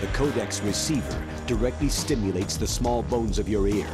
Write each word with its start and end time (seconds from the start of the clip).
The 0.00 0.06
codex 0.08 0.60
receiver 0.60 1.22
directly 1.46 1.88
stimulates 1.88 2.56
the 2.56 2.66
small 2.66 3.02
bones 3.02 3.38
of 3.38 3.48
your 3.48 3.68
ear. 3.68 3.88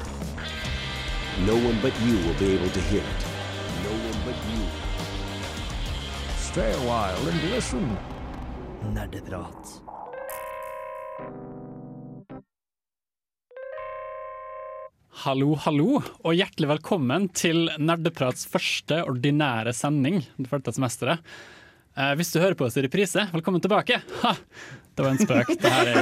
No 1.46 1.54
one 1.54 1.78
but 1.82 1.92
you 2.00 2.16
will 2.24 2.38
be 2.38 2.52
able 2.54 2.70
to 2.70 2.80
hear 2.80 3.02
it. 3.02 3.22
No 3.84 3.92
one 4.08 4.18
but 4.24 4.36
you. 4.50 4.64
Stay 6.38 6.72
a 6.72 6.78
while 6.88 7.28
and 7.28 7.50
listen. 7.50 7.96
Nerdeprat. 8.94 9.80
Hallo, 15.20 15.52
hallo, 15.54 16.00
og 16.24 16.32
hjertelig 16.32 16.68
velkommen 16.70 17.28
til 17.36 17.68
Nerdeprats 17.76 18.46
første 18.48 19.02
ordinære 19.04 19.74
sending 19.76 20.22
det 20.38 20.48
første 20.48 20.72
semesteret. 20.72 21.20
Eh, 21.98 22.12
hvis 22.18 22.30
du 22.32 22.38
hører 22.38 22.54
på 22.54 22.64
oss 22.68 22.76
i 22.78 22.82
reprise, 22.84 23.24
velkommen 23.34 23.60
tilbake! 23.62 23.96
Ha! 24.22 24.34
Det 24.94 25.02
var 25.04 25.10
en 25.10 25.18
spøk. 25.22 25.48
Det 25.62 25.70
her 25.70 25.86
er. 25.90 25.96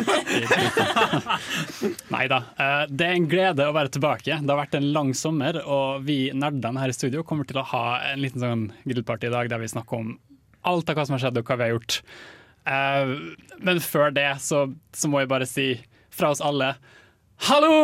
Nei 2.12 2.27
da. 2.31 2.39
Eh, 2.61 2.85
det 2.91 3.07
er 3.07 3.12
en 3.15 3.29
glede 3.31 3.67
å 3.69 3.73
være 3.77 3.89
tilbake. 3.95 4.39
Det 4.43 4.51
har 4.53 4.59
vært 4.59 4.75
en 4.79 4.89
lang 4.95 5.11
sommer, 5.17 5.55
og 5.65 6.03
vi 6.09 6.19
nerdene 6.35 6.81
her 6.83 6.91
i 6.93 6.97
studio 6.97 7.23
kommer 7.27 7.45
til 7.48 7.59
å 7.61 7.69
ha 7.73 7.85
en 8.11 8.21
liten 8.25 8.41
sånn 8.43 8.65
grillparty 8.89 9.27
i 9.31 9.35
dag 9.35 9.47
der 9.53 9.62
vi 9.62 9.69
snakker 9.71 9.95
om 10.03 10.09
alt 10.69 10.91
av 10.91 10.95
hva 10.98 11.05
som 11.07 11.15
har 11.17 11.23
skjedd 11.25 11.39
og 11.41 11.47
hva 11.48 11.57
vi 11.61 11.65
har 11.69 11.75
gjort. 11.77 11.93
Eh, 12.69 13.05
men 13.65 13.77
før 13.84 14.09
det 14.17 14.31
så, 14.45 14.59
så 14.93 15.05
må 15.09 15.17
jeg 15.23 15.33
bare 15.33 15.47
si 15.48 15.69
fra 16.12 16.27
oss 16.34 16.43
alle 16.45 16.69
Hallo! 17.47 17.75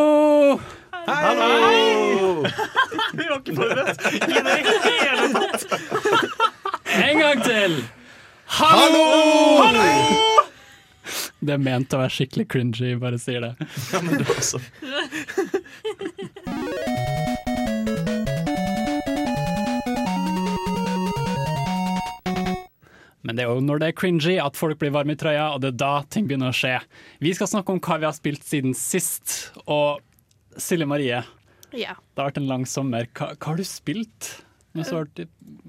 Vi 3.14 3.24
var 3.28 3.38
ikke 3.38 3.54
forberedt 3.54 4.00
i 4.08 4.18
det 4.24 4.40
hele 4.88 5.26
tatt. 5.36 5.62
En 6.94 7.18
gang 7.20 7.42
til! 7.44 7.72
Hallo! 8.54 9.04
Det 11.44 11.52
er 11.56 11.60
ment 11.60 11.92
å 11.92 11.98
være 12.00 12.12
skikkelig 12.14 12.46
cringy, 12.54 12.94
bare 13.02 13.18
sier 13.20 13.42
det. 13.44 13.52
Ja, 13.92 14.00
men 14.04 14.22
du 14.22 14.24
også. 14.32 14.60
Men 23.24 23.38
det 23.38 23.44
er 23.46 23.48
jo 23.54 23.60
når 23.64 23.80
det 23.80 23.86
er 23.88 23.96
cringy 23.96 24.34
at 24.42 24.58
folk 24.58 24.76
blir 24.82 24.92
varme 24.92 25.14
i 25.14 25.18
trøya, 25.20 25.46
og 25.54 25.62
det 25.64 25.70
er 25.72 25.78
da 25.80 25.92
ting 26.12 26.26
begynner 26.28 26.52
å 26.52 26.56
skje. 26.56 26.74
Vi 27.24 27.32
skal 27.36 27.48
snakke 27.48 27.72
om 27.72 27.80
hva 27.84 27.96
vi 28.02 28.08
har 28.10 28.16
spilt 28.16 28.44
siden 28.44 28.74
sist. 28.76 29.50
Og 29.64 30.02
Silje 30.60 30.86
Marie, 30.86 31.22
Ja. 31.72 31.94
det 31.96 32.20
har 32.20 32.28
vært 32.30 32.36
en 32.42 32.46
lang 32.50 32.66
sommer. 32.68 33.08
Hva, 33.16 33.32
hva 33.34 33.46
har 33.48 33.56
du 33.56 33.64
spilt 33.64 34.43
mens 34.74 34.90
du 34.90 34.96
har 34.96 35.04
vært 35.06 35.28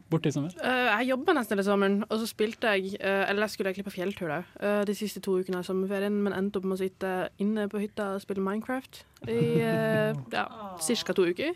borte 0.09 0.29
i 0.29 0.33
sommer? 0.33 0.53
Eh, 0.65 0.87
jeg 0.89 1.11
jobba 1.11 1.35
nesten 1.37 1.55
hele 1.55 1.65
sommeren, 1.67 1.99
og 2.07 2.21
så 2.21 2.29
spilte 2.29 2.73
jeg 2.73 2.95
eh, 2.97 3.23
Eller 3.29 3.45
jeg 3.45 3.55
skulle 3.55 3.71
egentlig 3.71 3.87
på 3.87 3.95
fjelltur 3.95 4.31
da, 4.31 4.39
eh, 4.59 4.81
de 4.89 4.95
siste 4.97 5.21
to 5.23 5.37
ukene 5.39 5.61
av 5.61 5.67
sommerferien, 5.67 6.17
men 6.25 6.33
endte 6.33 6.61
opp 6.61 6.67
med 6.67 6.77
å 6.77 6.81
sitte 6.81 7.13
inne 7.41 7.67
på 7.71 7.83
hytta 7.83 8.15
og 8.15 8.23
spille 8.25 8.43
Minecraft 8.45 9.03
i 9.29 9.39
uh, 9.61 10.17
ja, 10.33 10.45
ca. 10.77 11.15
to 11.17 11.25
uker. 11.29 11.55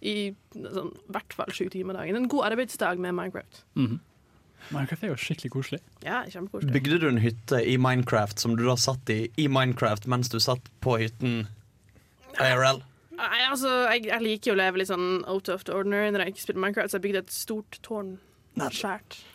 I 0.00 0.32
sånn, 0.56 0.92
hvert 1.12 1.36
fall 1.36 1.52
sju 1.52 1.66
timer 1.72 1.96
dagen. 1.96 2.16
En 2.16 2.28
god 2.32 2.50
arbeidsdag 2.50 3.00
med 3.00 3.16
Minecraft. 3.16 3.62
Minecraft 3.76 5.04
er 5.04 5.12
jo 5.12 5.20
skikkelig 5.20 5.52
koselig. 5.52 5.80
Ja, 6.04 6.22
kjempekoselig. 6.28 6.72
Bygde 6.76 7.00
du 7.02 7.08
en 7.08 7.20
hytte 7.20 7.60
i 7.64 7.76
Minecraft 7.80 8.40
som 8.40 8.56
du 8.56 8.64
da 8.66 8.76
satt 8.80 9.12
i 9.12 9.22
i 9.40 9.48
Minecraft 9.52 10.08
mens 10.08 10.32
du 10.32 10.40
satt 10.40 10.68
på 10.84 10.96
hytten 11.00 11.42
IRL? 12.40 12.80
Nei, 13.20 13.42
altså, 13.44 13.72
jeg, 13.92 14.06
jeg 14.08 14.24
liker 14.24 14.50
jo 14.50 14.56
å 14.56 14.60
leve 14.62 14.80
litt 14.80 14.90
sånn 14.90 15.20
out 15.28 15.50
of 15.52 15.66
the 15.68 15.74
ordinary 15.76 16.12
når 16.12 16.24
jeg 16.24 16.34
ikke 16.34 16.44
spiller 16.46 16.64
Minecraft, 16.64 16.92
så 16.92 16.98
jeg 17.00 17.06
bygde 17.08 17.24
et 17.26 17.34
stort 17.34 17.80
tårn. 17.86 18.16
Svært. 18.72 19.20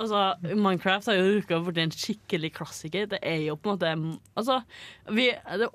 Altså, 0.00 0.20
Minecraft 0.40 1.10
har 1.10 1.16
jo 1.18 1.32
rukka 1.34 1.58
bort 1.60 1.78
en 1.82 1.90
skikkelig 1.92 2.52
klassiker. 2.56 3.08
Det 3.10 3.18
er 3.26 3.42
jo 3.44 3.56
på 3.60 3.72
en 3.72 3.74
måte 3.74 4.20
Altså, 4.38 4.60
vi, 5.10 5.26
det 5.34 5.68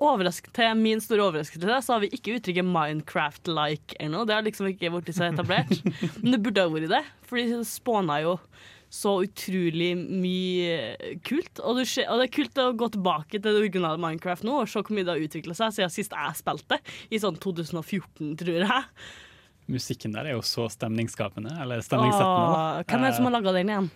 Til 0.56 0.80
min 0.80 1.02
store 1.04 1.26
overraskelse 1.28 1.76
så 1.84 1.92
har 1.92 2.02
vi 2.02 2.10
ikke 2.16 2.38
uttrykket 2.38 2.66
Minecraft-like 2.66 4.00
ennå. 4.02 4.24
Det 4.26 4.34
har 4.34 4.42
liksom 4.42 4.70
ikke 4.72 4.90
blitt 4.96 5.14
så 5.14 5.28
etablert. 5.28 5.70
Men 6.22 6.32
det 6.34 6.42
burde 6.42 6.64
ha 6.64 6.72
vært 6.72 6.90
det, 6.90 7.04
for 7.28 7.38
de 7.38 7.60
spåna 7.68 8.18
jo 8.24 8.38
så 8.92 9.12
utrolig 9.26 9.90
mye 9.98 11.18
kult. 11.26 11.60
Og 11.66 11.82
skje- 11.84 12.06
og 12.08 12.20
det 12.20 12.28
er 12.28 12.34
kult 12.36 12.60
å 12.62 12.66
gå 12.78 12.88
tilbake 12.94 13.36
til 13.40 13.44
det 13.46 13.54
originale 13.60 13.98
Minecraft 14.00 14.46
nå 14.46 14.60
og 14.62 14.70
se 14.70 14.80
hvor 14.80 14.94
mye 14.96 15.04
det 15.06 15.14
har 15.16 15.24
utvikla 15.26 15.56
seg 15.58 15.74
siden 15.76 15.92
sist 15.92 16.14
jeg 16.14 16.38
spilte, 16.38 16.78
i 17.10 17.20
sånn 17.22 17.38
2014, 17.42 18.36
tror 18.40 18.60
jeg. 18.62 18.82
Musikken 19.66 20.14
der 20.14 20.30
er 20.30 20.36
jo 20.36 20.42
så 20.46 20.68
stemningsskapende. 20.70 21.56
Eller 21.62 21.82
stemningssettende. 21.82 22.50
Åh, 22.54 22.82
hvem 22.86 23.02
er 23.02 23.10
det 23.10 23.16
som 23.18 23.26
har 23.26 23.34
laga 23.34 23.54
den 23.56 23.72
igjen? 23.72 23.88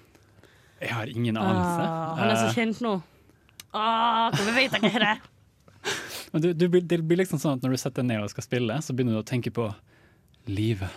Jeg 0.80 0.94
har 0.96 1.12
ingen 1.12 1.36
anelse. 1.38 1.84
Åh, 1.86 2.16
han 2.18 2.30
er 2.32 2.40
så 2.40 2.48
Eh, 2.48 2.56
kjent 2.56 2.80
nå. 2.82 2.94
Ah, 3.72 4.30
hvorfor 4.34 4.56
vet 4.56 4.72
jeg 4.74 4.82
ikke 4.90 5.04
det? 5.04 5.18
Men 6.32 6.42
du, 6.42 6.48
du, 6.54 6.66
det 6.80 6.98
blir 7.06 7.20
liksom 7.22 7.38
sånn 7.38 7.58
at 7.58 7.62
når 7.62 7.76
du 7.76 7.80
setter 7.80 8.02
deg 8.02 8.10
ned 8.10 8.24
og 8.24 8.32
skal 8.32 8.46
spille, 8.48 8.80
så 8.82 8.94
begynner 8.96 9.14
du 9.18 9.22
å 9.22 9.28
tenke 9.30 9.52
på 9.54 9.68
livet. 10.50 10.90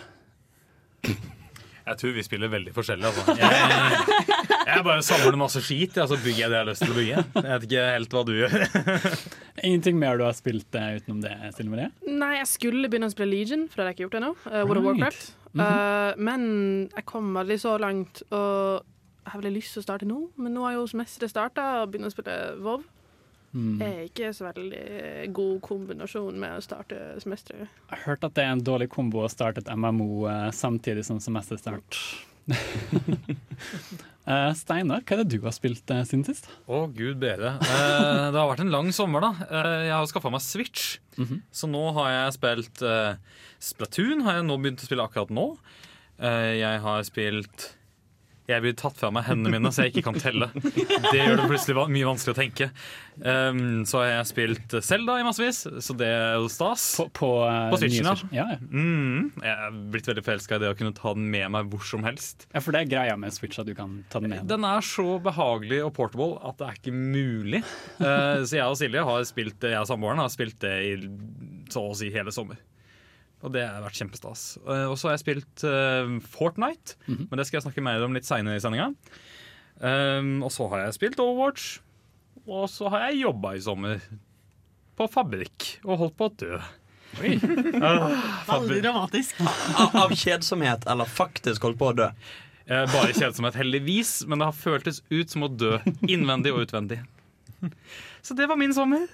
Jeg 1.84 1.98
tror 2.00 2.12
vi 2.16 2.22
spiller 2.24 2.48
veldig 2.48 2.72
forskjellig. 2.72 3.10
Altså. 3.10 3.34
Jeg, 3.36 4.54
jeg 4.70 4.84
bare 4.86 5.02
samler 5.04 5.36
masse 5.36 5.60
skit, 5.64 5.98
og 6.00 6.08
så 6.08 6.16
bygger 6.16 6.40
jeg 6.40 6.52
det 6.52 6.56
jeg 6.56 6.62
har 6.62 6.70
lyst 6.70 6.84
til 6.84 6.94
å 6.94 6.96
bygge. 6.96 7.24
Jeg 7.34 7.50
vet 7.50 7.66
ikke 7.68 7.84
helt 7.92 8.16
hva 8.16 8.22
du 8.24 8.32
gjør. 8.38 8.54
Ingenting 9.68 9.98
mer 10.00 10.20
du 10.20 10.24
har 10.24 10.36
spilt 10.36 10.78
eh, 10.80 10.96
utenom 10.98 11.20
det, 11.24 11.34
Silje 11.56 11.74
Marie? 11.74 11.90
Nei, 12.08 12.32
jeg 12.38 12.48
skulle 12.54 12.88
begynne 12.88 13.10
å 13.10 13.14
spille 13.14 13.30
Legion, 13.34 13.66
for 13.68 13.80
det 13.80 13.84
har 13.84 13.92
jeg 13.92 13.98
ikke 13.98 14.06
gjort 14.06 14.18
ennå. 14.22 14.32
Uh, 14.46 14.62
World 14.64 14.80
of. 14.80 14.88
Warcraft. 14.88 15.28
Uh, 15.54 16.16
men 16.30 16.48
jeg 16.88 17.06
kom 17.12 17.36
aldri 17.38 17.60
så 17.60 17.76
langt, 17.82 18.24
og 18.32 18.80
jeg 18.80 19.32
har 19.34 19.40
veldig 19.42 19.54
lyst 19.58 19.76
til 19.76 19.84
å 19.84 19.86
starte 19.86 20.08
nå. 20.08 20.18
Men 20.40 20.56
nå 20.56 20.64
har 20.64 20.78
jo 20.78 20.88
semesteret 20.90 21.32
starta, 21.32 21.68
og 21.82 21.92
begynner 21.92 22.08
å 22.08 22.16
spille 22.16 22.38
WoW. 22.64 22.88
Mm. 23.54 23.76
er 23.86 23.98
ikke 24.08 24.32
så 24.34 24.48
veldig 24.48 25.32
god 25.36 25.60
kombinasjon 25.62 26.38
med 26.42 26.56
å 26.58 26.62
starte 26.64 26.96
semesteret. 27.22 27.68
Jeg 27.70 27.92
har 27.92 28.04
hørt 28.08 28.24
at 28.26 28.34
det 28.34 28.42
er 28.44 28.50
en 28.56 28.64
dårlig 28.66 28.88
kombo 28.90 29.22
å 29.22 29.30
starte 29.30 29.62
et 29.62 29.70
MMO 29.78 30.24
eh, 30.26 30.48
samtidig 30.50 31.04
som 31.06 31.20
semesterstart. 31.22 32.00
Eh, 34.24 34.50
Steinar, 34.56 35.02
hva 35.04 35.18
er 35.18 35.20
det 35.20 35.34
du 35.34 35.42
har 35.44 35.52
spilt 35.52 35.90
eh, 35.92 35.98
siden 36.08 36.22
sist? 36.24 36.46
Å, 36.64 36.86
gud 36.96 37.18
bedre. 37.20 37.50
Eh, 37.60 38.22
det 38.32 38.38
har 38.40 38.46
vært 38.48 38.62
en 38.64 38.70
lang 38.72 38.86
sommer, 38.96 39.20
da. 39.20 39.32
Eh, 39.44 39.82
jeg 39.84 39.92
har 39.92 40.06
skaffa 40.08 40.30
meg 40.32 40.40
Switch. 40.40 40.94
Så 41.52 41.68
nå 41.68 41.82
har 41.98 42.08
jeg 42.08 42.36
spilt 42.38 42.80
eh, 42.88 43.18
Splatoon. 43.60 44.22
Har 44.24 44.38
jeg 44.38 44.46
nå 44.48 44.56
begynt 44.62 44.80
å 44.80 44.88
spille 44.88 45.04
akkurat 45.04 45.28
nå. 45.28 45.44
Eh, 46.24 46.54
jeg 46.56 46.80
har 46.86 47.04
spilt 47.04 47.66
Jeg 48.44 48.60
blir 48.60 48.74
tatt 48.76 48.98
fra 49.00 49.08
meg 49.14 49.24
hendene 49.24 49.54
mine, 49.54 49.70
så 49.72 49.86
jeg 49.86 49.94
ikke 49.94 50.10
kan 50.10 50.18
telle. 50.20 50.50
Det 50.52 51.16
gjør 51.16 51.38
det 51.40 51.46
plutselig 51.48 51.84
mye 51.94 52.08
vanskelig 52.10 52.34
å 52.34 52.36
tenke. 52.36 52.66
Um, 53.24 53.84
så 53.88 54.02
har 54.02 54.10
jeg 54.10 54.28
spilt 54.32 54.74
Selda 54.84 55.16
i 55.20 55.24
massevis, 55.24 55.62
så 55.86 55.96
det 55.96 56.10
er 56.12 56.36
jo 56.42 56.50
stas. 56.52 56.84
På, 56.98 57.06
på, 57.16 57.30
eh, 57.48 57.70
På 57.72 57.78
Switchen, 57.80 58.10
ja. 58.10 58.12
Switchen? 58.18 58.34
Ja, 58.36 58.46
ja. 58.52 58.58
Mm, 58.68 59.30
jeg 59.40 59.54
er 59.54 59.78
blitt 59.94 60.10
veldig 60.10 60.26
forelska 60.26 60.58
i 60.58 60.64
det 60.64 60.74
å 60.74 60.76
kunne 60.76 60.92
ta 60.98 61.14
den 61.16 61.30
med 61.32 61.48
meg 61.56 61.72
hvor 61.72 61.88
som 61.88 62.04
helst. 62.04 62.44
ja, 62.50 62.60
for 62.60 62.76
det 62.76 62.84
er 62.84 62.92
greia 62.92 63.16
med 63.20 63.32
Switch 63.32 63.62
at 63.62 63.70
du 63.70 63.72
kan 63.78 64.02
ta 64.12 64.20
den 64.20 64.34
med. 64.34 64.42
deg? 64.42 64.52
Den 64.52 64.68
er 64.68 64.84
så 64.84 65.08
behagelig 65.24 65.80
og 65.86 65.94
portable 65.96 66.36
at 66.44 66.60
det 66.60 66.68
er 66.68 66.78
ikke 66.82 66.96
mulig. 66.98 67.64
Uh, 67.96 68.44
så 68.44 68.60
jeg 68.60 68.68
og 68.68 68.76
Silje 68.80 69.08
har 69.08 69.24
spilt 69.30 69.68
jeg 69.70 69.80
og 69.80 69.88
samboeren 69.88 70.20
har 70.20 70.32
spilt 70.32 70.60
det 70.64 70.76
i 70.84 70.94
så 71.72 71.88
å 71.88 71.96
si 71.96 72.12
hele 72.12 72.34
sommer. 72.34 72.60
Og 73.44 73.52
det 73.52 73.64
har 73.68 73.82
vært 73.84 74.00
kjempestas. 74.00 74.44
Eh, 74.64 74.86
og 74.88 74.96
så 74.96 75.10
har 75.10 75.18
jeg 75.18 75.24
spilt 75.24 75.64
uh, 75.68 76.16
Fortnite, 76.32 76.96
men 77.10 77.36
det 77.36 77.44
skal 77.48 77.60
jeg 77.60 77.66
snakke 77.66 77.84
mer 77.84 78.04
om 78.06 78.16
litt 78.16 78.28
seinere 78.28 78.56
i 78.56 78.62
sendinga. 78.64 78.92
Um, 79.74 80.38
og 80.46 80.52
så 80.54 80.68
har 80.70 80.86
jeg 80.86 80.96
spilt 80.96 81.20
Overwatch, 81.20 81.74
og 82.46 82.68
så 82.72 82.88
har 82.92 83.08
jeg 83.08 83.24
jobba 83.24 83.56
i 83.56 83.64
sommer. 83.64 84.00
På 84.94 85.08
fabrikk 85.10 85.74
og 85.82 85.98
holdt 86.04 86.16
på 86.16 86.30
å 86.30 86.34
dø. 86.38 86.58
Veldig 87.20 88.80
dramatisk. 88.82 89.42
Av, 89.42 89.96
av 90.06 90.14
kjedsomhet 90.18 90.86
eller 90.90 91.10
faktisk 91.10 91.66
holdt 91.66 91.80
på 91.80 91.90
å 91.90 91.96
dø? 91.98 92.08
Eh, 92.64 92.84
bare 92.88 93.12
kjedsomhet, 93.12 93.58
heldigvis, 93.60 94.22
men 94.30 94.40
det 94.40 94.48
har 94.48 94.56
føltes 94.56 95.02
ut 95.10 95.30
som 95.30 95.44
å 95.44 95.50
dø 95.52 95.76
innvendig 96.08 96.54
og 96.54 96.64
utvendig. 96.64 97.02
Så 98.24 98.36
det 98.38 98.48
var 98.48 98.56
min 98.60 98.72
sommer. 98.76 99.04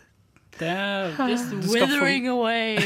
Det, 0.59 1.15
Just 1.31 1.51
du, 1.51 1.63
skal 1.69 1.89
få, 1.89 2.09
away. 2.33 2.77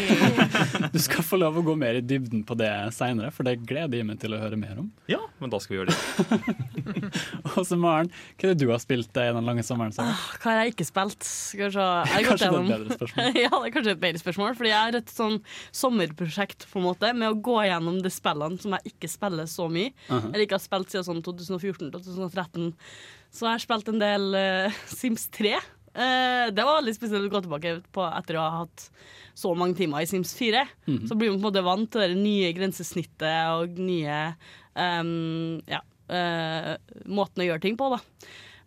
du 0.92 0.98
skal 1.02 1.24
få 1.26 1.38
lov 1.40 1.56
å 1.58 1.62
gå 1.66 1.74
mer 1.78 1.98
i 1.98 2.02
dybden 2.04 2.44
på 2.46 2.56
det 2.58 2.70
seinere, 2.94 3.32
for 3.34 3.46
det 3.46 3.56
gleder 3.66 3.98
jeg 3.98 4.06
meg 4.06 4.20
til 4.22 4.36
å 4.36 4.38
høre 4.38 4.58
mer 4.60 4.78
om. 4.82 4.90
Ja, 5.10 5.18
men 5.42 5.50
da 5.50 5.58
skal 5.62 5.74
vi 5.74 5.80
gjøre 5.80 5.94
det. 5.94 6.54
Og 7.54 7.64
så 7.66 7.78
Maren, 7.80 8.10
hva 8.38 8.48
er 8.48 8.54
det 8.54 8.62
du 8.62 8.70
har 8.70 8.82
spilt 8.82 9.10
i 9.18 9.26
den 9.34 9.48
lange 9.48 9.64
sommeren? 9.66 9.94
Ah. 10.02 10.22
Hva 10.38 10.52
har 10.52 10.62
jeg 10.62 10.74
ikke 10.74 10.86
spilt? 10.86 11.26
Skal 11.26 11.66
vi 11.66 11.72
se. 11.74 11.88
Jeg 12.10 12.14
har 12.14 12.28
gått 12.28 12.44
Kanskje 12.44 12.50
det 12.50 12.54
er 12.54 12.64
et 12.64 12.72
bedre 12.74 12.98
spørsmål. 12.98 13.38
ja, 13.44 13.50
det 13.54 13.62
er 13.70 13.74
kanskje 13.78 13.94
et 13.96 14.04
bedre 14.06 14.22
spørsmål. 14.22 14.56
Fordi 14.60 14.72
jeg 14.72 14.80
har 14.80 14.98
et 15.00 15.14
sånn 15.14 15.38
sommerprosjekt 15.82 16.68
på 16.70 16.80
en 16.80 16.88
måte 16.88 17.12
med 17.16 17.30
å 17.30 17.38
gå 17.50 17.58
gjennom 17.68 18.00
de 18.04 18.12
spillene 18.12 18.62
som 18.62 18.78
jeg 18.78 18.94
ikke 18.94 19.10
spiller 19.10 19.50
så 19.50 19.68
mye. 19.72 19.94
Eller 20.10 20.46
ikke 20.46 20.58
har 20.58 20.64
spilt 20.66 20.94
siden 20.94 21.08
sånn 21.10 21.24
2014-2013. 21.26 22.74
Så 23.34 23.48
jeg 23.48 23.56
har 23.56 23.64
spilt 23.64 23.90
en 23.90 24.02
del 24.02 24.28
uh, 24.38 24.84
Sims 24.90 25.26
3. 25.34 25.56
Eh, 25.94 26.46
det 26.54 26.66
var 26.66 26.80
veldig 26.80 26.94
spesielt 26.96 27.28
å 27.28 27.32
gå 27.32 27.42
tilbake 27.44 27.76
på 27.94 28.06
etter 28.10 28.38
å 28.38 28.44
ha 28.44 28.62
hatt 28.64 28.88
så 29.34 29.50
mange 29.58 29.78
timer 29.78 30.02
i 30.04 30.08
Sims 30.10 30.34
4. 30.38 30.64
Så 31.08 31.16
blir 31.18 31.32
man 31.32 31.38
på 31.38 31.44
en 31.44 31.48
måte 31.48 31.66
vant 31.66 31.90
til 31.90 32.04
det 32.14 32.18
nye 32.18 32.52
grensesnittet 32.54 33.54
og 33.54 33.78
nye 33.82 34.18
um, 34.74 35.58
ja, 35.66 35.80
uh, 36.10 36.74
måten 37.06 37.42
å 37.42 37.48
gjøre 37.48 37.64
ting 37.64 37.78
på. 37.78 37.88
da 37.94 37.98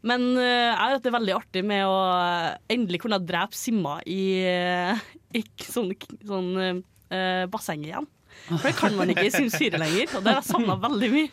Men 0.07 0.27
jeg 0.35 0.67
jeg 0.77 0.93
vet 0.95 1.03
det 1.03 1.09
er 1.09 1.17
veldig 1.17 1.35
artig 1.35 1.63
med 1.67 1.85
å 1.87 1.95
eh, 2.15 2.51
endelig 2.75 3.01
kunne 3.03 3.23
drepe 3.23 3.57
Simma 3.57 3.97
i, 4.07 4.21
eh, 4.47 5.07
i 5.35 5.43
sånn, 5.63 5.91
sånn 6.27 6.51
eh, 6.63 7.43
basseng 7.51 7.83
igjen. 7.87 8.07
For 8.47 8.69
det 8.69 8.75
kan 8.77 8.95
man 8.95 9.11
ikke 9.11 9.25
i 9.27 9.33
Sims 9.33 9.57
4 9.59 9.79
lenger, 9.81 10.13
og 10.15 10.23
det 10.23 10.31
har 10.31 10.39
jeg 10.39 10.51
savna 10.51 10.77
veldig 10.79 11.09
mye. 11.15 11.31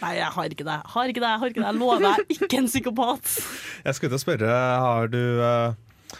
Nei, 0.00 0.14
jeg 0.16 0.32
har 0.32 0.54
ikke 0.54 0.64
det. 0.64 0.78
Har 0.94 1.12
ikke 1.12 1.20
det, 1.22 1.30
har 1.42 1.52
ikke 1.52 1.60
det. 1.60 1.66
Jeg 1.68 1.78
lover, 1.80 2.04
jeg 2.06 2.24
er 2.24 2.46
ikke 2.46 2.60
en 2.62 2.68
psykopat. 2.70 3.34
Jeg 3.84 3.96
skulle 3.96 4.12
til 4.14 4.18
å 4.18 4.22
spørre, 4.22 4.54
har 4.84 5.10
du 5.12 5.20
eh, 5.44 6.16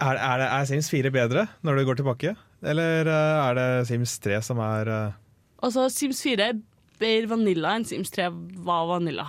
er, 0.00 0.16
er, 0.16 0.44
er 0.46 0.68
Sims 0.70 0.90
4 0.92 1.10
bedre 1.14 1.48
når 1.66 1.80
du 1.80 1.84
går 1.88 2.00
tilbake? 2.00 2.34
Eller 2.62 3.08
eh, 3.10 3.40
er 3.48 3.58
det 3.58 3.68
Sims 3.90 4.14
3 4.22 4.40
som 4.44 4.62
er 4.64 4.90
eh, 4.94 5.18
Altså, 5.60 5.88
Sims 5.92 6.22
4 6.24 6.46
er 6.46 6.60
bedre 7.00 7.34
vanilla 7.34 7.74
enn 7.76 7.84
Sims 7.88 8.12
3 8.14 8.30
var 8.64 8.86
vanilla. 8.88 9.26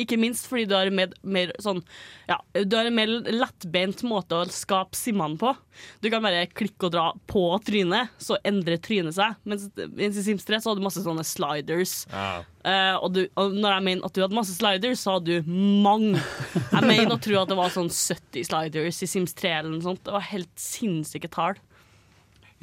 Ikke 0.00 0.16
minst 0.16 0.46
fordi 0.48 0.64
du 0.70 0.74
har, 0.76 0.88
mer, 0.94 1.10
mer 1.20 1.50
sånn, 1.60 1.82
ja, 2.28 2.38
du 2.56 2.76
har 2.78 2.88
en 2.88 2.96
mer 2.96 3.10
lettbeint 3.28 4.00
måte 4.08 4.38
å 4.38 4.46
skape 4.48 4.96
simmene 4.96 5.36
på. 5.40 5.52
Du 6.00 6.08
kan 6.12 6.24
bare 6.24 6.46
klikke 6.48 6.88
og 6.88 6.94
dra 6.94 7.04
på 7.28 7.42
trynet, 7.66 8.14
så 8.22 8.38
endrer 8.46 8.80
trynet 8.80 9.18
seg. 9.18 9.36
Mens, 9.44 9.68
mens 9.92 10.16
i 10.16 10.24
Sims 10.24 10.48
3 10.48 10.62
så 10.62 10.72
hadde 10.72 10.80
du 10.80 10.86
masse 10.86 11.04
sånne 11.04 11.26
sliders. 11.28 11.98
Eh, 12.16 12.96
og, 12.96 13.10
du, 13.12 13.26
og 13.36 13.52
når 13.52 13.76
jeg 13.76 13.86
mener 13.90 14.08
at 14.08 14.16
du 14.16 14.24
hadde 14.24 14.38
masse 14.38 14.56
sliders, 14.56 15.04
så 15.04 15.18
hadde 15.18 15.42
du 15.42 15.52
mange. 15.84 16.24
Jeg 16.72 16.82
mener 16.88 17.12
å 17.14 17.20
tro 17.20 17.36
at 17.42 17.52
det 17.52 17.60
var 17.60 17.76
sånn 17.76 17.92
70 17.92 18.48
sliders 18.48 19.04
i 19.04 19.10
Sims 19.12 19.36
3 19.36 19.58
eller 19.60 19.74
noe 19.76 19.84
sånt. 19.84 20.04
Det 20.08 20.16
var 20.16 20.24
helt 20.32 20.52
sinnssyke 20.60 21.30
tall. 21.32 21.60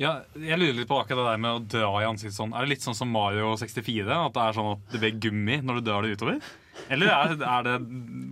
Ja, 0.02 0.24
jeg 0.34 0.58
lurer 0.58 0.74
litt 0.80 0.90
på 0.90 0.98
akkurat 0.98 1.22
det 1.22 1.32
der 1.36 1.42
med 1.44 1.54
å 1.54 1.64
dra 1.70 1.90
i 2.02 2.08
ansiktet 2.10 2.40
sånn. 2.40 2.54
Er 2.58 2.66
det 2.66 2.74
litt 2.74 2.86
sånn 2.86 2.98
som 2.98 3.12
Mario 3.14 3.54
64? 3.62 4.10
At 4.10 4.34
det 4.34 4.42
er 4.48 4.56
sånn 4.58 4.72
at 4.72 4.88
det 4.90 5.02
blir 5.04 5.20
gummi 5.28 5.60
når 5.62 5.80
du 5.80 5.86
drar 5.86 6.06
det 6.06 6.16
utover? 6.18 6.40
Eller 6.94 7.12
er, 7.14 7.34
er 7.38 7.66
det 7.68 7.76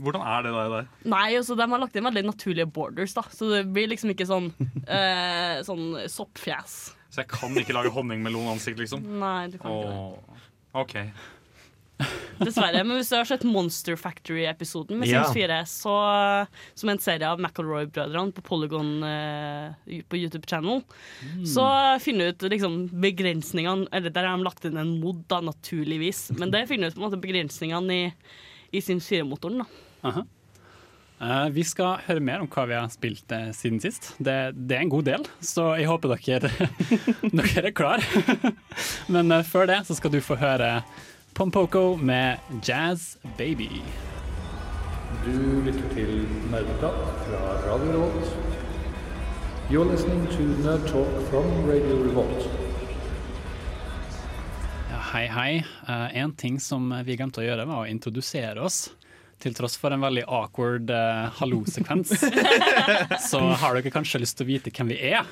Hvordan 0.02 0.24
er 0.26 0.46
det 0.46 0.54
der? 0.56 0.88
Nei, 1.14 1.28
altså 1.38 1.56
de 1.60 1.68
har 1.74 1.82
lagt 1.84 1.98
inn 1.98 2.08
veldig 2.08 2.24
naturlige 2.28 2.68
borders, 2.74 3.14
da. 3.18 3.24
Så 3.34 3.52
det 3.52 3.66
blir 3.74 3.92
liksom 3.92 4.14
ikke 4.14 4.28
sånn, 4.30 4.50
eh, 4.98 5.62
sånn 5.68 5.86
soppfjes. 6.12 6.80
Så 7.12 7.24
jeg 7.24 7.30
kan 7.32 7.56
ikke 7.60 7.76
lage 7.76 7.92
honningmelonansikt, 7.94 8.80
liksom? 8.80 9.04
Nei, 9.22 9.50
du 9.52 9.60
kan 9.62 9.76
ikke 9.76 9.92
det. 9.92 10.00
Åh, 10.00 10.50
OK. 10.82 10.98
Dessverre. 12.42 12.84
Men 12.84 12.98
hvis 12.98 13.12
du 13.12 13.18
har 13.18 13.28
sett 13.30 13.46
Monster 13.48 13.98
Factory-episoden 14.00 15.00
med 15.02 15.12
Sims 15.12 15.34
4, 15.36 15.60
så, 15.70 15.96
som 16.78 16.92
en 16.92 17.02
serie 17.02 17.30
av 17.30 17.42
McElroy-brødrene 17.42 18.36
på 18.38 18.46
Polygon 18.46 18.92
eh, 19.08 20.02
på 20.10 20.20
YouTube 20.20 20.50
Channel, 20.50 20.84
så 21.48 21.68
finner 22.02 22.32
du 22.32 22.36
ut 22.36 22.52
liksom 22.52 22.78
begrensningene 23.02 23.88
Eller 23.94 24.14
der 24.14 24.28
har 24.28 24.38
de 24.38 24.46
lagt 24.48 24.66
inn 24.68 24.80
en 24.82 24.98
mod, 25.02 25.24
da, 25.32 25.42
naturligvis. 25.46 26.30
Men 26.38 26.54
det 26.54 26.68
finner 26.70 26.90
du 26.90 26.94
ut 26.94 27.00
på 27.00 27.04
en 27.04 27.10
måte 27.10 27.24
begrensningene 27.24 27.98
i, 27.98 28.12
i 28.74 28.84
Sims 28.84 29.10
4-motoren. 29.12 29.64
da 29.64 30.24
Uh, 31.22 31.52
vi 31.54 31.62
skal 31.62 32.00
høre 32.08 32.22
mer 32.26 32.42
om 32.42 32.48
hva 32.50 32.64
vi 32.66 32.74
har 32.74 32.88
spilt 32.90 33.30
uh, 33.30 33.52
siden 33.54 33.78
sist. 33.84 34.16
Det, 34.18 34.34
det 34.58 34.80
er 34.80 34.88
en 34.88 34.90
god 34.90 35.06
del, 35.06 35.26
så 35.46 35.68
jeg 35.78 35.86
håper 35.86 36.16
dere, 36.16 36.50
dere 37.38 37.70
er 37.70 37.76
klare. 37.78 38.24
Men 39.14 39.30
uh, 39.30 39.44
før 39.46 39.70
det 39.70 39.84
så 39.86 39.98
skal 40.00 40.16
du 40.16 40.18
få 40.26 40.40
høre 40.42 40.80
Pompoko 41.34 41.96
med 41.96 42.38
Jazz 42.64 43.18
Baby. 43.38 43.70
Du 45.26 45.62
lytter 45.66 45.94
til 45.94 46.26
Nerdeprat 46.52 46.98
fra 47.26 47.40
Radio 47.66 47.92
Revolt. 47.92 48.34
You're 49.70 49.92
listening 49.92 50.28
to 50.28 50.44
Nerd 50.64 50.84
Talk 50.92 51.30
from 51.30 51.46
Radio 51.70 52.04
Revolt. 52.04 52.50
Ja, 54.90 55.00
hei, 55.14 55.28
hei. 55.28 55.64
Uh, 55.88 56.18
en 56.18 56.36
ting 56.36 56.60
som 56.60 56.92
vi 57.06 57.16
glemte 57.16 57.40
å 57.40 57.48
gjøre, 57.48 57.68
var 57.70 57.86
å 57.86 57.88
introdusere 57.88 58.60
oss. 58.68 58.90
Til 59.40 59.56
tross 59.56 59.80
for 59.80 59.96
en 59.96 60.04
veldig 60.04 60.26
awkward 60.28 60.92
uh, 60.92 61.32
hallo-sekvens, 61.40 62.12
så 63.32 63.46
har 63.64 63.80
dere 63.80 63.94
kanskje 63.94 64.22
lyst 64.26 64.38
til 64.38 64.50
å 64.50 64.52
vite 64.52 64.76
hvem 64.76 64.92
vi 64.92 65.00
er. 65.16 65.24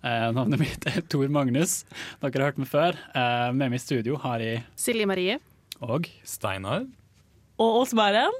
Eh, 0.00 0.26
navnet 0.32 0.60
mitt 0.62 0.86
er 0.88 1.02
Tor 1.12 1.28
Magnus. 1.28 1.82
Dere 2.22 2.32
har 2.40 2.50
hørt 2.50 2.60
meg 2.62 2.70
før. 2.70 2.96
Eh, 3.12 3.48
med 3.52 3.68
meg 3.68 3.76
i 3.80 3.82
studio 3.82 4.16
har 4.22 4.40
jeg 4.40 4.62
Silje 4.80 5.06
Marie. 5.08 5.38
og 5.80 6.08
Steinar? 6.24 6.86
Og 7.60 7.82
Åsmæren. 7.82 8.32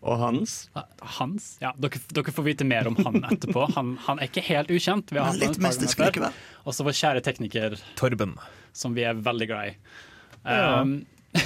Og 0.00 0.18
Hans. 0.18 0.70
eh, 0.76 0.82
Hans. 1.18 1.58
Ja, 1.60 1.72
dere, 1.76 2.00
dere 2.14 2.32
får 2.32 2.46
vite 2.46 2.64
mer 2.64 2.88
om 2.88 2.96
han 2.96 3.20
etterpå. 3.28 3.66
Han, 3.74 3.96
han 4.06 4.18
er 4.18 4.30
ikke 4.30 4.44
helt 4.48 4.70
ukjent. 4.70 5.10
Vi 5.12 5.18
har 5.18 5.26
han 5.32 5.42
et 5.42 5.58
par. 5.58 6.32
Og 6.64 6.72
så 6.76 6.86
vår 6.86 6.96
kjære 6.96 7.24
tekniker, 7.26 7.76
Torben? 7.96 8.36
som 8.72 8.94
vi 8.94 9.02
er 9.02 9.14
veldig 9.14 9.46
glad 9.50 9.72
i. 9.72 9.76
Ja. 10.46 10.80
Um, 10.80 11.06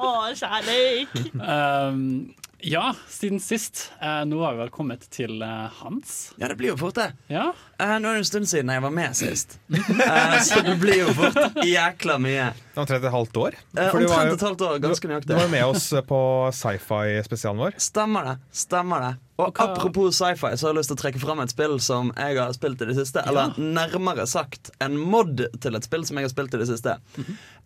Å, 0.00 0.32
kjærleik! 0.34 1.12
um, 1.34 2.34
ja, 2.64 2.94
siden 3.12 3.40
sist. 3.44 3.90
eh, 4.00 4.22
nå 4.28 4.38
har 4.42 4.54
vi 4.56 4.62
vel 4.64 4.70
kommet 4.72 5.04
til 5.12 5.42
eh, 5.44 5.68
Hans. 5.82 6.32
Ja, 6.40 6.48
det 6.48 6.56
blir 6.60 6.72
jo 6.72 6.76
fort, 6.80 6.96
det. 6.98 7.10
Ja, 7.32 7.52
Eh, 7.74 7.96
nå 7.98 8.06
er 8.06 8.14
det 8.14 8.20
en 8.22 8.26
stund 8.28 8.46
siden 8.46 8.68
jeg 8.70 8.80
var 8.84 8.92
med 8.94 9.16
sist. 9.18 9.56
Eh, 9.74 10.34
så 10.46 10.60
det 10.62 10.76
blir 10.78 11.00
jo 11.00 11.08
fort 11.16 11.56
jækla 11.66 12.14
mye. 12.22 12.44
Omtrent 12.78 13.02
et 13.04 13.10
halvt 13.12 13.36
år. 13.42 13.56
Eh, 13.74 13.88
Omtrent 13.90 14.30
et 14.36 14.44
halvt 14.46 14.62
år, 14.62 14.78
ganske 14.84 15.08
Du 15.26 15.32
var 15.34 15.40
var 15.42 15.50
med 15.50 15.64
oss 15.66 15.88
på 16.06 16.20
sci-fi-spesialen 16.54 17.58
vår. 17.64 17.74
Stemmer 17.82 18.24
det. 18.30 18.36
stemmer 18.54 19.00
det 19.02 19.10
Og 19.42 19.50
hva- 19.58 19.66
apropos 19.74 20.14
sci-fi, 20.14 20.52
så 20.56 20.68
har 20.68 20.72
jeg 20.72 20.78
lyst 20.78 20.92
til 20.92 20.96
å 20.96 21.02
trekke 21.02 21.20
fram 21.24 21.40
et 21.42 21.50
spill 21.50 21.76
som 21.82 22.12
jeg 22.16 22.38
har 22.38 22.52
spilt 22.54 22.80
i 22.86 22.86
det 22.92 22.96
siste. 23.00 23.26
Eller 23.26 23.58
nærmere 23.58 24.26
sagt 24.30 24.70
en 24.80 24.96
mod 24.96 25.42
til 25.60 25.74
et 25.74 25.84
spill 25.90 26.06
som 26.06 26.16
jeg 26.22 26.28
har 26.30 26.34
spilt 26.36 26.54
i 26.54 26.62
det 26.62 26.68
siste. 26.70 26.96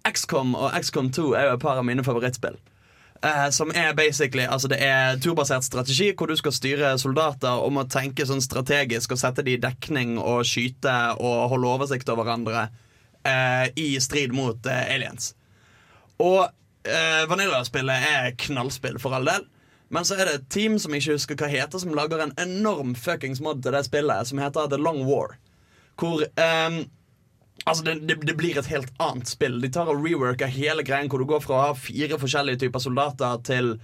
XCOM 0.08 0.54
og 0.56 0.72
XCOM 0.80 1.12
2 1.12 1.28
er 1.36 1.50
jo 1.50 1.54
et 1.58 1.60
par 1.68 1.76
av 1.76 1.84
mine 1.84 2.02
favorittspill. 2.06 2.56
Eh, 3.22 3.50
som 3.50 3.72
er 3.74 3.94
basically 3.98 4.44
Altså 4.46 4.68
det 4.70 4.78
er 4.84 5.16
turbasert 5.18 5.64
strategi 5.66 6.12
hvor 6.14 6.30
du 6.30 6.36
skal 6.38 6.54
styre 6.54 6.92
soldater 7.02 7.64
om 7.66 7.80
å 7.80 7.88
tenke 7.90 8.22
sånn 8.26 8.42
strategisk 8.44 9.10
og 9.10 9.18
sette 9.18 9.42
de 9.42 9.56
i 9.56 9.62
dekning 9.62 10.20
og 10.22 10.44
skyte 10.46 10.94
og 11.18 11.48
holde 11.50 11.72
oversikt 11.72 12.12
over 12.14 12.28
hverandre 12.28 12.68
eh, 13.26 13.66
i 13.74 13.88
strid 14.00 14.34
mot 14.36 14.66
eh, 14.70 14.84
aliens. 14.94 15.32
Og 16.22 16.44
eh, 16.86 17.24
Vanilla-spillet 17.30 18.06
er 18.12 18.36
knallspill, 18.38 19.00
for 19.02 19.18
all 19.18 19.26
del. 19.26 19.48
Men 19.94 20.06
så 20.06 20.18
er 20.18 20.28
det 20.28 20.34
et 20.36 20.48
team 20.52 20.78
som 20.78 20.94
ikke 20.94 21.16
husker 21.16 21.38
hva 21.40 21.50
heter, 21.50 21.80
som 21.82 21.94
lager 21.96 22.22
en 22.22 22.34
enorm 22.38 22.94
fuckings 22.98 23.42
mod 23.42 23.64
til 23.64 23.74
det 23.74 23.82
spillet, 23.88 24.30
som 24.30 24.38
heter 24.42 24.70
The 24.70 24.78
Long 24.78 25.02
War. 25.08 25.38
Hvor 25.98 26.22
eh, 26.22 26.78
Altså, 27.68 27.84
det, 27.84 27.94
det, 28.08 28.16
det 28.26 28.36
blir 28.38 28.58
et 28.58 28.70
helt 28.72 28.90
annet 29.02 29.28
spill. 29.30 29.58
De 29.62 29.70
tar 29.72 29.90
og 29.92 30.00
reworker 30.04 30.50
hele 30.52 30.84
greien, 30.86 31.10
hvor 31.10 31.22
du 31.22 31.28
går 31.28 31.42
fra 31.44 31.60
fire 31.78 32.18
forskjellige 32.20 32.64
typer 32.64 32.82
soldater 32.82 33.42
til 33.46 33.74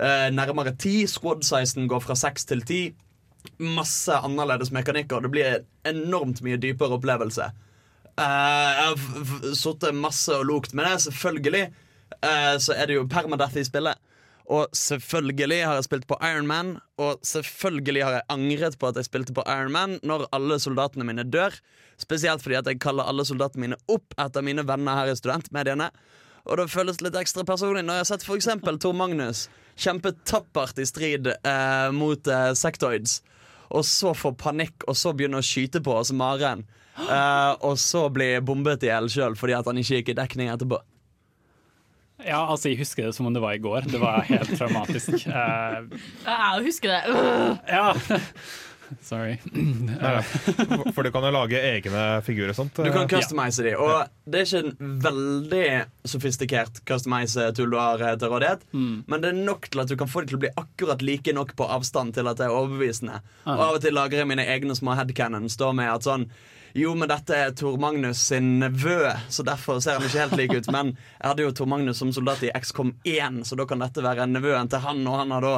eh, 0.00 0.28
nærmere 0.34 0.74
ti. 0.80 1.02
Squad-sizen 1.10 1.88
går 1.90 2.02
fra 2.04 2.16
seks 2.18 2.48
til 2.48 2.64
ti. 2.68 2.80
Masse 3.62 4.16
annerledes 4.16 4.72
mekanikker. 4.74 5.22
Det 5.24 5.32
blir 5.34 5.50
en 5.58 6.02
enormt 6.06 6.42
mye 6.46 6.60
dypere 6.60 6.98
opplevelse. 6.98 7.50
Eh, 8.18 8.70
jeg 8.80 8.88
har 8.88 9.54
sittet 9.58 9.94
masse 9.94 10.34
og 10.34 10.48
lokt 10.48 10.74
med 10.74 10.88
det. 10.88 10.96
Selvfølgelig 11.06 11.64
eh, 11.68 12.54
så 12.58 12.74
er 12.74 12.90
det 12.90 12.98
jo 12.98 13.08
permadeath 13.10 13.60
i 13.60 13.66
spillet. 13.68 14.00
Og 14.48 14.70
selvfølgelig 14.72 15.60
har 15.66 15.76
jeg 15.76 15.84
spilt 15.84 16.06
på 16.08 16.16
Iron 16.24 16.46
Man, 16.48 16.78
og 16.96 17.20
selvfølgelig 17.26 18.04
har 18.04 18.14
jeg 18.16 18.28
angret 18.32 18.78
på 18.80 18.88
at 18.88 18.96
jeg 18.96 19.04
spilte 19.04 19.34
på 19.36 19.44
Iron 19.44 19.74
Man 19.74 19.98
når 20.02 20.24
alle 20.32 20.56
soldatene 20.62 21.04
mine 21.04 21.26
dør. 21.28 21.52
Spesielt 22.00 22.42
fordi 22.42 22.56
at 22.56 22.70
jeg 22.70 22.80
kaller 22.80 23.04
alle 23.04 23.26
soldatene 23.28 23.66
mine 23.66 23.80
opp 23.92 24.16
etter 24.16 24.44
mine 24.46 24.64
venner 24.64 25.02
her 25.02 25.12
i 25.12 25.18
studentmediene. 25.18 25.90
Og 26.48 26.56
det 26.56 26.70
føles 26.72 27.02
litt 27.04 27.16
ekstra 27.18 27.44
personlig 27.44 27.84
når 27.84 27.98
jeg 27.98 28.06
har 28.06 28.10
sett 28.14 28.28
eksempel 28.32 28.78
Tor 28.80 28.96
Magnus 28.96 29.48
kjempe 29.78 30.14
tappert 30.26 30.80
i 30.80 30.86
strid 30.88 31.28
eh, 31.28 31.90
mot 31.94 32.26
eh, 32.32 32.52
sectoids, 32.56 33.20
og 33.68 33.84
så 33.84 34.14
få 34.16 34.32
panikk, 34.32 34.86
og 34.88 34.96
så 34.96 35.12
begynne 35.14 35.42
å 35.42 35.44
skyte 35.44 35.82
på 35.84 35.92
oss 36.00 36.10
maren. 36.16 36.64
Eh, 36.98 37.52
og 37.62 37.76
så 37.78 38.08
bli 38.10 38.32
bombet 38.42 38.86
i 38.86 38.90
hjel 38.90 39.10
sjøl 39.12 39.36
fordi 39.38 39.54
at 39.54 39.68
han 39.68 39.78
ikke 39.78 40.00
gikk 40.00 40.14
i 40.14 40.18
dekning 40.18 40.50
etterpå. 40.50 40.80
Ja, 42.26 42.40
altså 42.50 42.72
Jeg 42.72 42.80
husker 42.80 43.06
det 43.08 43.14
som 43.14 43.28
om 43.28 43.34
det 43.36 43.42
var 43.42 43.54
i 43.54 43.60
går. 43.62 43.86
Det 43.92 44.00
var 44.02 44.24
helt 44.28 44.54
traumatisk. 44.58 45.14
Eh, 45.28 45.84
Jeg 46.26 46.64
husker 46.66 46.88
det. 46.96 47.02
Ja. 47.70 47.92
Sorry. 49.04 49.34
Nei, 49.52 50.22
for- 50.96 51.04
du 51.04 51.10
kan 51.12 51.24
jo 51.26 51.30
lage 51.34 51.58
egne 51.60 52.04
figurer 52.24 52.54
og 52.54 52.56
sånt. 52.56 52.78
Du 52.80 52.88
kan 52.94 53.08
customize 53.10 53.60
ja. 53.60 53.68
de, 53.68 53.74
og 53.76 54.30
det 54.32 54.40
er 54.40 54.46
ikke 54.48 54.62
en 54.64 55.00
veldig 55.04 55.64
sofistikert 56.08 56.80
customize-tool 56.88 57.74
du 57.74 57.76
har 57.76 58.00
eh, 58.00 58.14
til 58.20 58.32
rådighet, 58.32 58.64
men 58.72 59.20
det 59.20 59.32
er 59.34 59.40
nok 59.44 59.68
til 59.68 59.84
at 59.84 59.92
du 59.92 59.96
kan 60.00 60.08
få 60.08 60.24
de 60.24 60.32
til 60.32 60.40
å 60.40 60.44
bli 60.46 60.52
akkurat 60.56 61.04
like 61.04 61.34
nok 61.36 61.52
på 61.58 61.68
avstand 61.68 62.16
til 62.16 62.30
at 62.32 62.40
det 62.40 62.48
er 62.48 62.56
overbevisende. 62.56 63.20
Og 63.44 63.64
av 63.68 63.76
og 63.76 63.82
til 63.84 63.92
lager 63.98 64.22
jeg 64.22 64.30
mine 64.32 64.48
egne 64.56 64.76
små 64.78 64.96
headcanons 64.98 65.58
da 65.60 65.68
med 65.76 65.92
at 65.92 66.08
sånn 66.08 66.24
jo, 66.78 66.94
men 66.98 67.10
dette 67.10 67.36
er 67.36 67.54
Tor 67.56 67.78
Magnus 67.80 68.20
sin 68.30 68.58
nevø, 68.62 69.12
så 69.28 69.44
derfor 69.46 69.82
ser 69.84 69.98
han 69.98 70.06
ikke 70.06 70.22
helt 70.22 70.38
lik 70.40 70.54
ut. 70.56 70.70
Men 70.74 70.94
jeg 70.94 71.26
hadde 71.26 71.44
jo 71.46 71.54
Tor 71.60 71.70
Magnus 71.70 72.00
som 72.02 72.12
soldat 72.14 72.44
i 72.46 72.52
XCOM 72.54 72.94
1, 73.08 73.42
så 73.48 73.58
da 73.58 73.66
kan 73.68 73.82
dette 73.84 74.04
være 74.04 74.28
nevøen 74.30 74.70
til 74.70 74.82
han, 74.84 75.02
og 75.06 75.20
han 75.22 75.34
har 75.36 75.46
da 75.46 75.54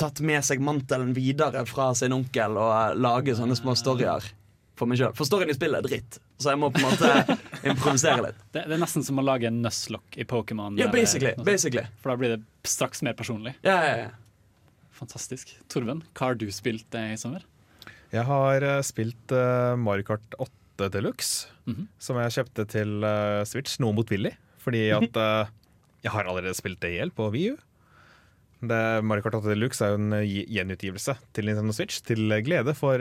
tatt 0.00 0.22
med 0.24 0.44
seg 0.44 0.62
mantelen 0.64 1.12
videre 1.16 1.64
fra 1.68 1.90
sin 1.96 2.14
onkel 2.16 2.56
og 2.56 2.70
lager 2.72 3.02
lage 3.02 3.34
sånne 3.36 3.56
små 3.58 3.74
storyer 3.76 4.24
for 4.78 4.88
meg 4.88 4.98
sjøl. 5.00 5.12
For 5.16 5.28
storyen 5.28 5.52
i 5.52 5.56
spillet 5.56 5.82
er 5.82 5.88
dritt. 5.88 6.18
så 6.42 6.54
jeg 6.54 6.58
må 6.58 6.72
på 6.74 6.80
en 6.80 6.88
måte 6.88 7.36
improvisere 7.70 8.24
litt. 8.24 8.40
Det, 8.50 8.64
det 8.66 8.76
er 8.76 8.82
nesten 8.82 9.04
som 9.06 9.20
å 9.20 9.24
lage 9.24 9.46
en 9.50 9.60
Nusslock 9.62 10.16
i 10.18 10.26
Pokémon. 10.28 10.78
Ja, 10.80 10.88
basically, 10.90 11.36
basically. 11.46 11.84
For 12.02 12.12
da 12.12 12.18
blir 12.18 12.36
det 12.36 12.42
straks 12.66 13.04
mer 13.06 13.14
personlig. 13.18 13.54
Ja, 13.62 13.76
ja, 13.84 13.94
ja. 14.06 14.10
Fantastisk. 14.96 15.54
Torven, 15.72 16.02
hva 16.16 16.32
har 16.32 16.38
du 16.38 16.48
spilt 16.54 16.94
eh, 16.98 17.12
i 17.14 17.20
sommer? 17.20 17.44
Jeg 18.12 18.26
har 18.28 18.64
eh, 18.66 18.82
spilt 18.84 19.32
uh, 19.32 19.72
Mario 19.80 20.04
Kart 20.12 20.34
8 20.38 20.90
Deluxe, 20.92 21.48
Mhm. 21.62 21.84
som 22.02 22.16
jeg 22.18 22.32
kjøpte 22.34 22.64
til 22.66 23.04
uh, 23.06 23.44
Switch, 23.46 23.76
noe 23.80 23.94
motvillig. 23.94 24.32
Fordi 24.58 24.88
at 24.90 25.14
uh, 25.16 25.46
jeg 26.02 26.10
har 26.10 26.26
allerede 26.26 26.56
spilt 26.58 26.80
det 26.82 26.90
i 26.90 26.96
hjel 26.98 27.12
på 27.14 27.28
VU. 27.30 27.54
Det, 28.62 28.80
Mario 29.06 29.22
Kart 29.24 29.36
8 29.38 29.52
Deluxe 29.52 29.82
er 29.86 29.92
jo 29.94 30.00
en 30.00 30.16
gjenutgivelse 30.26 31.14
til 31.34 31.46
Nintendo 31.48 31.72
Switch, 31.74 32.02
til 32.06 32.30
glede 32.46 32.74
for 32.78 32.98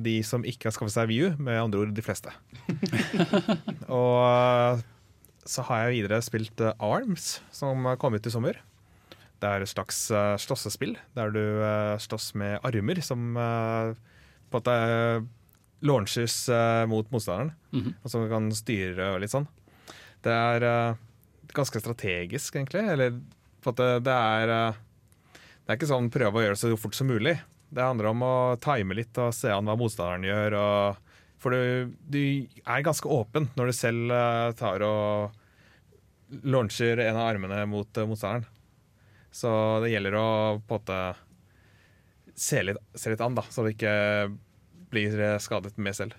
de 0.00 0.14
som 0.24 0.44
ikke 0.48 0.68
har 0.70 0.72
skaffet 0.76 0.94
seg 0.94 1.10
VU, 1.10 1.34
med 1.36 1.60
andre 1.60 1.82
ord 1.82 1.92
de 1.96 2.04
fleste. 2.04 2.32
Og 3.92 4.80
så 5.44 5.64
har 5.68 5.82
jeg 5.84 5.98
videre 5.98 6.22
spilt 6.24 6.62
Arms, 6.80 7.42
som 7.52 7.84
kom 8.00 8.16
ut 8.16 8.24
i 8.28 8.32
sommer. 8.32 8.56
Det 9.40 9.50
er 9.50 9.60
et 9.66 9.68
slags 9.74 10.06
slåssespill 10.40 10.96
der 11.18 11.34
du 11.36 11.42
slåss 12.00 12.30
med 12.40 12.56
armer 12.64 13.02
som 13.04 13.36
på 14.54 14.60
at 14.62 14.68
det 14.70 15.26
launches 15.84 16.36
eh, 16.48 16.84
mot 16.88 17.10
motstanderen, 17.12 17.50
Mhm. 17.74 17.94
og 18.04 18.10
som 18.12 18.28
kan 18.30 18.46
styre 18.54 19.10
og 19.16 19.20
litt 19.24 19.34
sånn. 19.34 19.48
Det 20.24 20.32
er 20.32 20.64
eh, 20.64 20.94
ganske 21.52 21.82
strategisk, 21.82 22.54
egentlig. 22.56 22.84
Eller 22.94 23.18
på 23.64 23.72
at 23.74 23.80
det, 23.82 23.90
det 24.06 24.14
er 24.14 24.52
eh, 24.54 24.78
Det 25.64 25.72
er 25.72 25.78
ikke 25.78 25.88
sånn 25.90 26.10
prøve 26.12 26.36
å 26.40 26.42
gjøre 26.44 26.56
det 26.56 26.60
så 26.62 26.76
fort 26.76 26.94
som 26.96 27.08
mulig. 27.08 27.38
Det 27.74 27.80
handler 27.82 28.10
om 28.10 28.22
å 28.22 28.32
time 28.60 28.94
litt 28.94 29.16
og 29.18 29.32
se 29.34 29.48
an 29.50 29.64
hva 29.64 29.74
motstanderen 29.80 30.26
gjør. 30.28 30.56
Og, 30.60 31.14
for 31.40 31.50
du, 31.56 31.92
du 32.08 32.18
er 32.64 32.84
ganske 32.84 33.08
åpen 33.08 33.48
når 33.56 33.70
du 33.70 33.72
selv 33.76 34.12
tar 34.60 34.84
og 34.84 35.32
launcher 36.44 37.00
en 37.00 37.16
av 37.16 37.30
armene 37.34 37.62
mot 37.68 37.88
motstanderen. 38.08 38.44
Så 39.34 39.50
det 39.82 39.90
gjelder 39.94 40.14
å 40.20 40.26
på 40.68 40.76
en 40.76 40.84
måte 40.84 40.98
se 42.36 42.60
litt, 42.66 42.78
se 42.94 43.10
litt 43.12 43.20
an, 43.24 43.34
da, 43.40 43.44
så 43.48 43.64
du 43.64 43.72
ikke 43.72 43.94
blir 44.94 45.18
skadet 45.42 45.74
med 45.76 45.98
selv. 45.98 46.14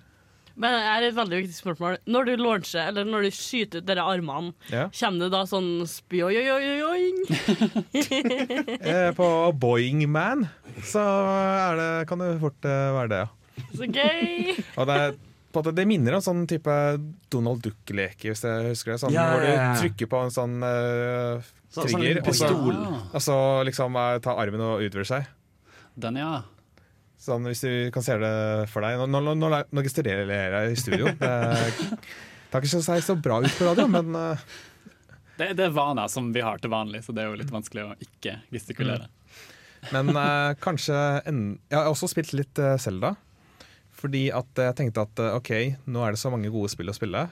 Men 0.55 0.71
det 0.71 0.83
er 0.87 1.03
et 1.09 1.15
veldig 1.17 1.39
viktig 1.41 1.55
spørsmål. 1.57 1.97
Når 2.07 2.29
du 2.29 2.33
launcher, 2.39 2.85
eller 2.87 3.07
når 3.09 3.25
du 3.27 3.31
skyter 3.35 3.81
ut 3.81 3.87
dere 3.89 4.05
armene, 4.07 4.53
Ja. 4.71 4.85
kommer 4.95 5.25
det 5.25 5.31
da 5.33 5.41
sånn 5.49 5.83
spy-oi-oi-oi-oi? 5.91 7.11
Eh, 8.85 9.11
på 9.17 9.27
Boeing 9.59 10.05
Man 10.11 10.45
så 10.85 11.03
er 11.03 11.75
det, 11.79 11.89
kan 12.07 12.23
det 12.23 12.29
fort 12.39 12.67
eh, 12.67 12.87
være 12.95 13.11
det, 13.11 13.19
ja. 13.25 13.65
Så 13.75 13.87
gøy! 13.87 14.55
Og 14.79 14.87
det, 14.87 14.95
er, 14.95 15.69
det 15.75 15.87
minner 15.91 16.17
om 16.17 16.23
sånn 16.23 16.47
type 16.47 16.71
Donald 17.31 17.63
Duck-leke, 17.63 18.31
hvis 18.31 18.43
jeg 18.47 18.71
husker 18.71 18.95
det. 18.95 18.99
Sånn, 19.03 19.15
yeah. 19.15 19.31
Hvor 19.35 19.45
du 19.45 19.83
trykker 19.83 20.11
på 20.11 20.23
en 20.23 20.35
sånn 20.35 20.57
eh, 20.67 21.53
Så, 21.67 21.83
sånn 21.83 21.99
trigger, 21.99 22.23
og 22.23 22.35
så. 22.39 22.51
Og 23.11 23.21
så 23.23 23.37
liksom 23.67 23.95
uh, 23.99 24.15
tar 24.23 24.39
armen 24.39 24.63
og 24.63 24.83
utvider 24.87 25.11
seg. 25.17 25.31
den, 25.99 26.19
ja. 26.23 26.43
Sånn, 27.25 27.47
hvis 27.49 27.63
du 27.65 27.89
kan 27.93 28.05
se 28.05 28.15
det 28.21 28.35
for 28.69 28.85
deg. 28.85 29.01
Nå, 29.09 29.21
nå, 29.23 29.33
nå, 29.33 29.49
nå 29.49 29.83
gestikulerer 29.85 30.59
jeg 30.59 30.75
i 30.75 30.77
studio. 30.77 31.09
Det, 31.17 31.31
det 31.89 32.53
har 32.53 32.61
ikke 32.61 32.83
sett 32.85 33.07
så 33.07 33.17
bra 33.17 33.39
ut 33.41 33.57
på 33.57 33.65
radio, 33.65 33.87
men 33.89 34.13
uh... 34.13 34.45
Det, 35.35 35.49
det 35.57 35.65
er 35.65 35.73
vaner 35.75 36.07
som 36.11 36.29
vi 36.35 36.43
har 36.45 36.61
til 36.61 36.71
vanlig, 36.71 37.01
så 37.03 37.15
det 37.15 37.25
er 37.25 37.31
jo 37.31 37.39
litt 37.39 37.51
vanskelig 37.51 37.87
å 37.87 37.95
ikke 38.05 38.37
gestikulere. 38.53 39.09
Men 39.91 40.13
uh, 40.15 40.53
kanskje 40.61 40.95
en, 41.27 41.41
Jeg 41.67 41.77
har 41.77 41.89
også 41.91 42.07
spilt 42.13 42.31
litt 42.37 42.61
uh, 42.61 42.77
Zelda. 42.81 43.15
Fordi 43.95 44.27
at 44.35 44.59
jeg 44.59 44.75
tenkte 44.77 45.05
at 45.07 45.21
OK, 45.31 45.51
nå 45.89 46.01
er 46.03 46.13
det 46.13 46.21
så 46.21 46.29
mange 46.29 46.51
gode 46.53 46.69
spill 46.69 46.91
å 46.91 46.95
spille. 46.95 47.25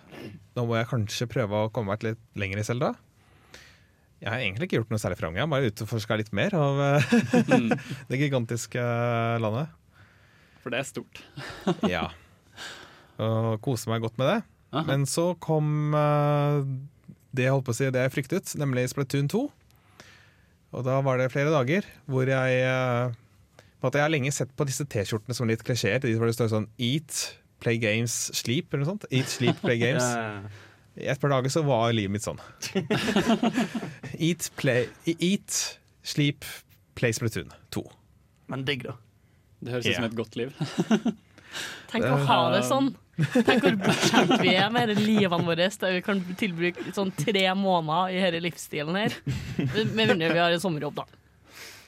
Nå 0.58 0.64
må 0.66 0.78
jeg 0.80 0.90
kanskje 0.90 1.30
prøve 1.30 1.66
å 1.66 1.72
komme 1.76 1.94
meg 1.94 2.06
litt 2.08 2.22
lenger 2.40 2.62
i 2.62 2.66
Zelda. 2.66 2.94
Jeg 4.24 4.32
har 4.32 4.40
egentlig 4.40 4.70
ikke 4.70 4.80
gjort 4.80 4.94
noe 4.94 5.02
særlig 5.04 5.20
framgang. 5.20 5.50
Bare 5.52 5.68
utforska 5.68 6.16
litt 6.16 6.32
mer 6.36 6.56
av 6.56 6.80
eh, 6.80 7.16
det 8.10 8.20
gigantiske 8.22 8.84
landet. 9.44 9.74
For 10.64 10.74
det 10.74 10.82
er 10.82 10.90
stort. 10.90 11.24
Ja. 11.94 12.08
Og 13.22 13.60
kose 13.62 13.92
meg 13.92 14.02
godt 14.02 14.18
med 14.18 14.30
det. 14.32 14.40
Aha. 14.74 14.86
Men 14.88 15.04
så 15.06 15.34
kom 15.44 15.94
uh, 15.94 16.64
det 17.36 17.46
jeg 17.46 17.54
holdt 17.54 17.68
på 17.68 17.76
å 17.76 17.78
si, 17.78 17.90
det 17.94 18.02
jeg 18.08 18.14
fryktet, 18.16 18.54
nemlig 18.58 18.88
Splatoon 18.90 19.30
2. 19.30 19.44
Og 20.74 20.88
da 20.88 20.96
var 21.06 21.22
det 21.22 21.30
flere 21.30 21.54
dager 21.54 21.86
hvor 22.10 22.26
jeg 22.26 22.64
uh, 22.66 23.14
på 23.84 23.92
at 23.92 23.98
Jeg 24.00 24.06
har 24.06 24.14
lenge 24.14 24.32
sett 24.32 24.52
på 24.56 24.66
disse 24.66 24.86
T-skjortene 24.88 25.36
som 25.36 25.50
litt 25.50 25.64
klisjeer. 25.68 26.00
de 26.02 26.16
Hvor 26.16 26.30
det 26.30 26.38
står 26.38 26.54
sånn 26.54 26.70
Eat, 26.82 27.36
play 27.62 27.78
games, 27.82 28.16
sleep, 28.32 28.72
eller 28.72 28.86
noe 28.86 28.94
sånt. 28.94 29.08
Eat, 29.12 29.28
sleep, 29.30 29.60
play 29.62 29.78
games. 29.86 30.08
I 30.96 31.10
et 31.12 31.20
par 31.20 31.34
dager 31.34 31.52
så 31.52 31.66
var 31.68 31.92
livet 31.92 32.16
mitt 32.16 32.26
sånn. 32.26 32.40
eat, 34.28 34.48
play, 34.56 34.88
eat, 35.20 35.60
sleep, 36.06 36.48
play 36.96 37.14
Splatoon 37.14 37.52
2. 37.76 37.84
Men 38.54 38.64
digg, 38.68 38.88
da. 38.88 38.96
Det 39.64 39.74
høres 39.74 39.88
ut 39.88 39.96
som 39.98 40.10
et 40.10 40.18
godt 40.18 40.38
liv. 40.40 40.52
Tenk 41.92 42.08
å 42.10 42.18
ha 42.28 42.38
det 42.56 42.64
sånn. 42.66 42.92
Tenk 43.46 43.62
hvor 43.62 43.76
bortskjemt 43.84 44.36
vi 44.42 44.56
er 44.58 44.72
med 44.74 44.90
dette 44.90 45.06
livene 45.06 45.46
våre, 45.46 45.70
der 45.70 45.98
vi 46.00 46.04
kan 46.06 46.22
tilbruke 46.40 46.94
sånn 46.96 47.14
tre 47.14 47.46
måneder 47.58 48.16
i 48.16 48.22
denne 48.26 48.42
livsstilen 48.48 48.98
her. 48.98 49.18
Med 49.60 49.94
mindre 49.94 50.32
vi 50.34 50.42
har 50.42 50.54
en 50.56 50.64
sommerjobb, 50.64 51.04
da. 51.04 51.06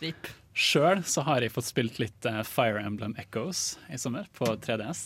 Rip. 0.03 0.29
Sjøl 0.55 1.01
så 1.03 1.25
har 1.27 1.43
jeg 1.43 1.51
fått 1.51 1.67
spilt 1.67 1.97
litt 1.99 2.25
eh, 2.29 2.39
Fire 2.47 2.79
Emblem 2.85 3.15
Echoes 3.19 3.73
i 3.91 3.97
sommer 3.99 4.29
på 4.37 4.47
3DS. 4.63 5.01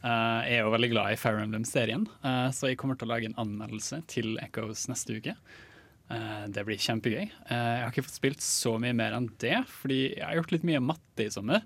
Eh, 0.00 0.38
jeg 0.46 0.60
er 0.60 0.62
jo 0.62 0.72
veldig 0.72 0.92
glad 0.94 1.12
i 1.12 1.18
Fire 1.20 1.42
Emblem-serien, 1.44 2.06
eh, 2.24 2.46
så 2.56 2.70
jeg 2.70 2.78
kommer 2.80 2.96
til 2.96 3.10
å 3.10 3.12
lage 3.12 3.28
en 3.28 3.36
anmeldelse 3.42 4.00
til 4.08 4.38
Echoes 4.40 4.86
neste 4.88 5.18
uke. 5.18 5.34
Eh, 6.10 6.44
det 6.50 6.64
blir 6.66 6.80
kjempegøy. 6.80 7.22
Eh, 7.22 7.54
jeg 7.54 7.84
har 7.84 7.92
ikke 7.92 8.06
fått 8.08 8.18
spilt 8.18 8.42
så 8.44 8.74
mye 8.82 8.96
mer 8.96 9.14
enn 9.14 9.30
det, 9.42 9.60
fordi 9.70 10.02
jeg 10.16 10.26
har 10.26 10.36
gjort 10.40 10.54
litt 10.56 10.66
mye 10.66 10.82
matte 10.82 11.26
i 11.26 11.30
sommer. 11.32 11.62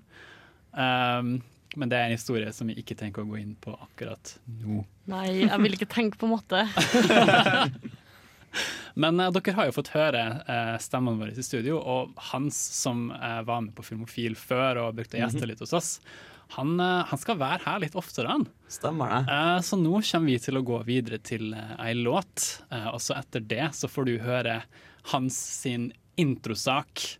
Um, 0.75 1.39
men 1.79 1.91
det 1.91 1.97
er 1.97 2.09
en 2.09 2.17
historie 2.17 2.51
som 2.53 2.69
jeg 2.69 2.83
ikke 2.83 2.97
tenker 2.99 3.23
å 3.23 3.29
gå 3.29 3.39
inn 3.39 3.55
på 3.59 3.73
akkurat 3.73 4.35
nå. 4.61 4.83
Nei, 5.11 5.27
jeg 5.45 5.61
vil 5.63 5.77
ikke 5.77 5.89
tenke 5.91 6.19
på 6.21 6.29
matte. 6.29 6.65
Men 8.95 9.19
uh, 9.19 9.27
dere 9.35 9.55
har 9.57 9.67
jo 9.67 9.75
fått 9.75 9.91
høre 9.91 10.21
uh, 10.47 10.75
stemmene 10.79 11.19
våre 11.19 11.35
i 11.35 11.43
studio, 11.43 11.81
og 11.81 12.13
Hans, 12.31 12.55
som 12.77 13.09
uh, 13.11 13.41
var 13.47 13.65
med 13.65 13.73
på 13.75 13.83
Filmofil 13.83 14.37
før 14.39 14.85
og 14.85 14.95
brukte 15.01 15.19
gjester 15.19 15.49
litt 15.49 15.63
hos 15.63 15.75
oss, 15.75 15.89
han, 16.55 16.79
eh, 16.79 17.05
han 17.09 17.19
skal 17.19 17.39
være 17.39 17.63
her 17.65 17.79
litt 17.83 17.95
oftere. 17.95 18.27
han. 18.27 18.47
Stemmer 18.67 19.09
det. 19.11 19.21
Eh, 19.33 19.59
så 19.61 19.79
nå 19.79 20.01
kommer 20.01 20.31
vi 20.31 20.39
til 20.39 20.59
å 20.59 20.65
gå 20.65 20.81
videre 20.87 21.19
til 21.19 21.53
ei 21.53 21.93
låt, 21.97 22.61
eh, 22.71 22.87
og 22.93 23.01
så 23.01 23.17
etter 23.19 23.41
det 23.41 23.69
så 23.73 23.89
får 23.91 24.05
du 24.05 24.17
høre 24.19 24.61
Hans 25.11 25.37
sin 25.37 25.91
introsak 26.17 27.19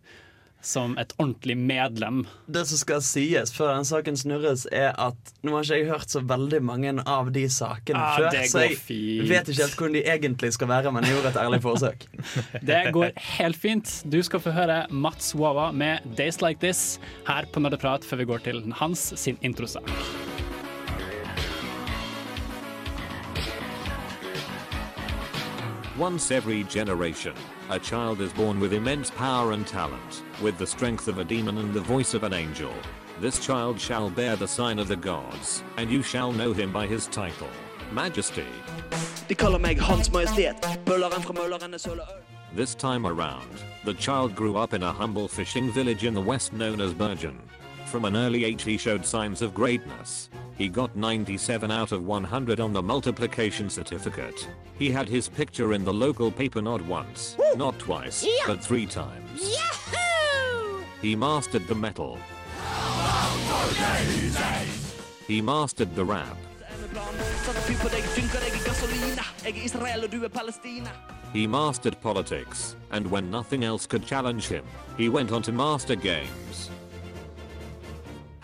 som 0.66 0.96
et 0.98 1.12
ordentlig 1.22 1.54
medlem. 1.58 2.24
Det 2.50 2.64
som 2.66 2.80
skal 2.80 3.02
sies 3.06 3.52
før 3.54 3.76
den 3.76 3.86
saken 3.86 4.16
snurres, 4.18 4.64
er 4.74 4.90
at 4.98 5.30
nå 5.46 5.54
har 5.54 5.62
ikke 5.68 5.78
jeg 5.78 5.88
hørt 5.92 6.10
så 6.10 6.22
veldig 6.26 6.60
mange 6.66 6.94
av 7.06 7.30
de 7.34 7.44
sakene 7.52 8.00
Ah, 8.02 8.16
før, 8.18 8.38
så 8.50 8.64
jeg 8.64 8.78
fint. 8.82 9.28
vet 9.30 9.48
ikke 9.52 9.62
helt 9.62 9.78
hvordan 9.78 9.94
de 9.98 10.02
egentlig 10.16 10.52
skal 10.56 10.70
være, 10.72 10.92
men 10.96 11.06
jeg 11.06 11.14
gjorde 11.16 11.32
et 11.34 11.40
ærlig 11.44 11.62
forsøk. 11.62 12.06
Det 12.72 12.80
går 12.96 13.12
helt 13.38 13.56
fint. 13.62 13.94
Du 14.10 14.18
skal 14.26 14.42
få 14.42 14.50
høre 14.56 14.80
Mats 14.90 15.34
Wawa 15.38 15.70
med 15.72 16.02
'Days 16.16 16.42
Like 16.42 16.58
This' 16.66 16.98
her 17.28 17.46
på 17.52 17.60
Nerdeprat 17.62 18.04
før 18.04 18.16
vi 18.16 18.24
går 18.32 18.38
til 18.48 18.64
Hans 18.82 19.12
sin 19.16 19.38
introsak. 19.42 19.86
Once 25.98 26.30
every 26.30 26.62
generation, 26.64 27.34
a 27.70 27.78
child 27.78 28.20
is 28.20 28.32
born 28.32 28.60
with 28.60 28.72
immense 28.72 29.10
power 29.10 29.52
and 29.52 29.66
talent, 29.66 30.22
with 30.40 30.56
the 30.58 30.66
strength 30.66 31.08
of 31.08 31.18
a 31.18 31.24
demon 31.24 31.58
and 31.58 31.74
the 31.74 31.80
voice 31.80 32.14
of 32.14 32.22
an 32.22 32.32
angel. 32.32 32.72
This 33.20 33.38
child 33.44 33.80
shall 33.80 34.08
bear 34.10 34.36
the 34.36 34.46
sign 34.46 34.78
of 34.78 34.88
the 34.88 34.96
gods, 34.96 35.64
and 35.76 35.90
you 35.90 36.02
shall 36.02 36.32
know 36.32 36.52
him 36.52 36.72
by 36.72 36.86
his 36.86 37.06
title, 37.08 37.48
Majesty. 37.92 38.44
De 39.28 39.34
kaller 39.34 39.58
meg 39.58 39.80
Hans 39.80 40.12
Majestet. 40.12 40.56
Bølleren 40.84 41.22
fra 41.22 41.32
Mølleren 41.32 41.74
er 41.74 41.78
søle. 41.78 42.02
This 42.54 42.74
time 42.74 43.06
around, 43.06 43.64
the 43.84 43.94
child 43.94 44.34
grew 44.36 44.56
up 44.56 44.72
in 44.72 44.82
a 44.82 44.92
humble 44.92 45.28
fishing 45.28 45.72
village 45.72 46.04
in 46.04 46.14
the 46.14 46.22
west 46.22 46.52
known 46.52 46.80
as 46.80 46.94
Bergen. 46.94 47.40
From 47.86 48.04
an 48.04 48.16
early 48.16 48.44
age 48.44 48.62
he 48.62 48.76
showed 48.76 49.06
signs 49.06 49.42
of 49.42 49.54
greatness. 49.54 50.28
He 50.58 50.68
got 50.68 50.96
97 50.96 51.70
out 51.70 51.92
of 51.92 52.04
100 52.04 52.58
on 52.58 52.72
the 52.72 52.82
multiplication 52.82 53.70
certificate. 53.70 54.48
He 54.76 54.90
had 54.90 55.08
his 55.08 55.28
picture 55.28 55.72
in 55.72 55.84
the 55.84 55.94
local 55.94 56.32
paper 56.32 56.60
not 56.60 56.84
once, 56.84 57.36
not 57.56 57.78
twice, 57.78 58.26
but 58.46 58.62
three 58.62 58.86
times. 58.86 59.56
He 61.00 61.14
mastered 61.14 61.68
the 61.68 61.74
metal. 61.76 62.18
He 65.28 65.40
mastered 65.40 65.94
the 65.94 66.04
rap. 66.04 66.36
Med 66.80 66.90
planen, 66.90 67.20
Satt 67.44 67.58
fyr 67.66 67.78
på 67.78 67.88
deg, 67.90 68.06
dynker 68.14 68.42
deg 68.42 68.54
i 68.54 68.62
gasolina. 68.64 69.24
Jeg 69.44 69.64
Israel 69.64 70.04
og 70.04 70.10
du 70.10 70.28
Palestina. 70.28 70.90
He 71.32 71.46
mastered 71.46 72.00
politics, 72.00 72.76
and 72.90 73.06
when 73.06 73.30
nothing 73.30 73.64
else 73.64 73.86
could 73.86 74.06
challenge 74.06 74.48
him, 74.48 74.64
he 74.98 75.08
went 75.08 75.32
on 75.32 75.42
to 75.42 75.52
master 75.52 75.94
games. 75.94 76.70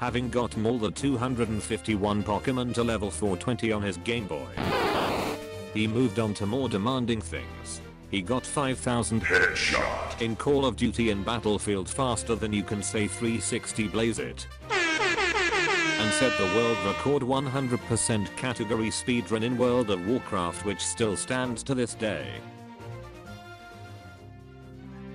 Having 0.03 0.29
gotten 0.29 0.67
all 0.67 0.79
the 0.79 0.91
251 0.91 2.25
Pokemon 2.25 2.75
to 2.75 2.83
level 2.83 3.09
420 3.09 3.71
on 3.71 3.83
his 3.83 3.99
Game 3.99 4.27
Boy. 4.27 4.49
He 5.75 5.87
moved 5.87 6.19
on 6.19 6.35
to 6.35 6.45
more 6.45 6.69
demanding 6.69 7.21
things. 7.21 7.81
He 8.11 8.21
got 8.21 8.45
5000 8.45 9.23
headshot 9.23 10.21
in 10.21 10.35
Call 10.35 10.67
of 10.67 10.75
Duty 10.75 11.11
and 11.11 11.25
Battlefield 11.25 11.89
faster 11.89 12.35
than 12.35 12.53
you 12.53 12.65
can 12.65 12.83
say 12.83 13.07
360 13.07 13.87
blaze 13.87 14.19
it. 14.19 14.45
And 14.73 16.13
set 16.15 16.37
the 16.37 16.53
world 16.57 16.79
record 16.85 17.23
100% 17.23 18.37
category 18.37 18.91
speedrun 18.91 19.45
in 19.45 19.57
World 19.57 19.91
of 19.91 20.05
Warcraft 20.05 20.65
which 20.65 20.81
still 20.81 21.17
stands 21.17 21.63
to 21.63 21.77
this 21.77 21.95
day. 21.95 22.27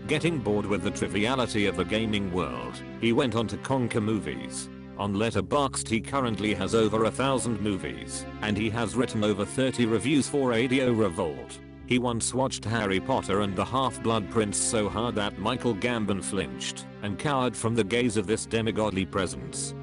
Getting 0.08 0.40
bored 0.40 0.66
with 0.66 0.82
the 0.82 0.92
triviality 0.92 1.66
of 1.66 1.76
the 1.76 1.84
gaming 1.84 2.32
world, 2.32 2.82
he 3.02 3.12
went 3.12 3.36
on 3.36 3.48
to 3.48 3.58
conquer 3.58 4.00
movies. 4.00 4.70
On 5.00 5.14
Letterboxd 5.14 5.88
he 5.88 6.02
currently 6.02 6.54
has 6.56 6.74
over 6.74 7.06
a 7.06 7.12
thousand 7.12 7.62
movies, 7.62 8.26
and 8.42 8.58
he 8.58 8.70
has 8.72 8.96
written 8.96 9.24
over 9.24 9.46
30 9.46 9.86
reviews 9.86 10.28
for 10.28 10.50
Radio 10.50 10.92
Revolt. 10.92 11.60
He 11.86 12.00
once 12.00 12.34
watched 12.34 12.66
Harry 12.66 13.00
Potter 13.00 13.42
and 13.42 13.56
the 13.56 13.64
Half-Blood 13.64 14.30
Prince 14.30 14.58
so 14.58 14.90
hard 14.90 15.16
that 15.16 15.40
Michael 15.40 15.76
Gambon 15.76 16.24
flinched 16.24 16.86
and 17.04 17.18
cowered 17.18 17.56
from 17.56 17.76
the 17.76 17.84
gaze 17.84 18.18
of 18.18 18.28
this 18.28 18.46
demigodly 18.46 19.10
presence. 19.10 19.74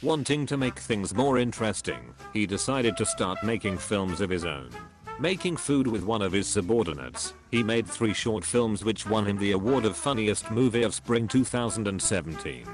Wanting 0.00 0.46
to 0.46 0.56
make 0.56 0.78
things 0.78 1.12
more 1.12 1.38
interesting, 1.38 2.14
he 2.32 2.46
decided 2.46 2.96
to 2.96 3.04
start 3.04 3.42
making 3.42 3.78
films 3.78 4.20
of 4.20 4.30
his 4.30 4.44
own. 4.44 4.70
Making 5.20 5.56
food 5.56 5.88
with 5.88 6.04
one 6.04 6.22
of 6.22 6.30
his 6.30 6.46
subordinates, 6.46 7.34
he 7.50 7.64
made 7.64 7.88
three 7.88 8.14
short 8.14 8.44
films 8.44 8.84
which 8.84 9.04
won 9.04 9.26
him 9.26 9.36
the 9.36 9.50
award 9.50 9.84
of 9.84 9.96
Funniest 9.96 10.48
Movie 10.52 10.84
of 10.84 10.94
Spring 10.94 11.26
2017. 11.26 12.64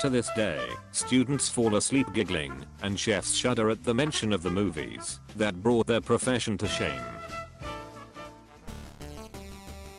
To 0.00 0.08
this 0.08 0.30
day, 0.36 0.64
students 0.92 1.48
fall 1.48 1.74
asleep 1.74 2.06
giggling, 2.12 2.64
and 2.82 2.96
chefs 2.96 3.34
shudder 3.34 3.68
at 3.68 3.82
the 3.82 3.94
mention 3.94 4.32
of 4.32 4.44
the 4.44 4.50
movies 4.50 5.18
that 5.34 5.60
brought 5.60 5.88
their 5.88 6.00
profession 6.00 6.56
to 6.58 6.68
shame. 6.68 7.02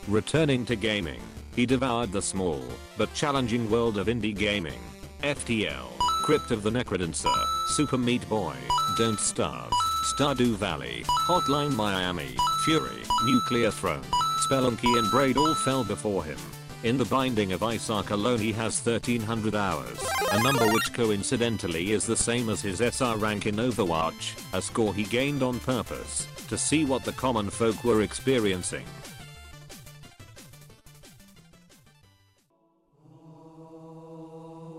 Returning 0.08 0.64
to 0.64 0.76
gaming, 0.76 1.20
he 1.54 1.66
devoured 1.66 2.12
the 2.12 2.22
small, 2.22 2.64
but 2.96 3.12
challenging 3.12 3.70
world 3.70 3.98
of 3.98 4.06
indie 4.06 4.34
gaming. 4.34 4.80
FTL, 5.22 5.98
Crypt 6.24 6.50
of 6.50 6.62
the 6.62 6.70
Necrodancer, 6.70 7.44
Super 7.76 7.98
Meat 7.98 8.26
Boy, 8.30 8.54
Don't 8.96 9.20
Starve, 9.20 9.70
Stardew 10.02 10.54
Valley, 10.54 11.04
Hotline 11.26 11.76
Miami, 11.76 12.34
Fury, 12.64 13.02
Nuclear 13.24 13.70
Throne, 13.70 14.02
Spelunky 14.48 14.98
and 14.98 15.10
Braid 15.10 15.36
all 15.36 15.54
fell 15.54 15.84
before 15.84 16.24
him. 16.24 16.38
In 16.84 16.96
the 16.96 17.04
Binding 17.04 17.52
of 17.52 17.62
Isaac 17.62 18.08
alone 18.08 18.38
he 18.38 18.50
has 18.52 18.80
1300 18.80 19.54
hours, 19.54 20.02
a 20.32 20.42
number 20.42 20.66
which 20.72 20.94
coincidentally 20.94 21.92
is 21.92 22.06
the 22.06 22.16
same 22.16 22.48
as 22.48 22.62
his 22.62 22.80
SR 22.80 23.18
rank 23.18 23.46
in 23.46 23.56
Overwatch, 23.56 24.42
a 24.54 24.62
score 24.62 24.94
he 24.94 25.04
gained 25.04 25.42
on 25.42 25.60
purpose, 25.60 26.26
to 26.48 26.56
see 26.56 26.86
what 26.86 27.04
the 27.04 27.12
common 27.12 27.50
folk 27.50 27.84
were 27.84 28.00
experiencing. 28.00 28.86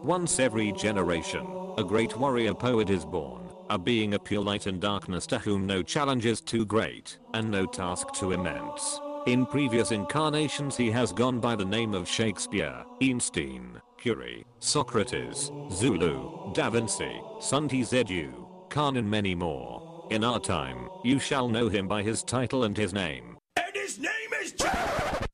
Once 0.03 0.39
every 0.39 0.71
generation, 0.71 1.45
a 1.77 1.83
great 1.83 2.17
warrior 2.17 2.55
poet 2.55 2.89
is 2.89 3.05
born, 3.05 3.50
a 3.71 3.77
being 3.77 4.15
a 4.15 4.19
pure 4.19 4.43
light 4.43 4.67
and 4.67 4.81
darkness 4.81 5.25
to 5.25 5.39
whom 5.39 5.65
no 5.65 5.81
challenge 5.81 6.25
is 6.25 6.41
too 6.41 6.65
great, 6.65 7.17
and 7.33 7.49
no 7.49 7.65
task 7.65 8.11
too 8.11 8.33
immense. 8.33 8.99
In 9.27 9.45
previous 9.45 9.91
incarnations 9.91 10.75
he 10.75 10.91
has 10.91 11.13
gone 11.13 11.39
by 11.39 11.55
the 11.55 11.63
name 11.63 11.93
of 11.93 12.05
Shakespeare, 12.05 12.83
Einstein, 13.01 13.81
Curie, 13.97 14.43
Socrates, 14.59 15.51
Zulu, 15.71 16.51
Da 16.53 16.69
Vinci, 16.69 17.21
Sunti 17.39 17.81
Zedu, 17.85 18.45
Khan 18.69 18.97
and 18.97 19.09
many 19.09 19.33
more. 19.33 20.05
In 20.11 20.25
our 20.25 20.41
time, 20.41 20.89
you 21.05 21.17
shall 21.17 21.47
know 21.47 21.69
him 21.69 21.87
by 21.87 22.03
his 22.03 22.23
title 22.23 22.65
and 22.65 22.75
his 22.75 22.93
name. 22.93 23.37
And 23.55 23.73
his 23.73 23.97
name 23.97 24.33
is 24.41 24.53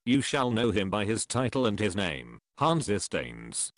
You 0.05 0.21
shall 0.21 0.51
know 0.51 0.69
him 0.69 0.91
by 0.91 1.05
his 1.05 1.25
title 1.25 1.65
and 1.65 1.79
his 1.79 1.95
name, 1.95 2.37
Hans 2.59 2.87
Istains. 2.87 3.71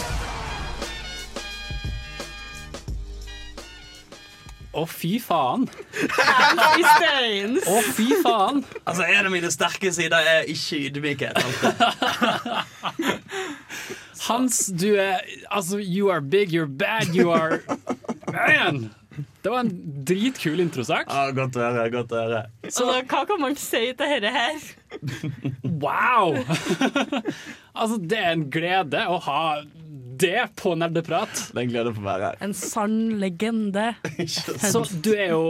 Å, 4.70 4.84
fy 4.86 5.16
faen! 5.18 5.64
Fancy 6.14 6.84
stains. 6.86 7.66
Å, 7.66 7.80
fy 7.96 8.10
faen! 8.22 8.62
Altså, 8.84 9.08
En 9.10 9.26
av 9.26 9.34
mine 9.34 9.50
sterke 9.54 9.90
sider 9.96 10.30
er 10.30 10.50
ikke 10.52 10.78
ydmykhet. 10.90 11.40
Hans, 14.30 14.68
du 14.68 14.92
er 15.00 15.24
Altså, 15.50 15.80
you 15.82 16.12
are 16.14 16.22
big, 16.22 16.52
you're 16.54 16.70
bad, 16.70 17.16
you 17.16 17.32
are 17.34 17.62
Man! 18.30 18.92
Det 19.42 19.50
var 19.52 19.64
en 19.66 19.72
dritkul 20.08 20.62
introsak. 20.64 21.10
Ja, 21.12 21.32
godt 21.36 21.58
å 21.58 21.64
høre. 21.64 21.86
godt 21.92 22.14
å 22.14 22.20
høre 22.22 22.70
Så 22.72 22.86
hva 23.10 23.24
kan 23.28 23.42
man 23.42 23.58
si 23.60 23.82
til 23.98 24.14
dette 24.14 24.32
her? 24.32 24.60
Wow! 25.66 26.38
altså, 27.80 27.98
det 28.00 28.20
er 28.22 28.32
en 28.36 28.46
glede 28.54 29.02
å 29.10 29.18
ha 29.26 29.42
det 30.22 30.46
på 30.60 30.76
nerdeprat. 30.80 31.42
Det 31.52 31.58
er 31.58 31.66
en 31.66 31.72
glede 31.74 31.94
få 31.96 32.06
her. 32.10 32.38
En 32.46 32.54
sann 32.58 32.96
legende. 33.22 33.90
Så 34.28 34.84
du 35.02 35.12
er 35.16 35.32
jo 35.34 35.44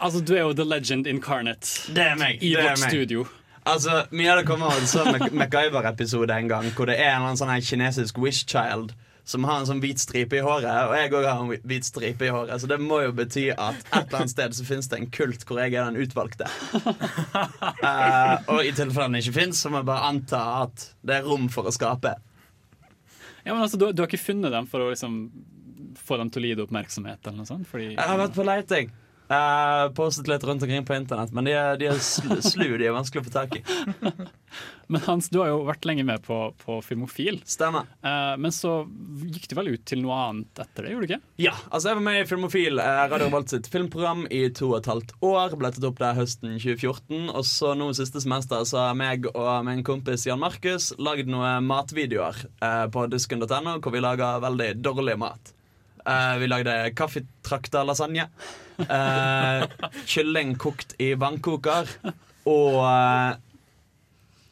Altså, 0.00 0.20
du 0.20 0.34
er 0.36 0.42
jo 0.46 0.52
the 0.58 0.64
legend 0.66 1.06
incarnate 1.06 1.92
Det 1.94 2.02
er 2.04 2.16
meg. 2.20 2.42
i 2.42 2.52
det 2.54 2.60
er 2.64 2.76
meg. 2.76 2.90
studio. 2.90 3.24
Altså, 3.66 4.02
Mye 4.14 4.30
av 4.34 4.38
det 4.42 4.46
kommer 4.46 4.70
av 4.74 4.78
en 4.78 4.86
sånn 4.90 5.08
Mac- 5.16 5.32
MacGyver-episode 5.34 6.30
en 6.36 6.48
gang, 6.52 6.68
hvor 6.76 6.86
det 6.86 6.98
er 7.00 7.10
en 7.14 7.16
eller 7.22 7.32
annen 7.32 7.40
sånn 7.40 7.50
her 7.54 7.64
kinesisk 7.66 8.18
wish 8.22 8.44
child 8.46 8.92
som 9.26 9.42
har 9.42 9.58
en 9.58 9.66
sånn 9.66 9.80
hvit 9.82 9.98
stripe 9.98 10.36
i 10.38 10.42
håret, 10.44 10.68
og 10.86 10.92
jeg 10.94 11.10
òg 11.18 11.24
har 11.26 11.40
en 11.42 11.48
hvit 11.66 11.82
stripe 11.88 12.22
i 12.22 12.30
håret. 12.30 12.60
Så 12.62 12.68
det 12.70 12.76
må 12.78 13.00
jo 13.02 13.10
bety 13.16 13.48
at 13.50 13.74
et 13.88 13.96
eller 14.04 14.20
annet 14.20 14.30
sted 14.30 14.54
så 14.54 14.66
finnes 14.68 14.86
det 14.92 15.00
en 15.00 15.08
kult 15.10 15.42
hvor 15.48 15.58
jeg 15.64 15.74
er 15.74 15.88
den 15.90 15.98
utvalgte. 16.04 16.46
Eh, 17.86 18.36
og 18.50 18.62
i 18.66 18.70
tilfelle 18.74 19.08
den 19.10 19.18
ikke 19.20 19.34
fins, 19.36 19.60
så 19.62 19.70
må 19.70 19.80
jeg 19.82 19.88
bare 19.88 20.08
anta 20.12 20.40
at 20.64 20.86
det 21.06 21.18
er 21.20 21.26
rom 21.26 21.48
for 21.52 21.66
å 21.68 21.72
skape. 21.74 22.14
Ja, 23.46 23.54
men 23.54 23.62
altså, 23.62 23.78
du, 23.78 23.88
du 23.94 24.02
har 24.02 24.10
ikke 24.10 24.18
funnet 24.18 24.50
dem 24.52 24.66
for 24.66 24.82
å 24.82 24.90
liksom 24.90 25.18
få 25.96 26.18
dem 26.20 26.30
til 26.34 26.42
å 26.42 26.46
lide 26.48 26.64
oppmerksomhet 26.66 27.22
eller 27.24 27.38
noe 27.40 27.48
sånt? 27.48 27.68
Fordi, 27.70 27.92
Jeg 27.94 28.08
har 28.10 28.18
vært 28.20 28.34
på 28.36 28.44
leiting. 28.46 28.90
Uh, 29.26 29.90
postet 29.96 30.28
litt 30.30 30.44
rundt 30.46 30.62
omkring 30.62 30.84
på 30.86 30.94
internett, 30.94 31.32
men 31.34 31.48
de 31.48 31.54
er, 31.58 31.78
de 31.80 31.88
er 31.90 32.02
sl 32.02 32.38
slu. 32.44 32.68
De 32.78 32.86
er 32.86 32.94
vanskelig 32.94 33.24
å 33.24 33.26
få 33.26 33.34
tak 33.34 33.56
i. 33.58 33.62
Men 34.86 35.02
Hans, 35.02 35.26
du 35.34 35.40
har 35.40 35.48
jo 35.50 35.64
vært 35.66 35.82
lenge 35.88 36.04
med 36.06 36.22
på, 36.22 36.36
på 36.60 36.76
Filmofil. 36.86 37.40
Stemmer. 37.48 37.88
Uh, 38.06 38.38
men 38.38 38.52
så 38.54 38.84
gikk 39.34 39.48
du 39.50 39.56
vel 39.58 39.72
ut 39.74 39.82
til 39.88 39.98
noe 40.04 40.14
annet 40.28 40.60
etter 40.62 40.86
det, 40.86 40.92
gjorde 40.92 41.08
du 41.08 41.10
ikke? 41.10 41.32
Ja, 41.42 41.54
altså 41.72 41.90
jeg 41.90 41.98
var 41.98 42.04
med 42.06 42.20
i 42.20 42.28
Filmofil, 42.30 42.78
uh, 42.78 43.02
Radio 43.10 43.26
Revolt 43.26 43.50
sitt 43.50 43.66
filmprogram, 43.72 44.22
i 44.30 44.44
to 44.54 44.70
og 44.70 44.78
et 44.78 44.90
halvt 44.92 45.16
år. 45.26 45.58
Ble 45.58 45.72
tatt 45.74 45.88
opp 45.90 45.98
der 45.98 46.14
høsten 46.20 46.54
2014. 46.54 47.26
Og 47.32 47.42
så 47.50 47.74
nå 47.74 47.90
siste 47.98 48.22
semester 48.22 48.62
så 48.70 48.84
har 48.84 48.96
meg 49.02 49.26
og 49.32 49.50
min 49.66 49.82
kompis 49.86 50.28
Jan 50.28 50.40
Markus 50.44 50.92
lagd 51.02 51.26
noen 51.34 51.66
matvideoer 51.66 52.46
på 52.94 53.08
dusken.no, 53.10 53.80
hvor 53.82 53.90
vi 53.90 54.06
lager 54.06 54.38
veldig 54.46 54.70
dårlig 54.86 55.18
mat. 55.18 55.55
Eh, 56.06 56.38
vi 56.38 56.46
lagde 56.46 56.74
kaffetrakta-lasagne. 56.94 58.28
Uh, 58.76 59.64
kylling 60.06 60.54
kokt 60.60 60.94
i 61.02 61.14
vannkoker. 61.18 61.90
Og 62.46 62.76
uh, 62.84 63.34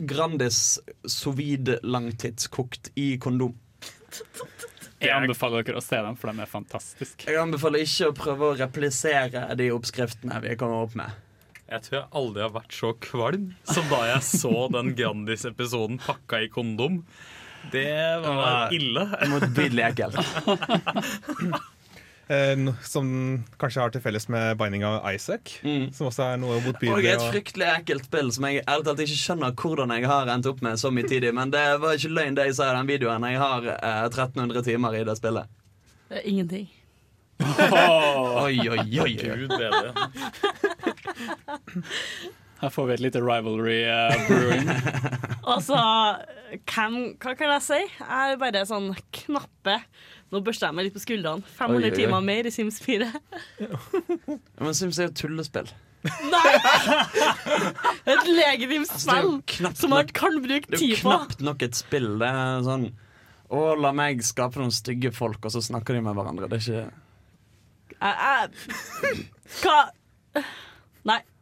Grandis 0.02 0.80
sous-vide 1.06 1.78
langtidskokt 1.86 2.90
i 2.98 3.14
kondom. 3.22 3.54
Jeg 4.98 5.12
anbefaler 5.12 5.66
dere 5.66 5.78
å 5.78 5.84
se 5.84 6.00
dem, 6.00 6.16
for 6.18 6.32
de 6.32 6.42
er 6.42 6.50
fantastiske. 6.50 7.28
Jeg 7.28 7.38
anbefaler 7.38 7.84
ikke 7.84 8.08
å 8.10 8.16
prøve 8.16 8.48
å 8.48 8.56
replisere 8.58 9.46
de 9.58 9.68
oppskriftene 9.74 10.40
vi 10.42 10.56
kommer 10.58 10.88
opp 10.88 10.96
med. 10.98 11.20
Jeg 11.68 11.86
tror 11.86 11.98
jeg 11.98 12.08
aldri 12.20 12.42
har 12.44 12.52
vært 12.54 12.74
så 12.76 12.90
kvalm 13.02 13.46
som 13.68 13.86
da 13.90 14.00
jeg 14.10 14.26
så 14.26 14.66
den 14.74 14.92
Grandis-episoden 14.98 16.00
pakka 16.02 16.42
i 16.44 16.50
kondom. 16.52 17.02
Det 17.72 18.20
var 18.24 18.72
ille. 18.72 19.06
Motbydelig 19.30 19.84
ekkelt. 19.92 20.16
Eh, 22.24 22.56
som 22.80 23.08
kanskje 23.60 23.82
har 23.82 23.90
til 23.92 24.00
felles 24.00 24.24
med 24.32 24.56
Binding 24.56 24.80
av 24.88 25.02
Isaac, 25.12 25.58
Mm. 25.62 25.90
som 25.92 26.06
også 26.08 26.22
er 26.32 26.38
noe 26.40 26.54
Og 26.56 26.62
motbydelig. 26.64 27.10
et 27.12 27.20
fryktelig 27.20 27.66
ekkelt 27.68 28.04
spill 28.08 28.30
som 28.32 28.44
jeg 28.48 28.62
ærlig 28.64 28.84
talt 28.86 29.02
ikke 29.04 29.18
skjønner 29.20 29.52
hvordan 29.52 29.92
jeg 29.92 30.06
har 30.08 30.26
endt 30.32 30.46
opp 30.48 30.62
med 30.64 30.80
så 30.80 30.88
mye 30.90 31.04
tid 31.06 31.22
i. 31.28 31.32
Men 31.36 31.50
det 31.52 31.66
var 31.82 31.92
ikke 31.98 32.08
løgn 32.16 32.34
det 32.38 32.46
jeg 32.46 32.54
sa 32.56 32.70
i 32.72 32.76
den 32.78 32.86
videoen. 32.88 33.26
Jeg 33.28 33.36
har 33.42 33.60
eh, 33.74 34.06
1300 34.08 34.62
timer 34.64 34.96
i 34.96 35.04
det 35.04 35.16
spillet. 35.20 35.44
Det 36.08 36.16
er 36.22 36.24
ingenting. 36.32 36.64
Oi, 37.44 38.56
oi, 38.72 38.78
oi. 38.78 39.00
oi. 39.04 39.14
Gud 39.20 39.52
bedre. 39.58 39.92
Her 42.64 42.72
får 42.72 42.86
vi 42.88 42.94
et 42.96 43.02
lite 43.04 43.20
rivalry 43.20 43.80
uh, 43.84 44.14
brewing. 44.28 44.68
Altså, 45.44 45.76
hvem, 46.64 46.94
hva 47.20 47.34
kan 47.36 47.50
jeg 47.52 47.62
si? 47.66 47.78
Jeg 47.98 48.30
er 48.32 48.38
bare 48.40 48.62
sånn 48.64 48.86
knappe 49.12 49.74
Nå 50.32 50.40
børster 50.46 50.70
jeg 50.70 50.76
meg 50.78 50.86
litt 50.86 50.94
på 50.96 51.02
skuldrene. 51.02 51.44
500 51.58 51.76
Oi, 51.76 51.90
oi, 51.90 51.96
timer 51.98 52.24
mer 52.24 52.48
i 52.48 52.52
Sims 52.54 52.78
4. 52.82 53.10
Ja, 53.60 53.68
Men 54.64 54.74
Sims 54.78 54.96
er 54.98 55.10
jo 55.10 55.12
tullespill. 55.20 55.68
Nei! 56.32 56.54
Et 58.08 58.26
legitimt 58.32 58.88
spill 58.90 59.30
altså, 59.38 59.70
som 59.84 59.92
man 59.94 60.08
kan 60.16 60.40
bruke 60.44 60.72
tid 60.72 60.72
på. 60.72 60.80
det 60.80 60.88
er 60.88 60.96
jo 60.96 60.98
knapt 61.04 61.44
nok 61.46 61.62
et 61.68 61.78
spill. 61.78 62.08
Det 62.20 62.28
er 62.32 62.64
sånn 62.66 62.88
Å, 63.54 63.62
la 63.84 63.92
meg 63.96 64.24
skape 64.26 64.58
noen 64.60 64.72
stygge 64.74 65.12
folk, 65.14 65.44
og 65.44 65.52
så 65.54 65.62
snakker 65.68 65.96
de 65.96 66.02
med 66.08 66.16
hverandre. 66.18 66.48
Det 66.50 66.58
er 66.58 66.64
ikke 66.64 66.84
Jeg- 68.00 68.18
jeg- 68.24 69.28
Hva 69.60 69.78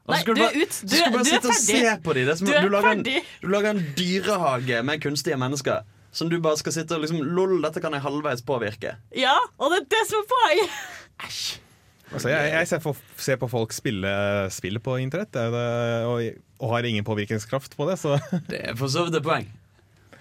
Nei. 0.09 0.19
Skal 0.21 0.35
du 0.35 0.41
du 0.41 0.45
er 0.45 0.51
bare- 0.51 0.63
ut. 0.63 0.79
du, 0.83 0.87
Du, 0.89 0.97
bare, 0.99 1.11
du 1.11 1.17
er 1.17 1.21
og 1.23 1.55
se 1.55 1.83
på 2.03 2.15
er 2.19 2.35
som 2.37 2.47
Du 2.49 2.53
er 2.53 2.63
du 2.63 2.69
lager, 2.75 2.91
en, 2.91 3.03
du 3.43 3.49
lager 3.49 3.71
en 3.71 3.83
dyrehage 3.97 4.83
med 4.83 5.03
kunstige 5.03 5.37
mennesker. 5.39 5.85
Som 6.13 6.29
du 6.29 6.41
bare 6.45 6.59
skal 6.61 6.73
sitte 6.75 6.93
og 6.99 7.01
liksom 7.05 7.23
Lol, 7.25 7.55
dette 7.63 7.81
kan 7.81 7.95
jeg 7.97 8.03
halvveis 8.05 8.43
påvirke. 8.45 8.97
Ja, 9.17 9.37
og 9.59 9.71
det 9.73 9.79
er 9.85 9.87
det 9.95 10.03
som 10.11 10.19
er 10.21 10.29
poenget. 10.35 11.61
Altså, 12.13 12.29
jeg 12.29 12.51
jeg 12.53 12.69
ser, 12.69 12.79
på, 12.85 12.93
ser 13.17 13.39
på 13.41 13.49
folk 13.49 13.73
spille 13.73 14.11
spill 14.53 14.77
på 14.85 14.99
internett 15.01 15.33
er 15.41 15.49
det, 15.55 15.65
og, 16.05 16.21
og 16.61 16.75
har 16.75 16.85
ingen 16.85 17.05
påvirkningskraft 17.07 17.77
på 17.79 17.87
det, 17.89 17.99
så 18.03 18.19
Det 18.51 18.61
er 18.61 18.77
for 18.77 18.93
så 18.93 19.07
vidt 19.07 19.17
et 19.17 19.25
poeng. 19.25 19.47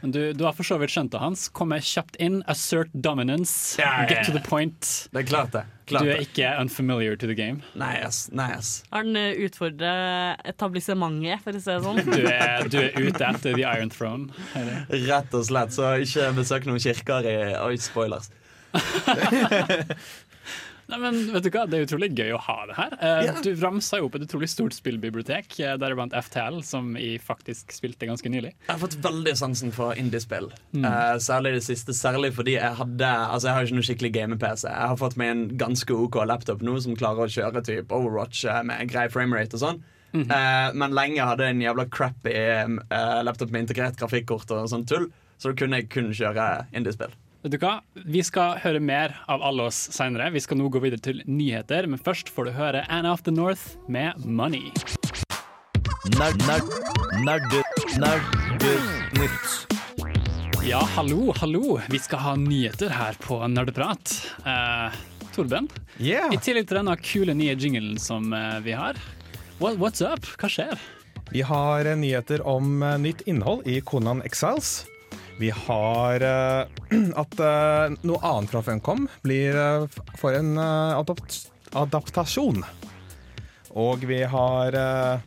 Men 0.02 0.12
du, 0.16 0.20
du 0.34 0.44
har 0.48 0.54
for 0.58 0.66
så 0.66 0.78
vidt 0.82 0.90
skjønt 0.94 1.12
det, 1.14 1.20
Hans. 1.22 1.44
Kommer 1.54 1.82
kjapt 1.86 2.16
inn, 2.22 2.40
assert 2.50 2.90
dominance, 2.94 3.78
Ja, 3.80 3.86
ja, 3.86 4.02
ja. 4.02 4.08
get 4.10 4.26
to 4.26 4.34
the 4.34 4.42
point. 4.48 4.88
Det 5.14 5.22
er 5.24 5.28
klart 5.30 5.52
det. 5.54 5.62
Klart 5.92 6.08
Du 6.08 6.12
er 6.14 6.22
ikke 6.24 6.50
unfamiliar 6.62 7.16
to 7.22 7.28
the 7.30 7.36
game. 7.38 7.62
Nei, 7.78 7.94
ass. 8.06 8.24
Nei, 8.34 8.48
ass. 8.56 8.72
Har 8.94 9.04
den 9.06 9.16
eh, 9.20 9.38
utfordret 9.46 10.42
etablissementet, 10.50 11.44
for 11.44 11.54
å 11.54 11.62
si 11.62 11.70
det 11.70 11.80
sånn? 11.86 12.02
Du 12.18 12.26
er, 12.32 12.68
du 12.72 12.78
er 12.82 12.96
ute 12.98 13.28
etter 13.30 13.58
the 13.60 13.66
iron 13.68 13.92
throne. 13.94 14.30
Eller? 14.58 14.86
Rett 15.10 15.38
og 15.38 15.46
slett. 15.50 15.76
Så 15.76 15.94
ikke 16.06 16.32
besøk 16.40 16.66
noen 16.70 16.82
kirker 16.82 17.28
i 17.30 17.38
Oi, 17.62 17.76
spoilers. 17.82 18.32
Nei, 20.92 21.00
men 21.00 21.20
vet 21.32 21.46
du 21.46 21.50
hva, 21.54 21.64
Det 21.70 21.78
er 21.78 21.86
utrolig 21.86 22.10
gøy 22.18 22.34
å 22.36 22.40
ha 22.44 22.58
det 22.68 22.76
her. 22.78 22.96
Eh, 23.00 23.20
Ja. 23.32 23.36
Du 23.42 23.52
ramsa 23.56 24.00
jo 24.02 24.10
opp 24.10 24.16
et 24.18 24.26
utrolig 24.26 24.50
stort 24.52 24.76
spillbibliotek, 24.76 25.48
eh, 25.60 25.78
deriblant 25.80 26.14
FTL, 26.14 26.62
som 26.68 26.96
jeg 27.00 27.22
faktisk 27.24 27.72
spilte 27.72 28.10
ganske 28.10 28.28
nylig. 28.30 28.54
Jeg 28.68 28.74
har 28.74 28.82
fått 28.82 28.98
veldig 29.02 29.36
sansen 29.38 29.72
for 29.72 29.96
indiespill. 29.96 30.52
Mm. 30.74 30.86
uh, 30.86 31.16
særlig 31.18 31.56
det 31.56 31.64
siste. 31.64 31.96
Særlig 31.96 32.34
fordi 32.34 32.58
jeg 32.58 32.76
hadde 32.76 33.12
Altså 33.12 33.48
jeg 33.48 33.54
har 33.54 33.64
ikke 33.66 33.78
noe 33.80 33.88
skikkelig 33.88 34.12
game-PC. 34.14 34.68
Jeg 34.68 34.88
har 34.92 34.98
fått 34.98 35.18
meg 35.18 35.30
en 35.30 35.58
ganske 35.58 35.96
OK 35.96 36.16
laptop 36.26 36.62
nå 36.62 36.80
som 36.82 36.96
klarer 36.96 37.26
å 37.26 37.32
kjøre 37.32 37.64
typ 37.64 37.92
Overwatch 37.92 38.46
med 38.66 38.90
grei 38.90 39.08
framerate 39.10 39.56
og 39.56 39.64
sånn. 39.64 39.84
Mm 40.14 40.28
-hmm. 40.28 40.32
uh, 40.32 40.74
men 40.76 40.92
lenge 40.92 41.24
hadde 41.24 41.44
jeg 41.44 41.56
en 41.56 41.62
jævla 41.62 41.90
crappy 41.90 42.34
uh, 42.36 43.24
laptop 43.24 43.50
med 43.52 43.62
integrert 43.62 43.98
grafikkort 43.98 44.52
og 44.52 44.70
sånn 44.70 44.86
tull, 44.86 45.12
så 45.38 45.50
da 45.50 45.56
kunne 45.56 45.76
jeg 45.78 45.90
kun 45.90 46.12
kjøre 46.12 46.66
indiespill. 46.74 47.12
Vet 47.42 47.56
du 47.56 47.58
hva? 47.58 47.80
Vi 48.06 48.22
skal 48.22 48.60
høre 48.62 48.78
mer 48.78 49.16
av 49.26 49.42
alle 49.42 49.64
oss 49.72 49.78
seinere. 49.96 50.28
Vi 50.30 50.42
skal 50.46 50.60
nå 50.60 50.68
gå 50.70 50.78
videre 50.84 51.02
til 51.02 51.24
nyheter, 51.26 51.88
men 51.90 51.98
først 51.98 52.30
får 52.30 52.46
du 52.46 52.52
høre 52.54 52.84
Anna 52.86 53.16
of 53.16 53.24
the 53.26 53.34
North 53.34 53.80
med 53.90 54.14
'Money'. 54.22 54.70
Nerd, 56.20 56.38
nerd, 56.46 56.70
nerder, 57.26 57.66
nerdenytt. 57.98 59.50
Ja, 60.62 60.84
hallo, 60.94 61.34
hallo. 61.42 61.80
Vi 61.90 61.98
skal 61.98 62.22
ha 62.22 62.36
nyheter 62.38 62.94
her 62.94 63.18
på 63.26 63.42
Nerdeprat. 63.50 64.14
Uh, 64.46 64.94
Torben, 65.34 65.66
yeah. 65.98 66.30
i 66.30 66.38
tillegg 66.38 66.70
til 66.70 66.78
denne 66.78 66.94
kule 67.02 67.34
nye 67.34 67.58
jinglen 67.58 67.98
som 67.98 68.30
uh, 68.36 68.62
vi 68.62 68.78
har, 68.78 69.02
what, 69.58 69.82
what's 69.82 70.06
up? 70.06 70.30
Hva 70.38 70.46
skjer? 70.46 70.78
Vi 71.32 71.42
har 71.42 71.90
eh, 71.90 71.98
nyheter 71.98 72.46
om 72.46 72.84
eh, 72.84 72.98
nytt 73.00 73.22
innhold 73.26 73.66
i 73.66 73.80
Conan 73.82 74.22
Exiles. 74.28 74.84
Vi 75.40 75.50
har 75.50 76.22
eh, 76.22 76.66
at 77.24 77.40
eh, 77.40 77.96
noe 78.06 78.20
annet 78.28 78.52
fra 78.52 78.62
Funcom 78.66 79.08
blir 79.24 79.58
uh, 79.58 79.88
for 80.20 80.36
en 80.38 80.58
eh, 80.60 81.00
adapt 81.00 81.48
adaptasjon. 81.78 82.64
Og 83.80 84.04
vi 84.04 84.20
har 84.28 84.76
eh, 84.76 85.22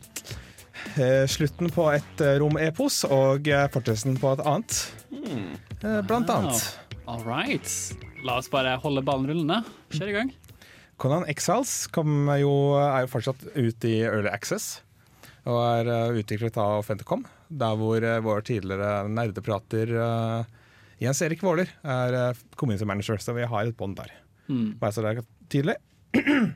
eh, 1.01 1.25
slutten 1.31 1.73
på 1.73 1.89
et 1.95 2.21
eh, 2.21 2.37
rom-epos 2.43 3.05
og 3.09 3.49
fortsettelsen 3.49 4.19
på 4.21 4.35
et 4.35 4.45
annet. 4.45 4.81
Eh, 5.81 6.01
blant 6.05 6.31
annet. 6.31 6.67
All 7.09 7.25
right. 7.25 7.69
La 8.25 8.39
oss 8.41 8.51
bare 8.53 8.77
holde 8.81 9.05
ballen 9.05 9.29
rullende. 9.29 9.63
Kjør 9.93 10.13
i 10.13 10.17
gang. 10.19 10.35
Conan 11.01 11.27
Exiles 11.29 11.89
jo, 11.91 12.53
er 12.79 13.05
jo 13.05 13.11
fortsatt 13.11 13.41
ute 13.57 13.89
i 13.91 14.03
Early 14.05 14.31
Access. 14.31 14.83
Og 15.45 15.59
er 15.61 15.91
eh, 15.93 16.21
utviklet 16.21 16.57
av 16.61 16.85
Fentacom, 16.87 17.25
der 17.49 17.79
hvor 17.81 18.05
uh, 18.05 18.19
vår 18.25 18.45
tidligere 18.49 19.09
nerdeprater 19.13 19.95
uh, 19.99 20.61
Jens 21.03 21.23
Erik 21.27 21.43
Våler 21.45 21.71
er 21.83 22.19
uh, 22.19 22.43
community 22.57 22.87
manager, 22.89 23.19
så 23.21 23.35
vi 23.37 23.49
har 23.49 23.67
et 23.67 23.77
bånd 23.77 23.99
der. 23.99 24.13
Mm. 24.49 24.77
Bare 24.81 24.95
så 24.95 25.05
det 25.05 25.17
er 25.17 25.27
tydelig. 25.53 25.79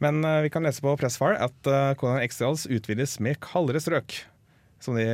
Men 0.00 0.24
eh, 0.24 0.40
vi 0.40 0.50
kan 0.50 0.64
lese 0.64 0.80
på 0.80 0.96
Pressfire 0.96 1.36
at 1.44 1.68
uh, 1.68 1.92
Conan 2.00 2.22
Exiles 2.24 2.64
utvides 2.72 3.18
med 3.20 3.36
kaldere 3.44 3.82
strøk. 3.84 4.14
Som 4.80 4.96
de, 4.96 5.04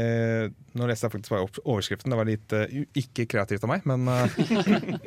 nå 0.78 0.86
leste 0.86 1.08
jeg 1.08 1.14
faktisk 1.16 1.34
bare 1.34 1.46
opp 1.48 1.58
overskriften, 1.64 2.12
det 2.14 2.18
var 2.20 2.28
litt 2.28 2.54
uh, 2.54 2.70
ikke 2.94 3.26
kreativt 3.32 3.66
av 3.66 3.72
meg, 3.72 3.88
men 3.90 4.06
uh, 4.06 4.30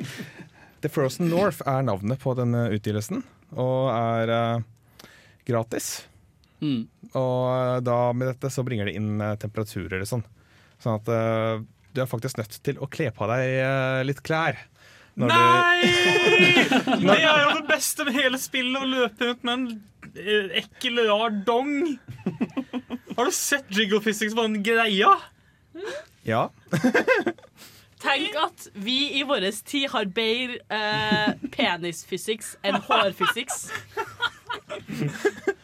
The 0.84 0.92
Frozen 0.92 1.32
North 1.32 1.64
er 1.64 1.86
navnet 1.88 2.20
på 2.20 2.36
denne 2.36 2.66
utgivelsen, 2.76 3.24
og 3.56 3.88
er 3.94 4.34
uh, 4.36 5.08
gratis. 5.48 6.02
Mm. 6.60 6.82
Og 7.16 7.44
eh, 7.50 7.76
da 7.84 7.98
med 8.16 8.30
dette 8.32 8.50
så 8.52 8.64
bringer 8.66 8.88
det 8.90 8.96
inn 9.00 9.14
eh, 9.20 9.36
temperaturer 9.40 9.98
eller 9.98 10.08
sånn. 10.08 10.24
Sånn 10.80 10.96
at 10.96 11.08
uh, 11.12 11.60
du 11.92 12.00
er 12.00 12.08
faktisk 12.08 12.38
nødt 12.40 12.54
til 12.64 12.78
å 12.80 12.88
kle 12.88 13.10
på 13.12 13.26
deg 13.28 13.56
uh, 13.60 14.00
litt 14.06 14.22
klær. 14.24 14.56
når 15.20 15.28
du- 15.28 15.34
Nei! 15.36 15.80
Det 17.04 17.16
er 17.18 17.42
jo 17.42 17.50
det 17.58 17.66
beste 17.68 18.06
med 18.06 18.16
hele 18.16 18.40
spillet, 18.40 18.80
å 18.80 18.88
løpe 18.88 19.28
rundt 19.28 19.44
med 19.44 19.58
en 19.58 20.54
ekkel, 20.60 21.02
rar 21.10 21.34
dong. 21.46 21.98
Har 23.16 23.28
du 23.28 23.34
sett 23.34 23.68
jiggle 23.76 24.00
physics 24.00 24.34
på 24.34 24.46
den 24.46 24.62
greia? 24.64 25.12
Ja. 26.26 26.48
Tenk 28.00 28.36
at 28.40 28.68
vi 28.80 28.96
i 29.20 29.22
vår 29.28 29.44
tid 29.68 29.90
har 29.92 30.08
bedre 30.16 30.56
eh, 30.72 31.34
penisfysics 31.52 32.54
enn 32.64 32.80
hårfysics. 32.88 33.66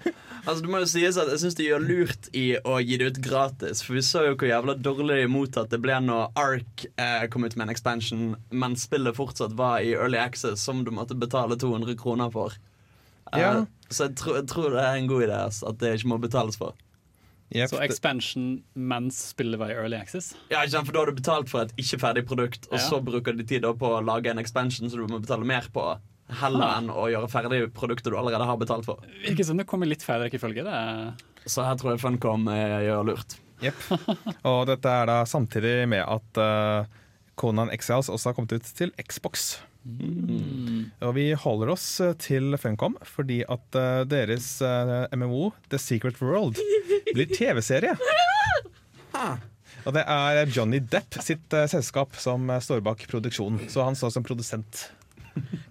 Altså 0.47 0.63
det 0.63 0.71
må 0.71 0.79
jo 0.79 0.87
sies 0.87 1.17
at 1.19 1.29
Jeg 1.33 1.41
syns 1.43 1.57
de 1.59 1.65
gjør 1.67 1.83
lurt 1.83 2.29
i 2.39 2.45
å 2.63 2.77
gi 2.79 2.97
det 3.01 3.09
ut 3.11 3.21
gratis. 3.25 3.81
For 3.83 3.97
vi 3.99 4.03
så 4.07 4.23
jo 4.29 4.37
hvor 4.39 4.47
jævla 4.49 4.77
dårlig 4.79 5.25
mottatt 5.33 5.71
det 5.75 5.81
ble 5.83 5.97
når 6.05 6.31
Ark 6.39 6.85
eh, 6.97 7.27
kom 7.33 7.45
ut 7.45 7.57
med 7.59 7.67
en 7.67 7.75
expansion, 7.75 8.37
mens 8.55 8.87
spillet 8.87 9.17
fortsatt 9.19 9.57
var 9.59 9.81
i 9.83 9.93
Early 9.97 10.19
Access, 10.23 10.63
som 10.63 10.85
du 10.87 10.93
måtte 10.95 11.19
betale 11.19 11.59
200 11.59 11.97
kroner 11.99 12.31
for. 12.31 12.55
Eh, 13.33 13.41
Ja. 13.41 13.67
Så 13.91 14.09
jeg, 14.09 14.17
tror- 14.19 14.35
jeg 14.41 14.47
tror 14.51 14.71
det 14.75 14.83
er 14.83 14.97
en 14.99 15.07
god 15.07 15.23
idé 15.29 15.37
at 15.69 15.79
det 15.79 15.93
ikke 15.99 16.09
må 16.11 16.17
betales 16.21 16.57
for. 16.59 16.75
Yep. 17.55 17.69
Så 17.71 17.79
expansion 17.85 18.47
mens 18.75 19.19
spillet 19.31 19.59
var 19.61 19.71
i 19.71 19.75
early 19.79 19.95
access. 19.97 20.33
Ja, 20.51 20.63
ikke 20.65 20.73
sant? 20.73 20.87
For 20.89 20.93
Da 20.93 20.99
har 21.05 21.07
du 21.07 21.21
betalt 21.21 21.49
for 21.49 21.63
et 21.63 21.73
ikke-ferdig 21.79 22.25
produkt, 22.27 22.67
og 22.73 22.79
Ja. 22.79 22.83
så 22.89 22.99
bruker 23.05 23.37
de 23.37 23.45
tid 23.45 23.63
på 23.63 23.87
å 23.87 24.05
lage 24.05 24.27
en 24.31 24.39
expansion, 24.39 24.91
så 24.91 24.97
du 24.97 25.07
må 25.07 25.21
betale 25.23 25.45
mer 25.47 25.63
på 25.73 25.85
heller 26.41 26.77
enn 26.79 26.91
å 26.91 27.07
gjøre 27.11 27.31
ferdig 27.31 27.61
produktet 27.77 28.11
du 28.13 28.19
allerede 28.19 28.49
har 28.49 28.59
betalt 28.61 28.87
for. 28.89 29.03
Virker 29.23 29.47
som 29.47 29.61
det 29.61 29.67
kommer 29.71 29.89
litt 29.89 30.05
feil 30.07 30.25
rekkefølge. 30.25 30.67
Det 30.67 31.51
Så 31.51 31.65
her 31.67 31.79
tror 31.79 31.95
jeg 31.95 32.03
Funcom 32.03 32.49
eh, 32.53 32.83
gjør 32.89 33.07
lurt. 33.13 33.39
Jepp. 33.63 33.79
Og 34.51 34.67
dette 34.69 34.91
er 34.91 35.09
da 35.09 35.23
samtidig 35.29 35.87
med 35.89 36.03
at 36.05 36.43
uh, 36.43 36.91
Conan 37.41 37.73
Exiles 37.73 38.11
også 38.13 38.31
har 38.31 38.37
kommet 38.37 38.53
ut 38.53 38.69
til 38.77 38.93
Xbox. 39.01 39.57
Og 39.87 41.13
vi 41.15 41.31
holder 41.39 41.71
oss 41.77 41.87
eh, 42.03 42.17
til 42.19 42.59
Funcom 42.59 42.99
fordi 43.07 43.45
at 43.47 43.79
uh, 43.79 44.03
deres 44.09 44.57
uh, 44.67 45.07
MMO, 45.15 45.53
The 45.71 45.79
Secret 45.81 46.19
World, 46.21 46.59
blir 47.15 47.31
TV-serie. 47.31 47.95
Og 49.87 49.95
det 49.95 50.03
er 50.11 50.51
Johnny 50.51 50.81
Depp 50.83 51.21
sitt 51.23 51.55
eh, 51.55 51.69
selskap 51.71 52.17
som 52.19 52.49
eh, 52.51 52.63
står 52.63 52.83
bak 52.87 53.05
produksjonen. 53.11 53.69
Så 53.71 53.85
han 53.87 53.99
står 53.99 54.17
som 54.17 54.27
produsent. 54.27 54.89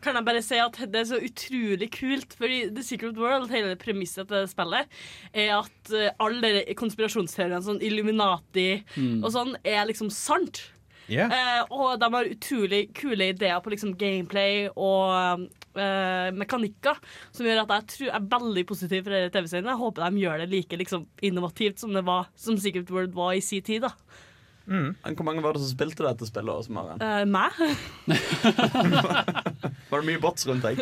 Kan 0.04 0.20
jeg 0.20 0.28
bare 0.28 0.44
si 0.46 0.60
at 0.62 0.78
det 0.92 1.02
er 1.02 1.10
så 1.10 1.20
utrolig 1.24 1.90
kult, 1.94 2.36
fordi 2.38 2.62
The 2.76 2.84
Secret 2.86 3.18
World, 3.18 3.50
hele 3.54 3.76
premisset 3.80 4.30
til 4.30 4.44
det 4.44 4.52
spillet, 4.52 4.96
er 5.34 5.56
at 5.58 5.94
eh, 5.96 6.14
alle 6.22 6.62
konspirasjonsteoriene, 6.78 7.64
sånn 7.66 7.84
Illuminati 7.86 8.70
og 9.22 9.30
sånn, 9.34 9.56
er 9.66 9.86
liksom 9.90 10.12
sant. 10.14 10.68
Yeah. 11.06 11.30
Eh, 11.30 11.74
og 11.74 12.00
de 12.02 12.08
har 12.16 12.32
utrolig 12.34 12.82
kule 12.98 13.30
ideer 13.34 13.60
på 13.62 13.74
liksom 13.74 13.94
gameplay 14.00 14.66
og 14.74 15.46
eh, 15.78 16.30
mekanikker, 16.34 17.02
som 17.36 17.46
gjør 17.46 17.62
at 17.64 17.74
jeg, 17.76 17.88
tror, 17.94 18.08
jeg 18.08 18.16
er 18.18 18.30
veldig 18.32 18.66
positiv 18.72 19.06
for 19.06 19.34
TV-serien. 19.36 19.70
Jeg 19.70 19.82
håper 19.84 20.06
de 20.06 20.24
gjør 20.26 20.42
det 20.42 20.50
like 20.54 20.82
liksom, 20.82 21.06
innovativt 21.26 21.82
som 21.82 21.94
det 21.94 22.06
var 22.08 22.32
Som 22.40 22.58
Secret 22.62 22.90
World 22.94 23.14
var 23.18 23.36
i 23.38 23.44
sin 23.46 23.66
tid. 23.66 23.86
da 23.86 23.94
Men 24.66 25.16
Hvor 25.16 25.26
mange 25.28 25.44
var 25.46 25.54
det 25.54 25.62
som 25.62 25.70
spilte 25.72 26.06
dette 26.06 26.26
spillet? 26.28 26.50
Også, 26.50 26.74
Maren? 26.74 27.02
Eh, 27.02 27.26
meg? 27.30 27.54
Var 29.90 30.02
det 30.02 30.08
mye 30.08 30.22
bots 30.24 30.48
rundt 30.50 30.66
deg? 30.66 30.80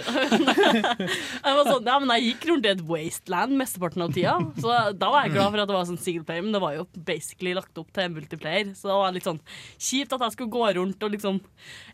Jeg 1.43 1.58
var 1.58 1.67
sånn, 1.67 1.86
ja, 1.88 1.98
men 2.00 2.12
jeg 2.15 2.28
gikk 2.30 2.48
rundt 2.50 2.67
i 2.67 2.72
et 2.72 2.84
wasteland 2.88 3.58
mesteparten 3.60 4.06
av 4.06 4.13
tida. 4.15 4.36
Så 4.63 4.72
da 4.98 5.10
var 5.12 5.26
jeg 5.26 5.34
glad 5.36 5.52
for 5.52 5.62
at 5.63 5.69
det 5.69 5.76
var 5.76 5.88
sånn 5.89 6.00
single 6.02 6.26
player, 6.28 6.46
men 6.46 6.56
det 6.56 6.62
var 6.63 6.78
jo 6.78 6.86
basically 7.08 7.54
lagt 7.58 7.78
opp 7.82 7.91
til 7.96 8.12
multiplayer. 8.15 8.72
Så 8.78 8.89
det 8.89 8.98
var 9.02 9.15
litt 9.15 9.28
sånn 9.28 9.41
kjipt 9.76 10.15
at 10.15 10.24
jeg 10.28 10.36
skulle 10.38 10.54
gå 10.56 10.63
rundt 10.80 11.04
og 11.08 11.15
liksom 11.15 11.41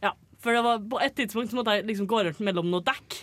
Ja. 0.04 0.14
For 0.40 0.56
det 0.56 0.62
var, 0.64 0.78
på 0.80 1.02
et 1.04 1.18
tidspunkt 1.18 1.52
så 1.52 1.58
måtte 1.58 1.74
jeg 1.76 1.88
liksom 1.90 2.08
gå 2.08 2.22
rundt 2.24 2.40
mellom 2.48 2.70
noen 2.72 2.86
dekk. 2.88 3.18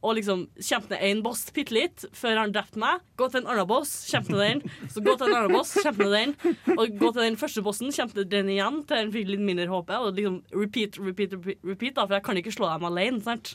Og 0.00 0.16
liksom 0.16 0.46
kjempe 0.56 0.94
ned 0.94 1.02
én 1.04 1.22
boss 1.24 1.42
bitte 1.54 1.74
litt 1.76 2.06
før 2.16 2.38
han 2.40 2.54
drepte 2.54 2.80
meg. 2.80 3.02
Gå 3.20 3.28
til 3.28 3.42
en 3.42 3.50
annen 3.52 3.68
boss, 3.68 3.92
kjempe 4.08 4.32
ned 4.32 4.40
den. 4.40 4.62
Så 4.88 5.02
gå 5.04 5.14
til 5.20 5.28
en 5.28 5.36
annen 5.36 5.52
boss, 5.54 5.74
kjempe 5.84 6.06
ned 6.06 6.14
den. 6.16 6.56
Og 6.76 6.96
gå 7.00 7.10
til 7.12 7.22
den 7.26 7.36
første 7.40 7.64
bossen, 7.66 7.92
kjempe 7.92 8.20
ned 8.20 8.30
den 8.32 8.52
igjen 8.54 8.80
til 8.88 9.02
en 9.02 9.12
fikk 9.14 9.28
litt 9.34 9.44
mindre 9.44 9.68
HP. 9.68 9.92
Og 9.98 10.16
liksom 10.16 10.40
repeat, 10.56 10.96
repeat, 11.00 11.36
repeat, 11.36 11.60
repeat 11.72 11.98
da, 11.98 12.06
for 12.06 12.16
jeg 12.16 12.26
kan 12.30 12.40
ikke 12.40 12.54
slå 12.56 12.72
dem 12.72 12.88
alene. 12.88 13.20
sant? 13.26 13.54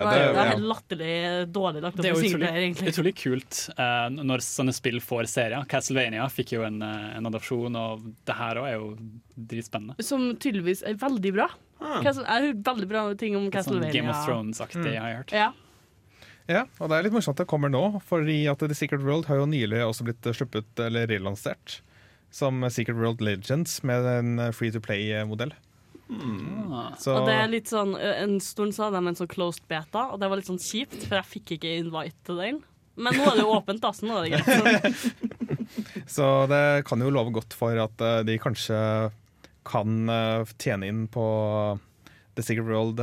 Ja, 0.00 0.10
det, 0.10 0.18
det- 0.32 0.40
er 0.40 0.50
helt 0.54 0.66
latterlig 0.70 1.14
dårlig 1.52 1.82
lagt 1.84 1.98
opp 1.98 2.02
Det 2.02 2.10
er 2.10 2.14
jo 2.16 2.28
utrolig, 2.30 2.88
utrolig 2.88 3.14
kult 3.20 3.58
uh, 3.76 4.08
når 4.10 4.42
sånne 4.46 4.72
spill 4.74 5.00
får 5.04 5.28
serier. 5.28 5.66
Castlevania 5.68 6.24
fikk 6.32 6.54
jo 6.56 6.62
en, 6.64 6.80
eh, 6.82 7.16
en 7.18 7.26
adopsjon, 7.28 7.76
og 7.76 8.06
det 8.24 8.36
her 8.38 8.56
òg 8.62 8.68
er 8.70 8.76
jo 8.78 8.90
dritspennende. 9.36 10.00
Som 10.02 10.30
tydeligvis 10.40 10.82
er 10.88 10.94
veldig 11.00 11.34
bra. 11.36 11.48
Castle, 12.02 12.24
jeg 12.24 12.32
har 12.32 12.46
hørt 12.48 12.64
veldig 12.64 12.88
bra 12.88 13.02
ting 13.20 13.36
om 13.36 13.44
Sånn 13.48 13.52
Castlevania. 13.58 13.92
Game 13.92 14.10
of 14.12 14.24
Thrones-aktig, 14.26 14.84
Mm. 14.88 15.00
har 15.00 15.08
jeg 15.12 15.16
hørt. 15.20 15.32
Ja. 15.32 15.52
Ja, 16.50 16.64
og 16.80 16.88
det 16.90 16.96
er 16.98 17.02
litt 17.06 17.12
morsomt 17.14 17.36
at 17.38 17.44
det 17.44 17.50
kommer 17.52 17.70
nå, 17.70 18.00
fordi 18.08 18.40
at 18.50 18.58
The 18.58 18.74
Secret 18.74 19.02
World 19.06 19.26
har 19.30 19.36
jo 19.36 19.46
nylig 19.46 19.84
også 19.86 20.02
blitt 20.08 20.22
sluppet, 20.34 20.66
eller 20.82 21.06
relansert, 21.06 21.80
som 22.32 22.64
Secret 22.70 22.96
World 22.96 23.20
Legends 23.20 23.82
med 23.84 24.04
en 24.04 24.52
free 24.52 24.70
to 24.72 24.80
play-modell. 24.80 25.52
Så 27.00 27.14
Og 27.14 27.28
det 27.28 27.36
er 27.38 27.50
litt 27.52 27.70
sånn 27.70 27.92
En 27.94 28.40
stund 28.42 28.74
så 28.74 28.86
hadde 28.86 28.98
de 28.98 29.10
en 29.12 29.18
sånn 29.18 29.30
closed 29.30 29.62
beta, 29.70 30.08
og 30.10 30.20
det 30.20 30.30
var 30.30 30.40
litt 30.40 30.48
sånn 30.50 30.60
kjipt, 30.62 31.04
for 31.06 31.20
jeg 31.20 31.30
fikk 31.36 31.54
ikke 31.56 31.76
invite 31.84 32.18
til 32.26 32.40
den. 32.42 32.58
Men 33.00 33.16
nå 33.16 33.28
er 33.30 33.38
det 33.38 33.44
jo 33.44 33.52
åpent, 33.54 33.80
da, 33.82 33.92
så 33.94 34.08
nå 34.08 34.18
er 34.18 34.26
det 34.26 34.40
greit. 34.40 35.04
Så 36.10 36.26
det 36.50 36.82
kan 36.88 37.00
jo 37.00 37.12
love 37.14 37.30
godt 37.32 37.54
for 37.54 37.78
at 37.78 38.02
de 38.26 38.34
kanskje 38.42 38.76
kan 39.70 40.10
tjene 40.58 40.88
inn 40.90 41.04
på 41.12 41.22
The 42.34 42.42
Secret 42.42 42.66
World 42.66 42.98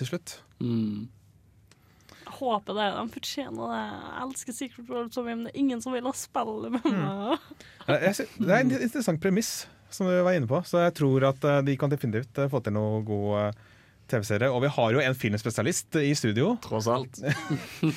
til 0.00 0.10
slutt. 0.10 0.34
Jeg 0.58 2.34
håper 2.40 2.76
det. 2.76 2.88
De 2.98 3.14
fortjener 3.14 3.72
det. 3.72 3.80
Jeg 3.86 4.26
elsker 4.26 4.56
Secret 4.58 4.90
World 4.90 5.14
så 5.14 5.22
mye, 5.24 5.36
men 5.38 5.46
det 5.46 5.54
er 5.54 5.62
ingen 5.62 5.82
som 5.84 5.94
vil 5.94 6.10
ha 6.10 6.14
spillet 6.18 6.74
med 6.74 6.90
meg. 6.90 7.48
Mm. 7.86 7.96
Det 8.42 8.50
er 8.50 8.60
en 8.60 8.74
interessant 8.76 9.22
premiss, 9.22 9.52
som 9.90 10.06
du 10.08 10.14
var 10.22 10.36
inne 10.36 10.48
på, 10.50 10.60
så 10.66 10.84
jeg 10.86 10.94
tror 10.98 11.30
at 11.30 11.44
eh, 11.48 11.64
de 11.66 11.74
kan 11.80 11.90
definitivt 11.92 12.38
eh, 12.38 12.48
få 12.52 12.60
til 12.64 12.74
noe 12.76 13.02
god 13.06 13.34
eh, 13.40 13.66
TV-serie. 14.08 14.48
Og 14.52 14.62
vi 14.64 14.70
har 14.72 14.94
jo 14.94 15.02
en 15.04 15.16
filmspesialist 15.16 15.98
i 16.00 16.14
studio. 16.16 16.54
Tross 16.64 16.86
alt. 16.88 17.20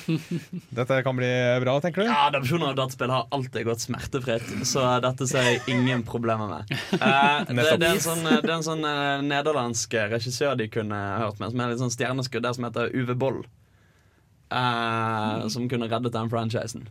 Dette 0.78 0.98
kan 1.06 1.16
bli 1.16 1.30
bra, 1.64 1.78
tenker 1.80 2.04
du? 2.04 2.10
Ja, 2.10 2.26
Adopsjoner 2.28 2.74
av 2.74 2.76
dataspill 2.82 3.12
har 3.14 3.30
alltid 3.32 3.64
gått 3.68 3.84
smertefritt, 3.86 4.50
så 4.68 4.84
dette 5.04 5.28
ser 5.30 5.48
jeg 5.48 5.62
ingen 5.72 6.04
problemer 6.04 6.50
med. 6.50 6.74
Uh, 6.98 7.48
det, 7.48 7.64
det 7.80 7.88
er 7.88 7.94
en 7.94 8.04
sånn, 8.04 8.28
det 8.28 8.44
er 8.44 8.56
en 8.58 8.66
sånn 8.68 8.84
uh, 8.84 9.24
nederlandsk 9.24 9.96
regissør 10.12 10.58
de 10.60 10.68
kunne 10.72 11.00
hørt 11.22 11.40
med, 11.40 11.54
som 11.54 11.64
er 11.64 11.72
litt 11.72 11.80
sånn 11.84 11.96
stjerneskudd 11.96 12.44
der, 12.44 12.56
som 12.58 12.68
heter 12.68 12.92
Uwe 12.92 13.16
Boll. 13.16 13.42
eh, 14.52 15.48
som 15.48 15.68
kunne 15.68 15.88
reddet 15.88 16.12
den 16.12 16.30
franchisen. 16.30 16.88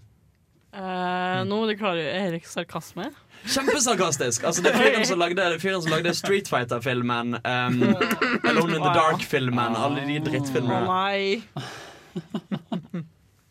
Eh, 0.74 1.42
nå 1.46 1.58
må 1.60 1.68
du 1.68 1.76
klare 1.78 2.04
Erik 2.24 2.46
sarkasme. 2.48 3.10
Kjempesarkastisk! 3.46 4.44
Altså, 4.46 4.62
det 4.66 4.72
er 4.74 4.78
fyren 4.84 5.06
som 5.10 5.20
lagde, 5.24 5.48
fyren 5.62 5.82
som 5.82 5.92
lagde 5.96 6.14
Street 6.18 6.48
Fighter-filmen, 6.52 7.28
um, 7.42 7.82
Alone 8.52 8.76
in 8.78 8.84
the 8.86 8.94
Dark-filmen, 8.94 9.76
alle 9.78 10.02
de 10.08 10.20
drittfilmene. 10.28 10.86
nei. 10.86 11.42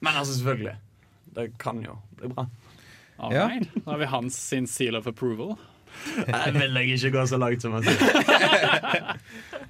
Men 0.01 0.17
altså, 0.17 0.33
selvfølgelig. 0.39 0.77
Det 1.37 1.51
kan 1.61 1.83
jo 1.85 1.99
bli 2.19 2.29
bra. 2.33 2.47
All 3.21 3.35
Ja. 3.35 3.43
right. 3.51 3.69
Da 3.85 3.91
har 3.93 3.99
vi 4.01 4.07
hans 4.09 4.37
sin 4.49 4.67
seal 4.67 4.97
of 4.97 5.07
approval. 5.11 5.57
Jeg 6.17 6.55
vil 6.55 6.77
jeg 6.79 6.95
ikke 6.97 7.11
gå 7.19 7.25
så 7.29 7.37
langt 7.37 7.61
som 7.65 7.75
å 7.77 7.81
si. 7.85 7.93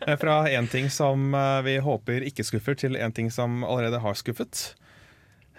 Eh, 0.06 0.16
Fra 0.20 0.36
én 0.52 0.68
ting 0.70 0.86
som 0.92 1.32
eh, 1.34 1.62
vi 1.66 1.74
håper 1.82 2.22
ikke 2.28 2.44
skuffer, 2.46 2.76
til 2.78 2.96
en 3.00 3.12
ting 3.16 3.30
som 3.32 3.64
allerede 3.64 3.98
har 4.04 4.14
skuffet. 4.20 4.74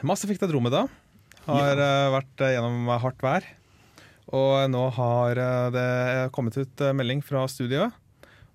Mass 0.05 0.23
Effect 0.25 0.43
Andromeda 0.47 0.85
har 1.49 1.75
ja. 1.81 1.91
vært 2.15 2.45
eh, 2.45 2.53
gjennom 2.55 2.87
hardt 3.03 3.21
vær. 3.25 3.43
Og 4.31 4.69
nå 4.71 4.83
har 4.95 5.39
eh, 5.43 5.67
det 5.75 6.29
kommet 6.35 6.55
ut 6.55 6.83
eh, 6.83 6.95
melding 6.95 7.23
fra 7.25 7.43
studioet 7.51 7.91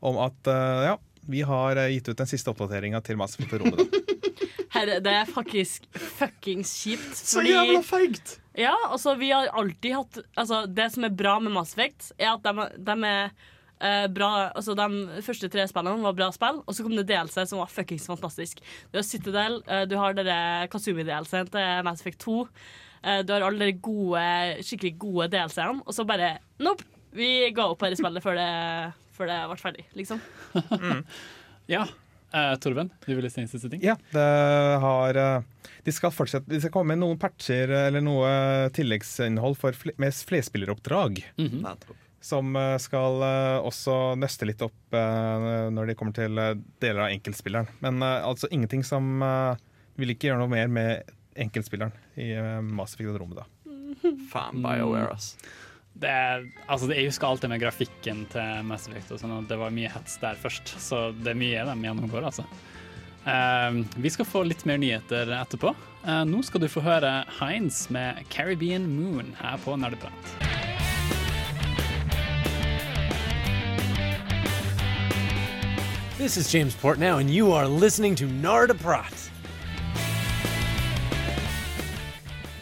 om 0.04 0.18
at 0.24 0.48
eh, 0.48 0.86
ja, 0.88 0.96
vi 1.28 1.42
har 1.44 1.78
gitt 1.90 2.08
ut 2.08 2.18
den 2.18 2.30
siste 2.30 2.52
oppdateringa 2.52 3.02
til 3.04 3.18
Mass 3.20 3.36
Effect 3.36 3.58
Andromeda. 3.58 3.84
Herre, 4.76 4.98
det 5.00 5.12
er 5.22 5.28
faktisk 5.28 5.86
fuckings 5.96 6.72
kjipt. 6.82 7.16
Så 7.16 7.44
jævla 7.44 7.80
feigt! 7.84 8.38
Ja, 8.56 8.74
altså 8.88 9.14
vi 9.20 9.30
har 9.32 9.50
alltid 9.52 9.92
hatt 9.92 10.18
Altså 10.32 10.62
Det 10.64 10.86
som 10.94 11.04
er 11.04 11.12
bra 11.12 11.34
med 11.44 11.52
Mass 11.52 11.74
Effect, 11.74 12.10
er 12.16 12.32
at 12.34 12.44
de, 12.44 12.66
de 12.88 12.96
er 13.04 13.26
eh, 13.84 14.06
bra 14.12 14.30
Altså 14.56 14.76
De 14.76 15.20
første 15.24 15.50
tre 15.52 15.66
spillene 15.68 16.04
var 16.04 16.16
bra 16.16 16.30
spill, 16.32 16.62
og 16.64 16.76
så 16.76 16.86
kom 16.86 16.96
det 16.96 17.04
DLC 17.10 17.42
som 17.44 17.60
var 17.60 17.72
fuckings 17.72 18.08
fantastisk. 18.08 18.64
Du 18.92 19.00
har 19.00 19.04
Citadel, 19.04 19.60
du 19.88 19.96
har 20.00 20.16
dere 20.16 20.68
Kazumi-DLC-en 20.72 21.52
til 21.52 21.84
Mass 21.84 22.04
Effect 22.04 22.24
2. 22.24 22.38
eh, 23.02 23.22
du 23.26 23.34
har 23.34 23.46
alle 23.46 23.70
de 23.70 23.78
gode, 23.82 24.26
skikkelig 24.66 24.94
gode 25.02 25.30
DLC-ene, 25.34 25.82
og 25.84 25.96
så 25.96 26.06
bare 26.08 26.36
Nope! 26.62 26.86
Vi 27.16 27.48
ga 27.56 27.70
opp 27.72 27.80
dette 27.80 27.96
spillet 27.96 28.20
før 28.20 28.36
det, 28.36 28.50
før 29.16 29.30
det 29.30 29.36
ble 29.48 29.60
ferdig, 29.60 29.86
liksom. 29.96 30.20
Ja. 31.66 31.86
Uh, 32.34 32.54
Torben, 32.58 32.90
du 33.06 33.14
ville 33.14 33.30
si 33.30 33.40
en 33.40 33.48
siste 33.50 33.70
ting? 33.70 33.80
Ja, 33.86 33.94
det 34.10 34.24
har 34.82 35.16
eh, 35.16 35.68
De 35.86 35.92
skal 35.94 36.10
fortsette 36.12 36.50
De 36.50 36.58
skal 36.58 36.72
komme 36.74 36.92
med 36.92 37.00
noen 37.00 37.20
patcher 37.22 37.70
eller 37.70 38.02
noe 38.02 38.30
tilleggsinnhold 38.76 39.54
for 39.60 39.76
fl 39.78 39.94
med 40.02 40.14
flerspilleroppdrag. 40.26 41.22
Som 42.26 42.58
eh, 42.58 42.74
skal 42.82 43.22
eh, 43.22 43.58
også 43.62 44.16
nøste 44.18 44.48
litt 44.50 44.64
opp 44.66 44.96
når 44.96 45.90
de 45.92 45.96
kommer 45.98 46.16
til 46.16 46.42
deler 46.82 47.04
av 47.06 47.14
enkeltspilleren. 47.14 47.70
Men 47.84 48.02
altså 48.02 48.50
ingenting 48.50 48.82
som 48.86 49.22
vil 49.96 50.12
ikke 50.12 50.30
gjøre 50.30 50.42
noe 50.42 50.52
mer 50.52 50.68
med 50.72 51.15
enkeltspilleren 51.36 51.94
i 52.16 52.32
uh, 52.36 52.60
Mass 52.64 52.94
Effect 52.96 53.12
Andromeda. 53.12 53.46
Faen, 54.30 54.62
BioWare, 54.62 55.14
ass. 55.14 55.34
Det 55.96 56.08
er, 56.12 56.44
altså 56.68 56.90
det, 56.90 56.98
jeg 57.00 57.08
husker 57.08 57.26
alltid 57.28 57.52
med 57.52 57.62
grafikken 57.62 58.24
til 58.32 58.64
Mass 58.68 58.88
Effect. 58.88 59.14
Og 59.14 59.20
sånn, 59.22 59.32
og 59.38 59.46
det 59.48 59.56
var 59.60 59.72
mye 59.72 59.92
hets 59.92 60.18
der 60.20 60.36
først, 60.40 60.74
så 60.82 61.08
det 61.16 61.32
er 61.32 61.38
mye 61.40 61.64
de 61.68 61.76
gjennomgår. 61.88 62.26
altså. 62.28 62.44
Uh, 63.26 63.80
vi 63.96 64.12
skal 64.12 64.28
få 64.28 64.44
litt 64.46 64.66
mer 64.68 64.78
nyheter 64.82 65.32
etterpå. 65.40 65.72
Uh, 66.04 66.22
nå 66.28 66.42
skal 66.46 66.62
du 66.62 66.68
få 66.70 66.84
høre 66.84 67.24
Heinz 67.40 67.86
med 67.90 68.22
'Caribbean 68.30 68.86
Moon' 68.86 69.34
her 69.40 69.56
på 69.64 69.78
Nerdeprat. 69.80 70.36
This 76.16 76.38
is 76.38 76.50
James 76.50 76.74
Portnow, 76.74 77.20
and 77.20 77.30
you 77.30 77.52
are 77.52 77.68
listening 77.68 78.14
to 78.16 78.24
Nardaprat. 78.24 79.30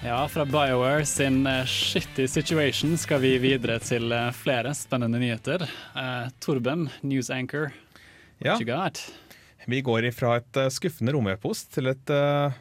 Ja, 0.04 0.28
fra 0.28 0.44
BioWare 0.44 1.06
sin 1.06 1.46
eh, 1.46 1.64
shitty 1.64 2.26
situation 2.28 2.98
skal 3.00 3.22
vi 3.22 3.30
videre 3.40 3.78
til 3.80 4.12
eh, 4.12 4.28
flere 4.36 4.74
spennende 4.76 5.16
nyheter. 5.20 5.64
Uh, 5.96 6.26
Torben, 6.44 6.88
news 7.02 7.30
anchor, 7.32 7.70
Ja. 8.44 8.58
you 8.60 8.66
got? 8.68 9.00
Vi 9.66 9.80
går 9.80 10.04
ifra 10.10 10.34
et 10.42 10.58
skuffende 10.74 11.14
romepos 11.16 11.62
til 11.72 11.88
et 11.88 12.10
uh, 12.12 12.52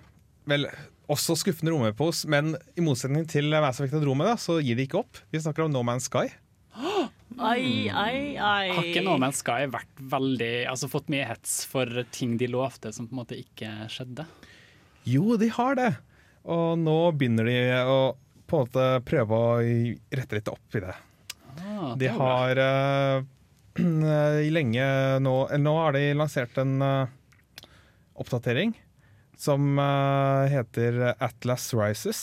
Vel, 0.48 0.70
også 1.12 1.36
skuffende 1.42 1.74
romepos, 1.74 2.22
men 2.32 2.54
i 2.80 2.84
motsetning 2.84 3.28
til 3.28 3.52
Mass 3.52 3.82
Effect 3.82 3.98
Andromeda 4.00 4.38
så 4.40 4.62
gir 4.64 4.80
de 4.80 4.86
ikke 4.88 5.02
opp. 5.02 5.20
Vi 5.32 5.42
snakker 5.44 5.66
om 5.66 5.72
No 5.76 5.84
Man's 5.88 6.08
Sky. 6.08 6.30
Ai, 7.44 7.90
ai, 7.92 8.38
ai. 8.38 8.72
Har 8.72 8.88
ikke 8.88 9.04
No 9.04 9.18
Man's 9.20 9.42
Sky 9.44 9.68
vært 9.72 10.00
veldig, 10.16 10.52
altså 10.72 10.88
fått 10.92 11.12
mye 11.12 11.28
hets 11.28 11.64
for 11.68 11.92
ting 12.16 12.38
de 12.40 12.48
lovte 12.52 12.92
som 12.96 13.08
på 13.10 13.16
en 13.18 13.22
måte 13.24 13.40
ikke 13.40 13.72
skjedde? 13.92 14.28
Jo, 15.10 15.36
de 15.40 15.52
har 15.60 15.80
det. 15.80 15.92
Og 16.44 16.78
nå 16.80 16.98
begynner 17.16 17.48
de 17.48 17.58
å 17.88 17.98
på 18.54 18.60
en 18.60 18.68
måte 18.68 18.88
prøve 19.08 19.38
å 19.38 19.54
rette 20.14 20.38
litt 20.38 20.50
opp 20.52 20.76
i 20.78 20.82
det. 20.84 20.94
Ah, 21.64 21.94
De 21.98 22.10
har 22.12 22.60
uh, 22.64 23.24
lenge 24.54 24.86
nå 25.22 25.36
Nå 25.62 25.74
har 25.80 25.96
de 25.96 26.04
lansert 26.18 26.58
en 26.62 26.82
uh, 26.82 27.12
oppdatering 28.14 28.76
som 29.44 29.80
eh, 29.82 30.52
heter 30.54 31.00
Atlas 31.18 31.64
Rises. 31.74 32.20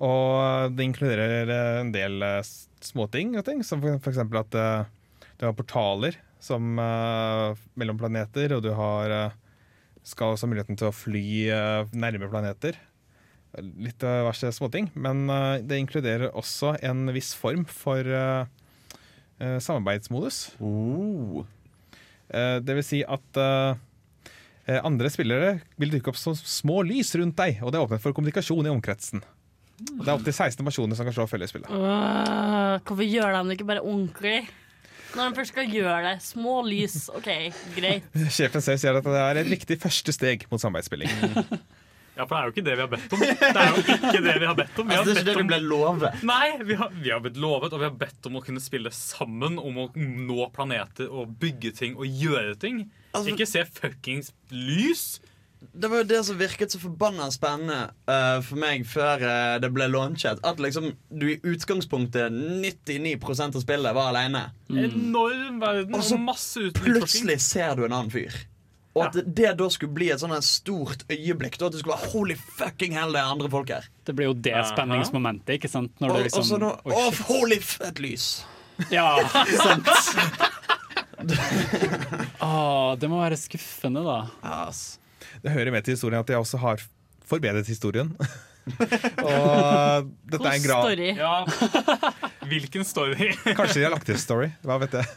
Og 0.00 0.70
det 0.72 0.86
inkluderer 0.86 1.50
en 1.82 1.90
del 1.92 2.22
småting, 2.80 3.34
og 3.36 3.44
ting, 3.44 3.64
som 3.66 3.82
eksempel 3.84 4.38
at 4.40 4.54
du 4.54 5.44
har 5.44 5.56
portaler 5.58 6.16
som, 6.40 6.78
mellom 7.74 7.98
planeter, 8.00 8.54
og 8.54 8.62
du 8.64 8.70
har 8.78 9.34
skal 10.06 10.38
også 10.38 10.46
ha 10.46 10.52
muligheten 10.54 10.78
til 10.80 10.88
å 10.88 10.94
fly 10.94 11.26
nærme 11.92 12.30
planeter. 12.30 12.78
Litt 13.58 13.98
diverse 13.98 14.52
småting. 14.54 14.90
Men 14.94 15.24
eh, 15.30 15.62
det 15.66 15.80
inkluderer 15.82 16.30
også 16.38 16.76
en 16.86 17.08
viss 17.14 17.32
form 17.34 17.64
for 17.66 18.06
eh, 18.06 18.44
eh, 19.42 19.58
samarbeidsmodus. 19.58 20.44
Eh, 22.30 22.56
det 22.62 22.78
vil 22.78 22.86
si 22.86 23.02
at 23.02 23.42
eh, 23.42 23.74
eh, 24.70 24.78
andre 24.86 25.10
spillere 25.10 25.56
vil 25.82 25.96
dukke 25.96 26.12
opp 26.12 26.20
som 26.20 26.38
små 26.38 26.84
lys 26.86 27.10
rundt 27.18 27.38
deg, 27.40 27.58
og 27.64 27.72
det 27.72 27.80
er 27.80 27.88
åpnet 27.88 28.04
for 28.04 28.14
kommunikasjon 28.16 28.70
i 28.70 28.72
omkretsen. 28.72 29.24
Og 29.80 30.02
det 30.04 30.10
er 30.10 30.16
opptil 30.16 30.36
16 30.36 30.64
personer 30.66 30.98
som 30.98 31.08
kan 31.08 31.16
slå 31.16 31.24
følge 31.30 31.48
Uh. 31.66 32.76
Hvorfor 32.84 33.06
gjør 33.06 33.32
de 33.32 33.44
det 33.48 33.56
ikke 33.56 33.70
bare 33.72 33.82
ordentlig? 33.82 34.42
Når 35.10 35.24
han 35.24 35.34
først 35.34 35.54
skal 35.54 35.72
gjøre 35.72 36.00
det. 36.04 36.14
Små 36.22 36.60
lys, 36.68 37.08
OK, 37.16 37.30
greit. 37.74 38.06
Sjefen 38.36 38.62
selv 38.62 38.78
sier 38.78 38.98
at 39.00 39.08
det 39.08 39.22
er 39.24 39.40
et 39.40 39.50
viktig 39.50 39.80
første 39.82 40.14
steg 40.14 40.46
mot 40.52 40.62
samarbeidsspilling. 40.62 41.10
Ja, 42.20 42.26
for 42.28 42.36
det 42.36 42.40
er 42.40 42.48
jo 42.50 42.52
ikke 42.52 42.64
det 42.66 42.74
vi 42.76 42.84
har 42.84 42.90
bedt 42.92 43.14
om. 43.16 43.22
Det 43.24 43.48
er 43.50 43.70
jo 43.70 43.82
ikke 43.96 44.20
det 44.26 44.34
vi 44.42 44.48
har 44.50 44.56
bedt 44.58 44.80
om. 44.82 44.90
Vi 44.90 44.92
har 44.92 45.00
Altså, 45.00 45.14
det 45.14 45.22
er 45.22 45.22
ikke 45.22 45.24
bedt 45.24 45.30
det 45.30 45.36
om 45.40 45.46
vi 45.46 45.54
ble 45.54 45.60
lovet. 45.70 46.24
Nei, 46.28 46.48
vi 46.68 46.76
har, 46.76 46.92
vi 46.92 47.14
har 47.14 47.22
blitt 47.24 47.40
lovet, 47.40 47.72
og 47.72 47.80
vi 47.80 47.88
har 47.88 47.96
bedt 48.02 48.28
om 48.28 48.36
å 48.36 48.44
kunne 48.44 48.60
spille 48.60 48.92
sammen 48.92 49.56
om 49.62 49.80
å 49.80 49.88
nå 49.96 50.50
planeter 50.52 51.08
og 51.08 51.32
bygge 51.40 51.72
ting 51.80 51.96
og 51.96 52.04
gjøre 52.04 52.58
ting. 52.60 52.84
Altså- 53.14 53.32
ikke 53.32 53.48
se 53.48 53.64
fuckings 53.64 54.34
lys. 54.52 55.06
Det 55.60 55.88
var 55.92 56.02
jo 56.02 56.08
det 56.08 56.20
som 56.24 56.38
virket 56.40 56.72
så 56.72 56.78
forbanna 56.80 57.26
spennende 57.32 57.90
uh, 58.08 58.40
for 58.44 58.60
meg 58.60 58.86
før 58.88 59.20
uh, 59.24 59.56
det 59.60 59.68
ble 59.72 59.88
launchet. 59.92 60.40
At 60.44 60.60
liksom 60.60 60.92
du 61.08 61.26
i 61.34 61.40
utgangspunktet 61.40 62.32
99% 62.32 63.56
av 63.56 63.64
spillet 63.64 63.96
var 63.96 64.12
aleine. 64.12 64.46
Enorm 64.72 65.60
verden 65.60 65.96
Og 65.96 66.04
så 66.04 66.16
og 66.16 66.24
masse 66.28 66.68
utforskning. 66.68 67.00
Plutselig 67.00 67.40
ser 67.44 67.76
du 67.76 67.84
en 67.84 67.92
annen 67.92 68.12
fyr. 68.12 68.40
Og 68.98 69.04
at 69.06 69.18
det 69.22 69.52
da 69.58 69.66
skulle 69.70 69.94
bli 69.94 70.08
et 70.10 70.18
sånn 70.22 70.32
stort 70.42 71.04
øyeblikk. 71.10 71.58
Da 71.60 71.68
at 71.68 71.76
det 71.76 71.82
skulle 71.82 71.94
være 71.94 72.10
holy 72.10 72.36
fucking 72.58 72.96
hell, 72.98 73.14
det 73.14 73.22
er 73.22 73.34
andre 73.36 73.50
folk 73.52 73.70
her. 73.70 73.86
Det 74.06 74.16
blir 74.18 74.32
jo 74.32 74.34
det 74.34 74.56
spenningsmomentet, 74.72 75.52
ikke 75.60 75.70
sant? 75.70 75.92
Når 76.02 76.10
Og, 76.10 76.16
det 76.16 76.22
og 76.22 76.26
liksom 76.26 76.48
så 76.48 76.58
nå 76.58 76.72
oh, 76.90 77.20
holy 77.30 77.60
f... 77.62 77.76
Et 77.86 78.02
lys. 78.02 78.26
Ja, 78.90 79.20
sant. 79.66 79.90
Åh, 82.40 82.96
det 82.98 83.10
må 83.12 83.20
være 83.22 83.38
skuffende, 83.38 84.02
da. 84.02 84.18
Yes. 84.42 84.98
Det 85.44 85.54
hører 85.54 85.70
med 85.74 85.86
til 85.86 85.94
historien 85.94 86.24
at 86.24 86.32
jeg 86.32 86.42
også 86.42 86.58
har 86.64 86.82
forbedret 87.30 87.70
historien. 87.70 88.16
og 89.26 90.10
dette 90.30 90.46
er 90.46 90.56
en 90.56 90.64
grav... 90.64 90.84
story. 90.84 91.08
Ja. 91.16 92.24
Hvilken 92.50 92.86
story? 92.86 93.30
Kanskje 93.58 93.80
de 93.80 93.86
har 93.86 93.94
lagt 93.94 94.08
til 94.08 94.18
story, 94.20 94.50
hva 94.66 94.78
vet 94.82 94.96
jeg. 95.00 95.08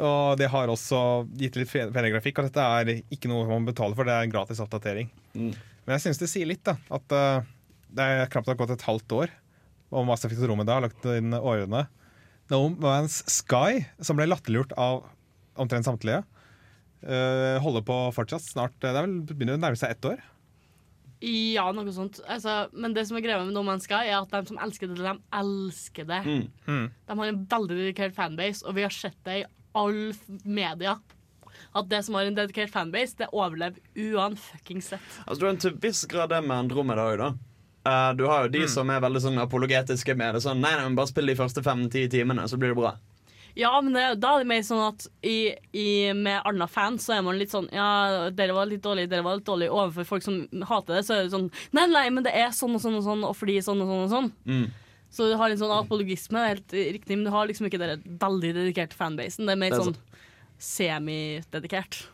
Og 0.00 0.38
det 0.40 0.48
har 0.52 0.72
også 0.72 1.00
gitt 1.38 1.58
litt 1.60 1.70
penere 1.70 2.12
grafikk, 2.14 2.40
og 2.40 2.48
dette 2.48 2.64
er 2.80 2.92
ikke 3.12 3.30
noe 3.30 3.48
man 3.50 3.68
betaler 3.68 3.98
for, 3.98 4.08
det 4.08 4.16
er 4.16 4.26
en 4.26 4.32
gratis 4.32 4.62
oppdatering. 4.64 5.10
Mm. 5.34 5.52
Men 5.84 5.96
jeg 5.96 6.06
syns 6.06 6.22
det 6.22 6.30
sier 6.32 6.48
litt, 6.48 6.64
da. 6.66 6.76
At 6.92 7.14
uh, 7.14 7.46
det 7.90 8.06
er 8.06 8.32
knapt 8.32 8.50
har 8.50 8.58
gått 8.58 8.74
et 8.74 8.88
halvt 8.88 9.16
år, 9.18 9.32
og 9.90 10.06
Mass 10.08 10.24
Effect 10.26 10.44
Romeda 10.46 10.78
har 10.78 10.86
lagt 10.86 11.06
inn 11.12 11.34
årene. 11.36 11.86
No 12.50 12.64
Man's 12.82 13.20
Sky, 13.30 13.84
som 14.02 14.18
ble 14.18 14.28
latterliggjort 14.30 14.74
av 14.80 15.04
omtrent 15.60 15.86
samtlige, 15.86 16.22
uh, 17.04 17.56
holder 17.62 17.84
på 17.86 18.02
fortsatt. 18.16 18.46
Snart, 18.46 18.76
det 18.82 18.92
er 18.92 19.02
vel 19.02 19.20
begynner 19.28 19.58
å 19.58 19.62
nærme 19.62 19.78
seg 19.78 19.94
ett 19.94 20.12
år. 20.12 20.22
Ja, 21.20 21.66
noe 21.76 21.92
sånt. 21.92 22.22
Altså, 22.24 22.70
men 22.72 22.94
det 22.96 23.04
som 23.08 23.18
er 23.18 23.24
greia 23.24 23.42
med 23.44 23.52
noen 23.52 23.68
mennesker, 23.74 24.06
er 24.08 24.22
at 24.22 24.32
de 24.32 24.48
som 24.48 24.60
elsker 24.64 24.88
det, 24.88 25.02
de 25.04 25.12
elsker 25.36 26.08
det. 26.08 26.20
Mm. 26.24 26.44
Mm. 26.64 26.86
De 26.88 27.16
har 27.18 27.32
en 27.32 27.40
veldig 27.50 27.76
dedikert 27.76 28.16
fanbase, 28.16 28.64
og 28.64 28.78
vi 28.78 28.86
har 28.86 28.94
sett 28.94 29.18
det 29.28 29.42
i 29.42 29.48
all 29.76 30.14
media. 30.48 30.96
At 31.76 31.90
det 31.90 32.00
som 32.06 32.16
har 32.16 32.24
en 32.26 32.38
dedikert 32.38 32.72
fanbase, 32.72 33.18
det 33.20 33.28
overlever 33.36 33.82
uanfuckings-sett. 33.94 35.20
Altså, 35.26 35.38
du 35.42 35.46
har 35.46 35.54
en 35.54 35.62
til 35.66 35.76
viss 35.82 36.06
grad 36.08 36.32
det 36.32 36.40
med 36.46 36.56
Andromeda 36.56 37.04
òg, 37.12 37.20
da. 37.20 37.30
Uh, 37.80 38.10
du 38.16 38.26
har 38.28 38.44
jo 38.44 38.52
de 38.52 38.66
som 38.68 38.90
er 38.92 39.00
veldig 39.00 39.22
sånn 39.24 39.40
apologetiske 39.40 40.16
med 40.16 40.36
det. 40.36 40.42
Sånn, 40.44 40.60
nei, 40.60 40.72
nei, 40.76 40.88
men 40.88 40.96
Bare 40.98 41.08
spill 41.12 41.30
de 41.30 41.36
første 41.36 41.62
fem-ti 41.64 42.08
timene, 42.12 42.48
så 42.48 42.58
blir 42.60 42.74
det 42.74 42.80
bra. 42.80 42.96
Ja, 43.58 43.72
men 43.80 43.94
det, 43.96 44.04
da 44.22 44.34
er 44.34 44.44
det 44.44 44.50
mer 44.50 44.62
sånn 44.66 44.82
at 44.84 45.06
i, 45.26 45.54
i, 45.72 45.86
med 46.16 46.42
andre 46.46 46.68
fans 46.70 47.06
så 47.08 47.16
er 47.16 47.24
man 47.26 47.38
litt 47.40 47.52
sånn 47.52 47.68
Ja, 47.74 48.28
dere 48.34 48.54
var 48.56 48.68
litt 48.70 48.84
dårlig, 48.84 49.08
dere 49.10 49.26
var 49.26 49.40
litt 49.40 49.48
dårlige. 49.48 49.74
Overfor 49.74 50.08
folk 50.12 50.26
som 50.26 50.44
hater 50.68 50.98
det, 50.98 51.02
så 51.08 51.16
er 51.16 51.24
det 51.24 51.34
sånn 51.34 51.48
Nei, 51.76 51.88
nei, 51.90 52.06
men 52.14 52.26
det 52.26 52.34
er 52.36 52.54
sånn 52.56 52.76
og 52.78 52.84
sånn 52.84 53.00
og 53.00 53.04
sånn, 53.06 53.26
og 53.26 53.34
fordi 53.38 53.58
sånn 53.64 53.82
og 53.82 53.90
sånn 53.90 54.04
og 54.04 54.14
sånn. 54.14 54.30
Mm. 54.46 54.68
Så 55.10 55.26
du 55.26 55.34
har 55.40 55.50
en 55.50 55.58
sånn 55.58 55.74
apologisme, 55.74 56.46
helt 56.52 56.72
riktig, 56.76 57.16
men 57.16 57.26
du 57.26 57.34
har 57.34 57.48
liksom 57.50 57.66
ikke 57.66 57.82
den 57.82 58.06
veldig 58.22 58.54
dedikerte 58.60 58.98
fanbasen. 58.98 59.48
Det 59.48 59.56
er 59.56 59.62
mer 59.64 59.74
Det 59.74 59.80
er 59.80 59.90
sånn 59.90 60.00
semidedikert. 60.60 62.04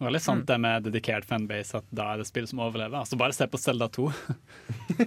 Det 0.00 0.06
var 0.06 0.14
litt 0.14 0.24
sant 0.24 0.46
det 0.48 0.56
med 0.56 0.86
dedikert 0.86 1.26
fanbase, 1.28 1.82
at 1.82 1.88
da 1.92 2.14
er 2.14 2.22
det 2.22 2.28
spill 2.30 2.46
som 2.48 2.62
overlever. 2.64 3.02
Altså 3.02 3.18
Bare 3.20 3.36
se 3.36 3.44
på 3.44 3.60
Zelda 3.60 3.90
2. 3.92 4.06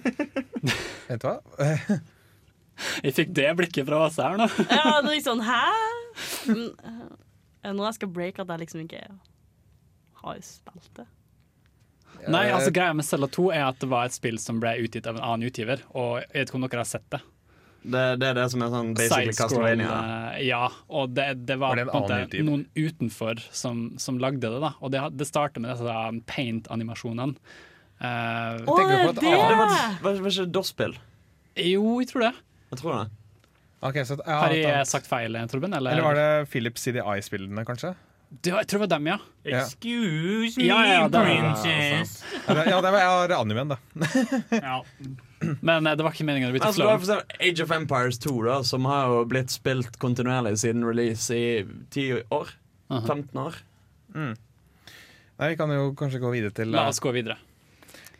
Vet 1.09 1.23
du 1.23 1.25
hva? 1.25 1.39
Jeg 3.05 3.15
fikk 3.17 3.33
det 3.37 3.49
blikket 3.59 3.87
fra 3.89 4.05
Åse 4.07 4.23
her 4.25 4.39
nå. 4.39 4.47
Ja, 4.69 4.99
det 5.01 5.09
er 5.09 5.11
liksom, 5.15 5.41
sånn 5.41 5.45
Hæ? 5.47 5.65
Men, 6.49 6.63
eh, 6.83 7.83
jeg 7.87 7.97
skal 7.97 8.13
break 8.15 8.39
at 8.43 8.49
jeg 8.51 8.65
liksom 8.65 8.85
ikke 8.85 9.03
har 10.23 10.39
spilt 10.45 10.89
det. 10.99 11.05
Nei, 12.31 12.47
altså 12.53 12.71
Greia 12.71 12.93
med 12.95 13.05
Cella 13.07 13.27
2 13.31 13.49
er 13.51 13.65
at 13.65 13.79
det 13.81 13.89
var 13.91 14.07
et 14.07 14.15
spill 14.15 14.37
som 14.39 14.59
ble 14.63 14.75
utgitt 14.83 15.07
av 15.09 15.17
en 15.17 15.25
annen 15.25 15.49
utgiver. 15.49 15.81
Og 15.91 16.21
jeg 16.21 16.29
vet 16.35 16.51
ikke 16.51 16.59
om 16.59 16.67
dere 16.67 16.83
har 16.83 16.89
sett 16.89 17.07
det. 17.11 17.19
Det, 17.83 18.03
det 18.21 18.29
er 18.29 18.37
det 18.37 18.45
som 18.53 18.61
er 18.63 18.71
sånn 18.71 18.93
basically 18.95 19.33
Castlevania. 19.35 19.89
eh, 19.89 20.37
ja, 20.47 20.69
og 20.87 21.11
det, 21.17 21.25
det 21.49 21.57
var, 21.59 21.73
Var 21.73 21.81
det 21.81 21.83
en 21.83 21.91
annen 21.97 22.29
måte 22.29 22.45
noen 22.47 22.63
utenfor 22.79 23.41
som, 23.51 23.83
som 23.99 24.21
lagde 24.23 24.47
det. 24.47 24.61
da 24.63 24.71
Og 24.79 24.93
det, 24.93 25.03
det 25.19 25.27
startet 25.27 25.63
med 25.63 25.73
disse 25.73 25.97
paint-animasjonene. 26.31 27.35
Uh, 28.03 28.63
du 28.63 28.71
det! 28.79 29.01
Det 29.19 29.33
var, 29.35 29.75
var, 30.03 30.23
var 30.23 30.31
ikke 30.31 30.47
det 30.47 30.53
DOS-spill? 30.55 30.95
jo, 31.59 31.83
jeg 32.01 32.09
tror 32.09 32.25
det. 32.25 32.33
Jeg 32.73 32.81
tror 32.81 32.97
det. 33.03 33.11
Okay, 33.83 34.05
så, 34.07 34.15
ja, 34.23 34.37
Har 34.39 34.53
de 34.53 34.61
jeg 34.63 34.87
sagt 34.87 35.07
feil, 35.11 35.35
Torben? 35.51 35.73
Eller, 35.75 35.91
Eller 35.97 36.05
var 36.07 36.15
det 36.17 36.27
Philips 36.49 36.85
CDI-spillene, 36.87 37.65
kanskje? 37.67 37.93
Det 38.41 38.49
var- 38.53 38.63
jeg 38.63 38.67
tror 38.71 38.79
det 38.79 38.89
var 38.89 38.91
dem, 38.97 39.07
ja. 39.11 39.17
Ja. 39.45 39.59
Excuse 39.61 40.57
me, 40.57 40.63
Ja, 40.65 40.77
ja, 40.87 41.07
det 41.07 41.19
var- 41.19 41.27
princess. 41.27 42.23
Ja, 42.47 42.79
det 42.81 42.91
var 42.95 43.27
ja, 43.29 43.37
animen, 43.37 43.67
da. 43.75 43.77
Men 45.61 45.87
eh, 45.87 45.95
det 45.95 46.03
var 46.05 46.13
ikke 46.15 46.25
meningen 46.25 46.49
å 46.49 46.53
bli 46.55 46.61
til 46.63 46.69
Altså, 46.71 47.03
flow. 47.03 47.21
Age 47.43 47.61
of 47.65 47.71
Empires 47.75 48.17
2, 48.23 48.33
da, 48.47 48.61
som 48.63 48.85
har 48.89 49.11
jo 49.11 49.25
blitt 49.29 49.51
spilt 49.53 49.99
kontinuerlig 50.01 50.55
siden 50.63 50.85
release 50.87 51.29
i 51.35 51.63
10 51.91 52.23
år. 52.31 52.53
Aha. 52.89 53.03
15 53.07 53.37
år. 53.43 53.59
Nei, 54.15 55.49
Vi 55.49 55.55
kan 55.59 55.69
jo 55.75 55.91
kanskje 55.99 56.21
gå 56.23 56.31
videre 56.31 56.53
til, 56.55 56.71
La 56.71 56.85
eh, 56.87 56.93
oss 56.93 56.99
gå 57.03 57.11
videre. 57.13 57.37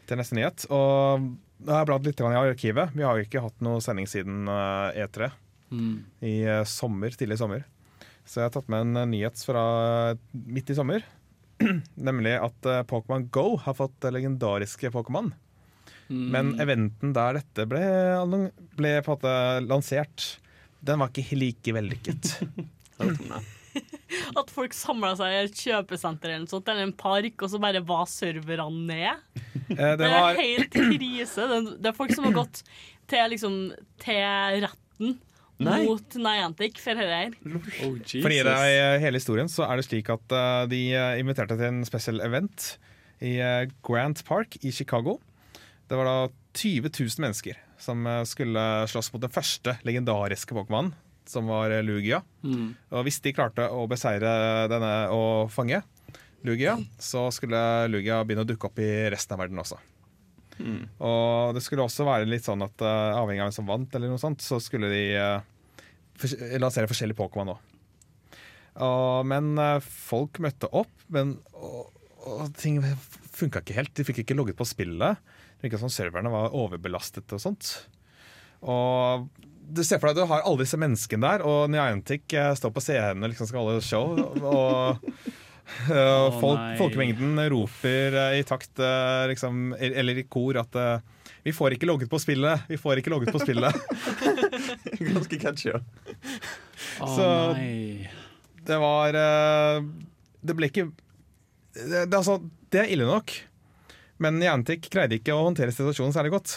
til 0.08 0.18
neste 0.20 0.36
nyhet. 0.36 0.66
Og 0.70 1.30
da 1.64 1.76
har 1.76 1.84
jeg 1.84 1.90
bladd 1.92 2.08
litt 2.10 2.22
i 2.22 2.30
arkivet. 2.40 2.94
Vi 2.98 3.06
har 3.06 3.18
jo 3.18 3.26
ikke 3.28 3.44
hatt 3.44 3.64
noe 3.66 3.82
sending 3.84 4.10
siden 4.10 4.48
eh, 4.52 5.06
E3 5.06 5.32
Mm. 5.74 6.04
i 6.22 6.44
eh, 6.46 6.60
sommer, 6.70 7.16
tidlig 7.18 7.34
i 7.34 7.42
sommer. 7.42 7.64
Så 8.30 8.38
jeg 8.38 8.46
har 8.46 8.52
tatt 8.54 8.68
med 8.70 8.84
en 8.84 8.98
eh, 9.02 9.08
nyhet 9.10 9.40
fra 9.42 9.64
midt 10.32 10.70
i 10.70 10.76
sommer. 10.78 11.02
Nemlig 12.10 12.36
at 12.38 12.68
Pokémon 12.86 13.26
Go 13.34 13.56
har 13.64 13.74
fått 13.80 14.06
legendariske 14.14 14.92
Pokémon. 14.94 15.32
Mm. 16.12 16.28
Men 16.36 16.54
eventen 16.62 17.16
der 17.16 17.40
dette 17.40 17.66
ble, 17.72 17.82
ble 18.78 18.94
på 19.02 19.16
en 19.16 19.18
måte 19.18 19.34
lansert, 19.66 20.28
den 20.86 21.02
var 21.02 21.10
ikke 21.10 21.40
like 21.42 21.74
vellykket. 21.74 22.34
At 24.40 24.50
folk 24.54 24.74
samla 24.78 25.14
seg 25.20 25.34
i 25.34 25.42
et 25.48 25.60
kjøpesenter 25.66 26.32
eller, 26.32 26.46
noe 26.46 26.54
sånt, 26.54 26.70
eller 26.72 26.88
en 26.88 26.96
park, 26.98 27.36
og 27.42 27.52
så 27.52 27.60
bare 27.64 27.82
var 27.88 28.06
serverne 28.12 28.88
ned. 28.88 29.44
Eh, 29.74 29.76
Det 29.76 29.98
Det 30.02 30.10
er 30.10 30.40
helt 30.42 30.74
krise. 30.74 31.48
Det 31.80 31.92
er- 31.92 31.98
folk 31.98 32.14
som 32.16 32.26
har 32.30 32.36
gått 32.44 32.64
til, 33.08 33.30
liksom, 33.34 33.58
til 34.00 34.64
retten 34.68 35.18
Nei. 35.64 35.84
mot 35.86 36.16
Niantic 36.16 36.80
for 36.82 36.98
dette 36.98 37.20
her. 37.24 37.36
Oh, 37.86 37.98
fordi 37.98 38.40
det 38.44 38.54
er 38.54 38.98
i 38.98 39.02
hele 39.04 39.20
historien 39.20 39.48
så 39.52 39.68
er 39.70 39.78
det 39.80 39.86
slik 39.88 40.10
at 40.10 40.34
uh, 40.34 40.66
de 40.68 40.82
eh, 40.94 41.20
inviterte 41.22 41.56
til 41.58 41.70
en 41.70 41.84
special 41.86 42.20
event 42.26 42.78
i 43.24 43.38
uh, 43.40 43.66
Grant 43.86 44.24
Park 44.26 44.58
i 44.64 44.72
Chicago. 44.72 45.20
Det 45.88 45.98
var 46.00 46.06
da 46.10 46.18
20 46.58 46.90
000 46.90 47.22
mennesker 47.24 47.58
som 47.82 48.06
eh, 48.08 48.24
skulle 48.30 48.62
slåss 48.90 49.12
mot 49.14 49.22
den 49.24 49.34
første 49.34 49.76
legendariske 49.88 50.56
Pokémon, 50.56 50.94
som 51.32 51.48
var 51.52 51.74
Lugia. 51.86 52.22
Mm. 52.44 52.74
Og 52.94 53.08
hvis 53.08 53.22
de 53.24 53.34
klarte 53.36 53.70
å 53.72 53.86
beseire 53.92 54.68
denne 54.72 54.94
og 55.16 55.52
fange 55.54 55.82
Lugia, 56.44 56.76
så 57.00 57.30
skulle 57.32 57.88
Lugia 57.92 58.22
begynne 58.24 58.44
å 58.44 58.50
dukke 58.50 58.68
opp 58.70 58.80
i 58.84 58.92
resten 59.14 59.38
av 59.38 59.44
verden 59.46 59.64
også. 59.64 59.80
Og 61.02 61.56
det 61.56 61.64
skulle 61.66 61.86
også 61.86 62.06
være 62.08 62.30
litt 62.30 62.46
sånn 62.46 62.64
at 62.66 62.84
eh, 62.84 63.18
avhengig 63.18 63.44
av 63.44 63.50
hvem 63.50 63.56
som 63.56 63.70
vant, 63.70 63.96
eller 63.96 64.12
noe 64.12 64.22
sånt, 64.22 64.44
så 64.44 64.60
skulle 64.62 64.92
de 64.92 65.04
uh, 65.18 65.40
lansere 66.62 66.90
forskjellige 66.90 67.20
Pokémon 67.20 67.56
òg. 67.56 67.70
Men 69.30 69.54
eh, 69.62 69.80
folk 69.84 70.40
møtte 70.44 70.70
opp, 70.74 70.94
men 71.14 71.36
og, 71.54 71.92
og 72.26 72.54
ting 72.58 72.80
funka 73.34 73.64
ikke 73.64 73.78
helt. 73.78 73.96
De 73.98 74.06
fikk 74.08 74.24
ikke 74.24 74.38
logget 74.38 74.58
på 74.60 74.68
spillet. 74.68 75.20
Det 75.58 75.70
virka 75.70 75.82
som 75.82 75.92
serverne 75.94 76.32
var 76.34 76.56
overbelastet 76.58 77.34
og 77.36 77.42
sånt. 77.42 77.74
Og 78.64 79.28
du 79.74 79.82
ser 79.86 80.00
for 80.02 80.10
deg 80.10 80.18
at 80.18 80.24
du 80.28 80.32
har 80.32 80.44
alle 80.46 80.64
disse 80.64 80.78
menneskene 80.80 81.24
der, 81.24 81.44
og 81.48 81.72
Niantic 81.72 82.34
eh, 82.38 82.52
står 82.58 82.74
på 82.76 82.84
scenen 82.84 83.24
og 83.26 83.32
liksom 83.32 83.50
skal 83.50 83.64
holde 83.66 83.86
show. 83.86 84.14
Og, 84.44 85.08
oh, 85.94 86.40
folk, 86.42 86.64
folkemengden 86.82 87.40
roper 87.54 88.18
eh, 88.20 88.40
i 88.42 88.48
takt, 88.48 88.74
eh, 88.84 89.26
liksom, 89.32 89.72
eller 89.80 90.22
i 90.22 90.26
kor, 90.28 90.60
at 90.62 90.78
vi 91.44 91.52
får 91.56 91.76
ikke 91.76 91.88
logget 91.90 92.12
på 92.12 92.20
spillet, 92.24 92.68
vi 92.70 92.80
får 92.80 93.02
ikke 93.02 93.12
logget 93.14 93.34
på 93.36 93.42
spillet. 93.44 93.80
Ganske 95.14 95.40
catchy. 95.42 95.72
Ja. 95.74 95.82
Å 97.04 97.10
Så- 97.16 97.32
nei. 97.58 98.10
Det 98.64 98.78
var 98.80 99.12
Det 99.12 100.54
ble 100.56 100.70
ikke 100.70 100.86
det, 101.74 102.06
det, 102.08 102.16
altså, 102.16 102.38
det 102.72 102.80
er 102.80 102.92
ille 102.94 103.08
nok, 103.10 103.34
men 104.24 104.38
Niantic 104.40 104.88
greide 104.94 105.18
ikke 105.18 105.36
å 105.36 105.48
håndtere 105.50 105.74
situasjonen 105.74 106.14
særlig 106.16 106.32
godt. 106.36 106.54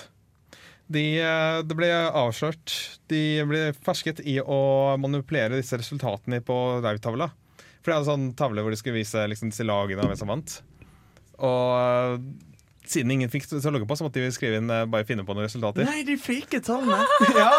De, 0.86 1.02
eh, 1.18 1.60
det 1.66 1.74
ble 1.74 1.88
avslørt 1.90 2.74
De 3.10 3.20
ble 3.48 3.62
fersket 3.82 4.20
i 4.22 4.36
å 4.38 4.94
manipulere 5.02 5.58
disse 5.58 5.78
resultatene 5.80 6.38
på 6.46 6.56
live-tavla. 6.84 7.30
For 7.82 7.92
er 7.94 8.02
en 8.02 8.08
sånn 8.08 8.28
tavle 8.38 8.62
hvor 8.62 8.74
de 8.74 8.78
skulle 8.78 9.00
vise 9.00 9.24
liksom, 9.30 9.50
disse 9.50 9.66
lagene 9.66 10.02
og 10.02 10.10
hvem 10.10 10.20
som 10.20 10.30
vant. 10.30 10.58
Og 11.36 11.72
eh, 11.78 12.46
siden 12.86 13.10
ingen 13.14 13.30
fikk 13.30 13.48
til 13.50 13.58
å 13.58 13.72
logge 13.74 13.88
på, 13.88 13.98
så 13.98 14.06
måtte 14.06 14.22
de 14.22 14.30
skrive 14.34 14.60
inn 14.60 14.70
eh, 14.70 14.86
bare 14.90 15.06
finne 15.08 15.26
på 15.26 15.34
noen 15.36 15.48
resultater. 15.48 15.86
Nei, 15.88 16.04
de 16.06 16.16
fake 16.20 16.62
tallene! 16.66 17.02
ja, 17.40 17.50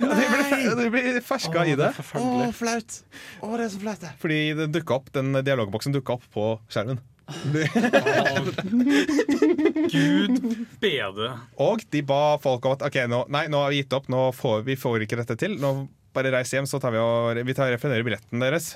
de 0.00 0.08
ble, 0.12 0.62
de 0.80 0.88
ble 0.92 1.04
ferska 1.24 1.66
i 1.68 1.76
det. 1.80 1.92
Å, 2.20 2.52
flaut. 2.56 3.00
Å, 3.40 3.52
det 3.56 3.66
er 3.66 3.72
så 3.72 3.82
flaut, 3.82 4.04
det. 4.04 4.14
Fordi 4.22 4.40
det 4.60 4.84
opp, 4.96 5.12
den 5.16 5.32
dialogboksen 5.40 5.96
dukka 5.96 6.18
opp 6.18 6.28
på 6.36 6.54
skjermen. 6.72 7.00
Gud 9.90 10.36
bedre. 10.80 11.30
Og 11.58 11.82
de 11.90 12.02
ba 12.06 12.36
folk 12.42 12.66
om 12.68 12.72
at 12.76 12.84
ok, 12.86 12.96
nå, 13.10 13.24
nei, 13.34 13.44
nå 13.50 13.62
har 13.64 13.70
vi 13.74 13.80
gitt 13.82 13.96
opp, 13.96 14.06
nå 14.12 14.20
får, 14.36 14.62
vi 14.68 14.76
får 14.78 15.02
ikke 15.06 15.18
dette 15.22 15.36
til. 15.40 15.52
Nå 15.62 15.70
bare 16.16 16.32
reis 16.32 16.52
hjem, 16.54 16.66
så 16.70 16.76
tar 16.82 16.92
vi 16.94 16.98
og 17.02 17.40
vi 17.46 17.54
tar 17.56 17.72
refunderer 17.74 18.04
billetten 18.06 18.38
deres. 18.42 18.66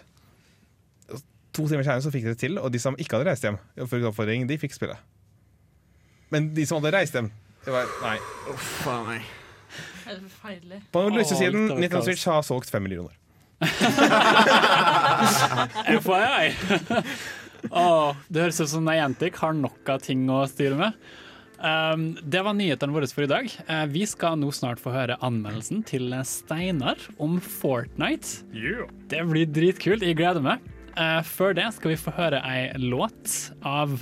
To 1.54 1.62
timer 1.66 1.84
senere 1.86 2.04
så 2.04 2.12
fikk 2.14 2.24
de 2.26 2.32
det 2.34 2.40
til, 2.42 2.54
og 2.62 2.68
de 2.74 2.80
som 2.82 2.98
ikke 2.98 3.14
hadde 3.16 3.28
reist 3.30 3.44
hjem, 3.46 3.58
oppfordring, 3.86 4.40
de 4.50 4.56
fikk 4.60 4.74
spille. 4.76 4.96
Men 6.30 6.40
de 6.54 6.62
som 6.66 6.76
hadde 6.78 6.96
reist 6.98 7.14
hjem, 7.16 7.28
det 7.64 7.72
var 7.74 7.84
nei. 8.02 8.18
Uff 8.52 8.86
a 8.88 8.90
meg. 9.06 9.22
På 10.90 10.98
den 11.06 11.14
lyse 11.18 11.34
siden, 11.38 11.60
Nintendo. 11.76 12.04
Switch 12.06 12.24
har 12.26 12.42
solgt 12.46 12.70
fem 12.72 12.82
millioner. 12.82 13.14
FYI. 16.06 16.44
Åh, 17.68 18.16
det 18.28 18.46
høres 18.46 18.60
ut 18.62 18.72
som 18.72 18.86
Niantic 18.86 19.36
har 19.42 19.56
nok 19.56 19.92
av 19.92 20.00
ting 20.04 20.24
å 20.32 20.42
styre 20.50 20.78
med. 20.78 21.10
Um, 21.60 22.14
det 22.24 22.40
var 22.40 22.56
nyhetene 22.56 22.94
våre 22.94 23.08
for 23.12 23.26
i 23.26 23.30
dag. 23.30 23.50
Uh, 23.68 23.84
vi 23.92 24.06
skal 24.08 24.38
nå 24.40 24.48
snart 24.54 24.80
få 24.80 24.94
høre 24.94 25.18
anmeldelsen 25.24 25.82
til 25.88 26.14
Steinar 26.24 27.02
om 27.20 27.36
Fortnite. 27.44 28.46
Det 29.12 29.24
blir 29.28 29.50
dritkult. 29.50 30.06
Jeg 30.06 30.16
gleder 30.20 30.44
meg. 30.44 30.64
Uh, 30.96 31.20
før 31.26 31.54
det 31.56 31.68
skal 31.76 31.92
vi 31.92 32.00
få 32.00 32.14
høre 32.16 32.40
ei 32.48 32.70
låt 32.80 33.52
av 33.66 34.00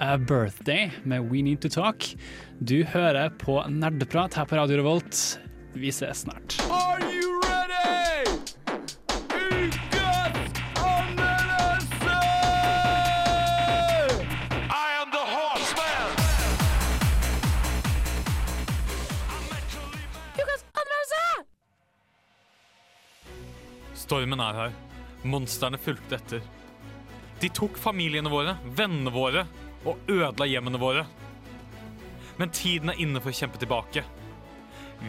eh, 0.00 0.16
Birthday 0.16 0.88
med 1.04 1.28
We 1.30 1.42
Need 1.44 1.62
To 1.66 1.68
Talk. 1.68 2.14
Du 2.62 2.82
hører 2.94 3.34
på 3.42 3.60
Nerdprat 3.68 4.38
her 4.38 4.48
på 4.48 4.58
Radio 4.58 4.80
Revolt. 4.80 5.40
Vi 5.74 5.90
ses 5.90 6.24
snart. 6.24 6.58
Are 6.70 7.02
you 7.12 7.43
Stormen 24.04 24.42
er 24.44 24.58
her. 24.58 24.74
Monstrene 25.24 25.80
fulgte 25.80 26.18
etter. 26.18 26.42
De 27.40 27.48
tok 27.48 27.78
familiene 27.80 28.28
våre, 28.32 28.58
vennene 28.76 29.12
våre 29.14 29.46
og 29.88 30.10
ødela 30.10 30.48
hjemmene 30.48 30.80
våre. 30.80 31.06
Men 32.36 32.52
tiden 32.52 32.92
er 32.92 33.00
inne 33.00 33.22
for 33.22 33.32
å 33.32 33.38
kjempe 33.38 33.60
tilbake. 33.62 34.04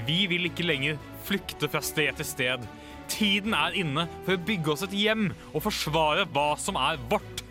Vi 0.07 0.25
vil 0.31 0.47
ikke 0.47 0.65
lenger 0.65 0.99
flykte 1.27 1.69
fra 1.71 1.81
sted 1.83 2.15
til 2.19 2.27
sted. 2.27 2.65
Tiden 3.11 3.53
er 3.57 3.75
inne 3.77 4.07
for 4.25 4.35
å 4.35 4.45
bygge 4.47 4.73
oss 4.73 4.85
et 4.87 4.95
hjem 4.95 5.27
og 5.51 5.63
forsvare 5.65 6.25
hva 6.31 6.53
som 6.61 6.79
er 6.79 7.01
vårt. 7.11 7.43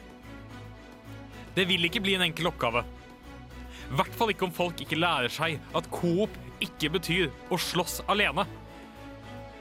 Det 1.55 1.69
vil 1.69 1.87
ikke 1.87 2.03
bli 2.03 2.17
en 2.17 2.27
enkel 2.27 2.49
oppgave. 2.51 2.83
I 3.85 3.99
hvert 3.99 4.17
fall 4.17 4.33
ikke 4.33 4.49
om 4.49 4.55
folk 4.55 4.81
ikke 4.81 4.99
lærer 4.99 5.31
seg 5.31 5.61
at 5.77 5.91
coop 5.93 6.33
ikke 6.65 6.91
betyr 6.97 7.29
å 7.53 7.61
slåss 7.61 8.01
alene. 8.11 8.47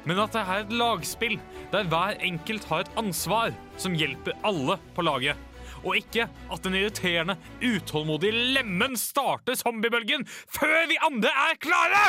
Men 0.10 0.20
at 0.24 0.36
det 0.36 0.43
er 0.43 0.64
et 0.64 0.76
lagspill 0.76 1.38
der 1.72 1.88
hver 1.91 2.20
enkelt 2.26 2.68
har 2.70 2.84
et 2.84 2.99
ansvar 2.99 3.56
som 3.80 3.95
hjelper 3.97 4.38
alle 4.47 4.78
på 4.95 5.06
laget. 5.06 5.39
Og 5.84 5.97
ikke 5.99 6.28
at 6.28 6.64
den 6.64 6.78
irriterende, 6.80 7.38
utålmodige 7.60 8.54
lemmen 8.56 8.95
starter 8.99 9.58
zombiebølgen 9.60 10.24
før 10.28 10.86
vi 10.91 10.99
andre 11.04 11.32
er 11.47 11.60
klare! 11.64 12.06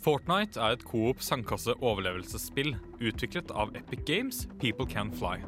Fortnite 0.00 0.56
er 0.56 0.78
et 0.78 0.84
coop 0.88 1.20
sandkasse-overlevelsesspill 1.20 2.72
utviklet 3.04 3.50
av 3.52 3.74
Epic 3.76 4.06
Games 4.08 4.46
People 4.62 4.88
Can 4.88 5.12
Fly. 5.12 5.42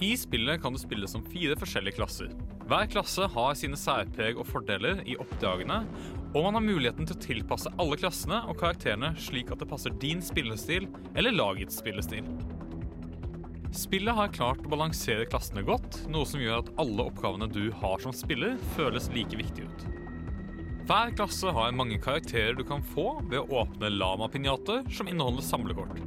I 0.00 0.14
spillet 0.16 0.62
kan 0.62 0.72
du 0.72 0.80
spille 0.80 1.08
som 1.10 1.22
fire 1.28 1.54
forskjellige 1.60 1.98
klasser. 1.98 2.30
Hver 2.64 2.88
klasse 2.88 3.28
har 3.28 3.58
sine 3.60 3.76
særpreg 3.76 4.40
og 4.40 4.48
fordeler 4.48 5.02
i 5.04 5.18
oppdragene, 5.20 5.82
og 6.34 6.42
man 6.42 6.56
har 6.58 6.64
muligheten 6.66 7.06
til 7.06 7.14
å 7.14 7.22
tilpasse 7.22 7.70
alle 7.78 7.96
klassene 7.98 8.40
og 8.50 8.58
karakterene 8.58 9.12
slik 9.22 9.52
at 9.54 9.60
det 9.62 9.68
passer 9.70 9.94
din 10.02 10.22
spillestil 10.24 10.88
eller 11.14 11.34
lagets 11.34 11.78
spillestil. 11.78 12.26
Spillet 13.74 14.14
har 14.14 14.32
klart 14.34 14.62
å 14.62 14.70
balansere 14.70 15.26
klassene 15.30 15.64
godt, 15.66 16.00
noe 16.10 16.26
som 16.26 16.42
gjør 16.42 16.60
at 16.62 16.72
alle 16.82 17.06
oppgavene 17.08 17.48
du 17.50 17.68
har 17.80 18.02
som 18.02 18.14
spiller, 18.14 18.58
føles 18.74 19.08
like 19.14 19.38
viktige 19.38 19.70
ut. 19.70 19.86
Hver 20.84 21.14
klasse 21.16 21.54
har 21.54 21.74
mange 21.74 21.96
karakterer 22.02 22.58
du 22.58 22.62
kan 22.66 22.82
få 22.84 23.16
ved 23.30 23.40
å 23.40 23.62
åpne 23.62 23.94
lama-pinjater 23.94 24.84
som 24.94 25.10
inneholder 25.10 25.46
samlekort. 25.46 26.02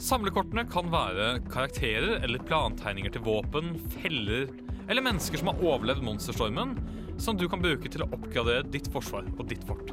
Samlekortene 0.00 0.64
kan 0.70 0.88
være 0.94 1.42
karakterer 1.50 2.22
eller 2.24 2.42
plantegninger 2.48 3.12
til 3.12 3.26
våpen, 3.26 3.74
feller 3.98 4.48
eller 4.90 5.04
mennesker 5.04 5.42
som 5.42 5.50
har 5.52 5.60
overlevd 5.62 6.06
monsterstormen, 6.06 6.78
som 7.20 7.36
du 7.36 7.46
kan 7.52 7.60
bruke 7.60 7.90
til 7.92 8.04
å 8.04 8.10
oppgradere 8.16 8.64
ditt 8.72 8.88
forsvar 8.92 9.26
og 9.36 9.48
ditt 9.50 9.64
fort. 9.68 9.92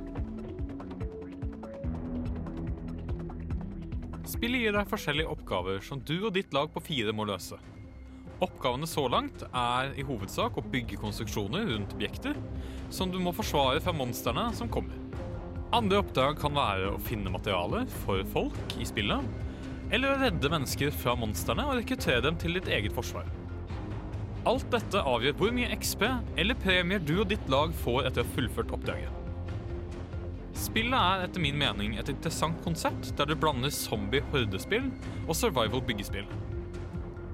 Spillet 4.28 4.64
gir 4.64 4.76
deg 4.76 4.90
forskjellige 4.92 5.32
oppgaver 5.32 5.82
som 5.84 6.00
du 6.04 6.18
og 6.20 6.34
ditt 6.36 6.54
lag 6.56 6.72
på 6.72 6.84
fire 6.84 7.14
må 7.16 7.26
løse. 7.28 7.58
Oppgavene 8.44 8.86
så 8.88 9.08
langt 9.10 9.42
er 9.50 9.96
i 9.98 10.06
hovedsak 10.06 10.60
å 10.60 10.66
bygge 10.74 11.00
konstruksjoner 11.02 11.66
rundt 11.72 11.96
objekter 11.96 12.38
som 12.94 13.12
du 13.12 13.18
må 13.24 13.34
forsvare 13.34 13.82
fra 13.82 13.96
monstrene 13.98 14.52
som 14.56 14.70
kommer. 14.70 15.00
Andre 15.76 16.04
oppdrag 16.04 16.38
kan 16.40 16.56
være 16.56 16.94
å 16.94 17.02
finne 17.04 17.34
materialer 17.34 17.90
for 18.06 18.22
folk 18.32 18.78
i 18.80 18.86
spillet, 18.88 19.26
eller 19.92 20.14
å 20.14 20.22
redde 20.22 20.52
mennesker 20.54 20.94
fra 20.96 21.16
monstrene 21.20 21.66
og 21.68 21.80
rekruttere 21.80 22.24
dem 22.24 22.38
til 22.40 22.60
ditt 22.60 22.70
eget 22.72 22.96
forsvar. 22.96 23.28
Alt 24.48 24.70
dette 24.72 25.00
avgjør 25.04 25.34
hvor 25.36 25.50
mye 25.52 25.76
XP 25.76 26.04
eller 26.40 26.56
premier 26.62 27.02
du 27.04 27.18
og 27.20 27.26
ditt 27.28 27.50
lag 27.52 27.74
får 27.82 28.06
etter 28.08 28.24
å 28.24 28.28
ha 28.28 28.36
fullført 28.38 28.70
oppdraget. 28.78 29.12
Spillet 30.56 30.96
er 30.96 31.24
etter 31.26 31.44
min 31.44 31.58
mening 31.60 31.98
et 32.00 32.12
interessant 32.14 32.62
konsept 32.64 33.10
der 33.20 33.28
du 33.28 33.36
blander 33.36 33.74
zombie-hordespill 33.76 34.88
og 35.26 35.36
survival-byggespill. 35.36 36.32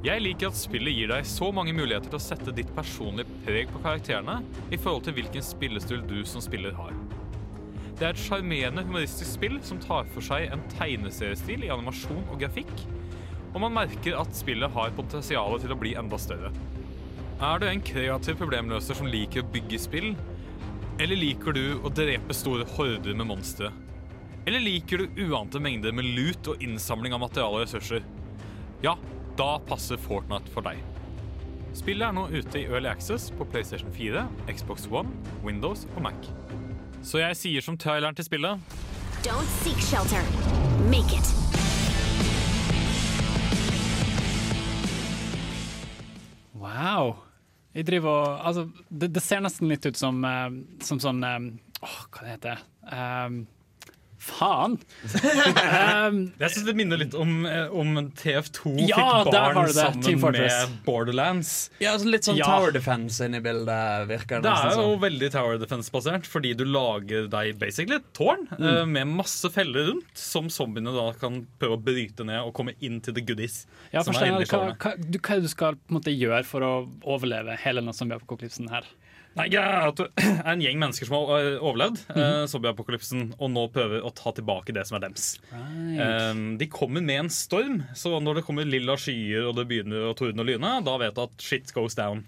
Jeg 0.03 0.24
liker 0.26 0.49
at 0.49 0.57
spillet 0.57 0.97
gir 0.97 1.14
deg 1.14 1.30
så 1.30 1.51
mange 1.53 1.76
muligheter 1.78 2.09
til 2.09 2.18
å 2.18 2.24
sette 2.26 2.55
ditt 2.57 2.74
personlige 2.76 3.38
preg 3.45 3.70
på 3.72 3.84
karakterene 3.86 4.41
i 4.74 4.80
forhold 4.82 5.05
til 5.05 5.20
hvilken 5.20 5.45
spillestil 5.45 6.01
du 6.09 6.18
som 6.28 6.41
spiller 6.43 6.74
har. 6.76 6.97
Det 7.93 8.09
er 8.09 8.11
et 8.16 8.26
sjarmerende 8.26 8.84
humoristisk 8.88 9.38
spill 9.38 9.61
som 9.64 9.78
tar 9.86 10.09
for 10.16 10.26
seg 10.26 10.49
en 10.49 10.66
tegneseriestil 10.74 11.70
i 11.70 11.72
animasjon 11.78 12.26
og 12.26 12.39
grafikk, 12.41 12.74
og 13.53 13.61
man 13.61 13.78
merker 13.78 14.18
at 14.18 14.34
spillet 14.34 14.74
har 14.74 14.97
potensial 14.97 15.61
til 15.61 15.78
å 15.78 15.80
bli 15.80 15.93
enda 16.01 16.18
større. 16.20 16.49
Er 17.41 17.59
du 17.59 17.65
en 17.67 17.81
kreativ 17.81 18.38
problemløser 18.39 18.97
som 18.97 19.09
liker 19.09 19.43
å 19.43 19.49
bygge 19.53 19.79
spill, 19.81 20.13
eller 21.01 21.17
liker 21.17 21.55
du 21.55 21.63
å 21.81 21.89
drepe 21.89 22.36
store 22.38 22.67
horder 22.75 23.17
med 23.17 23.27
monstre? 23.31 23.71
Eller 24.45 24.61
liker 24.61 25.01
du 25.01 25.23
uante 25.25 25.59
mengder 25.63 25.95
med 25.95 26.05
lut 26.17 26.47
og 26.51 26.61
innsamling 26.63 27.15
av 27.15 27.23
materiale 27.23 27.61
og 27.61 27.65
ressurser? 27.65 28.03
Ja, 28.84 28.97
da 29.39 29.55
passer 29.65 29.97
Fortnite 29.97 30.51
for 30.53 30.65
deg. 30.67 30.81
Spillet 31.73 32.05
er 32.05 32.13
nå 32.13 32.27
ute 32.29 32.59
i 32.59 32.67
Early 32.67 32.91
Access 32.91 33.31
på 33.34 33.47
PlayStation 33.49 33.89
4, 33.95 34.27
Xbox 34.51 34.86
One, 34.91 35.09
Windows 35.43 35.88
og 35.95 36.03
Mac. 36.05 36.29
Så 37.01 37.23
jeg 37.23 37.39
sier 37.39 37.65
som 37.65 37.79
traileren 37.79 38.15
til 38.15 38.29
spillet 38.29 38.79
Don't 39.23 39.59
seek 39.63 39.79
shelter. 39.81 40.21
Make 40.91 41.17
it. 41.17 41.62
Wow. 46.94 47.16
Jeg 47.74 47.88
driver 47.88 48.10
og 48.10 48.48
Altså, 48.48 48.68
det, 48.89 49.10
det 49.16 49.24
ser 49.26 49.41
nesten 49.41 49.72
litt 49.72 49.86
ut 49.86 49.98
som, 49.98 50.20
eh, 50.28 50.50
som 50.86 51.02
sånn 51.02 51.24
eh, 51.26 51.39
Åh, 51.84 52.00
hva 52.14 52.24
det 52.24 52.36
heter 52.36 52.54
det? 52.54 53.46
Faen! 54.24 54.78
um, 56.07 56.19
Jeg 56.41 56.53
syns 56.53 56.65
det 56.67 56.76
minner 56.78 56.99
litt 57.01 57.15
om, 57.19 57.43
eh, 57.49 57.67
om 57.76 57.91
TF2 58.19 58.74
Ja, 58.88 59.24
fikk 59.26 59.34
barn 59.34 59.59
det. 59.67 59.76
Sammen 59.78 60.36
med 60.38 60.74
Borderlands. 60.86 61.51
Ja, 61.84 61.93
altså 61.95 62.09
Litt 62.13 62.28
sånn 62.28 62.39
Ja. 62.39 62.47
Tower 62.47 62.74
Defense 62.76 63.24
inni 63.28 63.41
bildet, 63.43 64.07
virker 64.09 64.39
det 64.41 64.47
Det 64.47 64.53
er 64.53 64.74
jo 64.78 64.86
sånn. 64.93 65.01
veldig 65.03 65.32
Tower 65.36 65.59
Defense-basert, 65.61 66.30
fordi 66.30 66.53
du 66.59 66.65
lager 66.69 67.28
deg 67.32 67.57
basically 67.61 67.99
et 67.99 68.09
tårn 68.17 68.47
eh, 68.57 68.84
med 68.89 69.11
masse 69.13 69.49
feller 69.53 69.91
rundt, 69.91 70.09
som 70.17 70.49
zombiene 70.53 70.93
da 70.95 71.09
kan 71.19 71.43
prøve 71.61 71.78
å 71.78 71.84
bryte 71.84 72.26
ned 72.28 72.41
og 72.43 72.53
komme 72.57 72.76
inn 72.84 72.99
til 73.03 73.15
the 73.17 73.24
goodies. 73.26 73.63
Ja, 73.93 74.03
som 74.05 74.15
er 74.17 74.32
hva, 74.39 74.45
tårnet. 74.47 74.78
hva, 74.84 74.95
du, 74.97 75.19
hva 75.19 75.39
du 75.43 75.49
skal 75.51 75.78
på 75.78 75.93
en 75.93 75.99
måte 75.99 76.13
gjøre 76.15 76.43
for 76.47 76.65
å 76.65 76.74
overleve 77.03 77.57
hele 77.63 77.84
denne 77.84 77.93
zombie-apokalypsen 77.95 78.71
her? 78.74 78.88
Nei, 79.36 79.47
greia 79.49 79.88
at 79.89 79.97
det 79.97 80.07
er 80.21 80.51
en 80.53 80.61
gjeng 80.61 80.77
mennesker 80.77 81.07
som 81.09 81.15
har 81.17 81.25
overlevd 81.34 81.63
overlevd 81.65 82.01
Mhm. 82.13 82.19
eh, 82.21 82.45
zombieapokalypsen, 82.51 83.23
og 83.39 83.49
nå 83.49 83.63
prøver 83.73 84.03
å 84.05 84.11
ta 84.13 84.31
tilbake 84.38 84.73
det 84.75 84.86
som 84.86 84.97
er 84.99 85.07
dems. 85.07 85.39
Eh, 85.51 86.34
de 86.59 86.67
kommer 86.69 87.01
med 87.01 87.23
en 87.23 87.29
storm, 87.34 87.84
så 87.97 88.19
når 88.21 88.36
det 88.41 88.45
kommer 88.45 88.65
lilla 88.69 88.93
skyer 88.95 89.49
og 89.49 89.55
det 89.57 89.67
begynner 89.71 90.11
å 90.11 90.15
tordne 90.15 90.45
og 90.45 90.51
lyne, 90.51 90.84
da 90.86 90.97
vet 91.01 91.15
du 91.17 91.21
at 91.25 91.38
shit 91.41 91.73
goes 91.73 91.95
down. 91.95 92.25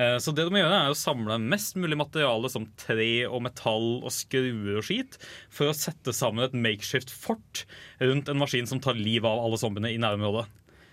Uh, 0.00 0.16
Så 0.16 0.32
det 0.32 0.46
du 0.46 0.50
må 0.54 0.62
gjøre 0.62 0.86
er 0.86 0.88
å 0.88 0.96
samle 0.96 1.36
mest 1.38 1.74
mulig 1.76 1.98
materiale 1.98 2.48
som 2.48 2.64
tre 2.80 3.26
og 3.28 3.42
metall 3.44 3.98
og 4.00 4.08
skruer 4.14 4.78
og 4.78 4.84
skit 4.86 5.18
for 5.52 5.68
å 5.68 5.74
sette 5.76 6.14
sammen 6.16 6.42
et 6.46 6.54
makeshift 6.56 7.10
fort 7.12 7.66
rundt 8.00 8.30
en 8.32 8.38
maskin 8.40 8.66
som 8.66 8.80
tar 8.80 8.94
livet 8.96 9.28
av 9.28 9.42
alle 9.44 9.58
zombiene 9.60 9.92
i 9.92 9.98
nærområdet. 10.00 10.46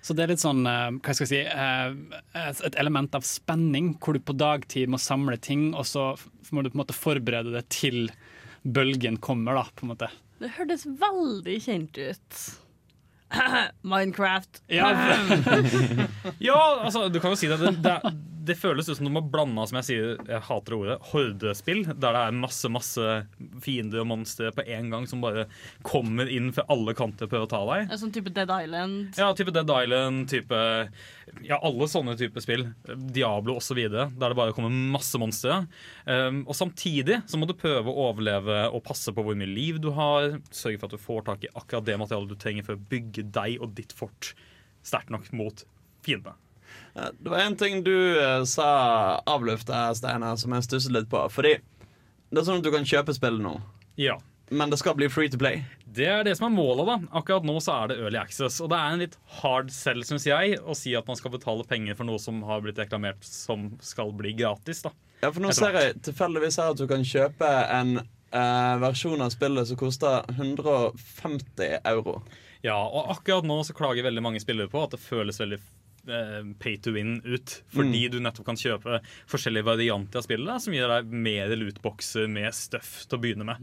Så 0.06 0.16
det 0.16 0.24
er 0.24 0.32
litt 0.32 0.44
sånn, 0.44 0.62
eh, 0.70 1.00
hva 1.04 1.16
skal 1.16 1.26
jeg 1.26 1.32
si, 1.32 1.42
eh, 1.44 2.52
et 2.68 2.78
element 2.80 3.16
av 3.18 3.26
spenning, 3.28 3.96
hvor 4.00 4.16
du 4.16 4.22
på 4.24 4.36
dagtid 4.38 4.90
må 4.90 5.00
samle 5.02 5.40
ting, 5.42 5.74
og 5.76 5.88
så 5.90 6.14
må 6.52 6.64
du 6.64 6.70
på 6.72 6.78
en 6.78 6.84
måte 6.86 6.96
forberede 6.96 7.52
det 7.56 7.66
til 7.74 8.08
bølgen 8.64 9.20
kommer, 9.20 9.58
da, 9.58 9.68
på 9.76 9.86
en 9.86 9.94
måte. 9.96 10.10
Det 10.40 10.54
hørtes 10.56 10.86
veldig 11.02 11.58
kjent 11.66 11.98
ut. 11.98 12.40
Minecraft. 13.92 14.62
Ja. 14.72 14.92
Ja, 16.40 16.60
altså, 16.84 17.08
du 17.12 17.20
kan 17.20 17.34
jo 17.34 17.40
si 17.40 17.50
det. 17.50 17.58
Det, 17.60 17.74
det, 17.84 18.14
det 18.48 18.58
føles 18.60 18.88
ut 18.90 18.98
som 18.98 19.08
du 19.08 19.12
må 19.14 19.22
blande 19.22 19.66
som 19.70 19.78
jeg 19.80 19.88
sier, 19.88 20.14
jeg 20.28 20.44
hater 20.48 20.76
ordet, 20.78 20.98
hordespill. 21.12 21.84
Der 21.90 22.16
det 22.16 22.22
er 22.22 22.38
masse 22.38 22.72
masse 22.72 23.06
fiender 23.64 24.02
og 24.04 24.10
monstre 24.10 24.52
på 24.56 24.66
en 24.78 24.92
gang 24.94 25.08
som 25.10 25.24
bare 25.24 25.48
kommer 25.88 26.30
inn 26.32 26.50
fra 26.56 26.66
alle 26.74 26.96
kanter 26.98 27.28
og 27.28 27.34
prøver 27.34 27.48
å 27.48 27.52
ta 27.52 27.62
deg. 27.70 27.94
Sånn 28.00 28.14
type 28.16 28.34
Dead 28.34 28.52
Island. 28.52 29.20
Ja, 29.20 29.30
type 29.38 29.54
Dead 29.56 29.72
Island, 29.74 30.28
type 30.32 30.62
Ja, 31.46 31.60
alle 31.60 31.90
sånne 31.92 32.16
typer 32.20 32.44
spill. 32.44 32.66
Diablo 32.88 33.58
osv. 33.60 33.84
Der 33.92 34.10
det 34.16 34.40
bare 34.40 34.56
kommer 34.56 34.74
masse 34.74 35.20
monstre. 35.22 35.62
Um, 36.08 36.44
og 36.48 36.56
samtidig 36.58 37.22
så 37.28 37.40
må 37.40 37.50
du 37.50 37.56
prøve 37.58 37.92
å 37.92 38.10
overleve 38.10 38.64
og 38.72 38.86
passe 38.88 39.14
på 39.14 39.26
hvor 39.26 39.38
mye 39.38 39.52
liv 39.52 39.82
du 39.84 39.92
har. 39.98 40.40
Sørge 40.50 40.80
for 40.80 40.90
at 40.90 40.98
du 40.98 41.06
får 41.08 41.28
tak 41.30 41.48
i 41.48 41.54
akkurat 41.54 41.88
det 41.88 42.00
materialet 42.00 42.32
du 42.32 42.40
trenger 42.40 42.68
for 42.68 42.78
å 42.78 42.86
bygge 42.92 43.28
deg 43.36 43.62
og 43.62 43.76
ditt 43.78 43.96
fort 43.98 44.34
sterkt 44.88 45.12
nok 45.14 45.28
mot 45.36 45.66
fiendene. 46.06 46.38
Det 46.98 47.30
var 47.30 47.40
en 47.44 47.56
ting 47.60 47.84
du 47.86 47.94
eh, 48.20 48.44
sa 48.50 49.22
avlufta, 49.30 49.94
Steinar, 49.96 50.36
som 50.42 50.54
jeg 50.58 50.66
stusset 50.66 50.92
litt 50.96 51.10
på. 51.12 51.20
Fordi 51.30 51.56
det 52.30 52.42
er 52.42 52.48
sånn 52.48 52.60
at 52.64 52.66
du 52.66 52.72
kan 52.74 52.88
kjøpe 52.88 53.14
spillet 53.16 53.44
nå, 53.44 53.56
Ja. 54.02 54.18
men 54.50 54.70
det 54.74 54.80
skal 54.82 54.96
bli 54.98 55.08
free 55.10 55.30
to 55.30 55.38
play. 55.38 55.64
Det 55.98 56.06
er 56.10 56.24
det 56.28 56.34
som 56.38 56.48
er 56.50 56.56
målet. 56.58 56.86
da 56.90 56.98
Akkurat 57.20 57.46
nå 57.48 57.56
så 57.64 57.84
er 57.84 57.88
det 57.94 58.00
early 58.02 58.18
access. 58.20 58.60
Og 58.62 58.70
det 58.70 58.78
er 58.78 58.94
en 58.94 59.00
litt 59.06 59.16
hard 59.42 59.70
sell, 59.72 60.02
syns 60.04 60.26
jeg, 60.28 60.58
å 60.62 60.76
si 60.76 60.96
at 60.96 61.08
man 61.08 61.16
skal 61.18 61.32
betale 61.34 61.64
penger 61.70 61.96
for 61.96 62.06
noe 62.10 62.20
som 62.22 62.42
har 62.50 62.62
blitt 62.66 62.78
reklamert 62.82 63.24
som 63.24 63.72
skal 63.82 64.12
bli 64.14 64.34
gratis. 64.38 64.82
da 64.86 64.92
Ja, 65.24 65.32
for 65.32 65.42
nå 65.42 65.54
ser 65.56 65.74
jeg 65.78 66.02
tilfeldigvis 66.06 66.58
her 66.62 66.74
at 66.76 66.78
du 66.78 66.86
kan 66.88 67.02
kjøpe 67.08 67.48
en 67.80 67.98
eh, 68.02 68.76
versjon 68.84 69.22
av 69.22 69.32
spillet 69.34 69.68
som 69.72 69.78
koster 69.80 70.26
150 70.36 71.80
euro. 71.86 72.22
Ja, 72.66 72.78
og 72.84 73.12
akkurat 73.16 73.46
nå 73.48 73.62
så 73.66 73.74
klager 73.78 74.04
veldig 74.08 74.24
mange 74.26 74.42
spillere 74.44 74.70
på 74.70 74.82
at 74.84 74.92
det 74.96 75.00
føles 75.02 75.40
veldig 75.40 75.60
pay 76.60 76.78
to 76.78 76.92
win 76.96 77.22
ut. 77.26 77.62
Fordi 77.74 78.06
Mm. 78.08 78.12
du 78.12 78.20
nettopp 78.20 78.46
kan 78.46 78.56
kjøpe 78.56 79.02
forskjellige 79.28 79.66
varianter 79.68 80.18
av 80.22 80.24
spillet 80.24 80.62
som 80.64 80.74
gir 80.74 80.88
deg 80.88 81.06
mer 81.12 81.50
lootboxer 81.56 82.30
med 82.30 82.54
stuff 82.54 83.06
til 83.08 83.18
å 83.20 83.22
begynne 83.22 83.46
med. 83.46 83.58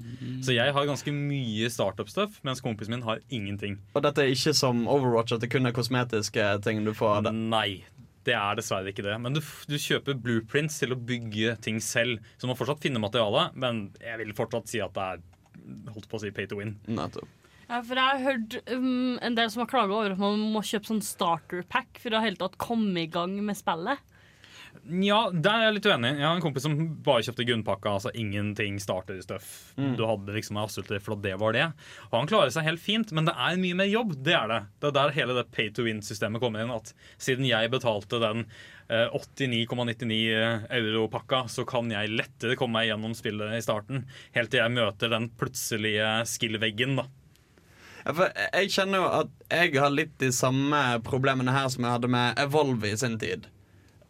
Så 0.44 0.54
jeg 0.54 0.72
har 0.72 0.86
ganske 0.86 1.12
mye 1.14 1.70
startup-stuff, 1.70 2.40
mens 2.44 2.60
kompisen 2.60 2.90
min 2.90 3.02
har 3.02 3.20
ingenting. 3.30 3.78
Og 3.94 4.02
dette 4.02 4.18
er 4.22 4.30
ikke 4.34 4.54
som 4.54 4.86
Overwatch, 4.86 5.32
at 5.32 5.40
det 5.40 5.50
kun 5.50 5.66
er 5.66 5.72
kosmetiske 5.72 6.62
ting 6.62 6.84
du 6.84 6.92
får. 6.92 7.24
Det. 7.24 7.34
Nei. 7.34 7.84
Det 8.24 8.32
er 8.32 8.54
dessverre 8.56 8.88
ikke 8.88 9.02
det. 9.04 9.20
Men 9.20 9.34
du, 9.34 9.40
du 9.68 9.76
kjøper 9.76 10.14
blueprints 10.16 10.78
til 10.80 10.94
å 10.94 10.96
bygge 10.96 11.58
ting 11.60 11.76
selv. 11.84 12.20
Så 12.38 12.46
du 12.46 12.52
må 12.52 12.56
fortsatt 12.56 12.80
finne 12.80 12.98
materiale, 12.98 13.50
men 13.54 13.90
jeg 14.00 14.16
vil 14.22 14.32
fortsatt 14.32 14.66
si 14.72 14.80
at 14.80 14.94
det 14.96 15.02
er 15.02 15.20
holdt 15.92 16.08
på 16.08 16.16
å 16.16 16.20
si 16.22 16.30
pay 16.30 16.46
to 16.46 16.56
win. 16.56 16.78
Nettopp. 16.88 17.28
Ja, 17.74 17.80
for 17.82 17.98
jeg 17.98 18.06
har 18.06 18.20
hørt 18.22 18.54
um, 18.70 19.16
en 19.18 19.34
del 19.34 19.48
som 19.50 19.64
har 19.64 19.70
klaga 19.72 19.96
over 19.96 20.12
at 20.14 20.20
man 20.20 20.38
må 20.54 20.60
kjøpe 20.62 20.92
sånn 20.92 21.00
starterpack 21.02 21.98
for 21.98 22.14
å 22.14 22.20
hele 22.22 22.38
tatt 22.38 22.54
komme 22.60 23.02
i 23.02 23.10
gang 23.10 23.34
med 23.42 23.58
spillet. 23.58 23.98
Ja, 25.02 25.30
der 25.32 25.56
er 25.56 25.64
jeg 25.64 25.74
litt 25.78 25.88
uenig. 25.88 26.12
Jeg 26.20 26.26
har 26.26 26.36
en 26.36 26.44
kompis 26.44 26.64
som 26.66 26.76
bare 27.02 27.24
kjøpte 27.26 27.46
grunnpakka. 27.48 27.96
Altså 27.96 28.12
ingenting 28.14 28.76
starter 28.82 29.18
stuff. 29.24 29.72
Mm. 29.80 29.96
Du 29.98 30.04
hadde 30.06 30.36
liksom 30.36 30.60
absolutt 30.60 30.92
for 31.02 31.16
at 31.16 31.24
det 31.24 31.32
var 31.40 31.56
det. 31.56 31.64
Og 32.12 32.14
han 32.18 32.30
klarer 32.30 32.52
seg 32.54 32.68
helt 32.68 32.82
fint, 32.84 33.10
men 33.16 33.26
det 33.26 33.34
er 33.34 33.58
mye 33.58 33.78
mer 33.80 33.90
jobb. 33.90 34.14
Det 34.22 34.36
er 34.38 34.50
det. 34.52 34.60
Det 34.78 34.90
er 34.90 34.96
der 35.00 35.16
hele 35.18 35.38
det 35.40 35.46
pay 35.56 35.72
to 35.74 35.88
win-systemet 35.88 36.42
kommer 36.44 36.62
inn. 36.62 36.74
At 36.74 36.94
siden 37.16 37.48
jeg 37.48 37.72
betalte 37.74 38.22
den 38.22 38.46
eh, 38.86 39.10
89,99 39.10 40.22
euro-pakka, 40.78 41.46
så 41.50 41.66
kan 41.66 41.90
jeg 41.90 42.14
lettere 42.14 42.58
komme 42.60 42.78
meg 42.78 42.92
gjennom 42.92 43.18
spillet 43.18 43.58
i 43.58 43.64
starten. 43.66 44.06
Helt 44.38 44.54
til 44.54 44.62
jeg 44.62 44.78
møter 44.78 45.10
den 45.16 45.32
plutselige 45.34 46.16
skill-veggen, 46.36 46.98
da. 47.02 47.08
Jeg 48.04 48.70
kjenner 48.74 49.00
jo 49.00 49.08
at 49.22 49.30
jeg 49.48 49.78
har 49.80 49.92
litt 49.92 50.12
de 50.20 50.28
samme 50.34 50.80
problemene 51.06 51.54
her 51.54 51.70
som 51.72 51.86
jeg 51.86 51.96
hadde 51.96 52.10
med 52.12 52.40
Evolve 52.42 52.90
i 52.90 52.98
sin 53.00 53.16
tid. 53.20 53.48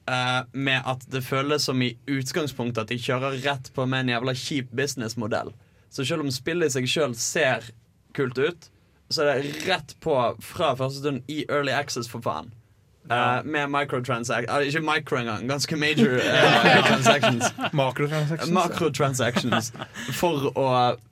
Uh, 0.05 0.43
med 0.53 0.83
at 0.85 1.07
det 1.09 1.23
føles 1.25 1.65
som 1.65 1.81
i 1.81 1.95
utgangspunktet 2.11 2.83
at 2.83 2.91
de 2.91 2.99
kjører 3.01 3.39
rett 3.47 3.71
på 3.73 3.87
med 3.89 4.05
en 4.05 4.17
jævla 4.17 4.35
kjip 4.37 4.75
businessmodell. 4.77 5.55
Så 5.95 6.05
selv 6.05 6.27
om 6.27 6.33
spillet 6.35 6.73
i 6.73 6.75
seg 6.75 6.91
sjøl 6.91 7.15
ser 7.17 7.71
kult 8.17 8.37
ut, 8.37 8.69
så 9.15 9.25
er 9.25 9.41
det 9.41 9.63
rett 9.69 9.95
på 10.03 10.17
fra 10.43 10.75
første 10.77 11.05
stund 11.05 11.31
i 11.31 11.45
early 11.47 11.73
access, 11.73 12.11
for 12.11 12.25
faen. 12.25 12.51
Eh, 13.11 13.43
med 13.45 13.69
microtransactions 13.69 14.69
Ikke 14.71 14.81
micro 14.81 15.19
engang, 15.19 15.43
ganske 15.49 15.77
major 15.77 16.15
uh, 16.17 16.65
microtransactions. 16.65 17.51
Makrotransactions. 17.77 18.53
Makrotransactions 18.57 19.73
for 20.17 20.47
å 20.57 20.69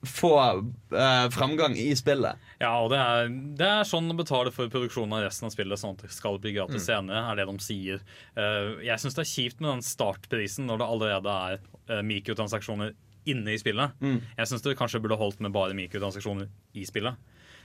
få 0.09 0.31
eh, 0.49 1.27
framgang 1.35 1.75
i 1.77 1.91
spillet. 1.95 2.41
Ja, 2.63 2.71
og 2.81 2.89
det 2.93 2.97
er, 3.01 3.29
det 3.59 3.67
er 3.69 3.85
sånn 3.87 4.09
å 4.09 4.17
betale 4.17 4.49
for 4.55 4.71
produksjonen 4.73 5.13
av 5.19 5.25
resten 5.27 5.49
av 5.49 5.53
spillet, 5.53 5.77
sånn 5.81 5.93
at 5.97 6.05
det 6.07 6.11
skal 6.15 6.39
bli 6.41 6.55
gratis 6.57 6.81
Mm. 6.83 6.87
senere, 6.87 7.21
er 7.31 7.35
det 7.41 7.45
de 7.51 7.57
sier. 7.61 8.01
Eh, 8.35 8.73
jeg 8.87 8.97
syns 9.03 9.13
det 9.19 9.23
er 9.27 9.31
kjipt 9.35 9.61
med 9.61 9.69
den 9.75 9.85
startprisen 9.85 10.65
når 10.69 10.81
det 10.81 10.87
allerede 10.95 11.37
er 11.53 11.59
eh, 11.93 12.01
mikrotransaksjoner 12.09 12.95
inne 13.29 13.53
i 13.53 13.59
spillet. 13.61 13.93
Mm. 14.01 14.17
Jeg 14.37 14.49
syns 14.49 14.65
det 14.65 14.73
kanskje 14.79 14.99
burde 15.03 15.15
holdt 15.21 15.39
med 15.45 15.53
bare 15.55 15.77
mikrotransaksjoner 15.77 16.49
i 16.73 16.83
spillet. 16.89 17.15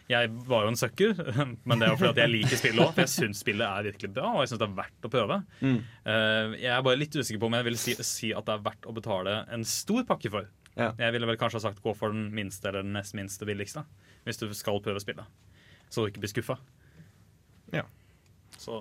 Jeg 0.08 0.30
var 0.48 0.64
jo 0.64 0.70
en 0.72 0.78
sucker, 0.80 1.18
men 1.68 1.80
det 1.80 1.88
er 1.88 1.98
fordi 2.00 2.22
jeg 2.22 2.32
liker 2.32 2.60
spillet 2.60 2.80
òg. 2.80 2.94
For 2.96 3.04
jeg 3.04 3.12
syns 3.12 3.42
spillet 3.44 3.66
er 3.66 3.88
virkelig 3.90 4.12
bra, 4.16 4.30
og 4.32 4.40
jeg 4.42 4.52
syns 4.52 4.62
det 4.62 4.68
er 4.68 4.78
verdt 4.78 5.08
å 5.08 5.10
prøve. 5.12 5.36
Mm. 5.60 5.76
Eh, 6.12 6.54
jeg 6.62 6.72
er 6.72 6.86
bare 6.86 7.00
litt 7.02 7.18
usikker 7.18 7.42
på 7.42 7.50
om 7.50 7.58
jeg 7.58 7.66
vil 7.68 7.78
si, 7.82 7.96
si 8.08 8.32
at 8.32 8.48
det 8.48 8.54
er 8.56 8.64
verdt 8.70 8.88
å 8.88 8.94
betale 8.96 9.36
en 9.52 9.66
stor 9.68 10.06
pakke 10.08 10.32
for. 10.32 10.48
Ja. 10.78 10.92
Jeg 10.96 11.12
ville 11.16 11.28
vel 11.28 11.38
kanskje 11.40 11.58
ha 11.60 11.66
sagt 11.66 11.82
gå 11.84 11.92
for 11.98 12.14
den 12.14 12.30
minste 12.34 12.70
eller 12.70 12.86
den 12.86 12.94
nest 12.96 13.16
minste 13.18 13.48
billigste. 13.48 13.84
Hvis 14.24 14.40
du 14.40 14.48
skal 14.56 14.80
prøve 14.84 15.02
spillet. 15.02 15.28
Så 15.92 16.04
du 16.04 16.12
ikke 16.12 16.22
blir 16.24 16.32
skuffa. 16.32 16.58
Ja. 17.74 17.84
Så, 18.58 18.80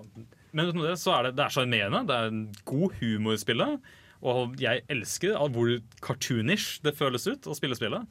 men 0.51 0.69
utenom 0.69 0.87
det 0.87 0.97
så 1.01 1.17
er 1.17 1.27
det, 1.27 1.37
det 1.37 1.45
er 1.45 1.55
sjarmerende. 1.57 2.05
Det 2.07 2.15
er 2.17 2.31
en 2.31 2.43
god 2.69 2.95
humor 3.01 3.35
i 3.35 3.41
spillet. 3.41 3.91
Og 4.25 4.55
jeg 4.61 4.85
elsker 4.89 5.37
hvor 5.53 5.75
cartoonish 6.03 6.79
det 6.85 6.95
føles 6.97 7.27
ut 7.29 7.49
å 7.49 7.55
spille 7.57 7.77
spillet. 7.77 8.07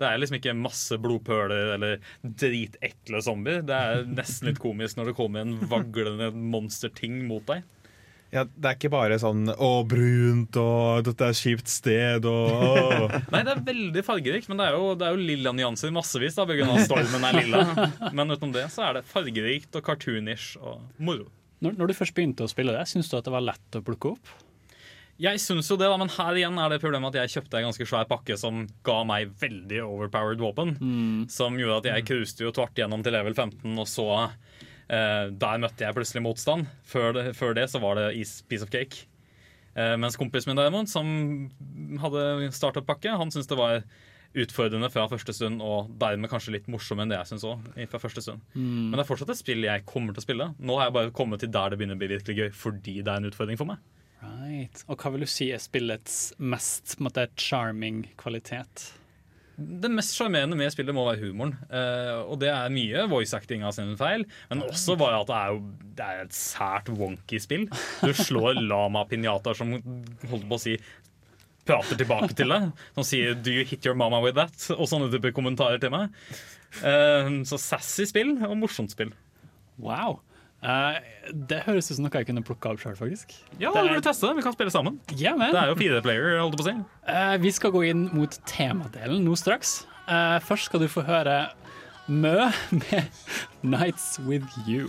Det 0.00 0.08
er 0.08 0.18
liksom 0.18 0.40
ikke 0.40 0.56
masse 0.58 0.98
blodpøler 0.98 1.74
eller 1.76 2.00
dritekle 2.24 3.20
zombier. 3.22 3.62
Det 3.66 3.76
er 3.76 4.02
nesten 4.10 4.50
litt 4.50 4.58
komisk 4.62 4.98
når 4.98 5.12
det 5.12 5.16
kommer 5.20 5.44
en 5.44 5.54
vaglende 5.70 6.32
monsterting 6.34 7.22
mot 7.28 7.46
deg. 7.50 7.62
Ja, 8.34 8.42
det 8.50 8.66
er 8.66 8.74
ikke 8.74 8.90
bare 8.90 9.14
sånn 9.22 9.46
'å, 9.46 9.68
brunt', 9.86 10.56
og 10.58 11.04
'dette 11.06 11.22
er 11.22 11.30
et 11.30 11.38
kjipt 11.38 11.70
sted', 11.70 12.24
og. 12.26 13.12
Nei, 13.32 13.42
det 13.46 13.52
er 13.52 13.62
veldig 13.68 14.02
fargerikt, 14.02 14.48
men 14.50 14.58
det 14.58 14.66
er 14.66 14.74
jo, 14.74 14.88
det 14.98 15.06
er 15.06 15.14
jo 15.14 15.28
lilla 15.28 15.52
nyanser 15.54 15.94
massevis. 15.94 16.34
da, 16.34 16.42
Pga. 16.48 16.66
stormen 16.82 17.28
er 17.30 17.38
lilla. 17.38 17.62
Men 18.10 18.34
utenom 18.34 18.56
det 18.56 18.66
så 18.74 18.88
er 18.88 18.98
det 18.98 19.04
fargerikt 19.06 19.78
og 19.78 19.86
cartoonish 19.86 20.56
og 20.58 20.82
moro. 20.98 21.28
Når, 21.62 21.78
når 21.78 21.92
du 21.92 21.94
først 21.94 22.16
begynte 22.16 22.42
å 22.42 22.50
spille 22.50 22.74
det, 22.74 22.82
syns 22.90 23.08
du 23.08 23.14
at 23.16 23.24
det 23.28 23.32
var 23.32 23.46
lett 23.46 23.78
å 23.78 23.84
plukke 23.86 24.16
opp? 24.16 24.34
Jeg 25.22 25.38
syns 25.38 25.68
jo 25.70 25.76
det, 25.78 25.86
da, 25.86 25.96
men 26.00 26.10
her 26.10 26.38
igjen 26.40 26.58
er 26.58 26.72
det 26.72 26.80
problemet 26.82 27.14
at 27.14 27.22
jeg 27.22 27.36
kjøpte 27.36 27.60
en 27.60 27.68
ganske 27.68 27.86
svær 27.86 28.06
pakke 28.10 28.36
som 28.38 28.64
ga 28.86 28.96
meg 29.06 29.30
veldig 29.38 29.82
overpowered 29.84 30.42
våpen. 30.42 30.74
Som 31.30 31.58
gjorde 31.60 31.84
at 31.84 31.90
jeg 31.92 32.06
cruiste 32.08 32.42
jo 32.46 32.54
tvert 32.54 32.74
gjennom 32.78 33.04
til 33.06 33.14
level 33.14 33.36
15, 33.36 33.68
og 33.78 33.86
så 33.90 34.08
eh, 34.24 35.30
Der 35.30 35.62
møtte 35.62 35.86
jeg 35.86 35.94
plutselig 35.94 36.24
motstand. 36.26 36.66
Før 36.82 37.14
det, 37.14 37.28
før 37.38 37.54
det 37.54 37.68
så 37.70 37.82
var 37.84 38.00
det 38.00 38.08
is, 38.18 38.40
piece 38.50 38.66
of 38.66 38.74
cake. 38.74 39.06
Eh, 39.78 39.94
mens 40.02 40.18
kompisen 40.18 40.50
min 40.50 40.58
derimot, 40.58 40.90
som 40.90 41.06
hadde 42.02 42.50
startup-pakke, 42.54 43.14
han 43.14 43.30
syntes 43.30 43.50
det 43.50 43.58
var 43.58 43.86
utfordrende 44.34 44.90
fra 44.90 45.06
første 45.06 45.30
stund, 45.34 45.62
og 45.62 45.92
dermed 46.00 46.30
kanskje 46.30 46.56
litt 46.56 46.70
morsommere 46.70 47.06
enn 47.06 47.12
det 47.14 47.20
jeg 47.20 47.32
syns 47.32 47.46
òg. 47.46 47.66
fra 47.90 48.02
første 48.02 48.22
stund. 48.24 48.42
Mm. 48.54 48.90
Men 48.90 48.98
det 48.98 49.04
er 49.04 49.10
fortsatt 49.12 49.30
et 49.30 49.38
spill 49.38 49.62
jeg 49.62 49.86
kommer 49.86 50.14
til 50.14 50.24
å 50.24 50.26
spille. 50.26 50.48
Nå 50.58 50.78
har 50.78 50.88
jeg 50.88 50.96
bare 50.98 51.14
kommet 51.14 51.42
til 51.42 51.52
der 51.54 51.70
det 51.70 51.78
begynner 51.78 51.94
å 51.94 52.02
bli 52.02 52.10
virkelig 52.16 52.40
gøy, 52.40 52.50
fordi 52.50 52.96
det 52.98 53.12
er 53.12 53.22
en 53.22 53.30
utfordring 53.30 53.60
for 53.60 53.70
meg. 53.70 53.78
Right. 54.24 54.84
Og 54.88 55.00
hva 55.00 55.14
vil 55.14 55.24
du 55.24 55.30
si 55.30 55.50
er 55.52 55.62
spillets 55.62 56.34
mest 56.42 56.96
måte, 57.02 57.26
charming 57.40 58.04
kvalitet? 58.20 58.90
Det 59.54 59.86
mest 59.92 60.16
sjarmerende 60.16 60.56
med 60.58 60.72
spillet 60.74 60.96
må 60.96 61.04
være 61.06 61.28
humoren. 61.28 61.54
Uh, 61.70 62.24
og 62.26 62.40
det 62.42 62.50
er 62.50 62.72
mye 62.74 63.04
voice 63.10 63.36
acting 63.36 63.62
av 63.66 63.76
sin 63.76 63.92
feil, 63.98 64.26
men 64.50 64.64
også 64.66 64.96
bare 64.98 65.20
at 65.22 65.30
det 65.30 65.36
er, 65.38 65.52
jo, 65.54 65.92
det 65.98 66.08
er 66.08 66.24
et 66.24 66.36
sært 66.36 66.90
wonky 66.90 67.38
spill. 67.42 67.68
Du 68.02 68.10
slår 68.18 68.58
lama 68.72 69.04
pinjataer 69.10 69.58
som 69.58 69.76
holdt 69.76 70.48
på 70.50 70.58
å 70.58 70.62
si 70.62 70.74
prater 71.64 72.00
tilbake 72.00 72.34
til 72.36 72.50
deg. 72.50 72.72
Som 72.96 73.06
sier 73.06 73.38
'do 73.38 73.54
you 73.54 73.64
hit 73.64 73.86
your 73.86 73.96
mama 73.96 74.20
with 74.24 74.36
that?' 74.36 74.66
og 74.74 74.90
sånne 74.90 75.12
type 75.12 75.32
kommentarer 75.36 75.78
til 75.80 75.94
meg. 75.94 76.10
Uh, 76.82 77.44
så 77.46 77.60
sassy 77.60 78.08
spill 78.10 78.34
og 78.42 78.58
morsomt 78.58 78.92
spill. 78.92 79.14
Wow. 79.78 80.18
Eh, 80.64 80.96
det 81.46 81.58
høres 81.66 81.90
ut 81.90 81.96
som 81.98 82.04
noe 82.06 82.14
jeg 82.16 82.26
kunne 82.30 82.40
plukka 82.46 82.70
opp 82.72 82.80
sjøl, 82.80 82.94
faktisk. 82.96 83.34
Ja, 83.60 83.70
Det 83.70 83.76
er- 83.76 83.82
burde 83.88 83.94
du 84.00 84.06
teste 84.08 84.26
det. 84.28 84.36
Vi 84.36 84.42
kan 84.46 84.52
spille 84.54 84.70
sammen. 84.72 84.98
Yeah, 85.12 85.36
men. 85.36 85.52
Det 85.52 85.60
er 85.62 85.66
jo 85.68 85.74
fire 85.76 86.00
player, 86.02 86.38
holdt 86.40 86.56
på 86.56 86.64
å 86.64 86.68
si. 86.70 86.76
Uh, 87.06 87.36
vi 87.42 87.50
skal 87.50 87.70
gå 87.74 87.82
inn 87.90 88.08
mot 88.16 88.30
temadelen 88.48 89.24
nå 89.26 89.36
straks. 89.36 89.84
Uh, 90.08 90.38
først 90.40 90.64
skal 90.70 90.80
du 90.80 90.88
få 90.88 91.04
høre 91.04 91.50
Mø 92.08 92.50
med 92.70 93.04
'Nights 93.62 94.18
With 94.20 94.44
You'. 94.66 94.88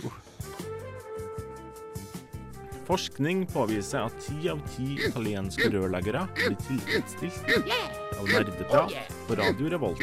Forskning 2.86 3.46
påviser 3.50 4.04
at 4.06 4.12
ti 4.22 4.48
av 4.48 4.60
ti 4.76 4.94
italienske 5.08 5.68
rørleggere 5.72 6.28
blir 6.36 6.54
tilfredsstilt 6.68 7.42
av 8.20 8.28
nerdeprat 8.30 8.92
på 9.26 9.34
Radio 9.36 9.68
Revolt. 9.74 10.00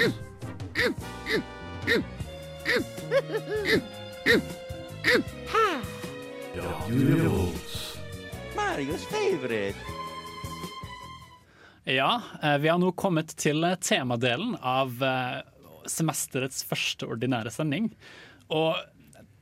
Radio 5.04 5.24
Revolt. 7.18 7.98
Marios 8.56 9.06
favorite. 9.06 9.76
Ja, 11.84 12.22
eh, 12.44 12.58
vi 12.58 12.70
har 12.70 12.78
nå 12.80 12.92
kommet 12.96 13.34
til 13.36 13.66
eh, 13.68 13.76
temadelen 13.84 14.54
av 14.62 15.04
eh, 15.04 15.42
semesterets 15.92 16.64
første 16.64 17.10
ordinære 17.12 17.52
sending. 17.52 17.90
Og 18.48 18.80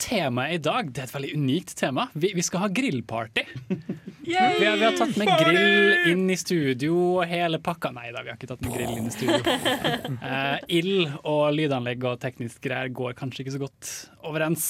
temaet 0.01 0.57
i 0.57 0.63
dag 0.65 0.89
det 0.89 1.03
er 1.03 1.11
et 1.11 1.13
veldig 1.13 1.35
unikt 1.37 1.75
tema. 1.77 2.07
Vi, 2.17 2.33
vi 2.33 2.47
skal 2.47 2.65
ha 2.65 2.71
grillparty. 2.81 3.45
Vi 4.21 4.35
har, 4.37 4.77
vi 4.77 4.83
har 4.85 4.93
tatt 4.95 5.15
med 5.17 5.27
grill 5.41 6.11
inn 6.11 6.29
i 6.29 6.35
studio 6.37 6.93
og 7.17 7.23
hele 7.27 7.57
pakka. 7.59 7.89
Nei 7.91 8.11
da, 8.13 8.21
vi 8.21 8.29
har 8.29 8.37
ikke 8.37 8.51
tatt 8.51 8.61
med 8.61 8.75
grill 8.77 8.91
inn 8.99 9.09
i 9.09 9.11
studio. 9.11 9.41
Eh, 10.31 10.57
ild 10.77 11.09
og 11.27 11.49
lydanlegg 11.57 12.05
og 12.05 12.19
teknisk 12.21 12.61
greier 12.63 12.93
går 12.93 13.17
kanskje 13.17 13.41
ikke 13.43 13.55
så 13.57 13.63
godt 13.65 13.89
overens. 14.29 14.67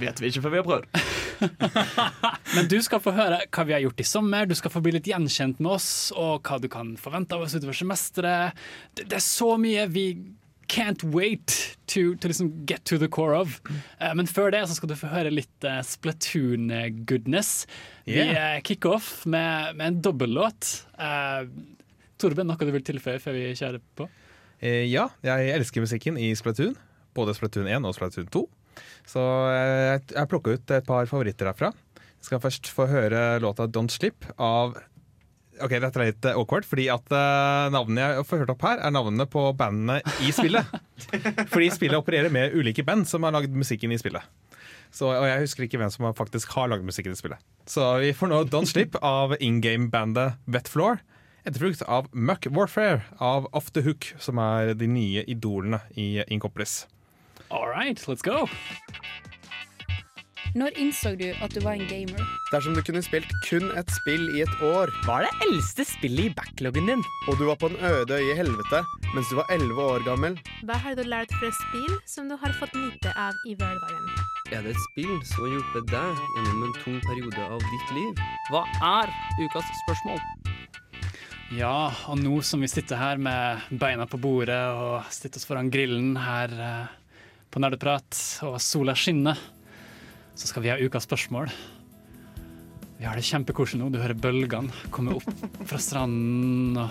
Vet 0.00 0.20
vi 0.22 0.30
ikke 0.30 0.42
før 0.44 0.54
vi 0.54 0.60
har 0.60 0.66
prøvd. 0.68 0.86
Men 2.56 2.68
du 2.70 2.78
skal 2.84 3.02
få 3.02 3.12
høre 3.16 3.42
hva 3.48 3.64
vi 3.68 3.74
har 3.76 3.82
gjort 3.84 4.00
i 4.02 4.06
sommer, 4.08 4.46
du 4.48 4.54
skal 4.58 4.72
få 4.74 4.82
bli 4.84 4.94
litt 4.96 5.10
gjenkjent 5.10 5.60
med 5.62 5.76
oss, 5.76 5.90
og 6.16 6.42
hva 6.46 6.58
du 6.62 6.68
kan 6.72 6.94
forvente 7.00 7.36
av 7.36 7.44
oss 7.46 7.54
utover 7.56 7.76
semesteret. 7.78 8.64
Det, 8.94 9.06
det 9.10 9.20
er 9.20 9.24
så 9.24 9.54
mye 9.60 9.86
vi 9.92 10.06
can't 10.74 11.04
wait 11.12 11.76
to, 11.86 12.14
to 12.16 12.28
liksom 12.30 12.48
get 12.66 12.84
to 12.88 12.98
the 12.98 13.08
core 13.08 13.36
of. 13.36 13.60
Eh, 14.00 14.14
men 14.16 14.26
før 14.26 14.50
det 14.54 14.64
så 14.68 14.78
skal 14.78 14.90
du 14.90 14.96
få 14.98 15.10
høre 15.12 15.30
litt 15.34 15.68
uh, 15.68 15.80
Splatoon-goodness. 15.84 17.66
Vi 18.04 18.18
Yeah. 18.20 18.56
uh, 18.56 18.60
kicker 18.64 18.96
off 18.98 19.24
med, 19.26 19.76
med 19.76 19.86
en 19.86 20.02
dobbellåt. 20.04 20.72
Uh, 20.98 21.46
Torben, 22.20 22.46
noe 22.48 22.60
du 22.60 22.72
vil 22.74 22.84
tilføye 22.84 23.20
før 23.22 23.36
vi 23.36 23.46
kjører 23.56 23.80
på? 23.98 24.08
Eh, 24.64 24.84
ja, 24.88 25.08
jeg 25.24 25.54
elsker 25.58 25.84
musikken 25.84 26.18
i 26.20 26.30
Splatoon. 26.38 26.76
Både 27.16 27.34
Splatoon 27.36 27.68
1 27.68 27.84
og 27.88 27.96
Splatoon 27.96 28.28
2. 28.32 28.44
Så 29.08 29.22
eh, 29.50 29.92
jeg, 29.92 30.08
jeg 30.14 30.30
plukka 30.32 30.56
ut 30.56 30.74
et 30.76 30.88
par 30.88 31.10
favoritter 31.10 31.50
herfra. 31.50 31.72
Jeg 31.94 32.30
skal 32.30 32.42
først 32.42 32.72
få 32.72 32.88
høre 32.88 33.38
låta 33.44 33.68
'Don't 33.68 33.92
Slip' 33.92 34.30
av 34.38 34.76
Ok, 35.62 35.70
Dette 35.78 36.00
er 36.00 36.08
litt 36.08 36.26
eh, 36.26 36.34
awkward, 36.34 36.66
fordi 36.66 36.88
at 36.90 37.12
navnene 37.70 38.08
jeg 38.08 38.24
får 38.26 38.40
hørt 38.42 38.52
opp 38.56 38.64
her, 38.66 38.80
er 38.82 38.90
navnene 38.90 39.26
på 39.30 39.44
bandene 39.54 40.00
i 40.26 40.32
spillet. 40.34 40.66
fordi 41.52 41.68
spillet 41.70 42.00
opererer 42.00 42.32
med 42.34 42.56
ulike 42.58 42.82
band 42.82 43.06
som 43.06 43.22
har 43.22 43.36
lagd 43.36 43.54
musikken 43.54 43.94
i 43.94 44.00
spillet. 44.00 44.26
Så, 44.94 45.08
og 45.10 45.26
jeg 45.26 45.42
husker 45.42 45.66
ikke 45.66 45.78
hvem 45.78 45.90
som 45.90 46.06
faktisk 46.14 46.52
har 46.54 46.68
lagd 46.70 46.82
musikken 46.86 47.14
i 47.14 47.18
spillet. 47.18 47.42
Så 47.70 47.86
vi 48.02 48.10
får 48.14 48.30
nå 48.30 48.42
'Don't 48.50 48.70
Slip' 48.70 48.98
av 49.02 49.36
in 49.38 49.60
game-bandet 49.62 50.38
Wet 50.46 50.70
Floor. 50.70 50.98
Etterfulgt 51.44 51.82
av 51.82 52.06
Muck 52.12 52.46
Warfare 52.48 53.02
av 53.20 53.48
Off 53.52 53.70
The 53.76 53.82
Hook, 53.84 54.14
som 54.18 54.38
er 54.40 54.72
de 54.78 54.86
nye 54.88 55.24
idolene 55.28 55.82
i 55.92 56.22
Inkopolis. 56.32 56.86
All 57.54 57.68
right, 57.68 57.98
let's 58.08 58.22
go. 58.22 58.48
Når 60.58 60.74
innså 60.78 61.12
du 61.18 61.28
at 61.42 61.54
du 61.54 61.60
var 61.62 61.76
en 61.78 61.86
gamer? 61.86 62.22
Dersom 62.50 62.74
du 62.74 62.80
kunne 62.82 63.02
spilt 63.02 63.30
kun 63.46 63.68
et 63.78 63.90
spill 63.94 64.24
i 64.34 64.42
et 64.42 64.62
år 64.66 64.90
Hva 65.06 65.20
er 65.20 65.26
det 65.28 65.46
eldste 65.46 65.86
spillet 65.86 66.28
i 66.28 66.32
backloggen 66.34 66.90
din? 66.90 67.04
Og 67.30 67.38
du 67.38 67.44
var 67.46 67.58
på 67.62 67.70
en 67.70 67.78
øde 67.78 68.18
øye 68.18 68.32
i 68.32 68.36
helvete 68.38 68.80
mens 69.14 69.30
du 69.30 69.36
var 69.38 69.50
11 69.54 69.82
år 69.82 70.06
gammel 70.06 70.38
Hva 70.66 70.78
har 70.82 70.98
du 70.98 71.04
lært 71.06 71.34
fra 71.38 71.52
spill 71.60 71.94
som 72.10 72.30
du 72.30 72.34
har 72.38 72.54
fått 72.58 72.74
nyte 72.78 73.14
av 73.18 73.38
i 73.50 73.54
hverdagen? 73.58 74.10
Er 74.50 74.66
det 74.66 74.74
et 74.74 74.82
spill 74.88 75.14
som 75.30 75.46
har 75.46 75.54
hjulpet 75.54 75.86
deg 75.94 76.24
gjennom 76.34 76.66
en 76.66 76.74
tung 76.80 76.98
periode 77.06 77.46
av 77.46 77.62
ditt 77.70 77.94
liv? 78.00 78.26
Hva 78.50 78.64
er 78.90 79.14
ukas 79.42 79.70
spørsmål? 79.84 80.18
Ja, 81.54 81.92
og 82.10 82.18
nå 82.18 82.40
som 82.42 82.66
vi 82.66 82.70
sitter 82.70 82.98
her 82.98 83.22
med 83.22 83.78
beina 83.78 84.10
på 84.10 84.18
bordet 84.18 84.62
og 84.74 85.06
sitter 85.14 85.38
oss 85.38 85.46
foran 85.46 85.70
grillen 85.70 86.14
her 86.18 86.54
eh, 86.58 87.00
på 87.54 87.62
Nerdeprat, 87.62 88.18
og 88.42 88.56
sola 88.62 88.96
skinner, 88.98 89.38
så 90.34 90.48
skal 90.50 90.64
vi 90.64 90.72
ha 90.72 90.78
ukas 90.82 91.04
spørsmål. 91.06 91.52
Vi 92.98 93.06
har 93.06 93.18
det 93.18 93.26
kjempekoselig 93.28 93.78
nå. 93.78 93.90
Du 93.94 94.00
hører 94.02 94.18
bølgene 94.18 94.74
komme 94.94 95.14
opp 95.18 95.28
fra 95.68 95.78
stranden. 95.82 96.78
Og 96.80 96.90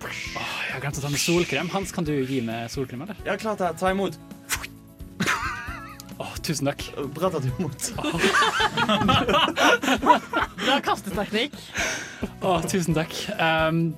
Åh, 0.00 0.52
jeg 0.64 0.72
har 0.72 0.80
glemt 0.80 0.96
å 0.96 1.02
ta 1.04 1.10
med 1.12 1.20
solkrem. 1.20 1.68
Hans, 1.74 1.90
kan 1.92 2.06
du 2.08 2.14
gi 2.14 2.38
meg 2.44 2.70
solkrem, 2.72 3.02
eller? 3.04 3.18
Ja, 3.26 3.34
klart 3.40 3.60
det. 3.60 3.68
Ta 3.76 3.90
imot. 3.92 4.16
Åh, 6.20 6.32
tusen 6.44 6.70
takk. 6.70 6.86
Bra 7.16 7.28
tatt 7.34 7.48
imot. 7.50 7.90
Bra 10.64 10.78
kasteteknikk. 10.88 11.60
Å, 12.40 12.56
tusen 12.64 12.96
takk. 12.96 13.12
Um, 13.36 13.90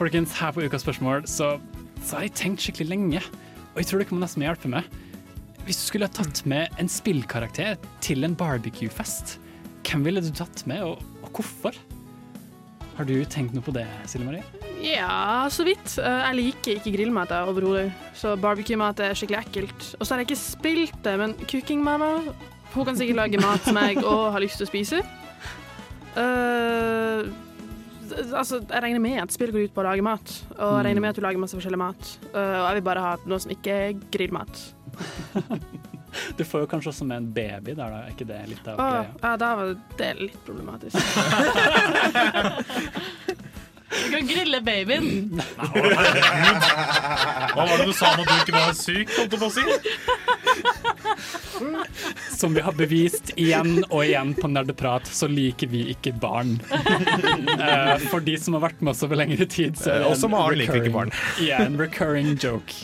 folkens, 0.00 0.34
her 0.40 0.54
på 0.56 0.66
Ukas 0.66 0.82
spørsmål 0.82 1.28
så, 1.30 1.54
så 2.02 2.18
har 2.18 2.26
jeg 2.26 2.34
tenkt 2.42 2.66
skikkelig 2.66 2.96
lenge, 2.96 3.22
og 3.74 3.82
jeg 3.82 3.92
tror 3.92 4.02
dere 4.02 4.18
må 4.18 4.24
nesten 4.26 4.46
hjelpe 4.46 4.74
meg. 4.74 4.90
Hvis 5.66 5.80
du 5.80 5.88
skulle 5.88 6.06
ha 6.06 6.14
tatt 6.14 6.44
med 6.46 6.70
en 6.78 6.86
spillkarakter 6.86 7.74
til 8.04 8.22
en 8.22 8.36
barbecuefest, 8.38 9.40
hvem 9.86 10.04
ville 10.06 10.22
du 10.22 10.30
tatt 10.30 10.62
med, 10.70 10.84
og, 10.86 11.00
og 11.26 11.40
hvorfor? 11.40 11.74
Har 12.96 13.08
du 13.08 13.16
tenkt 13.28 13.52
noe 13.52 13.66
på 13.66 13.74
det, 13.74 13.84
Silje 14.06 14.28
Marie? 14.28 14.66
Ja, 14.80 15.48
så 15.50 15.66
vidt. 15.66 15.96
Eh, 15.98 16.20
Jeg 16.28 16.38
liker 16.38 16.78
ikke 16.78 16.92
grillmat 16.94 17.34
overhodet, 17.34 17.90
så 18.14 18.36
barbecue-mat 18.38 19.02
er 19.02 19.18
skikkelig 19.18 19.40
ekkelt. 19.42 19.88
Og 19.98 20.06
så 20.06 20.14
har 20.14 20.22
jeg 20.22 20.30
ikke 20.30 20.44
spilt 20.44 21.00
det, 21.04 21.16
men 21.18 21.34
cooking-mamma 21.42 22.12
Hun 22.76 22.86
kan 22.86 22.96
sikkert 22.98 23.18
lage 23.24 23.40
mat 23.40 23.66
som 23.66 23.78
jeg 23.80 23.98
òg 24.04 24.24
har 24.34 24.42
lyst 24.42 24.60
til 24.60 24.66
å 24.66 24.70
spise. 24.70 25.02
Uh, 26.16 27.26
altså, 28.36 28.62
jeg 28.62 28.82
regner 28.84 29.00
med 29.00 29.18
at 29.22 29.32
spill 29.34 29.50
går 29.54 29.66
ut 29.66 29.74
på 29.74 29.82
å 29.82 29.86
lage 29.88 30.04
mat, 30.04 30.34
og 30.58 30.78
jeg 30.78 30.88
regner 30.90 31.02
med 31.02 31.10
at 31.10 31.18
du 31.18 31.24
lager 31.24 31.40
masse 31.40 31.56
forskjellig 31.56 31.80
mat. 31.80 32.10
Uh, 32.30 32.38
og 32.38 32.66
jeg 32.68 32.78
vil 32.78 32.88
bare 32.90 33.06
ha 33.06 33.14
noe 33.24 33.40
som 33.42 33.54
ikke 33.54 33.78
er 33.88 34.02
grillmat. 34.12 34.75
Du 36.38 36.44
får 36.48 36.60
jo 36.62 36.66
kanskje 36.70 36.88
også 36.94 37.04
med 37.04 37.16
en 37.20 37.26
baby 37.36 37.74
der, 37.76 37.90
da. 37.92 37.98
Er 38.06 38.10
ikke 38.14 38.24
det 38.30 38.38
litt 38.48 38.68
av 38.72 38.78
greia? 38.80 39.10
ja, 39.20 39.32
da 39.42 39.48
var 39.58 39.74
det 39.98 40.12
litt 40.22 40.38
problematisk. 40.46 40.96
Du 43.96 44.10
kan 44.12 44.26
grille 44.28 44.58
babyen. 44.66 45.06
Hva 45.56 45.68
var 47.64 47.78
det 47.78 47.86
du 47.86 47.92
sa 47.96 48.10
om 48.12 48.20
at 48.24 48.28
du 48.28 48.34
ikke 48.42 48.52
var 48.56 48.72
syk? 48.76 49.08
holdt 49.14 49.32
jeg 49.32 49.40
på 49.40 49.46
å 49.46 49.50
si? 49.54 49.62
Som 52.36 52.54
vi 52.58 52.64
har 52.66 52.74
bevist 52.76 53.30
igjen 53.38 53.84
og 53.86 54.02
igjen 54.04 54.34
på 54.36 54.50
Nerdeprat, 54.52 55.06
så 55.08 55.28
liker 55.30 55.70
vi 55.72 55.84
ikke 55.94 56.12
barn. 56.22 56.56
Eh, 57.66 57.96
for 58.10 58.20
de 58.22 58.34
som 58.38 58.54
har 58.58 58.62
vært 58.66 58.80
med 58.84 58.90
oss 58.92 59.00
over 59.06 59.16
lengre 59.18 59.46
tid, 59.48 59.78
så 59.80 59.86
er 59.90 59.98
det 60.02 60.06
Eh, 60.10 60.18
en 60.26 60.30
Maren 60.34 60.58
liker 60.60 60.76
ikke 60.76 60.90
recurring- 60.90 61.14
Ja, 61.46 61.56
en 61.64 61.78
recurring 61.80 62.28
joke. 62.42 62.74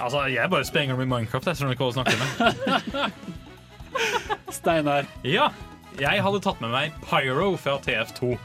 Altså, 0.00 0.26
Jeg 0.32 0.50
bare 0.52 0.64
sprenger 0.68 0.96
dem 0.96 1.06
i 1.06 1.10
Minecraft. 1.14 1.46
Jeg 1.46 1.60
skjønner 1.60 1.76
ikke 1.76 1.86
hva 1.86 1.92
du 1.92 1.98
snakker 2.00 2.16
med. 2.20 3.12
Steinar. 4.58 5.08
Ja, 5.24 5.50
jeg 5.96 6.20
hadde 6.22 6.42
tatt 6.44 6.60
med 6.60 6.74
meg 6.74 6.94
Pyro 7.06 7.54
fra 7.60 7.78
TF2. 7.84 8.36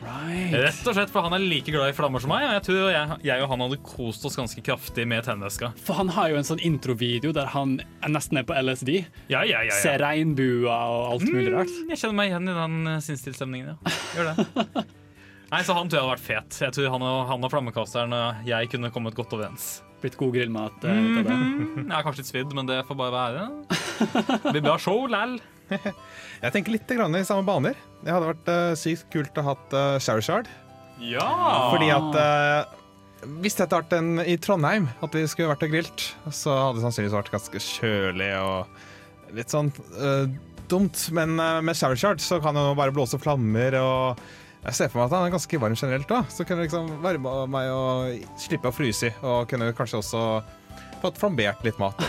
Rett 0.00 0.86
og 0.88 0.94
slett, 0.96 1.10
for 1.12 1.26
Han 1.26 1.34
er 1.36 1.42
like 1.44 1.72
glad 1.72 1.90
i 1.92 1.96
flammer 1.96 2.22
som 2.22 2.32
meg, 2.32 2.46
og 2.46 2.54
jeg 2.56 2.62
tror 2.70 2.86
jeg, 2.88 3.16
jeg 3.26 3.42
og 3.44 3.50
han 3.52 3.64
hadde 3.66 3.78
kost 3.84 4.24
oss 4.24 4.38
ganske 4.38 4.62
kraftig 4.64 5.04
med 5.10 5.26
tennveska. 5.26 5.72
For 5.84 5.98
han 5.98 6.12
har 6.16 6.30
jo 6.32 6.38
en 6.40 6.48
sånn 6.48 6.62
introvideo 6.64 7.34
der 7.36 7.50
han 7.52 7.76
er 8.00 8.14
nesten 8.14 8.40
er 8.40 8.46
på 8.48 8.56
LSD. 8.56 8.94
Ja, 9.28 9.42
ja, 9.42 9.60
ja, 9.60 9.66
ja. 9.68 9.76
Ser 9.82 10.00
regnbuer 10.00 10.70
og 10.70 11.12
alt 11.16 11.28
mulig 11.28 11.52
rart. 11.52 11.74
Mm, 11.74 11.92
jeg 11.92 12.02
kjenner 12.04 12.18
meg 12.22 12.32
igjen 12.32 12.48
i 12.48 12.56
den 12.62 12.80
uh, 12.88 12.96
sinnstilstemningen, 13.04 13.74
ja. 13.74 13.94
Gjør 14.16 14.32
det. 14.32 14.88
Nei, 15.52 15.62
så 15.66 15.74
Han 15.74 15.90
tror 15.90 15.98
jeg 15.98 16.06
hadde 16.06 16.14
vært 16.14 16.26
fet. 16.30 16.60
Jeg 16.64 16.76
tror 16.78 16.92
Han 16.94 17.04
og, 17.04 17.20
han 17.34 17.44
og 17.44 17.52
flammekasteren 17.52 18.16
og 18.16 18.48
jeg 18.48 18.72
kunne 18.72 18.92
kommet 18.94 19.18
godt 19.18 19.36
overens. 19.36 19.80
Blitt 20.00 20.16
god 20.16 20.32
grillmat 20.32 20.84
eh, 20.88 20.96
ut 20.96 21.20
av 21.20 21.28
det. 21.28 21.36
Jeg 21.36 21.86
Ja, 21.90 22.02
kanskje 22.04 22.22
litt 22.22 22.30
svidd, 22.30 22.54
men 22.56 22.68
det 22.70 22.80
får 22.88 22.96
bare 22.96 23.14
være. 23.14 23.46
Det 24.46 24.54
blir 24.54 24.64
bra 24.64 24.78
show, 24.80 25.04
læll. 25.10 25.38
Jeg 26.40 26.54
tenker 26.54 26.72
litt 26.74 26.88
grann 26.88 27.14
i 27.18 27.26
samme 27.26 27.44
baner. 27.46 27.76
Det 28.00 28.12
hadde 28.14 28.32
vært 28.32 28.48
uh, 28.48 28.72
sykt 28.80 29.10
kult 29.12 29.36
å 29.38 29.44
ha 29.44 29.54
hatt 29.54 29.76
uh, 29.76 29.98
Showershard. 30.02 30.48
Ja! 31.00 31.70
Fordi 31.72 31.88
at 31.92 32.16
eh, 32.20 32.76
Hvis 33.40 33.56
dette 33.56 33.72
hadde 33.72 33.86
vært 33.86 33.96
en 33.96 34.22
i 34.24 34.36
Trondheim, 34.40 34.88
at 35.04 35.16
vi 35.16 35.24
skulle 35.28 35.50
vært 35.52 35.64
og 35.64 35.72
grilt, 35.74 36.06
så 36.28 36.56
hadde 36.56 36.78
det 36.78 36.84
sannsynligvis 36.86 37.16
vært 37.16 37.32
ganske 37.34 37.62
kjølig 37.64 38.30
og 38.40 39.34
litt 39.36 39.52
sånn 39.52 39.70
eh, 40.00 40.32
dumt. 40.72 41.06
Men 41.16 41.36
med 41.38 41.68
med 41.68 41.78
Showershard 41.78 42.22
så 42.24 42.40
kan 42.44 42.56
det 42.56 42.64
bare 42.78 42.94
blåse 42.96 43.20
flammer 43.20 43.76
og 43.80 44.22
Jeg 44.60 44.76
ser 44.76 44.90
for 44.92 45.00
meg 45.00 45.06
at 45.08 45.16
han 45.16 45.26
er 45.26 45.32
ganske 45.32 45.60
varm 45.60 45.76
generelt. 45.78 46.10
òg, 46.12 46.28
Så 46.28 46.44
kunne 46.44 46.66
liksom 46.66 46.90
varma 47.00 47.46
meg 47.48 47.70
og 47.72 48.26
slippe 48.40 48.68
å 48.68 48.74
fryse 48.76 49.08
i. 49.08 49.14
Og 49.24 49.48
kunne 49.48 49.72
kanskje 49.76 50.02
også 50.02 50.24
fått 51.00 51.20
flambert 51.20 51.64
litt 51.64 51.80
mat. 51.80 51.96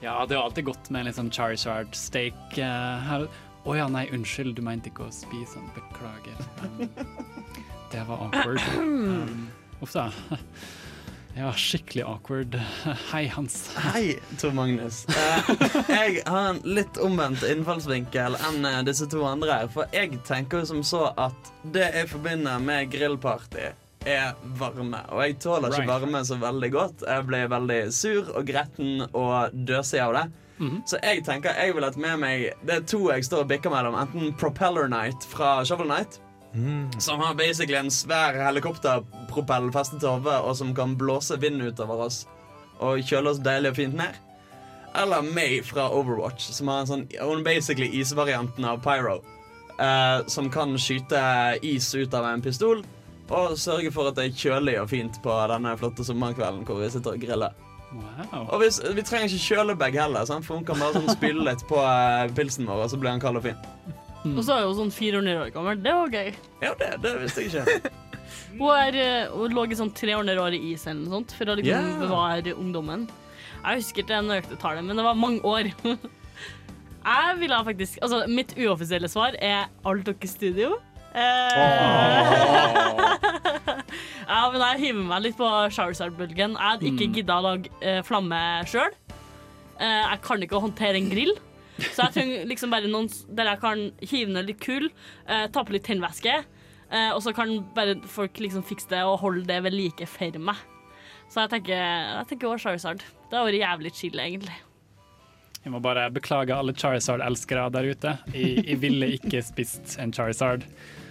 Ja, 0.00 0.24
det 0.24 0.32
er 0.32 0.40
alltid 0.40 0.64
godt 0.64 0.86
med 0.88 1.02
en 1.02 1.08
litt 1.10 1.16
sånn 1.18 1.28
Charizard 1.28 1.92
steak 1.92 2.56
eh, 2.56 3.00
her. 3.04 3.26
Å 3.68 3.74
ja, 3.76 3.84
nei, 3.92 4.06
unnskyld, 4.16 4.54
du 4.56 4.62
mente 4.64 4.88
ikke 4.88 5.04
å 5.04 5.12
spise 5.12 5.58
den. 5.60 5.66
Beklager. 5.76 6.38
Um, 6.64 6.88
det 7.92 8.06
var 8.08 8.24
awkward. 8.24 8.62
Um, 8.80 9.50
Uff 9.84 9.92
da. 9.92 10.06
Ja, 11.34 11.52
skikkelig 11.52 12.02
awkward. 12.04 12.54
Hei, 13.12 13.26
Hans. 13.26 13.76
Hei, 13.76 14.18
Tor 14.40 14.52
Magnus. 14.52 15.04
Eh, 15.08 15.50
jeg 15.88 16.22
har 16.26 16.48
en 16.50 16.58
litt 16.66 16.98
omvendt 17.00 17.44
innfallsvinkel 17.46 18.36
enn 18.48 18.66
eh, 18.66 18.80
disse 18.86 19.06
to 19.10 19.22
andre 19.28 19.60
her. 19.62 19.70
For 19.72 19.86
jeg 19.94 20.18
tenker 20.26 20.64
jo 20.64 20.70
som 20.72 20.82
så 20.86 21.06
at 21.14 21.52
det 21.74 21.86
jeg 21.94 22.10
forbinder 22.10 22.58
med 22.64 22.90
grillparty, 22.92 23.70
er 24.08 24.32
varme. 24.56 25.02
Og 25.12 25.22
jeg 25.26 25.34
tåler 25.44 25.74
ikke 25.76 25.88
varme 25.90 26.22
så 26.24 26.38
veldig 26.40 26.70
godt. 26.72 27.02
Jeg 27.06 27.26
blir 27.28 27.50
veldig 27.52 27.80
sur 27.92 28.30
og 28.32 28.46
gretten 28.48 29.04
og 29.10 29.52
døsig 29.68 30.00
av 30.00 30.16
det. 30.16 30.26
Så 30.88 30.98
jeg 31.00 31.22
tenker 31.24 31.56
jeg 31.56 31.72
vil 31.72 31.84
ha 31.86 31.90
med 31.96 32.18
meg 32.20 32.42
Det 32.68 32.74
er 32.74 32.82
to 32.84 32.98
jeg 33.08 33.24
står 33.24 33.46
og 33.46 33.52
bikker 33.52 33.72
mellom. 33.72 33.94
Enten 33.96 34.34
Propeller 34.40 34.90
Night 34.92 35.24
fra 35.30 35.60
Shovel 35.64 35.88
Night. 35.88 36.18
Som 36.98 37.20
har 37.22 37.34
basically 37.38 37.76
en 37.78 37.90
svær 37.94 38.34
helikopterpropell 38.34 39.70
festet 39.72 40.00
til 40.02 40.16
hodet, 40.16 40.40
og 40.42 40.56
som 40.58 40.74
kan 40.74 40.96
blåse 40.98 41.36
vind 41.40 41.62
utover 41.62 42.06
oss 42.08 42.24
og 42.80 43.02
kjøle 43.04 43.30
oss 43.30 43.38
deilig 43.44 43.70
og 43.70 43.76
fint 43.76 43.94
ned. 43.94 44.16
Eller 44.98 45.22
May 45.22 45.60
fra 45.62 45.84
Overwatch, 45.94 46.48
som 46.56 46.66
har 46.72 46.80
en 46.82 46.88
sånn 46.88 47.04
Hun 47.20 47.44
basically 47.46 47.86
isvarianten 48.00 48.64
av 48.66 48.80
Pyro. 48.82 49.20
eh, 49.78 50.26
som 50.26 50.50
kan 50.50 50.74
skyte 50.78 51.20
is 51.62 51.94
ut 51.94 52.12
av 52.14 52.24
en 52.26 52.42
pistol 52.42 52.82
og 53.30 53.54
sørge 53.56 53.92
for 53.94 54.08
at 54.10 54.16
det 54.18 54.24
er 54.26 54.34
kjølig 54.36 54.74
og 54.82 54.88
fint 54.90 55.20
på 55.22 55.30
denne 55.48 55.76
flotte 55.78 56.04
sommerkvelden 56.04 56.64
hvor 56.66 56.80
vi 56.82 56.90
sitter 56.90 57.14
og 57.14 57.20
griller. 57.22 57.54
Og 58.50 58.58
hvis, 58.60 58.80
Vi 58.94 59.02
trenger 59.02 59.30
ikke 59.30 59.54
kjølebag 59.54 59.96
heller, 60.02 60.24
sant? 60.26 60.44
for 60.44 60.56
hun 60.58 60.64
kan 60.66 60.78
bare 60.78 60.98
sånn 60.98 61.08
spyle 61.14 61.44
litt 61.46 61.62
på 61.70 61.78
eh, 61.78 62.26
pilsen 62.34 62.66
vår, 62.66 62.82
og 62.84 62.90
så 62.90 62.98
blir 62.98 63.10
han 63.14 63.20
kald 63.22 63.38
og 63.38 63.46
fin. 63.46 63.56
Og 64.24 64.42
så 64.44 64.52
er 64.58 64.66
hun 64.68 64.76
sånn 64.76 64.90
400 64.92 65.38
år 65.46 65.50
gammel. 65.54 65.78
Det 65.80 65.92
var 65.96 66.08
gøy. 66.12 66.34
Ja, 66.60 66.74
det, 66.80 66.88
det 67.04 67.12
visste 67.22 67.40
jeg 67.46 67.64
ikke. 67.64 67.90
Hun, 68.50 68.70
er, 68.76 68.94
eh, 68.98 69.30
hun 69.32 69.52
lå 69.54 69.62
i 69.66 69.74
sånn 69.78 69.90
300 69.96 70.38
år 70.42 70.52
i 70.54 70.58
is 70.72 70.84
eller 70.86 71.00
noe 71.02 71.10
sånt 71.16 71.32
for 71.34 71.50
å 71.50 71.54
liksom 71.58 71.86
yeah. 71.86 72.00
bevare 72.02 72.52
ungdommen. 72.54 73.06
Jeg 73.64 73.80
husker 73.80 74.02
ikke 74.04 74.12
det 74.12 74.20
nøyaktige 74.28 74.60
tallet, 74.62 74.84
men 74.86 74.96
det 74.98 75.04
var 75.06 75.14
mange 75.18 75.40
år. 75.46 75.70
Jeg 77.00 77.36
ville 77.40 77.56
faktisk 77.64 77.96
Altså, 78.04 78.18
mitt 78.28 78.50
uoffisielle 78.60 79.08
svar 79.08 79.32
er 79.40 79.70
Alt 79.88 80.04
dere 80.10 80.28
studio. 80.28 80.74
Eh, 81.10 81.56
ja, 84.30 84.40
men 84.52 84.60
jeg 84.62 84.80
hiver 84.84 85.06
meg 85.08 85.24
litt 85.24 85.38
på 85.38 85.48
Charizard-bølgen. 85.74 86.52
Jeg 86.58 86.68
hadde 86.74 86.86
ikke 86.90 87.06
Mm. 87.08 87.14
gidda 87.16 87.38
å 87.40 87.44
lage 87.48 87.72
eh, 87.80 88.02
flamme 88.06 88.40
sjøl. 88.70 88.92
jeg 89.80 90.18
kan 90.22 90.42
ikke 90.44 90.60
håndtere 90.60 90.96
en 91.00 91.08
grill. 91.10 91.34
Så 91.80 92.06
jeg 92.06 92.14
trenger 92.16 92.48
liksom 92.50 92.72
bare 92.72 92.90
noen 92.90 93.08
der 93.36 93.52
jeg 93.52 93.60
kan 93.62 93.84
hive 94.02 94.32
ned 94.34 94.48
litt 94.50 94.60
kull, 94.64 94.88
eh, 95.26 95.46
ta 95.52 95.62
på 95.64 95.74
litt 95.76 95.86
tennvæske, 95.88 96.34
eh, 96.90 97.10
og 97.14 97.22
så 97.24 97.34
kan 97.36 97.56
bare 97.76 97.96
folk 98.10 98.40
liksom 98.42 98.64
fikse 98.66 98.90
det 98.92 99.02
og 99.06 99.18
holde 99.24 99.46
det 99.48 99.60
ved 99.66 99.76
like 99.76 100.06
for 100.10 100.38
meg. 100.38 100.60
Så 101.30 101.44
jeg 101.44 101.52
tenker, 101.52 101.78
jeg 101.78 102.26
tenker 102.32 102.48
også 102.50 102.66
Charizard. 102.68 103.04
Det 103.30 103.38
har 103.38 103.46
vært 103.46 103.60
jævlig 103.62 103.92
chill, 103.94 104.18
egentlig. 104.18 104.56
Jeg 105.62 105.72
må 105.74 105.78
bare 105.84 106.08
beklage 106.10 106.56
alle 106.56 106.72
Charizard-elskere 106.74 107.68
der 107.70 107.90
ute. 107.92 108.16
Jeg, 108.34 108.64
jeg 108.66 108.80
ville 108.82 109.12
ikke 109.18 109.42
spist 109.44 109.98
en 110.00 110.10
Charizard. 110.16 110.64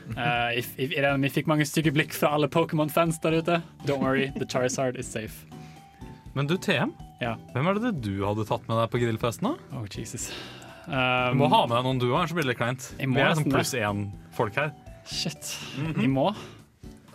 Uh, 0.10 0.50
jeg, 0.58 0.66
jeg, 0.76 0.90
jeg, 0.98 1.20
vi 1.22 1.30
fikk 1.30 1.48
mange 1.48 1.68
stygge 1.70 1.94
blikk 1.94 2.16
fra 2.18 2.32
alle 2.34 2.50
Pokémon-fans 2.50 3.22
der 3.24 3.38
ute. 3.40 3.60
Don't 3.86 4.02
worry, 4.02 4.32
the 4.36 4.48
Charizard 4.50 4.98
is 5.00 5.06
safe. 5.06 5.46
Men 6.34 6.50
du, 6.50 6.58
TM, 6.58 6.96
Ja. 7.22 7.36
hvem 7.54 7.68
er 7.68 7.80
det 7.80 8.02
du 8.02 8.26
hadde 8.26 8.46
tatt 8.50 8.68
med 8.68 8.78
deg 8.82 8.90
på 8.92 9.00
grillfesten? 9.06 9.54
da? 9.54 9.78
Oh, 9.78 9.86
Jesus. 9.86 10.32
Du 10.90 10.96
må 11.38 11.46
Um, 11.46 11.52
ha 11.54 11.60
med 11.68 11.76
deg 11.78 11.84
noen 11.86 12.00
du 12.02 12.08
har, 12.16 12.26
så 12.30 12.34
blir 12.38 12.44
det 12.48 12.52
litt 12.56 12.62
kleint. 12.62 12.84
Vi 12.98 13.04
er 13.06 13.10
liksom 13.36 13.52
pluss 13.54 13.74
én 13.78 13.98
folk 14.34 14.54
her. 14.58 14.70
Shit. 15.06 15.52
Mhm. 15.78 16.00
Jeg 16.02 16.10
må. 16.10 16.32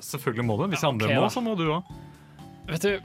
Selvfølgelig 0.05 0.45
må 0.47 0.55
du. 0.61 0.65
Hvis 0.75 0.83
Ja, 0.85 0.89
andre 0.93 1.07
må, 1.15 1.21
da. 1.25 1.29
så 1.33 1.41
må 1.43 1.53
du 1.59 1.65
òg. 1.73 1.83
Vet 2.69 2.83
du 2.83 3.01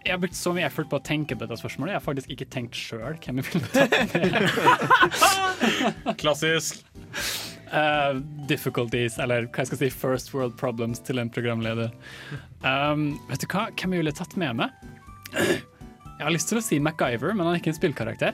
Jeg 0.00 0.12
har 0.14 0.18
brukt 0.22 0.34
så 0.34 0.52
mye 0.56 0.64
effort 0.66 0.88
på 0.90 0.96
å 0.98 1.02
tenke 1.04 1.34
på 1.36 1.40
dette 1.44 1.56
spørsmålet. 1.60 1.92
Jeg 1.92 1.98
har 2.00 2.06
faktisk 2.06 2.30
ikke 2.32 2.46
tenkt 2.50 2.74
sjøl 2.78 3.14
hvem 3.20 3.36
jeg 3.42 3.46
ville 3.50 3.68
tatt 3.68 4.14
med. 4.14 4.24
Klassisk. 6.22 6.74
Uh, 7.70 8.12
difficulties, 8.50 9.14
eller 9.22 9.44
hva 9.46 9.58
jeg 9.62 9.68
skal 9.70 9.78
si, 9.84 9.90
first 9.94 10.32
world 10.34 10.56
problems 10.58 10.98
til 11.06 11.20
en 11.22 11.30
programleder. 11.30 11.90
Um, 12.64 13.12
vet 13.28 13.40
du 13.44 13.46
hva? 13.52 13.68
Hvem 13.76 13.92
jeg 13.94 14.00
ville 14.02 14.16
tatt 14.16 14.34
med 14.40 14.52
meg? 14.58 14.70
Jeg 15.36 16.24
har 16.24 16.32
lyst 16.34 16.48
til 16.50 16.58
å 16.58 16.64
si 16.64 16.80
MacGyver, 16.82 17.30
men 17.36 17.44
han 17.46 17.54
er 17.54 17.60
ikke 17.62 17.70
en 17.74 17.78
spillkarakter. 17.78 18.32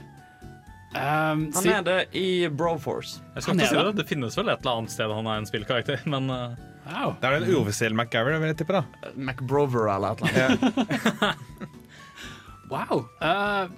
Um, 0.94 1.50
Han 1.52 1.62
si- 1.62 1.68
er 1.74 1.82
det 1.84 1.96
i 2.16 2.48
Broforce. 2.48 3.18
Jeg 3.34 3.42
skal 3.42 3.54
ikke 3.58 3.68
si 3.68 3.74
det. 3.76 3.84
det. 3.90 3.96
Det 3.96 4.06
finnes 4.08 4.36
vel 4.38 4.48
et 4.48 4.60
eller 4.62 4.78
annet 4.78 4.90
sted 4.94 5.12
han 5.12 5.26
er 5.26 5.42
en 5.42 5.46
spillkarakter, 5.48 6.00
men 6.14 6.30
uh, 6.30 6.54
Wow. 6.86 7.16
Det 7.20 7.26
er 7.26 7.40
en 7.42 7.48
uoffisiell 7.56 7.94
MacGyver, 7.98 8.38
vil 8.38 8.52
jeg 8.52 8.56
tippe. 8.60 8.72
da 8.78 9.10
MacBrover 9.18 9.88
eller 9.96 10.14
et 10.14 10.22
eller 10.22 10.54
annet. 10.54 11.36
Wow. 12.70 13.08
Uh, 13.20 13.68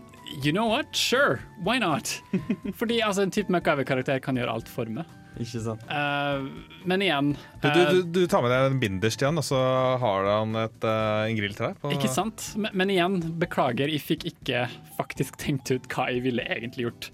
you 0.45 0.53
know 0.53 0.67
what? 0.69 0.95
Sure, 0.97 1.41
why 1.63 1.79
not? 1.79 2.21
Fordi 2.81 3.01
altså, 3.01 3.23
en 3.23 3.31
type 3.31 3.49
MacGyver-karakter 3.53 4.19
kan 4.25 4.37
gjøre 4.37 4.53
alt 4.55 4.69
for 4.69 4.89
meg. 4.89 5.05
Ikke 5.39 5.61
sant? 5.63 5.83
Uh, 5.87 6.49
men 6.89 7.03
igjen 7.05 7.29
Du, 7.63 7.69
du, 7.69 7.81
uh, 7.81 7.91
du, 7.93 7.99
du 8.17 8.21
tar 8.27 8.43
med 8.43 8.51
deg 8.51 8.73
en 8.73 8.81
binder, 8.83 9.13
Stian, 9.15 9.39
og 9.39 9.45
så 9.47 9.59
har 10.03 10.27
han 10.27 10.57
et, 10.65 10.79
uh, 10.83 11.29
en 11.29 11.37
grill 11.39 11.55
til 11.55 11.67
deg. 11.69 11.79
på- 11.83 11.93
Ikke 11.95 12.11
sant? 12.11 12.47
Men, 12.59 12.73
men 12.81 12.91
igjen, 12.97 13.19
beklager, 13.39 13.93
jeg 13.93 14.03
fikk 14.03 14.27
ikke 14.33 14.65
faktisk 14.99 15.37
tenkt 15.39 15.71
ut 15.71 15.87
hva 15.93 16.09
jeg 16.11 16.25
ville 16.27 16.43
egentlig 16.49 16.89
gjort. 16.89 17.11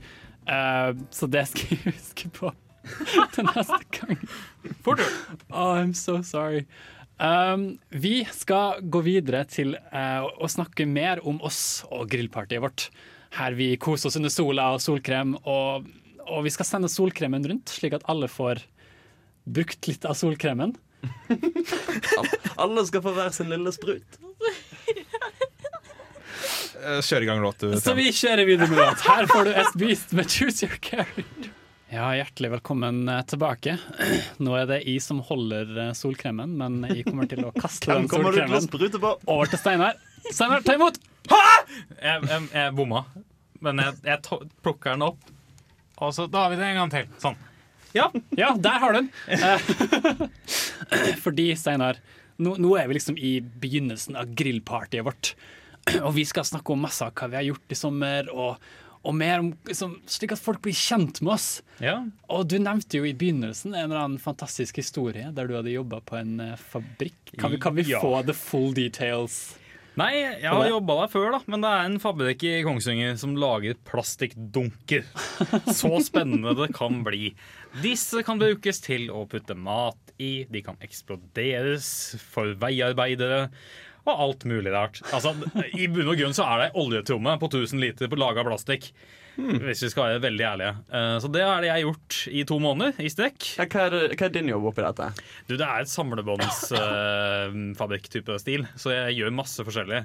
Uh, 0.48 0.92
så 1.12 1.28
det 1.32 1.46
skal 1.50 1.74
jeg 1.74 1.84
huske 1.98 2.30
på 2.38 2.52
til 3.34 3.46
neste 3.48 3.78
gang. 3.96 4.18
Får 4.84 5.00
du? 5.00 5.04
Oh, 5.50 5.72
I'm 5.80 5.92
so 5.96 6.18
sorry. 6.22 6.64
Um, 7.18 7.78
vi 7.94 8.24
skal 8.34 8.80
gå 8.92 9.00
videre 9.06 9.44
til 9.48 9.76
uh, 9.92 10.24
å 10.42 10.48
snakke 10.50 10.84
mer 10.90 11.20
om 11.26 11.38
oss 11.46 11.84
og 11.90 12.08
grillpartiet 12.12 12.60
vårt. 12.64 12.88
Her 13.38 13.54
vi 13.58 13.72
koser 13.80 14.10
oss 14.10 14.16
under 14.20 14.30
sola 14.32 14.72
og 14.76 14.82
solkrem, 14.84 15.32
og, 15.48 15.86
og 16.28 16.44
vi 16.46 16.52
skal 16.54 16.68
sende 16.68 16.90
solkremen 16.92 17.44
rundt, 17.48 17.72
slik 17.72 17.96
at 17.96 18.06
alle 18.10 18.28
får 18.30 18.62
brukt 19.44 19.88
litt 19.90 20.06
av 20.08 20.16
solkremen. 20.18 20.74
Alle 22.56 22.80
skal 22.88 23.02
få 23.04 23.12
hver 23.12 23.32
sin 23.34 23.50
lille 23.52 23.68
sprut. 23.76 24.16
Eh, 26.84 27.00
Kjør 27.04 27.24
i 27.24 27.28
gang 27.28 27.42
låt, 27.42 27.60
du. 27.60 27.74
Så 27.80 27.94
vi 27.96 28.10
kjører 28.12 28.48
videre 28.48 28.68
med 28.70 28.80
låt. 28.80 29.04
Her 29.04 29.28
får 29.30 29.48
du 29.48 29.52
Est 29.52 29.76
Beast 29.80 30.14
med 30.16 30.30
Choose 30.32 30.66
Your 30.66 30.78
Character. 30.84 31.50
Ja, 31.94 32.08
hjertelig 32.16 32.50
velkommen 32.56 33.04
eh, 33.08 33.20
tilbake. 33.30 33.76
Nå 34.44 34.56
er 34.58 34.66
det 34.70 34.80
jeg 34.82 35.02
som 35.04 35.20
holder 35.24 35.70
eh, 35.86 35.92
solkremen, 35.96 36.56
men 36.60 36.80
jeg 36.90 37.06
kommer 37.06 37.28
til 37.30 37.44
å 37.46 37.52
kaste 37.54 37.92
den 37.92 38.08
du 38.08 38.88
til 38.88 38.98
å 38.98 39.14
over 39.30 39.52
til 39.52 39.60
Steinar. 39.62 40.00
Steinar, 40.30 40.64
ta 40.66 40.74
imot! 40.76 40.98
jeg, 41.30 42.26
jeg, 42.28 42.40
jeg 42.50 42.74
bomma. 42.76 43.04
Men 43.64 43.80
jeg, 43.80 44.00
jeg 44.04 44.50
plukker 44.64 44.96
den 44.96 45.06
opp, 45.06 45.30
og 46.02 46.14
så 46.16 46.26
da 46.30 46.44
har 46.46 46.50
vi 46.54 46.56
det 46.60 46.68
en 46.72 46.80
gang 46.82 46.92
til. 46.94 47.10
Sånn. 47.22 47.36
Ja, 47.94 48.08
ja 48.34 48.52
der 48.58 48.80
har 48.82 48.92
du 48.96 49.02
den. 49.02 49.10
Fordi, 51.24 51.50
Steinar, 51.58 52.00
nå, 52.42 52.56
nå 52.58 52.72
er 52.80 52.88
vi 52.90 52.96
liksom 52.98 53.18
i 53.18 53.36
begynnelsen 53.40 54.16
av 54.18 54.32
grillpartyet 54.34 55.04
vårt. 55.06 55.34
Og 56.00 56.14
vi 56.16 56.24
skal 56.26 56.46
snakke 56.48 56.72
om 56.74 56.82
masse 56.82 57.04
av 57.06 57.12
hva 57.14 57.28
vi 57.30 57.38
har 57.38 57.46
gjort 57.52 57.74
i 57.74 57.78
sommer, 57.78 58.30
og, 58.32 58.58
og 59.04 59.14
mer 59.14 59.42
om, 59.44 59.50
liksom, 59.68 59.98
slik 60.10 60.32
at 60.34 60.42
folk 60.42 60.62
blir 60.64 60.74
kjent 60.76 61.20
med 61.22 61.36
oss. 61.36 61.48
Ja. 61.84 61.98
Og 62.32 62.46
du 62.50 62.56
nevnte 62.62 62.98
jo 62.98 63.06
i 63.06 63.14
begynnelsen 63.14 63.74
en 63.76 63.86
eller 63.90 64.00
annen 64.06 64.22
fantastisk 64.22 64.80
historie 64.80 65.28
der 65.36 65.46
du 65.50 65.54
hadde 65.58 65.74
jobba 65.74 66.00
på 66.08 66.18
en 66.18 66.38
eh, 66.40 66.56
fabrikk. 66.72 67.36
Kan 67.38 67.54
vi, 67.54 67.60
kan 67.62 67.76
vi 67.78 67.86
Ja. 67.92 68.00
få 68.02 68.22
the 68.26 68.34
full 68.34 68.72
details? 68.74 69.54
Nei, 69.94 70.10
jeg 70.42 70.50
har 70.50 70.66
jobba 70.66 70.96
der 71.04 71.10
før, 71.12 71.28
da, 71.36 71.38
men 71.46 71.62
det 71.62 71.70
er 71.70 71.84
en 71.86 72.00
fabrikk 72.02 72.42
i 72.48 72.54
Kongsvinger 72.66 73.14
som 73.20 73.36
lager 73.38 73.76
plastikkdunker. 73.86 75.04
Så 75.70 75.90
spennende 76.02 76.56
det 76.58 76.72
kan 76.74 77.04
bli. 77.06 77.30
Disse 77.84 78.24
kan 78.26 78.40
brukes 78.42 78.82
til 78.82 79.06
å 79.14 79.22
putte 79.30 79.54
mat 79.54 80.14
i, 80.18 80.48
de 80.50 80.64
kan 80.66 80.80
eksploderes 80.82 81.86
for 82.32 82.56
veiarbeidere. 82.58 83.44
Og 84.04 84.24
alt 84.26 84.42
mulig 84.50 84.74
rart. 84.74 84.98
Altså, 85.16 85.32
I 85.78 85.86
bunn 85.88 86.10
og 86.10 86.18
grunn 86.18 86.34
så 86.36 86.44
er 86.50 86.60
det 86.60 86.66
ei 86.72 86.82
oljetromme 86.82 87.38
på 87.40 87.48
1000 87.48 87.80
liter 87.80 88.10
på 88.10 88.18
laga 88.20 88.44
plastikk. 88.44 88.90
Hvis 89.36 89.82
vi 89.82 89.88
skal 89.90 90.04
være 90.12 90.20
veldig 90.22 90.44
ærlige. 90.46 90.74
Uh, 90.92 91.16
Så 91.22 91.28
det 91.34 91.40
er 91.42 91.60
det 91.64 91.68
jeg 91.70 91.74
har 91.74 91.82
gjort 91.88 92.18
i 92.30 92.44
to 92.46 92.58
måneder 92.62 92.92
i 93.02 93.08
strekk. 93.10 93.40
Hva 93.58 93.66
er, 93.88 93.94
hva 94.14 94.24
er 94.28 94.32
din 94.36 94.48
jobb 94.52 94.64
oppi 94.70 94.82
dette? 94.86 95.06
Du, 95.48 95.56
Det 95.58 95.66
er 95.66 95.78
et 95.82 95.90
samlebåndsfabrikk-type 95.90 98.36
stil, 98.44 98.62
så 98.78 98.88
jeg 98.94 99.16
gjør 99.20 99.30
masse 99.34 99.60
forskjellig. 99.66 100.00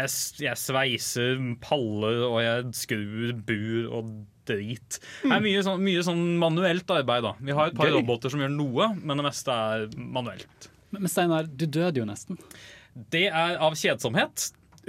Jeg, 0.00 0.08
jeg 0.46 0.56
sveiser 0.60 1.32
paller, 1.60 2.18
og 2.28 2.38
jeg 2.44 2.58
skrur 2.78 3.32
bur 3.46 3.82
og 4.00 4.04
drit. 4.48 4.90
Det 5.22 5.32
er 5.36 5.42
mye 5.44 5.62
sånn, 5.66 5.82
mye 5.84 6.02
sånn 6.06 6.22
manuelt 6.40 6.88
arbeid. 6.94 7.22
da 7.26 7.32
Vi 7.40 7.52
har 7.56 7.66
et 7.70 7.76
par 7.78 7.86
Gøy. 7.90 7.94
roboter 8.00 8.28
som 8.32 8.40
gjør 8.42 8.52
noe, 8.54 8.84
men 8.96 9.14
det 9.20 9.24
meste 9.28 9.50
er 9.52 9.78
manuelt. 10.00 10.58
Men 10.96 11.08
Steinar, 11.10 11.44
du 11.46 11.66
døde 11.70 11.98
jo 12.00 12.06
nesten. 12.08 12.34
Det 13.12 13.26
er 13.28 13.58
av 13.62 13.72
kjedsomhet. 13.78 14.36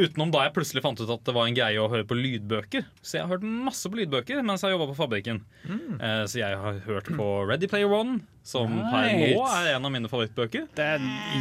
Utenom 0.02 0.32
da 0.34 0.46
jeg 0.48 0.54
plutselig 0.56 0.82
fant 0.86 1.00
ut 1.04 1.10
at 1.14 1.24
det 1.28 1.34
var 1.36 1.46
en 1.50 1.56
greie 1.58 1.78
å 1.82 1.90
høre 1.92 2.06
på 2.10 2.16
lydbøker. 2.18 2.86
Så 3.06 3.18
jeg 3.20 3.26
har 3.28 3.32
hørt 3.36 3.44
masse 3.46 3.90
på 3.92 4.00
lydbøker 4.00 4.42
mens 4.48 4.64
jeg 4.66 4.74
jobba 4.74 4.88
på 4.92 4.98
fabrikken. 4.98 5.42
Eh, 5.70 6.24
Så 6.32 6.40
jeg 6.42 6.58
har 6.58 6.80
hørt 6.88 7.10
på 7.14 7.28
Ready 7.48 7.68
Player 7.70 7.92
One, 7.92 8.22
som 8.44 8.72
per 8.90 9.04
Right. 9.06 9.36
nå 9.38 9.44
er 9.46 9.76
en 9.76 9.86
av 9.86 9.92
mine 9.94 10.10
favorittbøker. 10.10 10.68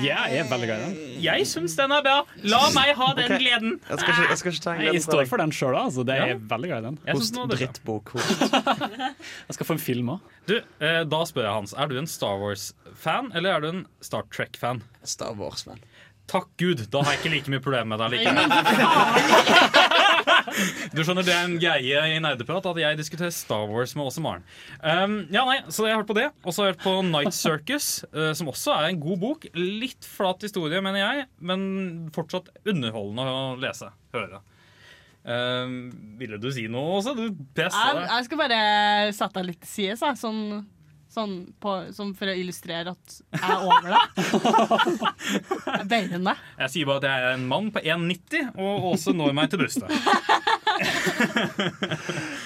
jeg 0.02 0.10
er 0.40 0.44
veldig 0.50 0.66
glad 0.68 0.80
i 0.80 0.84
den. 0.84 1.22
Jeg 1.24 1.46
syns 1.48 1.76
den 1.76 1.92
er 1.96 2.02
bra. 2.04 2.18
La 2.44 2.60
meg 2.76 2.94
ha 2.96 3.08
den 3.14 3.24
okay. 3.32 3.38
gleden. 3.38 3.80
Jeg 3.88 3.98
skal 4.02 4.12
ikke, 4.14 4.28
jeg 4.28 4.38
skal 4.42 4.52
ikke 4.52 4.62
ta 4.66 4.70
en 4.74 4.80
Jeg 4.80 4.90
glede 4.92 5.04
fra 5.04 5.12
står 5.12 5.26
for 5.32 5.36
den 5.38 5.50
sjøl, 5.56 5.76
altså. 5.80 6.04
Det 6.04 6.14
er 6.20 6.26
Ja. 6.34 6.34
veldig 6.52 6.68
glad 6.68 6.78
i 6.84 6.86
den. 6.90 6.98
Host 7.14 7.34
den. 7.34 7.48
Drittbok. 7.48 8.12
Jeg 8.20 9.54
skal 9.56 9.66
få 9.66 9.72
en 9.76 9.82
film 9.82 10.10
òg. 10.14 10.20
Du, 10.46 10.56
eh, 10.80 11.02
da 11.04 11.20
spør 11.28 11.44
jeg 11.46 11.52
Hans, 11.54 11.72
er 11.78 11.86
du 11.90 11.96
en 11.98 12.06
Star 12.10 12.38
Wars-fan 12.40 13.30
eller 13.34 13.54
er 13.56 13.60
du 13.60 13.68
en 13.68 13.86
Star 14.02 14.22
Trek-fan? 14.32 14.82
Star 15.04 15.34
Wars-fan. 15.38 15.78
Takk 16.30 16.48
Gud, 16.60 16.84
da 16.92 17.02
har 17.02 17.16
jeg 17.16 17.20
ikke 17.24 17.32
like 17.34 17.50
mye 17.56 17.62
problemer 17.64 17.90
med 17.90 17.98
deg 18.04 18.08
likevel. 18.20 18.46
Du 20.94 21.02
skjønner, 21.04 21.24
Det 21.24 21.32
er 21.32 21.46
en 21.46 21.58
greie 21.62 22.00
i 22.10 22.18
nerdeprat 22.22 22.66
at 22.70 22.78
jeg 22.80 22.98
diskuterer 22.98 23.32
Star 23.34 23.66
Wars 23.70 23.94
med 23.96 24.08
Åse 24.08 24.22
Maren. 24.22 24.42
Um, 24.82 25.14
ja, 25.32 25.44
nei, 25.46 25.60
så 25.72 25.86
jeg 25.86 25.94
har 25.94 26.02
hørt 26.02 26.10
på 26.10 26.16
det. 26.18 26.26
Og 26.44 26.52
så 26.54 26.62
har 26.62 26.70
jeg 26.70 26.76
hørt 26.76 26.84
på 26.84 26.94
Night 27.06 27.36
Circus, 27.36 27.88
uh, 28.14 28.32
som 28.38 28.50
også 28.52 28.74
er 28.76 28.90
en 28.90 29.00
god 29.02 29.20
bok. 29.22 29.46
Litt 29.56 30.06
flat 30.06 30.42
historie, 30.46 30.82
mener 30.84 31.00
jeg, 31.02 31.26
men 31.38 31.60
fortsatt 32.16 32.50
underholdende 32.68 33.26
å 33.30 33.44
lese. 33.62 33.90
Høre. 34.16 34.42
Um, 35.20 35.74
ville 36.20 36.38
du 36.40 36.48
si 36.52 36.66
noe, 36.72 36.98
Åse? 36.98 37.14
Du 37.16 37.26
pressa 37.56 37.86
Jeg, 37.90 37.96
deg. 38.00 38.12
jeg 38.16 38.28
skal 38.28 38.40
bare 38.40 38.60
sette 39.16 39.36
deg 39.40 39.50
litt 39.52 39.62
til 39.66 39.72
side, 39.74 40.14
sånn, 40.20 40.44
sånn 41.10 41.34
på, 41.60 41.74
som 41.94 42.12
for 42.14 42.30
å 42.30 42.34
illustrere 42.38 42.94
at 42.94 43.16
jeg 43.34 43.42
er 43.42 43.64
over 43.66 43.88
deg. 43.90 44.04
Deg. 45.90 46.12
Jeg 46.14 46.70
sier 46.70 46.86
bare 46.86 47.00
at 47.00 47.06
jeg 47.08 47.24
er 47.24 47.34
en 47.34 47.46
mann 47.50 47.70
på 47.74 47.82
1,90, 47.82 48.52
og 48.60 48.90
også 48.92 49.14
når 49.16 49.34
meg 49.36 49.50
til 49.52 49.64
brystet. 49.64 49.90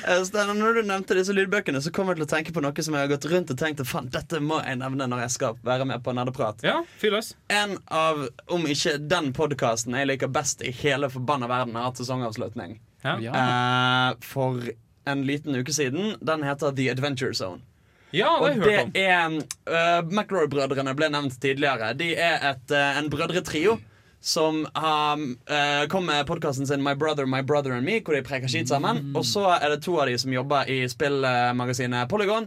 Eh, 0.04 0.20
når 0.34 0.74
du 0.74 0.80
nevnte 0.84 1.14
disse 1.16 1.32
lydbøkene, 1.32 1.78
så 1.80 1.92
kom 1.94 2.10
jeg 2.10 2.18
til 2.18 2.24
å 2.26 2.28
tenke 2.28 2.52
på 2.52 2.60
noe 2.60 2.82
som 2.84 2.96
jeg 2.96 3.06
har 3.06 3.12
gått 3.12 3.28
rundt 3.30 3.52
og 3.54 3.58
tenkt 3.60 3.80
Faen, 3.88 4.08
dette 4.12 4.40
må 4.42 4.58
jeg 4.60 4.80
nevne 4.80 5.06
når 5.08 5.22
jeg 5.22 5.34
skal 5.36 5.60
være 5.64 5.86
med 5.88 6.02
på 6.04 6.12
Nerdeprat. 6.16 6.64
Ja, 6.66 6.80
fyr 7.00 7.14
løs. 7.14 7.30
En 7.52 7.76
av, 7.94 8.24
om 8.52 8.66
ikke 8.68 8.98
den 8.98 9.30
podkasten 9.36 9.96
jeg 9.96 10.10
liker 10.10 10.32
best 10.34 10.64
i 10.66 10.74
hele 10.82 11.08
forbanna 11.12 11.48
verden, 11.48 11.78
har 11.78 11.88
hatt 11.88 12.02
sesongavslutning. 12.02 12.80
Ja. 13.04 13.16
Eh, 13.22 14.10
for 14.24 14.60
en 15.04 15.24
liten 15.28 15.54
uke 15.54 15.72
siden. 15.72 16.16
Den 16.20 16.42
heter 16.42 16.74
The 16.74 16.90
Adventure 16.90 17.34
Zone. 17.34 17.62
Ja, 18.14 18.36
det 18.38 18.44
Og 18.44 18.62
hørt 18.62 18.84
om. 18.84 18.92
det 18.94 19.02
er 19.02 19.32
uh, 19.34 20.06
McRoy-brødrene 20.06 20.94
ble 20.94 21.08
nevnt 21.10 21.34
tidligere. 21.42 21.90
De 21.98 22.12
er 22.14 22.38
et, 22.52 22.70
uh, 22.70 22.98
en 23.00 23.10
brødretrio 23.10 23.78
som 24.24 24.62
har, 24.72 25.18
uh, 25.50 25.86
kom 25.90 26.06
med 26.06 26.26
podkasten 26.26 26.66
sin 26.66 26.84
My 26.84 26.94
Brother, 26.94 27.26
My 27.26 27.42
Brother 27.42 27.74
and 27.74 27.84
Me, 27.84 27.98
hvor 28.00 28.14
de 28.14 28.22
preker 28.22 28.48
skit 28.48 28.70
sammen. 28.70 29.10
Og 29.16 29.26
så 29.26 29.48
er 29.58 29.74
det 29.74 29.82
to 29.84 29.98
av 29.98 30.06
de 30.08 30.14
som 30.18 30.32
jobber 30.32 30.70
i 30.70 30.84
spillmagasinet 30.88 32.08
Polygon. 32.08 32.46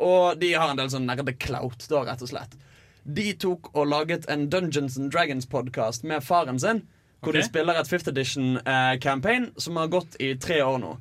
Og 0.00 0.38
de 0.40 0.54
har 0.54 0.70
en 0.70 0.78
del 0.78 0.92
sånn 0.92 1.08
nerdeklaut, 1.10 1.84
da, 1.90 2.04
rett 2.06 2.22
og 2.24 2.30
slett. 2.30 2.54
De 3.04 3.32
tok 3.40 3.72
og 3.74 3.90
laget 3.90 4.28
en 4.30 4.46
Dungeons 4.52 4.96
and 4.96 5.10
Dragons-podkast 5.12 6.06
med 6.08 6.24
faren 6.24 6.60
sin. 6.60 6.84
Hvor 7.20 7.34
okay. 7.34 7.42
de 7.42 7.48
spiller 7.50 7.76
et 7.76 7.88
Fifth 7.88 8.08
Edition-campaign 8.08 9.50
som 9.60 9.76
har 9.76 9.90
gått 9.92 10.16
i 10.22 10.32
tre 10.40 10.62
år 10.64 10.78
nå. 10.80 10.94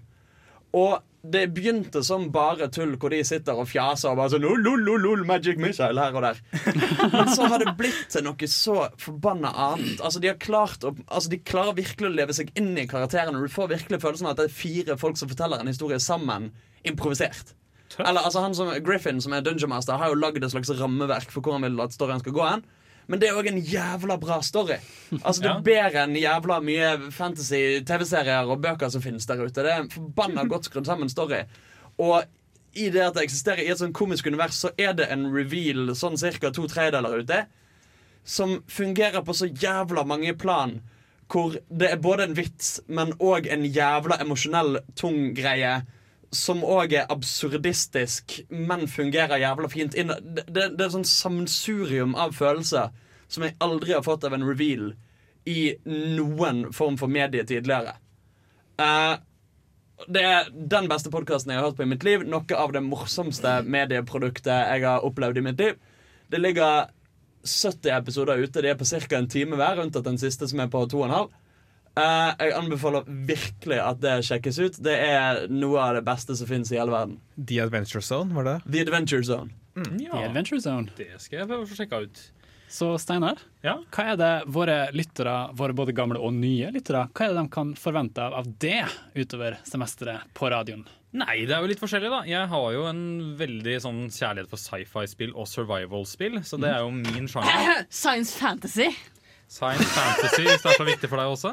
Og 0.76 0.98
det 1.22 1.50
begynte 1.52 2.00
som 2.06 2.30
bare 2.32 2.70
tull, 2.72 2.94
hvor 3.00 3.12
de 3.12 3.20
sitter 3.28 3.58
og 3.60 3.68
fjaser 3.68 4.14
og 4.14 4.22
bare 4.22 4.32
sånn 4.34 4.46
«Lol, 4.46 4.62
lol, 4.64 4.84
lol, 4.86 5.02
lol, 5.04 5.26
Magic 5.28 5.60
Missile 5.60 6.00
her 6.00 6.16
og 6.16 6.24
der. 6.24 6.40
Men 7.16 7.32
så 7.36 7.50
har 7.52 7.60
det 7.60 7.76
blitt 7.80 8.08
til 8.14 8.24
noe 8.24 8.50
så 8.50 8.78
forbanna 9.02 9.52
annet. 9.52 10.00
Altså, 10.00 10.22
de, 10.24 10.32
har 10.32 10.40
klart 10.40 10.86
å, 10.88 10.94
altså, 11.08 11.32
de 11.34 11.42
klarer 11.44 11.76
virkelig 11.82 12.08
å 12.08 12.16
leve 12.16 12.36
seg 12.38 12.54
inn 12.60 12.72
i 12.80 12.88
karakterene. 12.90 13.42
Du 13.44 13.52
får 13.52 13.74
virkelig 13.76 14.00
følelsen 14.04 14.30
av 14.30 14.38
at 14.38 14.44
det 14.44 14.48
er 14.48 14.60
fire 14.62 15.00
folk 15.02 15.20
som 15.20 15.32
forteller 15.32 15.60
en 15.60 15.72
historie 15.72 16.00
sammen, 16.04 16.54
improvisert. 16.88 17.56
Eller 17.98 18.22
altså 18.22 18.44
han 18.44 18.56
som 18.56 18.72
Griffin, 18.86 19.20
som 19.20 19.34
er 19.36 19.44
Dungeon 19.44 19.74
Master, 19.74 20.00
har 20.00 20.14
jo 20.14 20.20
lagd 20.20 20.44
et 20.44 20.54
slags 20.54 20.72
rammeverk 20.80 21.34
for 21.34 21.44
hvor 21.44 21.58
han 21.58 21.66
vil 21.68 21.82
at 21.84 21.96
storyen 21.96 22.22
skal 22.24 22.36
gå 22.38 22.46
hen. 22.46 22.64
Men 23.10 23.22
det 23.22 23.30
er 23.30 23.38
òg 23.40 23.48
en 23.50 23.62
jævla 23.66 24.20
bra 24.22 24.40
story. 24.46 24.78
Altså 25.26 25.42
Det 25.42 25.52
er 25.52 25.64
bedre 25.66 26.04
enn 26.06 26.18
jævla 26.20 26.60
mye 26.62 26.90
fantasy 27.12 27.80
TV-serier 27.88 28.50
og 28.50 28.62
bøker 28.62 28.92
som 28.94 29.02
finnes 29.02 29.26
der 29.30 29.42
ute. 29.42 29.64
Det 29.66 29.72
er 29.72 29.84
en 29.84 29.94
forbanna 29.94 30.46
godt 30.50 30.70
skrudd 30.70 30.90
sammen 30.90 31.10
story. 31.10 31.42
Og 31.98 32.22
i 32.78 32.92
det 32.94 33.02
at 33.02 33.18
det 33.18 33.26
eksisterer 33.26 33.64
i 33.66 33.72
et 33.74 33.82
sånn 33.82 33.96
komisk 33.98 34.30
univers, 34.30 34.60
så 34.62 34.70
er 34.78 34.94
det 34.94 35.10
en 35.10 35.26
reveal 35.34 35.96
sånn 35.98 36.20
ca. 36.22 36.52
to 36.54 36.68
tredjedeler 36.70 37.24
ute 37.24 37.42
som 38.30 38.60
fungerer 38.70 39.24
på 39.26 39.34
så 39.34 39.48
jævla 39.50 40.04
mange 40.06 40.36
plan. 40.38 40.80
Hvor 41.30 41.56
det 41.70 41.92
er 41.92 42.02
både 42.02 42.28
en 42.28 42.36
vits, 42.38 42.80
men 42.88 43.14
òg 43.18 43.48
en 43.50 43.66
jævla 43.66 44.20
emosjonell, 44.22 44.80
tung 44.98 45.34
greie. 45.38 45.80
Som 46.36 46.62
òg 46.62 46.94
er 46.94 47.10
absurdistisk, 47.10 48.40
men 48.50 48.88
fungerer 48.88 49.42
jævla 49.42 49.70
fint. 49.72 49.96
Det, 49.96 50.44
det, 50.46 50.68
det 50.78 50.86
er 50.86 50.92
sånn 50.94 51.08
sammensurium 51.08 52.14
av 52.20 52.36
følelser 52.38 52.92
som 53.30 53.46
jeg 53.46 53.58
aldri 53.62 53.96
har 53.96 54.06
fått 54.06 54.26
av 54.26 54.36
en 54.36 54.46
reveal 54.46 54.92
i 55.50 55.74
noen 55.90 56.68
form 56.76 56.98
for 57.02 57.12
medie 57.12 57.46
tidligere. 57.48 57.96
Uh, 58.80 59.18
det 60.08 60.22
er 60.24 60.48
den 60.54 60.88
beste 60.90 61.12
podkasten 61.12 61.52
jeg 61.52 61.60
har 61.60 61.68
hørt 61.70 61.80
på 61.80 61.86
i 61.86 61.90
mitt 61.90 62.06
liv. 62.08 62.24
Noe 62.28 62.58
av 62.58 62.72
det 62.76 62.84
morsomste 62.86 63.60
medieproduktet 63.66 64.54
jeg 64.54 64.86
har 64.86 65.06
opplevd 65.06 65.42
i 65.42 65.46
mitt 65.50 65.60
liv. 65.60 65.76
Det 66.30 66.40
ligger 66.40 66.92
70 67.44 67.92
episoder 67.98 68.40
ute. 68.40 68.62
De 68.62 68.72
er 68.72 68.80
på 68.80 68.88
ca. 68.88 69.18
en 69.18 69.30
time 69.30 69.60
hver, 69.60 69.82
unntatt 69.84 70.08
den 70.08 70.22
siste 70.22 70.48
som 70.48 70.62
er 70.64 70.72
på 70.72 70.86
to 70.90 71.02
og 71.02 71.10
en 71.10 71.16
halv. 71.18 71.36
Eh, 72.00 72.46
jeg 72.48 72.56
anbefaler 72.58 73.08
virkelig 73.28 73.80
at 73.84 74.00
det 74.04 74.16
sjekkes 74.30 74.60
ut. 74.64 74.82
Det 74.86 74.96
er 75.10 75.46
noe 75.52 75.80
av 75.84 75.98
det 76.00 76.06
beste 76.08 76.36
som 76.40 76.48
finnes 76.50 76.72
i 76.72 76.80
hele 76.80 76.94
verden. 76.96 77.18
The 77.38 77.60
Adventure 77.66 78.02
Zone, 78.06 78.34
var 78.38 78.48
det? 78.48 78.58
The 78.72 78.84
Adventure 78.88 79.24
Zone. 79.28 79.52
Ja, 80.00 80.12
The 80.12 80.26
Adventure 80.32 80.60
Zone. 80.64 80.90
det 80.98 81.14
skal 81.24 81.44
jeg 81.44 81.50
få 81.52 81.64
sjekke 81.78 82.04
ut. 82.08 82.26
Så 82.70 82.92
Steinar, 83.02 83.40
Ja. 83.66 83.80
hva 83.92 84.04
er 84.12 84.18
det 84.20 84.32
våre 84.54 84.92
lyttere, 84.94 85.50
våre 85.58 85.74
både 85.74 85.92
gamle 85.98 86.20
og 86.22 86.34
nye 86.38 86.68
lyttere, 86.72 87.08
hva 87.18 87.26
er 87.26 87.34
det 87.34 87.40
de 87.42 87.50
kan 87.50 87.72
forvente 87.74 88.22
av, 88.22 88.34
av 88.44 88.46
det 88.62 88.84
utover 89.18 89.58
semesteret 89.66 90.22
på 90.38 90.52
radioen? 90.54 90.84
Nei, 91.18 91.46
det 91.50 91.56
er 91.56 91.64
jo 91.64 91.68
litt 91.72 91.80
forskjellig, 91.82 92.12
da. 92.14 92.20
Jeg 92.30 92.48
har 92.52 92.68
jo 92.76 92.84
en 92.86 93.00
veldig 93.40 93.74
sånn 93.82 94.04
kjærlighet 94.14 94.52
for 94.52 94.62
sci-fi-spill 94.62 95.32
og 95.34 95.48
survival-spill, 95.50 96.44
så 96.46 96.60
det 96.62 96.70
er 96.70 96.84
jo 96.84 96.92
min 96.92 97.26
sjanger. 97.32 97.88
Science 97.90 98.38
fantasy. 98.38 98.92
Science 99.50 99.88
fantasy, 99.96 100.44
hvis 100.46 100.62
det 100.62 100.70
er 100.70 100.78
så 100.78 100.86
viktig 100.86 101.10
for 101.10 101.18
deg 101.18 101.32
også. 101.34 101.52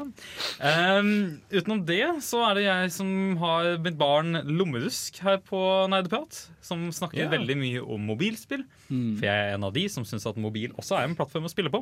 Um, 0.61 1.07
utenom 1.49 1.79
det 1.87 2.03
så 2.21 2.43
er 2.45 2.59
det 2.59 2.65
jeg 2.67 2.91
som 2.93 3.09
har 3.41 3.69
mitt 3.81 3.97
barn 3.97 4.37
Lommerusk 4.45 5.17
her 5.25 5.39
på 5.41 5.59
Nerdeprat. 5.89 6.43
Som 6.61 6.85
snakker 6.93 7.23
yeah. 7.23 7.31
veldig 7.31 7.55
mye 7.57 7.81
om 7.81 8.05
mobilspill. 8.11 8.67
For 8.87 9.25
jeg 9.25 9.33
er 9.33 9.55
en 9.55 9.65
av 9.65 9.73
de 9.73 9.87
som 9.89 10.05
syns 10.05 10.27
at 10.29 10.37
mobil 10.37 10.75
også 10.77 10.99
er 10.99 11.07
en 11.07 11.17
plattform 11.17 11.49
å 11.49 11.51
spille 11.51 11.73
på. 11.73 11.81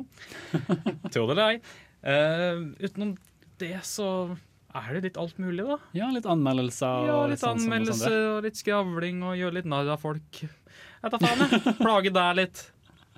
Tro 1.12 1.26
det 1.28 1.36
eller 1.36 1.44
ei. 1.50 1.58
Uh, 2.00 2.64
utenom 2.80 3.12
det 3.60 3.74
så 3.84 4.08
er 4.76 4.96
det 4.96 5.02
litt 5.10 5.20
alt 5.20 5.36
mulig, 5.40 5.66
da. 5.68 5.76
Ja, 5.96 6.08
litt 6.12 6.28
anmeldelser 6.28 7.10
Ja, 7.10 7.18
litt 7.28 7.42
sånn 7.42 7.60
som- 7.60 7.66
sånn 7.66 7.74
anmeldelser 7.74 8.16
og 8.30 8.48
litt 8.48 8.56
skravling 8.56 9.20
og 9.24 9.36
gjøre 9.36 9.58
litt 9.60 9.68
narr 9.68 9.92
av 9.92 10.00
folk. 10.00 10.40
Jeg 10.40 11.12
tar 11.12 11.20
faen, 11.20 11.44
jeg. 11.44 11.76
Plage 11.82 12.12
deg 12.12 12.40
litt. 12.40 12.64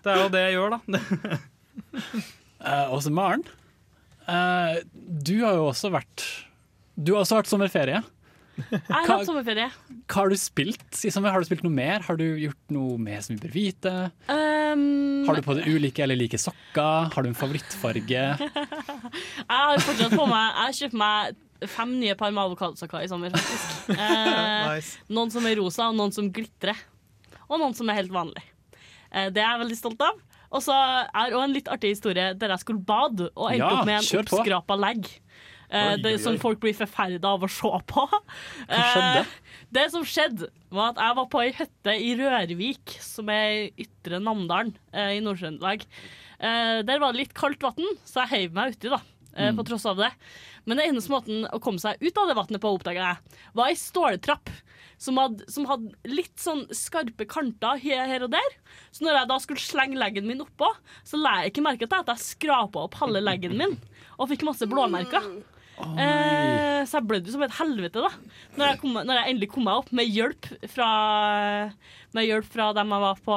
Det 0.03 0.13
er 0.13 0.21
jo 0.23 0.29
det 0.35 0.45
jeg 0.49 0.59
gjør, 0.59 0.77
da. 0.77 1.39
Eh, 2.59 2.87
og 2.93 3.03
så 3.05 3.13
Maren, 3.15 3.45
eh, 4.27 4.81
du 5.29 5.37
har 5.45 5.55
jo 5.59 5.69
også 5.71 5.91
vært 5.95 6.25
Du 6.99 7.13
har 7.15 7.23
også 7.23 7.37
vært 7.39 7.51
sommerferie. 7.53 8.01
Jeg 8.59 8.81
har 8.91 9.05
Hva- 9.07 9.19
hatt 9.21 9.27
sommerferie. 9.29 9.69
Hva 10.11 10.15
har 10.25 10.31
du 10.33 10.35
spilt 10.35 11.05
i 11.07 11.13
sommer? 11.15 11.31
Har 11.31 11.39
du 11.39 11.47
spilt 11.47 11.63
noe 11.63 11.71
mer? 11.71 12.01
Har 12.03 12.17
du 12.19 12.25
gjort 12.43 12.73
noe 12.75 12.97
mer 12.99 13.21
som 13.23 13.37
vi 13.37 13.45
bør 13.47 13.53
vite? 13.55 13.93
Um, 14.29 15.25
Har 15.29 15.37
du 15.39 15.43
på 15.47 15.55
deg 15.55 15.69
ulike 15.71 16.03
eller 16.03 16.19
like 16.19 16.35
sokker? 16.43 17.13
Har 17.15 17.23
du 17.23 17.29
en 17.31 17.39
favorittfarge? 17.39 18.25
Jeg 18.43 19.47
har 19.47 19.79
fortsatt 19.79 20.11
på 20.19 20.27
meg 20.27 20.43
Jeg 20.51 20.65
har 20.65 20.75
kjøpt 20.81 20.99
meg 20.99 21.37
fem 21.71 21.95
nye 22.01 22.15
par 22.19 22.31
med 22.35 22.43
avokadosokker 22.49 23.03
i 23.07 23.09
sommer, 23.11 23.31
faktisk. 23.31 23.89
Eh, 23.95 24.75
Nice. 24.75 24.99
Noen 25.09 25.31
som 25.33 25.47
er 25.47 25.57
rosa, 25.59 25.87
og 25.91 25.97
noen 25.99 26.13
som 26.15 26.27
glitrer. 26.35 26.77
Og 27.49 27.59
noen 27.63 27.75
som 27.79 27.89
er 27.91 27.97
helt 28.03 28.13
vanlig. 28.15 28.43
Eh, 29.13 29.31
det 29.31 29.39
er 29.43 29.55
jeg 29.55 29.63
veldig 29.65 29.79
stolt 29.79 30.03
av. 30.05 30.19
Og 30.49 30.63
så 30.65 30.75
er 30.75 31.33
også 31.35 31.45
en 31.45 31.53
litt 31.57 31.69
artig 31.69 31.91
historie 31.97 32.31
der 32.39 32.55
jeg 32.55 32.63
skulle 32.65 32.85
bade 32.89 33.27
og 33.35 33.51
endte 33.51 33.65
Ja, 33.67 33.73
opp 33.83 33.89
med 33.89 33.99
en 34.01 34.21
oppskrapa 34.23 34.77
legg. 34.81 35.09
Eh, 35.69 35.97
det 36.01 36.15
som 36.25 36.39
folk 36.41 36.63
blir 36.63 36.73
forferda 36.73 37.35
av 37.37 37.43
å 37.45 37.51
se 37.53 37.69
på. 37.93 38.05
Hva 38.09 38.79
skjedde? 38.95 39.25
Eh, 39.27 39.35
det 39.77 39.85
som 39.93 40.07
skjedde, 40.09 40.49
var 40.73 40.95
at 40.95 41.03
jeg 41.05 41.17
var 41.19 41.27
på 41.29 41.43
ei 41.45 41.51
hytte 41.59 41.93
i 42.01 42.15
Rørvik, 42.17 42.95
som 43.05 43.29
er 43.29 43.51
i 43.77 43.85
Ytre 43.85 44.21
Namdalen 44.25 44.73
eh, 44.95 45.19
i 45.19 45.21
Nord-Trøndelag. 45.25 45.85
Eh, 46.41 46.81
der 46.89 47.03
var 47.03 47.13
det 47.13 47.27
litt 47.27 47.37
kaldt 47.37 47.61
vann, 47.67 47.93
så 48.09 48.25
jeg 48.25 48.33
heiv 48.33 48.57
meg 48.57 48.77
uti, 48.79 48.89
da. 48.95 49.03
Eh, 49.05 49.51
Mm. 49.53 49.59
På 49.61 49.63
tross 49.69 49.85
av 49.87 50.01
det. 50.01 50.09
Men 50.67 50.81
den 50.81 50.89
eneste 50.89 51.13
måten 51.13 51.45
å 51.55 51.61
komme 51.63 51.79
seg 51.79 52.01
ut 52.03 52.17
av 52.19 52.27
det 52.27 52.35
vannet 52.35 52.59
på, 52.65 52.73
oppdaga 52.75 53.05
jeg, 53.13 53.37
var 53.55 53.69
ei 53.71 53.77
ståltrapp. 53.79 54.51
Som 54.99 55.19
hadde, 55.21 55.47
som 55.51 55.67
hadde 55.71 55.95
litt 56.11 56.35
sånn 56.43 56.65
skarpe 56.75 57.27
kanter 57.31 57.79
her, 57.79 58.25
og 58.27 58.33
der. 58.35 58.57
Så 58.91 59.07
når 59.07 59.21
jeg 59.21 59.31
da 59.31 59.37
skulle 59.43 59.63
slenge 59.63 60.01
leggen 60.01 60.27
min 60.27 60.43
oppå, 60.43 60.73
så 61.07 61.21
la 61.21 61.39
jeg 61.43 61.53
ikke 61.53 61.67
merke 61.69 61.87
til 61.87 62.03
at 62.03 62.11
jeg 62.15 62.27
skrapa 62.33 62.83
opp 62.89 62.99
halve 62.99 63.23
leggen 63.23 63.55
min 63.61 63.79
og 64.19 64.27
fikk 64.33 64.43
masse 64.49 64.67
blåmerker. 64.67 65.31
Eh, 65.79 66.81
så 66.91 66.99
jeg 66.99 67.07
blødde 67.07 67.31
som 67.31 67.43
et 67.47 67.55
helvete 67.55 68.03
da 68.03 68.09
når 68.59 68.65
jeg, 68.65 68.79
kom, 68.81 68.97
når 68.99 69.15
jeg 69.15 69.31
endelig 69.31 69.49
kom 69.53 69.67
meg 69.69 69.79
opp 69.79 69.93
med 69.95 70.09
hjelp 70.11 70.49
fra 70.73 70.89
Med 72.17 72.27
hjelp 72.27 72.49
fra 72.51 72.73
dem 72.75 72.95
jeg 72.97 73.05
var 73.05 73.21
på, 73.23 73.37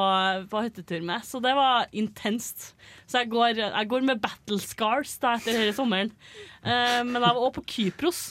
på 0.50 0.64
hyttetur 0.66 1.06
med. 1.06 1.26
Så 1.28 1.42
det 1.44 1.52
var 1.58 1.90
intenst. 1.92 2.72
Så 3.06 3.22
jeg 3.22 3.30
går, 3.34 3.60
jeg 3.62 3.90
går 3.92 4.06
med 4.08 4.22
battle 4.24 4.58
scars 4.64 5.18
da 5.22 5.36
etter 5.38 5.60
denne 5.60 5.76
sommeren. 5.76 6.14
Eh, 6.64 7.02
men 7.04 7.20
jeg 7.20 7.26
var 7.28 7.38
også 7.38 7.60
på 7.60 7.66
Kypros 7.76 8.22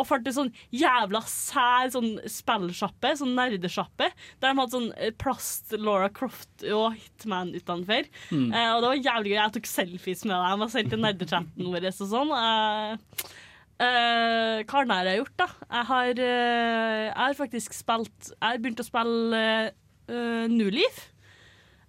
og 0.00 0.08
fant 0.08 0.30
en 0.30 0.36
sånn 0.36 0.52
jævla 0.74 1.20
sær 1.28 1.90
sånn 1.94 2.14
spillsjappe, 2.30 3.12
sånn 3.20 3.36
nerdesjappe, 3.36 4.08
der 4.40 4.54
de 4.54 4.62
hadde 4.62 4.76
sånn 4.76 4.88
eh, 4.96 5.12
plast 5.20 5.76
Laura 5.76 6.08
Croft 6.14 6.64
og 6.70 6.96
Hitman 6.96 7.52
utenfor. 7.56 8.08
Mm. 8.32 8.48
Eh, 8.48 8.72
og 8.72 8.80
det 8.82 8.90
var 8.94 9.04
jævlig 9.04 9.34
gøy. 9.34 9.38
Jeg 9.42 9.54
tok 9.58 9.70
selfies 9.70 10.26
med 10.26 10.36
dem 10.36 10.66
og 10.66 10.72
sendte 10.72 11.00
nerdechatten 11.00 11.70
vår 11.70 11.90
og 11.92 12.02
sånn. 12.16 12.34
Eh, 12.40 13.38
Uh, 13.80 14.60
hva 14.68 14.82
har 14.90 15.08
jeg 15.08 15.22
gjort, 15.22 15.36
da? 15.40 15.46
Jeg 15.64 15.86
har, 15.88 16.18
uh, 16.20 17.04
jeg 17.06 17.14
har 17.16 17.36
faktisk 17.38 17.72
spilt 17.72 18.26
Jeg 18.28 18.42
har 18.44 18.58
begynt 18.60 18.82
å 18.82 18.84
spille 18.84 19.40
uh, 19.72 20.44
New 20.52 20.68
Leaf. 20.68 20.98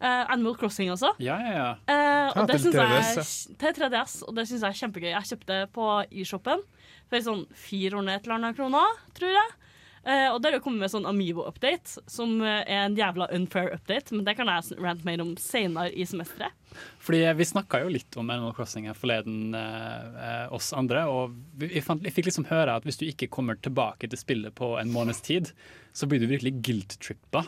Uh, 0.02 0.24
Animal 0.34 0.56
Crossing 0.58 0.90
også. 0.90 1.12
Ja, 1.22 1.36
ja, 1.44 1.52
ja. 1.52 1.72
Uh, 1.86 2.30
og 2.32 2.40
Ja, 2.40 2.46
det 2.48 2.62
til 2.64 2.74
3DS, 2.74 3.12
jeg, 3.20 3.58
til 3.62 3.76
3DS, 3.78 4.16
og 4.26 4.38
det 4.38 4.48
syns 4.50 4.64
jeg 4.64 4.72
er 4.72 4.80
kjempegøy. 4.80 5.10
Jeg 5.12 5.30
kjøpte 5.30 5.52
det 5.60 5.68
på 5.76 5.90
eShopen 6.24 6.64
for 7.12 7.26
sånn 7.26 7.44
400 7.68 8.16
et 8.16 8.30
eller 8.30 8.40
annet 8.40 8.58
kroner, 8.58 9.02
tror 9.18 9.36
jeg. 9.36 9.58
Uh, 10.02 10.32
og 10.34 10.40
der 10.42 10.50
har 10.50 10.58
det 10.58 10.64
kommet 10.66 10.82
med 10.82 10.90
sånn 10.90 11.06
Amiibo-update, 11.06 12.02
som 12.10 12.40
uh, 12.42 12.64
er 12.64 12.88
en 12.88 12.96
jævla 12.98 13.28
unfair 13.38 13.70
update. 13.76 14.16
Men 14.16 14.26
det 14.26 14.34
kan 14.40 14.50
jeg 14.50 14.80
rante 14.82 15.06
mer 15.06 15.22
om 15.22 15.36
senere 15.38 15.92
i 15.94 16.08
semesteret. 16.10 16.58
Fordi 17.04 17.34
Vi 17.38 17.46
snakka 17.46 17.82
jo 17.84 17.92
litt 17.92 18.18
om 18.18 18.30
Animal 18.30 18.54
Crossing 18.56 18.88
her 18.88 18.98
forleden, 18.98 19.56
eh, 19.56 20.20
eh, 20.26 20.54
oss 20.54 20.72
andre. 20.74 21.06
Og 21.12 21.36
vi, 21.58 21.68
vi, 21.74 21.82
fant, 21.84 22.04
vi 22.04 22.14
fikk 22.14 22.30
liksom 22.30 22.48
høre 22.52 22.78
at 22.78 22.88
hvis 22.88 23.02
du 23.02 23.08
ikke 23.08 23.30
kommer 23.32 23.60
tilbake 23.60 24.10
til 24.10 24.20
spillet 24.20 24.56
på 24.56 24.76
en 24.80 24.94
måneds 24.94 25.22
tid, 25.26 25.52
så 25.94 26.08
blir 26.08 26.22
du 26.22 26.30
virkelig 26.32 26.56
guilt-trippa 26.64 27.46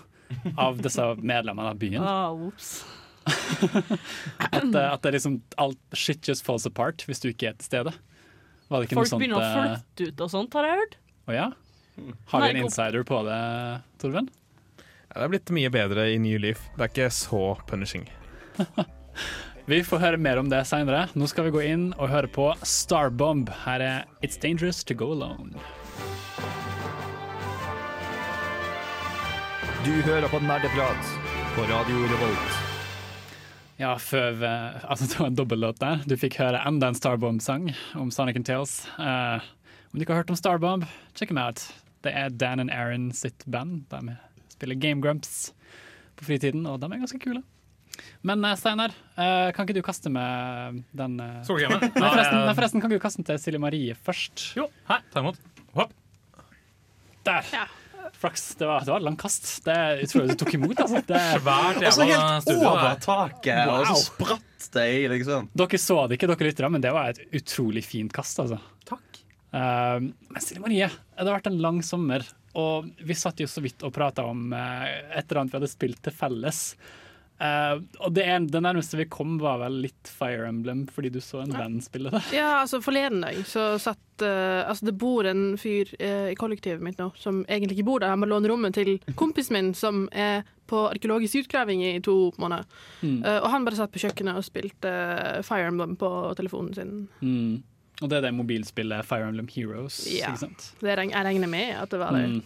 av 0.57 0.81
disse 0.83 1.05
medlemmene 1.21 1.73
av 1.73 1.79
byen. 1.79 2.03
Whoops. 2.03 2.75
At, 4.43 4.65
eh, 4.65 4.89
at 4.89 5.03
det 5.05 5.13
liksom 5.15 5.37
alt 5.61 5.79
shit 5.95 6.27
just 6.27 6.43
falls 6.43 6.65
apart 6.67 7.05
hvis 7.07 7.23
du 7.23 7.29
ikke 7.29 7.53
er 7.53 7.59
til 7.59 7.69
stede. 7.69 7.93
Var 8.69 8.81
det 8.81 8.89
ikke 8.89 8.97
Folk 8.99 9.05
noe 9.05 9.11
sånt 9.11 9.23
begynner 9.23 9.39
å 9.39 9.43
eh, 9.43 9.53
flytte 9.57 10.09
ut 10.09 10.23
og 10.25 10.33
sånt, 10.33 10.57
har 10.57 10.69
jeg 10.69 10.81
hørt. 10.81 10.97
Oh, 11.27 11.35
ja? 11.35 11.49
Har 12.31 12.41
vi 12.45 12.49
en 12.53 12.63
insider 12.65 13.05
på 13.07 13.21
det, 13.27 13.39
Torven? 14.01 14.29
Ja, 14.79 15.19
det 15.19 15.25
er 15.27 15.33
blitt 15.35 15.53
mye 15.53 15.69
bedre 15.73 16.07
i 16.09 16.17
New 16.21 16.39
Leaf. 16.41 16.63
Det 16.73 16.87
er 16.87 16.93
ikke 16.93 17.09
så 17.13 17.45
punishing. 17.69 18.07
Vi 19.65 19.79
får 19.87 20.01
høre 20.01 20.17
mer 20.19 20.41
om 20.41 20.49
det 20.51 20.59
seinere. 20.67 21.05
Nå 21.15 21.27
skal 21.31 21.47
vi 21.47 21.53
gå 21.55 21.61
inn 21.63 21.85
og 21.95 22.09
høre 22.11 22.27
på 22.27 22.49
Starbomb. 22.67 23.47
Her 23.63 23.85
er 23.85 24.09
It's 24.19 24.35
Dangerous 24.35 24.83
To 24.89 24.97
Go 24.99 25.13
Alone. 25.15 25.55
Du 29.87 29.95
hører 30.03 30.27
på 30.27 30.43
Nerdeprat 30.43 31.15
på 31.55 31.71
Radio 31.71 32.03
Revolt. 32.11 32.62
Ja, 33.83 33.93
før 33.99 34.39
altså 34.47 35.05
Det 35.11 35.19
var 35.19 35.29
en 35.29 35.37
dobbellåt 35.37 35.81
der. 35.83 36.03
Du 36.07 36.15
fikk 36.19 36.39
høre 36.39 36.61
enda 36.67 36.89
en 36.91 36.97
Starbomb-sang 36.97 37.69
om 37.99 38.11
Sonic 38.15 38.39
and 38.39 38.47
Tales. 38.47 38.77
Uh, 38.95 39.43
om 39.91 39.99
du 39.99 40.05
ikke 40.05 40.15
har 40.15 40.23
hørt 40.23 40.31
om 40.31 40.39
Starbomb, 40.39 40.85
check 41.13 41.29
them 41.29 41.41
out. 41.41 41.65
Det 42.03 42.11
er 42.15 42.31
Dan 42.31 42.63
and 42.63 42.71
Aaron 42.71 43.11
sitt 43.15 43.43
band. 43.45 43.85
De 43.91 44.15
spiller 44.55 44.75
Game 44.75 45.03
Grumps 45.03 45.53
på 46.15 46.25
fritiden, 46.25 46.65
og 46.65 46.79
de 46.81 46.89
er 46.89 47.03
ganske 47.03 47.19
kule. 47.21 47.43
Men 48.25 48.43
eh, 48.45 48.55
Steinar, 48.57 48.95
eh, 49.15 49.51
kan 49.53 49.67
ikke 49.67 49.77
du 49.77 49.85
kaste 49.85 50.09
med 50.09 50.81
den 50.97 51.19
eh, 51.21 51.39
Solkremen? 51.45 51.83
Nei, 51.93 52.09
forresten, 52.09 52.39
nei, 52.41 52.55
forresten, 52.57 52.81
kan 52.81 52.89
ikke 52.89 52.99
du 52.99 53.05
kaste 53.05 53.21
den 53.21 53.29
til 53.29 53.41
Silje 53.43 53.61
Marie 53.61 53.95
først? 54.07 54.47
Jo, 54.57 54.67
her, 54.89 55.05
ta 55.13 55.23
imot. 55.23 55.39
Hopp. 55.77 55.93
Der! 57.27 57.53
Flaks. 58.23 58.45
Det 58.55 58.67
var, 58.69 58.85
det 58.85 58.93
var 58.93 59.01
et 59.01 59.07
langt 59.09 59.19
kast. 59.19 59.49
Det 59.65 59.73
er 59.75 60.03
utrolig 60.05 60.33
du 60.33 60.39
tok 60.39 60.53
imot. 60.55 60.79
Altså. 60.79 61.01
Det 61.07 61.21
Svært 61.33 61.81
Og 61.83 61.95
så 61.97 62.05
jævla 62.07 62.29
helt 62.37 62.51
over 62.55 62.79
taket, 62.79 63.03
taket, 63.03 63.71
og 63.73 63.89
så 63.89 63.97
spratt 63.99 64.67
det 64.77 64.85
i, 64.95 65.01
liksom. 65.11 65.49
Dere 65.59 65.79
så 65.81 65.97
det 66.07 66.17
ikke, 66.17 66.29
dere 66.31 66.47
lyttere, 66.47 66.69
men 66.71 66.85
det 66.85 66.93
var 66.95 67.11
et 67.11 67.35
utrolig 67.35 67.83
fint 67.83 68.15
kast. 68.15 68.39
altså. 68.39 68.61
Takk. 68.87 69.19
Uh, 69.53 70.07
men 70.07 70.41
Silje 70.41 70.63
Marie, 70.63 70.87
det 70.87 71.27
har 71.27 71.35
vært 71.35 71.51
en 71.51 71.59
lang 71.61 71.83
sommer, 71.85 72.23
og 72.57 72.87
vi 73.03 73.17
satt 73.17 73.43
jo 73.43 73.49
så 73.49 73.61
vidt 73.65 73.83
og 73.85 73.93
prata 73.93 74.25
om 74.29 74.55
uh, 74.55 74.87
et 74.87 75.27
eller 75.27 75.43
annet 75.43 75.53
vi 75.53 75.59
hadde 75.59 75.73
spilt 75.73 75.99
til 76.07 76.15
felles. 76.15 76.63
Eh, 77.41 77.79
og 77.99 78.13
det, 78.13 78.23
er, 78.29 78.43
det 78.47 78.61
nærmeste 78.61 78.97
vi 78.99 79.07
kom, 79.11 79.35
var 79.41 79.59
vel 79.63 79.81
litt 79.87 80.09
Fire 80.09 80.47
Emblem, 80.47 80.85
fordi 80.91 81.11
du 81.13 81.19
så 81.23 81.41
en 81.43 81.55
venn 81.55 81.79
spille 81.83 82.13
det. 82.13 82.21
Ja, 82.37 82.61
altså 82.61 82.79
Forleden 82.83 83.23
dag 83.25 83.39
så 83.49 83.73
satt 83.81 83.99
uh, 84.23 84.63
Altså 84.69 84.85
Det 84.87 84.93
bor 85.01 85.25
en 85.27 85.57
fyr 85.59 85.89
uh, 85.97 86.29
i 86.31 86.37
kollektivet 86.39 86.83
mitt 86.85 87.01
nå 87.01 87.09
som 87.19 87.41
egentlig 87.47 87.79
ikke 87.79 87.89
bor 87.89 88.03
der. 88.03 88.13
Han 88.13 88.21
må 88.21 88.29
låne 88.29 88.51
rommet 88.51 88.77
til 88.77 88.95
kompisen 89.19 89.57
min 89.57 89.73
som 89.77 90.05
er 90.11 90.45
på 90.69 90.85
arkeologisk 90.87 91.43
utgraving 91.43 91.83
i 91.83 91.97
to 92.01 92.31
måneder. 92.39 92.63
Mm. 93.01 93.19
Og 93.43 93.47
han 93.51 93.65
bare 93.67 93.77
satt 93.77 93.91
på 93.93 93.99
kjøkkenet 93.99 94.39
og 94.39 94.45
spilte 94.47 94.93
Fire 95.43 95.67
Emblem 95.67 95.97
på 95.99 96.09
telefonen 96.39 96.71
sin. 96.77 96.93
Mm. 97.19 97.59
Og 97.99 98.09
det 98.09 98.17
er 98.17 98.25
det 98.29 98.31
mobilspillet 98.37 99.05
Fire 99.05 99.27
Emblem 99.27 99.49
Heroes. 99.51 99.99
Ja. 100.07 100.31
ikke 100.31 100.45
sant? 100.45 100.69
Det 100.79 100.95
jeg 100.95 101.11
regner 101.27 101.51
med 101.51 101.75
at 101.81 101.91
det 101.91 101.99
var 102.01 102.15
det. 102.15 102.23
Mm. 102.31 102.39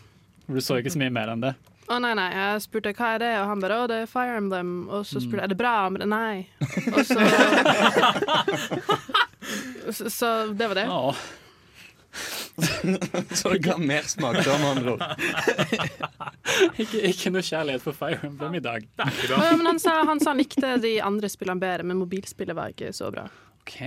Du 0.49 0.59
så 0.65 0.79
ikke 0.81 0.95
så 0.95 1.03
mye 1.03 1.13
mer 1.13 1.35
enn 1.35 1.45
det. 1.45 1.53
Å 1.87 2.01
nei, 2.03 2.11
nei, 2.19 2.27
jeg 2.35 2.63
spurte 2.65 2.91
hva 2.97 3.13
er 3.15 3.21
det, 3.23 3.29
og 3.39 3.45
han 3.47 3.61
bare 3.63 3.75
å, 3.79 3.85
det 3.87 4.01
er 4.03 4.09
Fire 4.11 4.35
Emblem. 4.41 4.71
Og 4.91 5.05
så 5.07 5.21
spurte 5.23 5.39
jeg 5.39 5.47
er 5.47 5.53
det 5.53 5.59
bra, 5.59 5.75
men 5.93 6.03
nei. 6.11 6.35
Og 6.91 6.99
så 7.07 7.15
så, 9.95 10.09
så 10.11 10.27
det 10.51 10.67
var 10.67 10.75
det. 10.81 10.87
Så 13.37 13.51
det 13.53 13.59
ga 13.61 13.75
mersmak, 13.77 14.39
da, 14.41 14.55
med 14.57 14.69
andre 14.71 14.91
ord. 14.95 15.03
ikke, 16.81 17.01
ikke 17.11 17.29
noe 17.33 17.43
kjærlighet 17.45 17.83
for 17.83 17.93
Fire 17.93 18.17
Emblem 18.25 18.55
i 18.57 18.61
dag. 18.65 18.87
Ja, 18.97 19.05
men 19.59 19.67
han 19.69 19.77
sa, 19.81 19.99
han 20.09 20.17
sa 20.23 20.29
han 20.33 20.39
likte 20.41 20.79
de 20.81 20.95
andre 21.05 21.29
spillene 21.29 21.61
bedre, 21.61 21.83
men 21.85 21.99
mobilspillet 22.01 22.57
var 22.57 22.67
ikke 22.73 22.89
så 22.97 23.11
bra. 23.13 23.27
OK, 23.61 23.77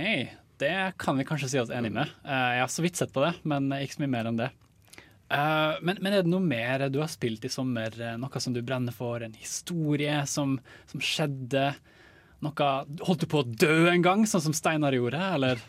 det 0.63 0.75
kan 1.01 1.19
vi 1.19 1.27
kanskje 1.27 1.49
si 1.51 1.59
oss 1.59 1.73
enig 1.75 1.91
med. 1.97 2.07
Eh, 2.23 2.47
jeg 2.55 2.63
har 2.63 2.71
så 2.71 2.81
vidt 2.85 2.95
sett 3.01 3.11
på 3.11 3.19
det, 3.25 3.33
men 3.43 3.67
ikke 3.81 3.95
så 3.99 4.03
mye 4.05 4.13
mer 4.15 4.25
enn 4.31 4.39
det. 4.39 4.49
Eh, 5.31 5.79
men, 5.81 6.01
men 6.03 6.13
er 6.13 6.25
det 6.25 6.31
noe 6.31 6.43
mer 6.43 6.87
du 6.91 6.99
har 7.01 7.11
spilt 7.11 7.45
i 7.47 7.51
sommer? 7.51 7.95
Eh, 7.95 8.17
Noe 8.19 8.43
som 8.43 8.55
du 8.55 8.61
brenner 8.65 8.95
for? 8.95 9.23
En 9.23 9.35
historie 9.37 10.19
som, 10.27 10.57
som 10.91 11.03
skjedde? 11.03 11.71
Noe 12.41 12.67
Holdt 13.05 13.21
du 13.21 13.27
på 13.29 13.43
å 13.43 13.45
dø 13.45 13.85
en 13.91 14.01
gang, 14.01 14.25
sånn 14.25 14.43
som 14.47 14.55
Steinar 14.57 14.97
gjorde, 14.97 15.21
eller? 15.37 15.61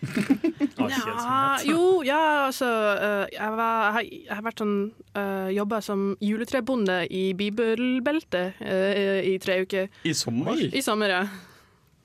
Ja, 0.83 1.59
jo, 1.67 2.01
ja, 2.07 2.49
altså 2.49 2.67
uh, 2.67 3.27
jeg, 3.31 3.51
var, 3.59 3.99
jeg 4.03 4.31
har 4.33 4.43
vært 4.45 4.63
sånn 4.63 4.75
uh, 5.15 5.49
jobba 5.53 5.79
som 5.85 6.05
juletrebonde 6.23 6.97
i 7.13 7.23
bibelbeltet 7.39 8.59
uh, 8.63 9.21
i 9.23 9.37
tre 9.43 9.61
uker. 9.63 9.91
I 10.09 10.15
sommer? 10.17 10.59
I 10.59 10.83
sommer, 10.85 11.13
ja. 11.13 11.23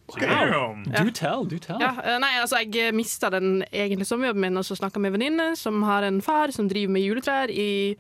Wow. 0.07 0.77
Do 0.87 1.11
tell, 1.11 1.43
do 1.51 1.57
tell. 1.59 1.81
Ja, 1.83 1.91
øh, 1.99 2.19
nei, 2.23 2.29
altså 2.39 2.61
Jeg 2.63 2.93
mista 2.95 3.29
den 3.33 3.63
egentlige 3.71 4.07
sommerjobben 4.07 4.45
min 4.45 4.57
og 4.57 4.63
så 4.65 4.77
snakka 4.79 5.01
med 5.03 5.11
en 5.11 5.17
venninne 5.17 5.47
som 5.59 5.83
har 5.83 6.05
en 6.07 6.21
far 6.23 6.53
som 6.55 6.69
driver 6.69 6.93
med 6.95 7.03
juletrær 7.03 7.51
i 7.51 7.97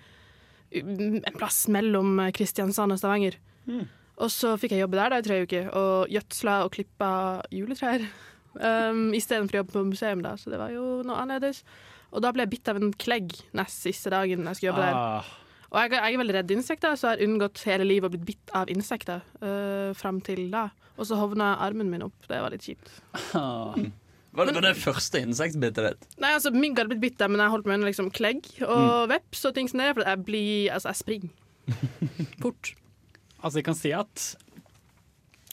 mm, 0.71 1.19
en 1.27 1.35
plass 1.35 1.65
mellom 1.67 2.21
Kristiansand 2.33 2.95
og 2.95 3.01
Stavanger. 3.01 3.35
Og 4.17 4.31
så 4.31 4.55
fikk 4.57 4.73
jeg 4.73 4.85
jobbe 4.85 4.97
der 4.97 5.11
da 5.13 5.19
i 5.19 5.25
tre 5.27 5.41
uker 5.43 5.67
og 5.75 6.07
gjødsla 6.09 6.61
og 6.65 6.71
klippa 6.77 7.11
juletrær. 7.51 8.07
Um, 8.57 9.11
Istedenfor 9.13 9.53
å 9.53 9.59
jobbe 9.59 9.73
på 9.75 9.81
museum, 9.85 10.21
da, 10.25 10.31
så 10.33 10.49
det 10.49 10.57
var 10.57 10.71
jo 10.73 11.03
noe 11.05 11.19
annerledes. 11.21 11.59
Og 12.09 12.23
da 12.25 12.31
ble 12.33 12.41
jeg 12.47 12.55
bitt 12.55 12.71
av 12.71 12.79
en 12.79 12.89
klegg 12.89 13.35
nest 13.53 13.83
siste 13.85 14.09
dagen 14.09 14.47
jeg 14.49 14.57
skulle 14.57 14.71
jobbe 14.71 14.87
der. 14.87 15.27
Og 15.67 15.79
jeg, 15.81 15.93
jeg 15.97 16.15
er 16.15 16.21
veldig 16.21 16.35
redd 16.37 16.51
insekter, 16.55 16.95
så 16.95 17.11
jeg 17.11 17.17
har 17.17 17.27
unngått 17.27 17.61
hele 17.67 17.87
livet 17.87 18.07
å 18.09 18.13
bli 18.15 18.23
bitt 18.31 18.51
av 18.55 18.69
insekter 18.71 19.23
uh, 19.43 19.91
fram 19.97 20.21
til 20.23 20.45
da. 20.53 20.69
Og 20.97 21.09
så 21.09 21.17
hovna 21.19 21.55
armen 21.61 21.89
min 21.91 22.05
opp. 22.07 22.15
Det 22.29 22.39
var 22.41 22.53
litt 22.55 22.67
kjipt. 22.67 22.91
ah. 23.37 23.75
Var 24.37 24.45
det, 24.45 24.53
var 24.53 24.65
det 24.67 24.75
første 24.77 25.17
insektbittet 25.23 25.85
ditt? 25.87 26.03
Nei, 26.21 26.29
altså 26.35 26.51
Mygg 26.53 26.77
hadde 26.77 26.91
blitt 26.91 27.15
bitt 27.17 27.23
men 27.25 27.41
jeg 27.41 27.49
holdt 27.49 27.65
meg 27.65 27.79
unna 27.79 27.87
liksom 27.87 28.11
klegg 28.13 28.45
og 28.61 29.07
veps 29.09 29.39
og 29.49 29.55
ting 29.55 29.69
som 29.71 29.81
det. 29.81 29.87
For 29.97 30.05
jeg 30.05 30.19
blir 30.27 30.67
Altså, 30.75 30.91
jeg 30.91 30.99
springer 30.99 31.31
fort. 32.43 32.69
Altså, 33.41 33.55
jeg 33.57 33.65
kan 33.65 33.79
si 33.79 33.93
at 33.97 34.25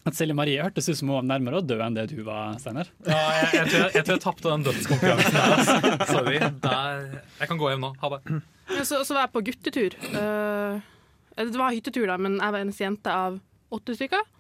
at 0.05 0.17
Silje 0.17 0.35
Marie 0.37 0.61
hørtes 0.61 0.89
ut 0.91 0.99
som 0.99 1.09
hun 1.09 1.17
var 1.17 1.29
nærmere 1.29 1.61
å 1.61 1.65
dø 1.65 1.79
enn 1.81 1.95
det 1.97 2.07
du 2.11 2.19
var, 2.27 2.59
Steinar. 2.61 2.91
Ja, 3.07 3.21
jeg, 3.39 3.49
jeg, 3.55 3.69
tror 3.71 3.79
jeg, 3.79 3.93
jeg, 3.95 4.05
tror 4.05 4.15
jeg 4.15 4.23
tapte 4.25 4.51
den 4.51 4.67
dødskonkurransen 4.67 5.39
der. 5.39 5.55
Altså. 5.55 6.09
Sorry. 6.11 6.41
Der, 6.67 7.07
jeg 7.41 7.51
kan 7.51 7.61
gå 7.63 7.71
hjem 7.73 7.87
nå. 7.87 7.91
Ha 8.03 8.11
det. 8.13 8.41
Ja, 8.69 8.85
så, 8.85 9.01
så 9.01 9.17
var 9.17 9.27
jeg 9.27 9.33
på 9.33 9.45
guttetur. 9.49 9.97
Uh, 10.13 10.77
det 11.41 11.57
var 11.57 11.73
hyttetur, 11.73 12.05
da, 12.11 12.19
men 12.21 12.37
jeg 12.37 12.57
var 12.57 12.61
eneste 12.67 12.85
jente 12.85 13.17
av 13.25 13.41
åtte 13.75 13.97
stykker. 13.97 14.31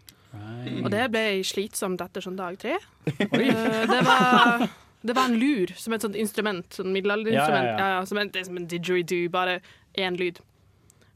Og 0.82 0.88
det 0.92 1.04
ble 1.14 1.26
slitsomt 1.46 2.02
etter 2.02 2.24
sånn 2.24 2.36
dag 2.38 2.58
tre. 2.60 2.76
Uh, 3.08 3.84
det, 3.88 4.00
var, 4.04 4.66
det 5.00 5.16
var 5.16 5.30
en 5.30 5.38
lur, 5.40 5.72
som 5.80 5.96
et 5.96 6.04
sånt 6.04 6.18
instrument. 6.20 6.68
Sånn 6.76 6.92
middelalderinstrument. 6.92 7.70
Ja, 7.72 7.78
ja, 7.78 7.92
ja. 7.94 8.02
Ja, 8.02 8.08
som 8.10 8.20
en, 8.20 8.32
det 8.34 8.44
er 8.44 8.50
som 8.50 8.60
en 8.60 8.68
didgeridoo, 8.68 9.30
bare 9.32 9.62
én 9.96 10.20
lyd. 10.20 10.44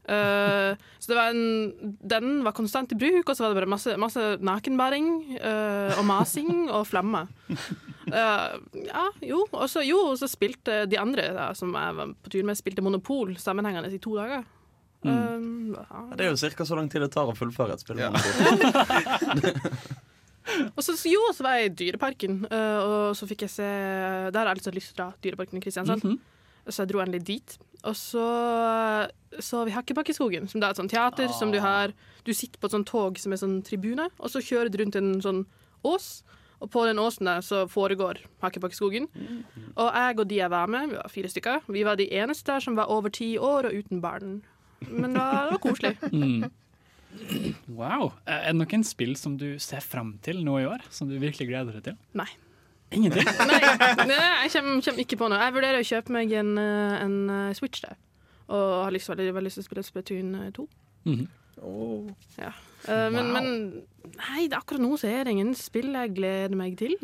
Eh, 0.09 0.75
så 0.99 1.11
det 1.11 1.17
var 1.17 1.29
en, 1.29 1.73
den 2.01 2.43
var 2.45 2.55
konstant 2.57 2.91
i 2.91 2.97
bruk, 2.97 3.29
og 3.29 3.37
så 3.37 3.43
var 3.43 3.53
det 3.53 3.59
bare 3.61 3.73
masse, 3.75 3.95
masse 4.01 4.23
nakenbæring 4.41 5.09
uh, 5.37 5.99
og 5.99 6.05
masing 6.09 6.53
og 6.67 6.87
flammer. 6.89 7.29
Uh, 8.09 8.57
ja, 8.73 9.05
jo. 9.25 9.43
Og 9.51 9.67
så, 9.69 9.83
jo, 9.85 9.99
og 10.11 10.17
så 10.21 10.29
spilte 10.29 10.83
de 10.89 10.99
andre 10.99 11.29
da, 11.35 11.51
som 11.57 11.73
jeg 11.77 11.97
var 11.99 12.15
på 12.17 12.33
tur 12.33 12.47
med, 12.47 12.57
spilte 12.57 12.85
Monopol 12.85 13.35
sammenhengende 13.39 13.93
i 13.93 14.01
to 14.01 14.17
dager. 14.17 14.43
Um, 15.05 15.75
ja. 15.77 16.01
Det 16.17 16.25
er 16.25 16.33
jo 16.33 16.51
ca. 16.57 16.65
så 16.67 16.75
lang 16.75 16.89
tid 16.91 17.05
det 17.05 17.13
tar 17.13 17.29
å 17.29 17.37
fullføre 17.37 17.77
et 17.77 17.85
spill. 17.85 18.01
Og 20.73 20.81
så, 20.81 20.95
jo, 21.05 21.21
så 21.35 21.45
var 21.45 21.59
jeg 21.59 21.69
i 21.69 21.73
Dyreparken, 21.77 22.39
eh, 22.49 22.79
og 22.81 23.11
så 23.13 23.27
fikk 23.29 23.43
jeg 23.45 23.51
se 23.53 23.67
Der 24.33 24.39
har 24.39 24.49
jeg 24.49 24.57
litt 24.57 24.79
lyst 24.79 24.95
til 24.95 24.95
å 24.95 24.99
dra 25.03 25.09
Dyreparken 25.21 25.59
i 25.59 25.61
Kristiansand. 25.61 26.15
Så 26.69 26.83
jeg 26.83 26.93
dro 26.93 27.01
endelig 27.03 27.25
dit. 27.27 27.57
Og 27.87 27.95
så 27.95 28.25
så 29.39 29.61
vi 29.65 29.71
Hakkebakkeskogen, 29.71 30.49
som 30.49 30.59
det 30.59 30.67
er 30.67 30.73
et 30.73 30.79
sånt 30.81 30.91
teater 30.91 31.31
som 31.37 31.51
du 31.53 31.59
har 31.63 31.93
Du 32.25 32.33
sitter 32.33 32.59
på 32.59 32.67
et 32.67 32.73
sånt 32.75 32.89
tog 32.89 33.19
som 33.21 33.31
er 33.33 33.39
sånn 33.39 33.61
tribune, 33.65 34.09
og 34.19 34.31
så 34.33 34.41
kjører 34.43 34.71
du 34.73 34.79
rundt 34.81 34.97
en 34.99 35.13
sånn 35.23 35.45
ås. 35.87 36.23
Og 36.59 36.67
på 36.73 36.83
den 36.89 36.99
åsen 36.99 37.29
der 37.29 37.43
så 37.45 37.63
foregår 37.71 38.19
Hakkebakkeskogen. 38.43 39.07
Og 39.79 39.87
jeg 39.95 40.19
og 40.19 40.25
de 40.27 40.41
jeg 40.41 40.51
var 40.51 40.67
med, 40.67 40.89
vi 40.91 40.97
var 40.99 41.13
fire 41.13 41.31
stykker, 41.31 41.61
vi 41.71 41.85
var 41.87 41.95
de 41.95 42.09
eneste 42.19 42.51
der 42.51 42.65
som 42.65 42.75
var 42.75 42.91
over 42.91 43.13
ti 43.15 43.37
år 43.39 43.69
og 43.69 43.77
uten 43.79 44.01
barn. 44.03 44.41
Men 44.89 45.15
det 45.15 45.23
var, 45.23 45.45
det 45.47 45.55
var 45.57 45.63
koselig. 45.69 45.95
Mm. 47.09 47.65
Wow. 47.73 48.11
Er 48.29 48.51
det 48.53 48.59
noen 48.59 48.83
spill 48.85 49.15
som 49.17 49.33
du 49.41 49.57
ser 49.59 49.81
fram 49.81 50.11
til 50.21 50.43
nå 50.45 50.59
i 50.61 50.67
år? 50.69 50.83
Som 50.93 51.09
du 51.09 51.15
virkelig 51.17 51.47
gleder 51.49 51.79
deg 51.79 51.87
til? 51.87 51.95
Nei. 52.13 52.27
Ingenting? 52.91 53.25
Nei, 53.49 53.59
nei, 54.09 54.19
jeg 54.47 54.51
kommer, 54.55 54.81
kommer 54.85 55.03
ikke 55.03 55.17
på 55.19 55.27
noe. 55.29 55.39
Jeg 55.43 55.55
vurderer 55.55 55.83
å 55.83 55.87
kjøpe 55.89 56.13
meg 56.15 56.31
en, 56.39 56.55
eh, 56.57 56.95
en 57.03 57.17
eh, 57.35 57.51
Switch 57.57 57.83
der. 57.85 57.97
Og 58.49 58.65
har 58.87 58.93
lyst, 58.95 59.11
veldig, 59.11 59.29
veldig 59.35 59.49
lyst 59.51 59.59
til 59.61 59.65
å 59.65 59.69
spille 59.69 59.85
Splatoon 59.85 60.35
eh, 60.39 60.51
2. 60.57 60.67
oh. 61.61 62.09
Ja. 62.39 62.53
uh, 62.87 63.07
men, 63.13 63.29
Wow. 63.29 63.33
men 63.35 63.49
nei, 64.17 64.47
akkurat 64.55 64.81
nå 64.81 64.95
så 64.97 65.09
er 65.11 65.27
det 65.27 65.35
ingen 65.35 65.51
spill 65.57 65.91
jeg 65.93 66.15
gleder 66.17 66.55
meg 66.57 66.77
til. 66.79 66.95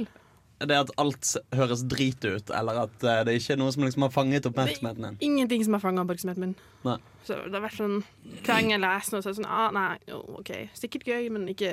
Det 0.65 0.77
at 0.79 0.93
alt 0.97 1.33
høres 1.53 1.81
drit 1.91 2.23
ut, 2.23 2.49
eller 2.55 2.85
at 2.85 3.03
det 3.27 3.33
ikke 3.35 3.57
er 3.57 3.59
noe 3.59 3.73
som 3.75 3.83
liksom 3.83 4.05
har 4.07 4.13
fanget 4.15 4.47
oppmerksomheten 4.47 5.03
din. 5.03 5.17
Ingenting 5.27 5.65
som 5.67 5.75
har 5.75 5.83
fanget 5.83 6.05
oppmerksomheten 6.05 6.45
min. 6.45 6.53
Nei. 6.87 6.95
Så 7.27 7.35
det 7.43 7.57
har 7.57 7.65
vært 7.65 7.75
sånn 7.81 7.97
Hver 8.37 8.47
gang 8.47 8.71
jeg 8.71 8.81
leser 8.85 9.17
noe, 9.17 9.25
så 9.25 9.29
er 9.29 9.33
det 9.33 9.39
sånn 9.41 9.49
ah, 9.51 9.67
Nei, 9.75 9.97
oh, 10.15 10.37
OK, 10.39 10.51
sikkert 10.77 11.07
gøy, 11.09 11.27
men 11.33 11.47
ikke 11.51 11.71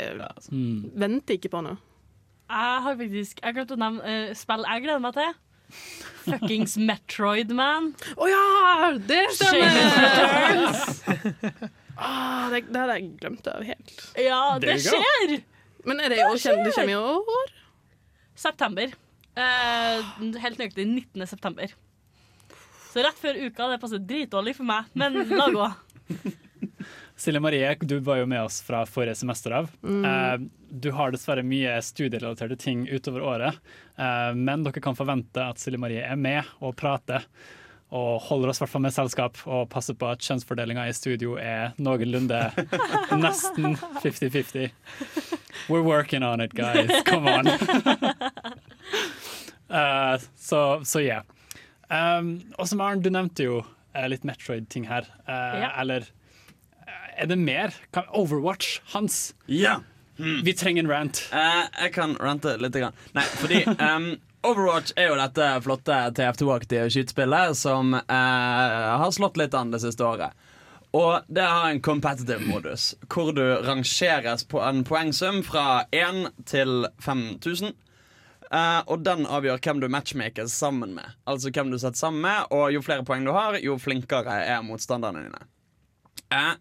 Venter 0.98 1.38
ikke 1.38 1.52
på 1.52 1.62
noe. 1.64 1.78
Jeg 2.52 2.82
har 2.84 2.96
faktisk 2.98 3.38
Jeg 3.42 3.54
glemte 3.56 3.76
å 3.76 3.80
nevne 3.80 4.02
uh, 4.04 4.32
spill 4.36 4.64
jeg 4.68 4.82
gleder 4.84 5.02
meg 5.04 5.14
til. 5.16 5.32
Fuckings 6.26 6.74
Metroid, 6.76 7.50
man. 7.56 7.86
Å 8.20 8.26
ja! 8.28 8.90
Det 9.08 9.22
stemmer! 9.38 9.72
Ah, 11.96 12.48
det, 12.52 12.60
det 12.72 12.78
hadde 12.82 12.94
jeg 12.98 13.08
glemt 13.20 13.48
av 13.52 13.64
helt. 13.66 13.94
Ja, 14.20 14.42
det 14.62 14.76
skjer! 14.84 15.34
Men 15.88 16.00
er 16.02 16.12
det 16.12 16.18
jo 16.20 16.28
Det 16.34 16.40
skjer. 16.42 16.56
kjem- 16.58 16.64
det 16.66 16.74
kommer 16.76 16.92
i 16.92 17.00
år? 17.00 17.52
September. 18.42 18.94
Uh, 19.36 19.98
helt 20.44 20.60
nøyaktig 20.60 20.86
19. 20.88 21.26
september. 21.30 21.72
Så 22.92 23.04
rett 23.06 23.20
før 23.20 23.38
uka. 23.46 23.70
Det 23.72 23.80
passer 23.82 24.02
dritdårlig 24.04 24.54
for 24.58 24.68
meg, 24.68 24.88
men 24.98 25.20
la 25.32 25.48
gå. 25.52 25.68
Silje 27.22 27.38
Marie, 27.40 27.76
du 27.80 27.98
var 28.02 28.16
jo 28.18 28.26
med 28.26 28.42
oss 28.42 28.56
fra 28.66 28.80
forrige 28.86 29.14
semester 29.14 29.50
av. 29.60 29.68
Mm. 29.82 30.04
Eh, 30.04 30.38
Du 30.72 30.88
har 30.96 31.12
dessverre 31.12 31.42
mye 31.44 31.74
studierelaterte 31.84 32.56
ting 32.58 32.86
utover 32.88 33.20
året, 33.22 33.58
eh, 34.00 34.30
men 34.34 34.62
dere 34.64 34.80
kan 34.82 34.96
forvente 34.96 35.36
at 35.44 35.60
Silje 35.60 35.78
Marie 35.78 36.00
er 36.02 36.16
med 36.16 36.48
og 36.60 36.74
prater. 36.80 37.26
Og 37.92 38.22
holder 38.24 38.48
oss 38.48 38.58
hvert 38.62 38.80
med 38.80 38.94
selskap 38.96 39.36
og 39.46 39.68
passer 39.70 39.94
på 39.94 40.08
at 40.08 40.24
kjønnsfordelinga 40.24 40.86
i 40.88 40.94
studio 40.96 41.36
er 41.36 41.76
noenlunde 41.78 42.40
nesten 43.22 43.76
50-50. 44.00 44.72
We're 45.68 45.84
working 45.84 46.24
on 46.24 46.40
it, 46.40 46.54
guys. 46.54 46.90
Come 47.04 47.28
on. 47.28 47.46
Eh, 49.72 50.18
så 50.36 51.00
ja. 51.00 51.22
yeah. 51.88 52.18
Um, 52.18 52.42
og 52.58 52.68
som 52.68 52.80
Arn, 52.84 53.00
du 53.00 53.08
nevnte 53.08 53.46
jo 53.46 53.62
uh, 53.62 54.02
litt 54.08 54.26
Metroid-ting 54.28 54.84
her. 54.84 55.06
Uh, 55.24 55.62
Ja. 55.62 55.70
Eller 55.80 56.04
er 57.16 57.30
det 57.30 57.38
mer? 57.38 57.74
Overwatch, 58.10 58.80
Hans. 58.92 59.34
Ja. 59.46 59.80
Vi 60.16 60.54
trenger 60.54 60.84
en 60.84 60.90
rant. 60.90 61.22
Eh, 61.32 61.64
jeg 61.82 61.94
kan 61.94 62.16
rante 62.20 62.56
litt. 62.60 62.76
Grann. 62.76 62.96
Nei, 63.16 63.24
fordi 63.40 63.64
um, 63.66 64.12
Overwatch 64.46 64.94
er 64.98 65.10
jo 65.10 65.18
dette 65.18 65.48
flotte 65.64 65.98
TF2-aktige 66.18 66.88
skytespillet 66.92 67.56
som 67.58 67.94
eh, 67.94 68.88
har 69.02 69.12
slått 69.14 69.38
litt 69.40 69.54
an 69.54 69.72
det 69.74 69.82
siste 69.84 70.04
året. 70.06 70.34
Og 70.92 71.24
det 71.32 71.44
har 71.48 71.70
en 71.70 71.80
competitive 71.80 72.42
modus, 72.44 72.90
hvor 73.08 73.32
du 73.32 73.44
rangeres 73.64 74.44
på 74.44 74.60
en 74.60 74.82
poengsum 74.84 75.40
fra 75.46 75.86
1 75.88 76.26
til 76.44 76.84
5000. 77.00 77.72
Uh, 78.52 78.82
og 78.84 79.00
den 79.00 79.24
avgjør 79.24 79.62
hvem 79.64 79.78
du 79.80 79.88
matchmakes 79.88 80.52
sammen 80.52 80.92
med. 80.98 81.14
Altså 81.24 81.48
hvem 81.48 81.70
du 81.72 81.78
setter 81.80 81.96
sammen 81.96 82.20
med, 82.26 82.50
og 82.52 82.74
jo 82.74 82.82
flere 82.84 83.06
poeng 83.08 83.24
du 83.24 83.32
har, 83.32 83.56
jo 83.64 83.78
flinkere 83.80 84.42
er 84.44 84.60
motstanderne 84.66 85.22
dine. 85.24 85.46
Eh, 86.32 86.52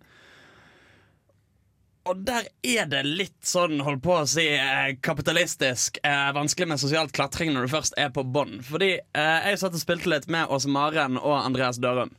og 2.09 2.23
der 2.25 2.47
er 2.65 2.87
det 2.89 3.03
litt 3.05 3.37
sånn, 3.45 3.79
hold 3.85 4.01
på 4.01 4.15
å 4.21 4.25
si, 4.29 4.47
eh, 4.55 4.95
kapitalistisk 5.05 5.99
eh, 6.03 6.31
vanskelig 6.35 6.71
med 6.73 6.81
sosialt 6.81 7.13
klatring 7.15 7.53
når 7.53 7.67
du 7.67 7.73
først 7.75 7.97
er 8.01 8.09
på 8.15 8.23
bånn. 8.25 8.57
Fordi 8.65 8.95
eh, 8.97 9.49
jeg 9.51 9.61
satt 9.61 9.77
og 9.77 9.83
spilte 9.83 10.09
litt 10.09 10.27
med 10.31 10.49
Åse 10.49 10.71
Maren 10.71 11.19
og 11.21 11.35
Andreas 11.37 11.77
Dørum. 11.81 12.13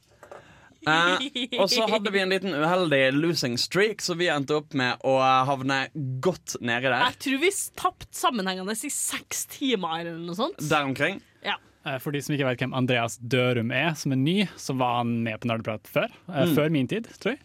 Eh, 0.83 1.27
og 1.61 1.69
så 1.71 1.87
hadde 1.87 2.11
vi 2.11 2.23
en 2.23 2.33
liten 2.35 2.55
uheldig 2.59 3.13
losing 3.15 3.59
streak, 3.61 4.03
så 4.03 4.17
vi 4.19 4.27
endte 4.33 4.57
opp 4.59 4.75
med 4.79 5.03
å 5.07 5.17
havne 5.47 5.85
godt 6.25 6.57
nedi 6.61 6.89
der. 6.91 7.05
Jeg 7.13 7.21
tror 7.27 7.43
vi 7.45 7.53
tapte 7.79 8.11
sammenhengende 8.19 8.75
i 8.75 8.91
seks 8.91 9.45
timer 9.55 10.01
eller 10.03 10.19
noe 10.23 10.39
sånt. 10.39 10.59
Der 10.71 10.89
omkring. 10.89 11.21
Ja. 11.47 11.59
Eh, 11.87 11.99
For 12.03 12.15
de 12.15 12.23
som 12.23 12.35
ikke 12.35 12.51
vet 12.51 12.65
hvem 12.65 12.75
Andreas 12.79 13.19
Dørum 13.19 13.71
er, 13.75 13.93
som 13.99 14.15
er 14.15 14.23
ny, 14.23 14.37
så 14.59 14.75
var 14.79 15.01
han 15.03 15.21
med 15.27 15.43
på 15.43 15.51
Nerdeprat 15.51 15.91
før. 15.91 16.11
Mm. 16.31 16.55
Før 16.59 16.75
min 16.75 16.91
tid, 16.91 17.11
tror 17.23 17.37
jeg. 17.37 17.43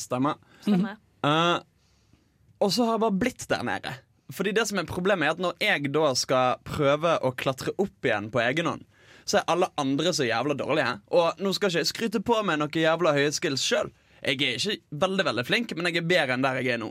Stemmer. 0.00 0.40
Stemmer. 0.64 0.96
Eh, 1.24 1.58
og 2.60 2.72
så 2.72 2.86
har 2.86 2.96
jeg 2.96 3.04
bare 3.04 3.20
blitt 3.24 3.46
der 3.50 3.64
nede. 3.66 3.94
Fordi 4.32 4.54
det 4.56 4.64
som 4.68 4.80
er 4.80 4.88
Problemet 4.88 5.26
er 5.26 5.36
at 5.36 5.42
når 5.42 5.56
jeg 5.62 5.92
da 5.94 6.10
skal 6.16 6.60
prøve 6.66 7.18
å 7.20 7.34
klatre 7.36 7.74
opp 7.80 8.06
igjen 8.06 8.30
på 8.32 8.40
egen 8.44 8.70
hånd, 8.70 8.86
så 9.24 9.40
er 9.40 9.50
alle 9.52 9.70
andre 9.80 10.12
så 10.16 10.26
jævla 10.26 10.56
dårlige. 10.56 10.98
Og 11.16 11.40
nå 11.40 11.52
skal 11.56 11.70
ikke 11.70 11.82
jeg 11.84 11.90
skryte 11.92 12.20
på 12.24 12.40
meg 12.44 12.60
noen 12.60 12.80
jævla 12.80 13.14
høye 13.16 13.32
skills 13.32 13.64
sjøl. 13.64 13.92
Jeg 14.24 14.40
er 14.40 14.56
ikke 14.56 15.00
veldig 15.04 15.26
veldig 15.28 15.44
flink, 15.48 15.74
men 15.76 15.88
jeg 15.90 16.00
er 16.00 16.08
bedre 16.08 16.36
enn 16.36 16.44
der 16.44 16.60
jeg 16.60 16.76
er 16.76 16.80
nå. 16.80 16.90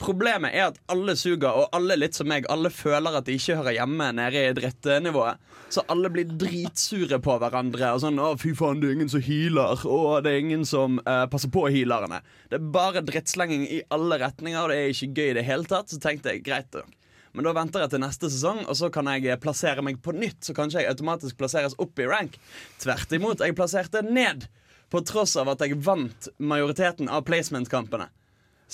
Problemet 0.00 0.54
er 0.56 0.68
at 0.68 0.78
alle 0.90 1.14
suger, 1.16 1.50
og 1.54 1.74
alle 1.76 1.96
litt 1.98 2.16
som 2.18 2.26
meg, 2.28 2.48
alle 2.50 2.70
føler 2.74 3.14
at 3.18 3.28
de 3.28 3.36
ikke 3.38 3.58
hører 3.60 3.76
hjemme 3.76 4.08
nede 4.16 4.40
i 4.40 4.54
drittnivået. 4.56 5.38
Så 5.72 5.84
alle 5.90 6.10
blir 6.12 6.32
dritsure 6.40 7.20
på 7.22 7.36
hverandre. 7.40 7.92
Og 7.94 8.02
sånn 8.02 8.18
'Å, 8.18 8.34
fy 8.38 8.54
faen, 8.58 8.80
det 8.80 8.90
er 8.90 8.96
ingen 8.98 9.12
som 9.12 9.22
healer', 9.22 9.86
og 9.86 10.24
'det 10.24 10.32
er 10.32 10.42
ingen 10.42 10.64
som 10.64 10.98
uh, 11.06 11.26
passer 11.26 11.48
på 11.48 11.68
healerne'. 11.70 12.22
Det 12.50 12.58
er 12.60 12.72
bare 12.74 13.04
drittslenging 13.06 13.66
i 13.70 13.82
alle 13.90 14.18
retninger, 14.18 14.60
og 14.62 14.68
det 14.70 14.76
er 14.78 14.92
ikke 14.92 15.14
gøy 15.14 15.30
i 15.30 15.38
det 15.38 15.44
hele 15.44 15.64
tatt. 15.64 15.88
Så 15.88 16.00
tenkte 16.00 16.30
jeg 16.30 16.44
greit 16.44 16.72
nok. 16.74 16.90
Men 17.34 17.48
da 17.48 17.52
venter 17.52 17.82
jeg 17.82 17.90
til 17.90 18.02
neste 18.02 18.30
sesong, 18.30 18.60
og 18.70 18.76
så 18.78 18.90
kan 18.94 19.06
jeg 19.10 19.26
eh, 19.26 19.40
plassere 19.42 19.82
meg 19.82 19.98
på 20.02 20.14
nytt. 20.14 20.44
Så 20.46 20.54
kanskje 20.54 20.84
jeg 20.84 20.92
automatisk 20.92 21.36
plasseres 21.36 21.74
opp 21.82 21.98
i 21.98 22.06
rank. 22.06 22.38
Tvert 22.78 23.10
imot, 23.12 23.42
jeg 23.42 23.56
plasserte 23.58 24.04
ned. 24.06 24.46
På 24.90 25.02
tross 25.02 25.34
av 25.40 25.50
at 25.50 25.64
jeg 25.64 25.80
vant 25.82 26.28
majoriteten 26.38 27.10
av 27.10 27.24
placement-kampene. 27.26 28.06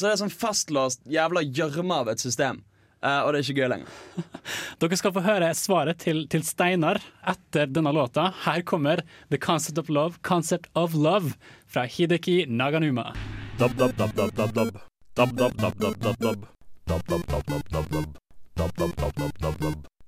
Så 0.01 0.07
det 0.07 0.15
er 0.15 0.21
sånn 0.23 0.31
fastlåst 0.33 1.03
jævla 1.13 1.43
gjørme 1.45 1.93
av 2.01 2.09
et 2.09 2.23
system. 2.23 2.63
Uh, 3.05 3.21
og 3.21 3.35
det 3.35 3.41
er 3.41 3.45
ikke 3.45 3.61
gøy 3.61 3.69
lenger. 3.69 3.91
Dere 4.81 4.97
skal 4.97 5.13
få 5.13 5.23
høre 5.25 5.51
svaret 5.57 6.01
til, 6.01 6.23
til, 6.33 6.41
Steinar 6.45 7.03
etter 7.29 7.69
denne 7.69 7.93
låta. 7.93 8.31
Her 8.47 8.65
kommer 8.65 9.03
The 9.29 9.37
Concept 9.37 9.77
of 9.81 9.93
Love, 9.93 10.17
Concept 10.25 10.73
of 10.73 10.97
Love 10.97 11.35
fra 11.69 11.85
Hideki 11.85 12.47
Naganuma. 12.49 13.13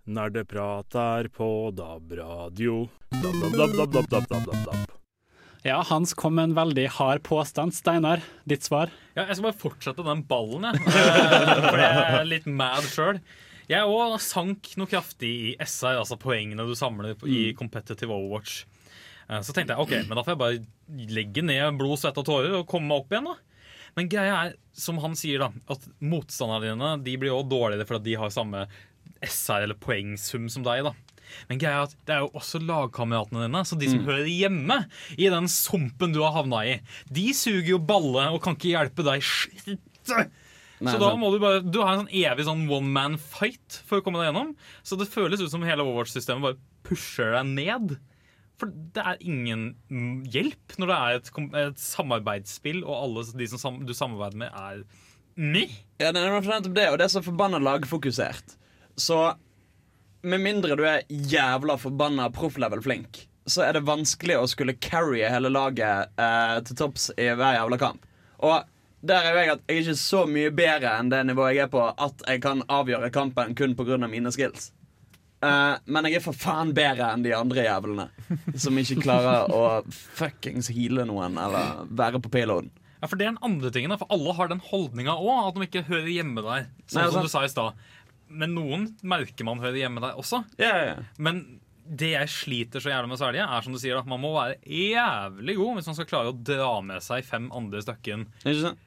Når 0.09 0.33
dab, 0.33 0.49
prater 0.49 1.29
på 1.37 1.51
DAB-radio. 1.77 2.89
Ja, 5.63 5.79
Hans 5.87 6.11
kom 6.19 6.35
med 6.35 6.49
en 6.51 6.57
veldig 6.59 6.89
hard 6.97 7.23
påstand. 7.23 7.75
Steinar, 7.77 8.23
ditt 8.51 8.65
svar? 8.67 8.91
Ja, 9.15 9.29
jeg 9.29 9.37
skal 9.39 9.47
bare 9.47 9.61
fortsette 9.61 10.03
den 10.07 10.25
ballen, 10.27 10.65
jeg. 10.67 10.81
For 11.71 11.79
jeg 11.79 12.01
er 12.19 12.27
litt 12.27 12.49
mad 12.51 12.89
sjøl. 12.91 13.21
Jeg 13.71 13.87
òg 13.87 14.17
sank 14.21 14.73
noe 14.77 14.91
kraftig 14.91 15.31
i 15.31 15.53
SI, 15.63 15.93
altså 15.95 16.19
poengene 16.21 16.67
du 16.67 16.75
samler 16.77 17.15
i 17.31 17.53
competitive 17.57 18.11
Overwatch. 18.11 18.65
Eh, 19.31 19.39
Så 19.47 19.55
tenkte 19.55 19.77
jeg 19.77 19.85
ok, 19.87 19.95
men 20.09 20.19
da 20.19 20.25
får 20.27 20.35
jeg 20.35 20.43
bare 20.43 21.07
legge 21.15 21.45
ned 21.47 21.79
blod, 21.79 21.95
svette 22.03 22.25
og 22.25 22.27
tårer 22.29 22.59
og 22.59 22.67
komme 22.69 22.91
meg 22.91 23.05
opp 23.05 23.15
igjen. 23.15 23.31
da. 23.31 23.39
Men 23.97 24.09
greia 24.11 24.35
er, 24.49 24.53
som 24.75 24.99
han 25.05 25.15
sier, 25.17 25.45
da, 25.47 25.51
at 25.71 25.87
motstanderne 26.03 26.73
dine 26.75 26.93
de 27.07 27.15
blir 27.23 27.37
òg 27.39 27.47
dårligere 27.53 27.87
fordi 27.87 28.11
de 28.11 28.19
har 28.19 28.35
samme 28.35 28.67
SR 29.23 29.69
eller 29.69 29.79
poengsum 29.79 30.51
som 30.51 30.67
deg. 30.67 30.83
da. 30.91 30.93
Men 31.49 31.59
greia 31.63 31.81
er 31.81 31.89
at 31.89 31.97
det 32.07 32.15
er 32.17 32.25
jo 32.27 32.31
også 32.41 32.61
lagkameratene 32.67 33.47
dine, 33.47 33.63
så 33.69 33.79
de 33.79 33.89
som 33.91 34.01
Mm. 34.03 34.07
hører 34.11 34.31
hjemme 34.31 34.79
i 35.19 35.29
den 35.33 35.49
sumpen 35.49 36.13
du 36.15 36.21
har 36.23 36.33
havna 36.33 36.63
i, 36.67 36.81
de 37.13 37.27
suger 37.35 37.69
jo 37.75 37.79
balle 37.79 38.29
og 38.33 38.43
kan 38.43 38.57
ikke 38.57 38.73
hjelpe 38.75 39.05
deg 39.07 39.23
shit. 39.23 39.79
Nei, 40.83 40.91
så 40.91 40.99
da 40.99 41.13
må 41.15 41.29
du 41.31 41.39
bare 41.39 41.61
Du 41.63 41.79
har 41.81 41.93
en 41.95 42.01
sånn 42.07 42.11
evig 42.11 42.43
sånn 42.49 42.65
one 42.69 42.89
man 42.91 43.17
fight 43.17 43.77
for 43.87 44.01
å 44.01 44.03
komme 44.03 44.19
deg 44.19 44.33
gjennom. 44.33 44.57
Så 44.83 44.99
det 44.99 45.07
føles 45.13 45.41
ut 45.41 45.51
som 45.53 45.63
hele 45.63 45.85
Overwatch-systemet 45.85 46.43
bare 46.43 46.59
pusher 46.83 47.37
deg 47.37 47.47
ned. 47.55 47.95
For 48.59 48.67
det 48.95 49.03
er 49.03 49.17
ingen 49.23 49.77
hjelp 50.31 50.75
når 50.79 50.91
det 50.91 50.97
er 50.99 51.21
et, 51.21 51.31
et 51.69 51.79
samarbeidsspill, 51.83 52.83
og 52.83 52.95
alle 52.99 53.25
de 53.39 53.47
som 53.51 53.59
sam 53.63 53.79
du 53.87 53.95
samarbeider 53.95 54.39
med, 54.43 54.51
er 54.55 54.83
meh. 55.37 55.71
Ja, 56.03 56.11
det 56.13 56.21
er 56.23 56.67
det, 56.67 56.89
og 56.91 56.99
det 56.99 57.07
er 57.07 57.15
så 57.15 57.23
forbanna 57.25 57.59
lagfokusert. 57.63 58.57
Så 58.99 59.17
med 60.23 60.43
mindre 60.43 60.77
du 60.79 60.85
er 60.87 61.07
jævla 61.09 61.77
forbanna 61.81 62.29
proff-level-flink, 62.35 63.25
så 63.47 63.65
er 63.67 63.77
det 63.77 63.87
vanskelig 63.89 64.37
å 64.39 64.49
skulle 64.51 64.77
carry 64.79 65.25
hele 65.27 65.51
laget 65.51 66.13
eh, 66.21 66.59
til 66.67 66.79
topps 66.79 67.09
i 67.17 67.31
hver 67.35 67.59
jævla 67.59 67.79
kamp. 67.81 68.05
Og 68.43 68.63
der 69.03 69.27
er 69.27 69.35
jo 69.35 69.41
jeg 69.41 69.51
at 69.57 69.65
jeg 69.67 69.77
er 69.77 69.83
ikke 69.83 69.99
så 69.99 70.21
mye 70.31 70.53
bedre 70.55 70.93
enn 71.01 71.11
det 71.11 71.25
nivået 71.27 71.57
jeg 71.57 71.65
er 71.67 71.73
på, 71.73 71.83
at 71.91 72.23
jeg 72.29 72.43
kan 72.45 72.63
avgjøre 72.71 73.11
kampen 73.15 73.57
kun 73.59 73.75
pga. 73.79 73.99
mine 74.07 74.31
skills. 74.35 74.71
Eh, 75.43 75.75
men 75.91 76.07
jeg 76.07 76.21
er 76.21 76.23
for 76.23 76.39
faen 76.39 76.71
bedre 76.77 77.11
enn 77.11 77.25
de 77.27 77.35
andre 77.35 77.67
jævlene, 77.67 78.07
som 78.55 78.79
ikke 78.79 79.03
klarer 79.03 79.51
å 79.51 79.83
fuckings 79.91 80.71
heale 80.71 81.07
noen 81.09 81.35
eller 81.35 81.83
være 81.91 82.23
på 82.23 82.31
payloaden. 82.31 82.71
Ja, 83.03 83.09
for 83.11 83.19
det 83.19 83.27
er 83.27 83.33
den 83.33 83.43
andre 83.43 83.73
tingen, 83.75 83.91
da, 83.91 83.99
for 83.99 84.07
alle 84.15 84.33
har 84.39 84.53
den 84.53 84.61
holdninga 84.63 85.17
òg, 85.19 85.49
at 85.49 85.57
de 85.57 85.67
ikke 85.67 85.83
hører 85.89 86.07
hjemme 86.07 86.45
der. 86.47 86.69
Sånn 86.87 87.01
Nei, 87.01 87.09
som 87.11 87.17
sant. 87.17 87.27
du 87.27 87.33
sa 87.33 87.43
i 87.43 87.51
stad. 87.51 87.81
Men 88.33 88.57
noen 88.57 88.89
merker 89.05 89.47
man 89.49 89.61
hører 89.63 89.83
hjemme 89.85 90.03
der 90.05 90.19
også. 90.21 90.43
Yeah, 90.61 90.79
ja, 90.79 90.95
ja. 90.95 91.23
Men 91.23 91.45
det 91.83 92.13
jeg 92.13 92.31
sliter 92.31 92.81
så 92.81 92.93
jævlig 92.93 93.11
med 93.11 93.19
særlig 93.21 93.41
er 93.43 93.65
som 93.65 93.75
du 93.75 93.81
sier, 93.83 93.99
at 93.99 94.09
man 94.09 94.21
må 94.23 94.31
være 94.37 94.59
jævlig 94.65 95.57
god 95.59 95.77
hvis 95.77 95.89
man 95.91 95.97
skal 95.99 96.09
klare 96.09 96.31
å 96.31 96.37
dra 96.47 96.75
med 96.85 97.03
seg 97.05 97.27
fem 97.27 97.49
andre 97.55 97.83
stykken 97.85 98.29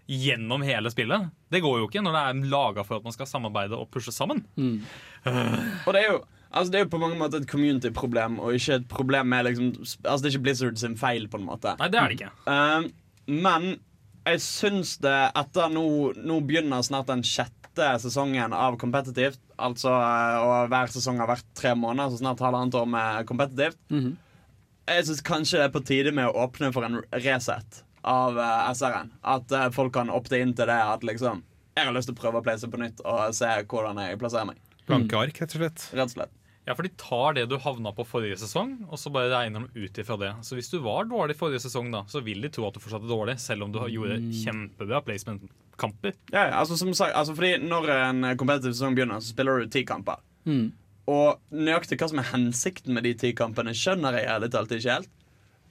gjennom 0.07 0.63
hele 0.65 0.91
spillet. 0.93 1.27
Det 1.51 1.61
går 1.63 1.81
jo 1.81 1.89
ikke 1.89 2.03
når 2.05 2.15
det 2.15 2.23
er 2.23 2.53
laga 2.55 2.85
for 2.87 2.99
at 2.99 3.05
man 3.07 3.15
skal 3.15 3.29
samarbeide 3.29 3.77
og 3.77 3.91
pushe 3.93 4.13
sammen. 4.15 4.45
Og 5.25 5.91
det 5.91 6.05
er 6.05 6.09
jo 6.13 6.23
Altså 6.55 6.71
Det 6.71 6.77
er 6.79 6.83
jo 6.85 6.91
på 6.93 6.99
mange 7.01 7.17
måter 7.19 7.41
et 7.41 7.49
community-problem, 7.51 8.37
og 8.39 8.55
ikke 8.55 8.77
et 8.79 8.87
problem 8.87 9.27
med 9.27 9.43
liksom 9.49 9.73
Altså 9.75 10.21
Det 10.23 10.29
er 10.29 10.35
ikke 10.37 10.43
Blizzard 10.45 10.77
sin 10.79 10.95
feil, 10.95 11.27
på 11.27 11.41
en 11.41 11.49
måte. 11.49 11.73
Nei, 11.81 11.89
det 11.91 11.99
er 11.99 12.07
det 12.07 12.15
ikke. 12.15 12.29
Uh, 12.47 12.85
men 13.27 13.65
jeg 14.25 14.41
syns 14.45 14.95
det 15.03 15.17
etter 15.35 15.73
nå 15.73 15.85
Nå 16.15 16.39
begynner 16.47 16.85
snart 16.85 17.11
den 17.11 17.25
sjette 17.27 17.64
sesongen 17.77 18.53
av 18.53 18.77
competitivt. 18.81 19.39
Altså 19.59 19.89
eh, 19.91 20.37
Og 20.43 20.69
hver 20.71 20.87
sesong 20.93 21.17
har 21.19 21.27
vært 21.27 21.45
tre 21.55 21.73
måneder, 21.75 22.11
så 22.15 22.21
snart 22.21 22.39
halvannet 22.43 22.75
år 22.79 22.85
med 22.87 23.25
competitivt. 23.27 23.77
Jeg 24.85 25.05
syns 25.07 25.21
kanskje 25.25 25.57
det 25.57 25.65
er 25.65 25.73
på 25.73 25.81
tide 25.85 26.11
med 26.13 26.27
å 26.29 26.45
åpne 26.45 26.71
for 26.73 26.85
en 26.85 26.99
reset 27.11 27.81
av 28.05 28.37
uh, 28.37 28.69
SR-en. 28.69 29.11
At 29.25 29.49
uh, 29.51 29.69
folk 29.73 29.93
kan 29.93 30.11
opte 30.13 30.37
inn 30.37 30.53
til 30.53 30.67
det 30.69 30.77
at 30.77 31.01
liksom 31.03 31.41
Jeg 31.75 31.87
har 31.87 31.93
lyst 31.95 32.07
til 32.11 32.13
å 32.15 32.19
prøve 32.21 32.37
å 32.37 32.45
place 32.45 32.67
på 32.69 32.77
nytt 32.77 33.01
og 33.03 33.33
se 33.33 33.49
hvordan 33.65 33.97
jeg 34.03 34.19
plasserer 34.21 34.45
meg. 34.51 34.59
Blanke 34.85 35.17
ark, 35.17 35.39
rett 35.41 35.55
og 35.55 35.63
slett. 35.63 35.87
Rett 35.97 36.05
og 36.05 36.13
slett. 36.13 36.35
Ja, 36.65 36.73
for 36.73 36.81
de 36.85 36.89
tar 36.97 37.33
det 37.37 37.43
du 37.49 37.57
havna 37.61 37.91
på 37.93 38.05
forrige 38.09 38.37
sesong, 38.41 38.71
og 38.89 38.97
så 38.97 39.11
bare 39.13 39.29
regner 39.33 39.65
de 39.73 39.83
ut 39.85 39.97
ifra 40.01 40.15
det. 40.17 40.31
Så 40.45 40.55
hvis 40.57 40.69
du 40.71 40.79
var 40.81 41.05
dårlig 41.09 41.35
forrige 41.37 41.61
sesong, 41.65 41.91
da, 41.93 42.03
så 42.09 42.21
vil 42.25 42.41
de 42.41 42.49
tro 42.53 42.65
at 42.69 42.73
du 42.73 42.79
fortsatt 42.81 43.03
er 43.05 43.11
dårlig, 43.11 43.35
selv 43.41 43.65
om 43.67 43.73
du 43.73 43.77
har- 43.81 43.89
gjorde 43.93 44.17
kjempebra 44.45 45.01
placement-kamper. 45.05 45.53
Ja, 46.31 46.47
ja, 46.47 46.53
altså 46.61 46.77
som 46.79 46.93
sagt, 46.93 47.15
altså 47.15 47.35
fordi 47.35 47.57
Når 47.61 47.89
en 47.93 48.29
kompetitiv 48.39 48.73
sesong 48.73 48.95
begynner, 48.95 49.19
så 49.19 49.33
spiller 49.33 49.59
du 49.59 49.69
ti 49.71 49.83
kamper. 49.87 50.21
Mm. 50.45 50.71
Og 51.11 51.41
nøyaktig 51.53 51.99
hva 51.99 52.09
som 52.09 52.21
er 52.21 52.31
hensikten 52.31 52.95
med 52.95 53.05
de 53.05 53.13
ti 53.19 53.33
kampene, 53.37 53.75
skjønner 53.77 54.17
jeg 54.17 54.29
ærlig 54.31 54.49
talt 54.53 54.73
ikke 54.73 54.97
helt. 54.97 55.11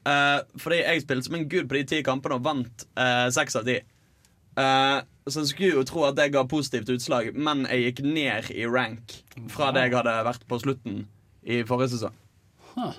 Uh, 0.05 0.45
fordi 0.61 0.83
jeg 0.83 1.03
spilte 1.03 1.27
som 1.27 1.39
en 1.39 1.49
gud 1.49 1.67
på 1.69 1.79
de 1.79 1.85
ti 1.89 2.03
kampene 2.05 2.37
og 2.37 2.45
vant 2.45 2.85
eh, 3.01 3.27
seks 3.33 3.57
av 3.57 3.65
ti. 3.65 3.79
Uh, 4.55 5.01
så 5.27 5.41
jeg 5.41 5.51
skulle 5.51 5.79
jo 5.79 5.87
tro 5.89 6.05
at 6.05 6.19
det 6.19 6.29
ga 6.35 6.45
positivt 6.47 6.93
utslag, 6.93 7.33
men 7.33 7.65
jeg 7.65 7.89
gikk 7.89 8.05
ned 8.05 8.51
i 8.53 8.67
rank 8.69 9.17
fra 9.51 9.71
det 9.75 9.87
jeg 9.87 9.97
hadde 9.97 10.19
vært 10.29 10.45
på 10.51 10.61
slutten 10.61 11.07
i 11.43 11.63
forrige 11.67 11.95
sesong. 11.97 12.19
Huh. 12.75 12.93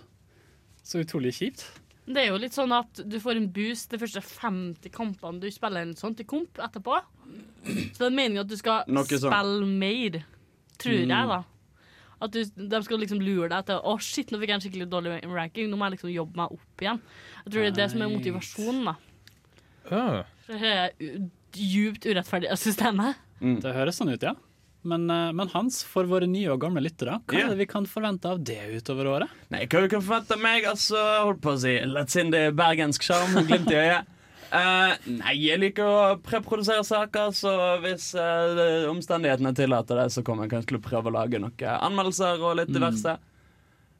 Så 0.85 1.03
utrolig 1.05 1.35
kjipt. 1.37 1.67
Det 2.05 2.17
er 2.21 2.27
jo 2.29 2.37
litt 2.37 2.53
sånn 2.53 2.71
at 2.71 2.99
du 3.09 3.15
får 3.19 3.37
en 3.39 3.47
boost 3.49 3.89
de 3.89 3.97
første 3.97 4.21
50 4.21 4.91
kampene 4.93 5.39
du 5.41 5.47
spiller 5.49 5.81
en 5.81 5.95
sånn 5.97 6.15
til 6.15 6.25
komp 6.29 6.59
etterpå. 6.61 6.99
Så 7.65 7.97
det 7.97 8.07
er 8.11 8.13
meningen 8.13 8.43
at 8.43 8.47
du 8.51 8.55
skal 8.59 8.83
Noe 8.87 9.03
sånn. 9.09 9.25
spille 9.31 9.65
mer, 9.65 10.23
tror 10.77 10.93
jeg, 10.93 11.07
Mm. 11.07 11.27
da. 11.27 11.43
At 12.21 12.31
du, 12.31 12.43
de 12.45 12.81
skal 12.83 12.97
liksom 12.99 13.19
lure 13.21 13.49
deg 13.49 13.65
til 13.65 13.75
Å 13.83 13.99
shit, 13.99 14.29
nå 14.31 14.37
fikk 14.39 14.47
jeg 14.47 14.55
en 14.55 14.61
skikkelig 14.61 14.89
dårlig 14.89 15.25
ranking. 15.25 15.69
Nå 15.69 15.77
må 15.77 15.89
jeg 15.89 15.97
liksom 15.97 16.13
jobbe 16.13 16.35
meg 16.35 16.51
opp 16.51 16.77
igjen. 16.81 17.01
Jeg 17.45 17.51
tror 17.51 17.61
det 17.61 17.67
er 17.73 17.75
det 17.81 17.91
som 17.91 18.01
er 18.01 18.09
motivasjonen. 18.09 18.85
da 18.85 18.95
Ah. 19.91 20.23
Det 20.47 20.61
er 20.61 20.91
u- 20.99 21.29
djupt 21.53 22.05
urettferdig 22.05 22.49
av 22.51 22.57
systemet. 22.57 23.15
Det 23.41 23.73
høres 23.75 23.97
sånn 23.99 24.13
ut, 24.13 24.21
ja. 24.21 24.33
Men, 24.85 25.09
eh, 25.09 25.31
men 25.33 25.49
Hans, 25.53 25.81
for 25.89 26.05
våre 26.09 26.27
nye 26.29 26.51
og 26.53 26.61
gamle 26.61 26.83
lyttere, 26.85 27.17
hva 27.25 27.37
yeah. 27.37 27.47
er 27.47 27.55
det 27.55 27.63
vi 27.63 27.69
kan 27.71 27.87
forvente 27.89 28.29
av 28.29 28.41
det 28.45 28.59
utover 28.77 29.09
året? 29.09 29.37
Nei, 29.53 29.63
hva 29.65 29.81
vi 29.85 29.91
kan 29.95 30.03
forvente 30.05 30.37
av 30.37 30.43
meg, 30.43 30.67
altså 30.69 30.99
Holdt 31.25 31.41
på 31.41 31.55
å 31.55 31.61
si 31.63 31.73
Let's 31.89 32.19
in 32.21 32.29
the 32.33 32.51
bergensk 32.55 33.05
sjarm 33.07 33.33
glimt 33.49 33.71
i 33.73 33.79
øyet. 33.81 34.11
Uh, 34.55 34.93
nei, 35.09 35.33
jeg 35.41 35.59
liker 35.59 35.89
å 35.89 36.01
preprodusere 36.23 36.85
saker, 36.85 37.33
så 37.35 37.51
hvis 37.83 38.11
uh, 38.13 38.85
omstendighetene 38.91 39.51
tillater 39.57 39.99
det, 39.99 40.09
så 40.13 40.23
kommer 40.23 40.45
jeg 40.45 40.53
kanskje 40.53 40.69
til 40.69 40.79
å 40.79 40.85
prøve 40.85 41.11
å 41.11 41.15
lage 41.17 41.41
noen 41.41 41.65
anmeldelser 41.89 42.45
og 42.45 42.59
litt 42.61 42.71
diverse. 42.71 43.17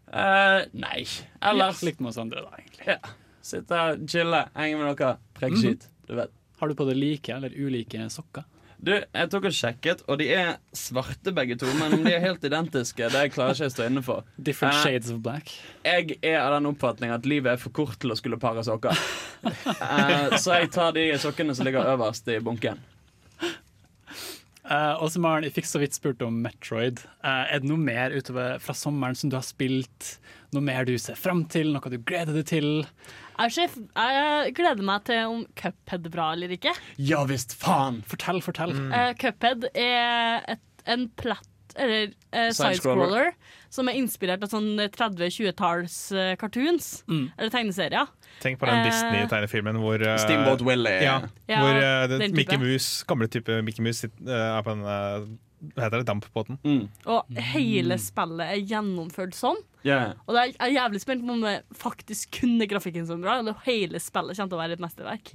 Uh, 0.06 0.62
nei, 0.78 1.02
ellers 1.42 1.82
Ja, 1.82 1.90
likt 1.90 2.00
med 2.00 2.14
oss 2.14 2.22
andre, 2.22 2.46
da, 2.46 2.62
egentlig. 2.62 2.88
Ja. 2.94 3.16
Sitte 3.46 3.82
her, 3.82 3.98
chille, 4.10 4.46
henge 4.56 4.80
med 4.80 4.94
dere, 4.94 5.18
preke 5.38 5.60
skit. 5.60 5.90
Du 6.06 6.16
vet. 6.18 6.32
Har 6.62 6.72
du 6.72 6.78
på 6.78 6.86
deg 6.88 7.02
like 7.02 7.34
eller 7.36 7.52
ulike 7.52 8.06
sokker? 8.14 8.46
Du, 8.86 8.92
jeg 8.94 9.30
tok 9.34 9.48
og 9.50 9.54
sjekket, 9.58 10.02
og 10.06 10.20
de 10.22 10.28
er 10.36 10.50
svarte 10.78 11.32
begge 11.34 11.56
to. 11.58 11.70
Men 11.80 11.96
om 11.98 12.04
de 12.06 12.12
er 12.14 12.22
helt 12.22 12.44
identiske, 12.46 13.08
det 13.10 13.24
klarer 13.34 13.56
ikke 13.56 13.66
jeg 13.66 13.72
å 13.72 13.74
stå 13.74 13.88
inne 13.90 14.04
for. 14.06 14.28
Different 14.38 14.78
Eh, 14.78 14.82
shades 14.84 15.10
of 15.14 15.24
black. 15.26 15.50
Jeg 15.88 16.20
er 16.22 16.38
av 16.44 16.54
den 16.54 16.70
oppfatning 16.70 17.14
at 17.16 17.26
livet 17.26 17.56
er 17.56 17.62
for 17.62 17.74
kort 17.74 17.98
til 18.04 18.14
å 18.14 18.20
skulle 18.20 18.42
pare 18.42 18.66
sokker. 18.66 19.06
Eh, 19.46 20.36
så 20.42 20.56
jeg 20.56 20.72
tar 20.74 20.94
de 20.96 21.04
sokkene 21.22 21.54
som 21.54 21.68
ligger 21.68 21.86
øverst 21.92 22.30
i 22.34 22.40
bunken. 22.42 22.80
Uh, 24.66 24.98
og 24.98 25.12
så 25.14 25.22
Maren, 25.22 25.46
jeg 25.46 25.54
fikk 25.54 25.68
så 25.70 25.82
vidt 25.82 25.94
spurt 25.94 26.24
om 26.26 26.40
Metroid. 26.42 27.04
Uh, 27.22 27.46
er 27.54 27.62
det 27.62 27.70
noe 27.70 27.78
mer 27.78 28.16
utover 28.16 28.58
fra 28.64 28.74
sommeren 28.74 29.18
som 29.18 29.30
du 29.30 29.38
har 29.38 29.46
spilt? 29.46 30.16
Noe 30.56 30.66
mer 30.66 30.88
du 30.90 30.96
ser 31.02 31.20
fram 31.20 31.44
til? 31.52 31.70
Noe 31.76 31.94
du 31.94 32.00
gleder 32.02 32.34
deg 32.34 32.48
til? 32.50 32.72
Sjef, 33.52 33.76
jeg 33.96 34.54
gleder 34.56 34.84
meg 34.88 35.04
til 35.10 35.26
om 35.32 35.42
Cuphead 35.60 36.06
er 36.08 36.14
bra 36.14 36.30
eller 36.36 36.54
ikke. 36.56 36.72
Ja 37.02 37.24
visst, 37.28 37.56
faen! 37.60 38.02
Fortell, 38.08 38.40
fortell. 38.46 38.72
Eh, 38.96 39.12
Cuphead 39.20 39.68
er 39.74 40.46
et, 40.56 40.64
en 40.88 41.10
platt 41.20 41.52
eller 41.76 42.14
uh, 42.32 42.52
Sidescroller. 42.56 43.34
som 43.74 43.90
er 43.92 43.98
inspirert 44.00 44.44
av 44.46 44.48
sånn 44.54 44.78
30-20-talls 44.96 45.96
uh, 46.16 46.30
cartoons. 46.40 47.02
Mm. 47.12 47.26
Eller 47.36 47.52
tegneserier. 47.52 48.08
Tenk 48.44 48.62
på 48.62 48.70
den 48.70 48.80
Eh, 48.80 48.86
Disney-tegnefilmen 48.88 49.82
hvor 49.84 50.00
uh, 50.00 50.14
Steamboat 50.22 50.64
Willie. 50.64 51.02
Ja, 51.04 51.18
Ja, 51.52 51.60
hvor 51.60 51.76
eh, 51.76 52.06
den 52.14 52.24
type. 52.30 52.38
Mickey 52.40 52.62
Mouse, 52.62 53.04
gamle 53.10 53.28
type 53.28 53.60
Mickey 53.68 53.84
Mouse 53.84 54.06
sitt- 54.08 54.24
eh, 54.24 54.32
er 54.56 54.64
på 54.64 54.72
en 54.78 54.86
eh, 54.88 55.28
Hva 55.76 55.86
heter 55.86 56.02
det? 56.02 56.08
Dampbåten. 56.10 56.58
Og 57.10 57.38
hele 57.54 57.98
spillet 58.02 58.46
er 58.52 58.60
gjennomført 58.70 59.34
sånn. 59.38 59.58
Yeah. 59.86 60.14
Og 60.26 60.34
det 60.36 60.42
er, 60.42 60.52
jeg 60.52 60.62
er 60.68 60.76
jævlig 60.80 61.02
spent 61.02 61.26
på 61.26 61.34
om 61.36 61.42
vi 61.46 61.56
faktisk 61.78 62.40
kunne 62.42 62.68
grafikken 62.70 63.06
så 63.08 63.18
bra, 63.22 63.40
eller 63.40 63.58
hele 63.66 64.00
spillet 64.02 64.36
kommer 64.38 64.50
til 64.52 64.58
å 64.58 64.62
være 64.64 64.78
et 64.78 64.84
mesterverk. 64.84 65.32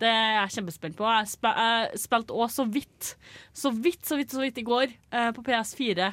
Det 0.00 0.08
er 0.10 0.32
jeg 0.40 0.54
kjempespent 0.56 0.96
på. 0.98 1.06
Jeg, 1.06 1.28
spe, 1.30 1.52
jeg 1.54 2.00
spilte 2.02 2.34
òg 2.34 2.50
så 2.50 2.64
vidt, 2.66 3.12
så 3.54 3.70
vidt, 3.70 4.02
så 4.08 4.16
vidt, 4.18 4.32
så 4.34 4.40
vidt 4.42 4.58
i 4.58 4.66
går 4.66 4.88
eh, 4.90 5.30
på 5.36 5.44
PS4 5.46 6.08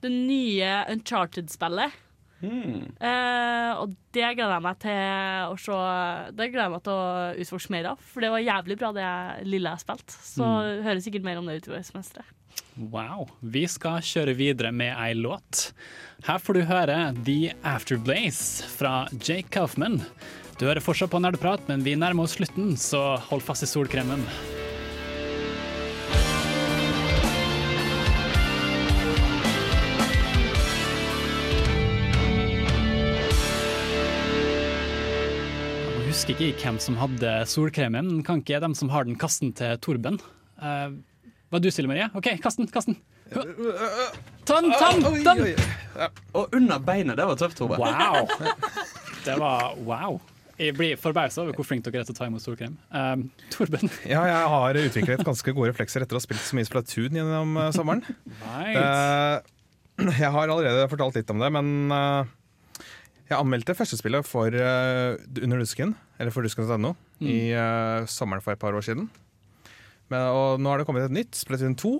det 0.00 0.10
nye 0.14 0.70
Uncharted-spillet. 0.94 2.02
Eh, 3.00 3.70
og 3.80 3.94
det 4.14 4.26
gleder 4.36 4.52
jeg 4.56 4.64
meg 4.66 4.76
til 4.82 5.50
å 5.50 5.54
se 5.60 5.76
Det 6.36 6.48
gleder 6.52 6.66
jeg 6.66 6.72
meg 6.74 6.82
til 6.84 6.92
å 6.92 7.44
utforske 7.44 7.72
mer 7.74 7.88
av. 7.92 8.02
For 8.12 8.24
det 8.24 8.30
var 8.34 8.44
jævlig 8.44 8.76
bra, 8.80 8.90
det 8.96 9.06
lille 9.48 9.72
jeg 9.72 9.84
spilte. 9.84 10.16
Så 10.22 10.44
Mm. 10.46 10.84
jeg 10.84 11.02
sikkert 11.06 11.24
mer 11.24 11.38
om 11.38 11.46
det 11.46 11.62
utover 11.62 11.82
semesteret. 11.82 12.32
Wow. 12.76 13.24
Vi 13.40 13.62
skal 13.72 14.02
kjøre 14.04 14.34
videre 14.36 14.68
med 14.68 14.92
ei 15.00 15.14
låt. 15.16 15.70
Her 16.26 16.42
får 16.42 16.58
du 16.58 16.66
høre 16.68 16.98
The 17.24 17.54
Afterblaze 17.64 18.68
fra 18.68 19.06
Jake 19.16 19.48
Kaufman. 19.48 20.02
Du 20.60 20.66
hører 20.68 20.84
fortsatt 20.84 21.08
på 21.12 21.20
Nerdeprat, 21.24 21.64
men 21.70 21.80
vi 21.86 21.96
nærmer 21.96 22.28
oss 22.28 22.36
slutten, 22.36 22.74
så 22.76 23.16
hold 23.30 23.44
fast 23.48 23.64
i 23.64 23.70
solkremen. 23.70 24.20
Jeg 35.96 36.12
husker 36.12 36.36
ikke 36.36 36.68
hvem 36.68 36.78
som 36.80 37.00
hadde 37.00 37.34
solkremen, 37.48 38.18
men 38.18 38.24
kan 38.24 38.44
ikke 38.44 38.60
de 38.60 38.74
som 38.76 38.92
har 38.92 39.08
den, 39.08 39.16
kaste 39.16 39.48
den 39.48 39.56
til 39.56 39.76
Torben? 39.80 40.20
Uh, 40.60 40.92
hva 41.50 41.60
du 41.62 41.68
stiller, 41.70 41.90
Marie? 41.90 42.06
OK, 42.18 42.28
kast 42.42 42.58
den! 42.60 42.68
Kast 42.72 42.90
den! 42.90 42.96
Ta 43.30 44.60
den! 44.62 44.72
Ta 44.76 44.92
den! 44.92 45.24
Ta 45.24 45.34
den! 45.34 46.14
Og 46.36 46.54
under 46.56 46.78
beinet, 46.82 47.16
det 47.18 47.26
var 47.28 47.38
tøft, 47.40 47.58
Tove. 47.58 47.78
Wow! 47.80 48.28
Det 49.26 49.34
var 49.40 49.72
wow. 49.82 50.20
Jeg 50.56 50.76
blir 50.78 50.94
forbausa 51.02 51.42
over 51.42 51.56
hvor 51.58 51.66
flink 51.66 51.82
dere 51.84 52.04
er 52.04 52.06
til 52.06 52.14
å 52.14 52.18
ta 52.20 52.28
imot 52.30 52.44
solkrem. 52.44 52.76
Um, 52.94 53.24
Torben? 53.50 53.90
Ja, 54.06 54.20
jeg 54.30 54.52
har 54.52 54.78
utviklet 54.78 55.24
ganske 55.26 55.50
gode 55.56 55.72
reflekser 55.72 56.04
etter 56.04 56.14
å 56.14 56.20
ha 56.20 56.22
spilt 56.22 56.44
så 56.46 56.54
mye 56.54 56.68
Splatoon 56.68 57.18
gjennom 57.18 57.58
uh, 57.58 57.64
sommeren. 57.74 58.04
Nice. 58.44 58.84
Uh, 58.86 60.06
jeg 60.22 60.30
har 60.36 60.46
allerede 60.54 60.86
fortalt 60.92 61.18
litt 61.18 61.32
om 61.34 61.42
det, 61.42 61.50
men 61.58 61.74
uh, 61.90 62.22
jeg 63.26 63.34
anmeldte 63.40 63.74
første 63.74 63.98
spillet 63.98 64.22
for 64.28 64.54
eh, 64.54 65.16
Under 65.42 65.58
Dusken, 65.58 65.96
eller 66.22 66.30
for 66.34 66.46
dusken.no, 66.46 66.94
Mm. 67.16 67.28
i 67.32 67.36
eh, 67.56 68.02
sommeren 68.12 68.42
for 68.44 68.52
et 68.52 68.60
par 68.60 68.76
år 68.76 68.84
siden. 68.84 69.06
Men, 70.12 70.28
og 70.30 70.60
nå 70.62 70.70
har 70.70 70.80
det 70.80 70.86
kommet 70.88 71.08
et 71.08 71.16
nytt, 71.16 71.34
Splatoon 71.38 71.76
2. 71.78 71.96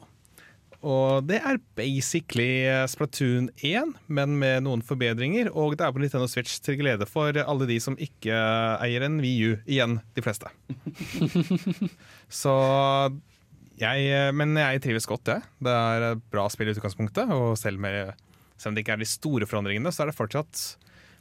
Og 0.86 1.26
det 1.26 1.38
er 1.40 1.58
basically 1.78 2.66
eh, 2.68 2.84
Splatoon 2.90 3.48
1, 3.64 3.94
men 4.06 4.36
med 4.38 4.66
noen 4.66 4.84
forbedringer. 4.86 5.48
Og 5.56 5.74
det 5.78 5.86
er 5.86 5.94
på 5.94 6.02
Nintendo 6.02 6.28
Switch 6.30 6.60
til 6.62 6.78
glede 6.78 7.08
for 7.10 7.34
alle 7.42 7.68
de 7.68 7.78
som 7.82 7.96
ikke 7.98 8.36
eier 8.84 9.06
en 9.06 9.18
VU. 9.22 9.56
Igjen 9.64 9.98
de 10.14 10.24
fleste. 10.24 10.52
Så 12.42 12.54
jeg, 13.80 14.36
men 14.36 14.54
jeg 14.60 14.84
trives 14.84 15.08
godt, 15.08 15.32
jeg. 15.32 15.44
Det 15.64 15.74
er 15.74 16.22
bra 16.32 16.46
spill 16.52 16.70
i 16.70 16.76
utgangspunktet. 16.76 17.34
Og 17.34 17.56
selv, 17.60 17.82
med, 17.82 18.14
selv 18.56 18.72
om 18.72 18.78
det 18.78 18.86
ikke 18.86 18.98
er 18.98 19.02
de 19.02 19.10
store 19.10 19.48
forandringene, 19.48 19.92
så 19.92 20.04
er 20.04 20.12
det 20.12 20.18
fortsatt 20.20 20.66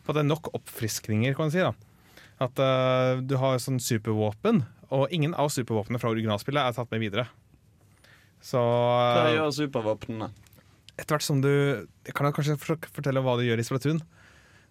på 0.06 0.14
det 0.14 0.28
nok 0.28 0.52
oppfriskninger, 0.54 1.34
kan 1.34 1.48
man 1.48 1.56
si. 1.56 1.64
da. 1.66 1.74
At 2.42 2.60
uh, 2.60 3.22
du 3.24 3.38
har 3.40 3.62
sånn 3.64 3.80
supervåpen, 3.80 4.64
og 4.92 5.12
ingen 5.16 5.34
av 5.40 5.50
supervåpnene 5.54 6.02
fra 6.02 6.12
originalspillet 6.12 6.62
er 6.68 6.76
tatt 6.76 6.92
med 6.92 7.04
videre. 7.06 7.28
Så 8.44 8.60
Hva 8.60 9.30
eh, 9.30 9.38
gjør 9.38 9.54
supervåpnene? 9.56 10.28
etter 10.96 11.16
hvert 11.16 11.26
som 11.26 11.42
du 11.44 11.50
Jeg 11.50 12.14
kan 12.16 12.32
kanskje 12.32 12.58
for- 12.62 12.90
fortelle 12.94 13.24
hva 13.24 13.34
du 13.40 13.44
gjør 13.48 13.60
i 13.60 13.66
Splatoon. 13.68 14.02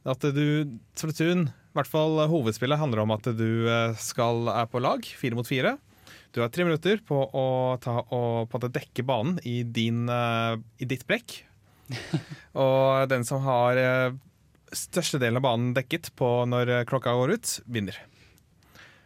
At 0.07 0.21
du, 0.37 0.79
Splatoon, 0.97 1.49
i 1.49 1.75
hvert 1.77 1.91
fall 1.91 2.21
hovedspillet, 2.31 2.79
handler 2.79 3.03
om 3.03 3.13
at 3.17 3.27
du 3.37 3.67
eh, 3.69 3.97
skal 3.97 4.49
er 4.53 4.69
på 4.71 4.81
lag, 4.85 5.05
fire 5.05 5.35
mot 5.37 5.49
fire. 5.49 5.75
Du 6.37 6.41
har 6.43 6.53
tre 6.53 6.65
minutter 6.67 7.01
på 7.07 7.17
å 7.31 7.47
ta 7.83 8.01
og 8.13 8.49
på 8.53 8.61
dekke 8.69 9.05
banen 9.07 9.41
i, 9.47 9.63
din, 9.65 10.05
eh, 10.09 10.57
i 10.79 10.89
ditt 10.89 11.07
brekk. 11.09 11.41
og 12.65 13.09
den 13.11 13.25
som 13.29 13.43
har 13.45 13.81
eh, 14.75 14.79
største 14.79 15.21
delen 15.23 15.39
av 15.41 15.47
banen 15.47 15.73
dekket 15.77 16.11
på 16.19 16.29
når 16.51 16.73
eh, 16.73 16.85
klokka 16.91 17.15
går 17.17 17.37
ut, 17.39 17.55
vinner. 17.71 17.99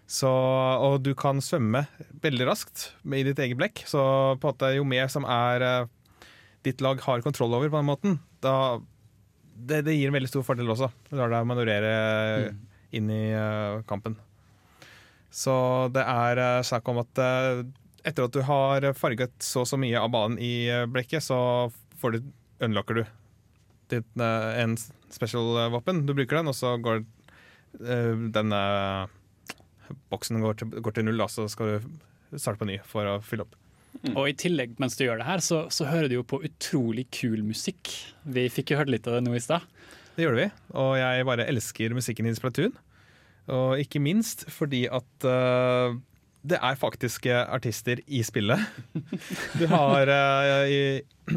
Så, 0.08 0.28
og 0.28 1.02
du 1.04 1.12
kan 1.18 1.42
svømme 1.44 1.84
veldig 2.24 2.46
raskt 2.48 2.88
i 3.04 3.24
ditt 3.26 3.40
eget 3.44 3.58
blekk. 3.60 3.84
Så 3.84 4.00
på 4.40 4.48
en 4.48 4.54
måte, 4.54 4.70
jo 4.78 4.86
mer 4.88 5.10
som 5.12 5.28
er 5.28 5.64
eh, 5.66 5.90
ditt 6.64 6.80
lag 6.84 7.00
har 7.04 7.24
kontroll 7.24 7.52
over, 7.52 7.68
på 7.68 7.76
den 7.76 7.90
måten, 7.90 8.16
da 8.44 8.80
det, 9.58 9.82
det 9.88 9.96
gir 9.96 10.08
en 10.08 10.14
veldig 10.14 10.30
stor 10.30 10.46
fordel 10.46 10.70
også. 10.70 10.88
Du 11.10 11.18
lar 11.18 11.32
deg 11.32 11.46
manøvrere 11.50 11.92
inn 12.94 13.10
i 13.12 13.24
eh, 13.34 13.84
kampen. 13.90 14.16
Så 15.30 15.54
det 15.92 16.04
er 16.08 16.40
uh, 16.40 16.64
snakk 16.64 16.88
om 16.88 17.02
at 17.02 17.20
eh, 17.20 17.62
etter 18.08 18.24
at 18.24 18.34
du 18.34 18.40
har 18.46 18.86
farget 18.96 19.34
så 19.44 19.64
og 19.64 19.68
så 19.68 19.78
mye 19.80 20.00
av 20.00 20.10
banen 20.14 20.38
i 20.40 20.68
eh, 20.72 20.86
blekket, 20.88 21.26
så 21.26 21.68
får 22.00 22.16
du, 22.16 22.30
unlocker 22.64 23.02
du 23.02 23.02
ditt, 23.92 24.08
eh, 24.20 24.50
en 24.62 24.76
special-våpen. 25.12 26.04
Du 26.06 26.14
bruker 26.14 26.40
den, 26.40 26.50
og 26.50 26.56
så 26.56 26.74
går 26.82 27.02
eh, 27.02 28.26
denne 28.34 28.60
boksen 30.12 30.42
går 30.44 30.60
til, 30.60 30.82
går 30.84 30.96
til 30.96 31.08
null, 31.08 31.24
og 31.24 31.32
så 31.32 31.46
skal 31.50 31.78
du 31.78 32.36
starte 32.36 32.60
på 32.60 32.68
ny 32.68 32.78
for 32.86 33.08
å 33.08 33.18
fylle 33.24 33.46
opp. 33.46 33.56
Og 34.12 34.28
i 34.28 34.34
tillegg, 34.36 34.76
mens 34.82 34.98
du 34.98 35.06
gjør 35.06 35.22
det 35.22 35.26
her, 35.26 35.42
så, 35.42 35.64
så 35.74 35.88
hører 35.88 36.10
du 36.10 36.18
jo 36.18 36.26
på 36.26 36.42
utrolig 36.46 37.08
kul 37.14 37.40
musikk. 37.46 37.90
Vi 38.28 38.46
fikk 38.52 38.72
jo 38.72 38.82
hørt 38.82 38.92
litt 38.92 39.08
av 39.08 39.16
det 39.16 39.24
nå 39.26 39.34
i 39.34 39.42
stad. 39.42 39.64
Det 40.14 40.26
gjorde 40.26 40.42
vi, 40.42 40.50
og 40.76 40.92
jeg 40.98 41.26
bare 41.28 41.46
elsker 41.48 41.94
musikken 41.96 42.28
i 42.28 42.34
Splatoon. 42.36 42.76
Og 43.54 43.80
ikke 43.80 44.02
minst 44.02 44.44
fordi 44.52 44.84
at 44.92 45.24
uh, 45.24 45.96
det 46.48 46.58
er 46.60 46.78
faktiske 46.78 47.34
artister 47.48 48.02
i 48.06 48.22
spillet. 48.26 48.60
Du 49.60 49.64
har 49.70 50.10
uh, 50.10 50.68
i, 50.68 50.80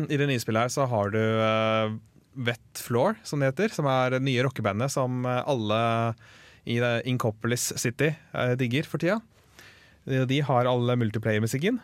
I 0.01 0.19
det 0.19 0.27
nye 0.27 0.41
spillet 0.41 0.67
her 0.67 0.73
så 0.73 0.87
har 0.91 1.13
du 1.13 1.21
uh, 1.21 1.93
Wet 2.33 2.79
Floor, 2.79 3.15
som 3.23 3.41
det 3.41 3.51
heter. 3.51 3.73
Som 3.75 3.87
er 3.89 4.15
det 4.15 4.23
nye 4.25 4.43
rockebandet 4.45 4.93
som 4.93 5.25
eh, 5.25 5.43
alle 5.49 5.81
i 6.69 6.77
Incopolis 7.09 7.71
City 7.81 8.11
eh, 8.13 8.53
digger 8.59 8.87
for 8.87 9.01
tida. 9.01 9.19
De 10.05 10.39
har 10.41 10.69
alle 10.69 10.97
multiplayer-musikken. 10.97 11.79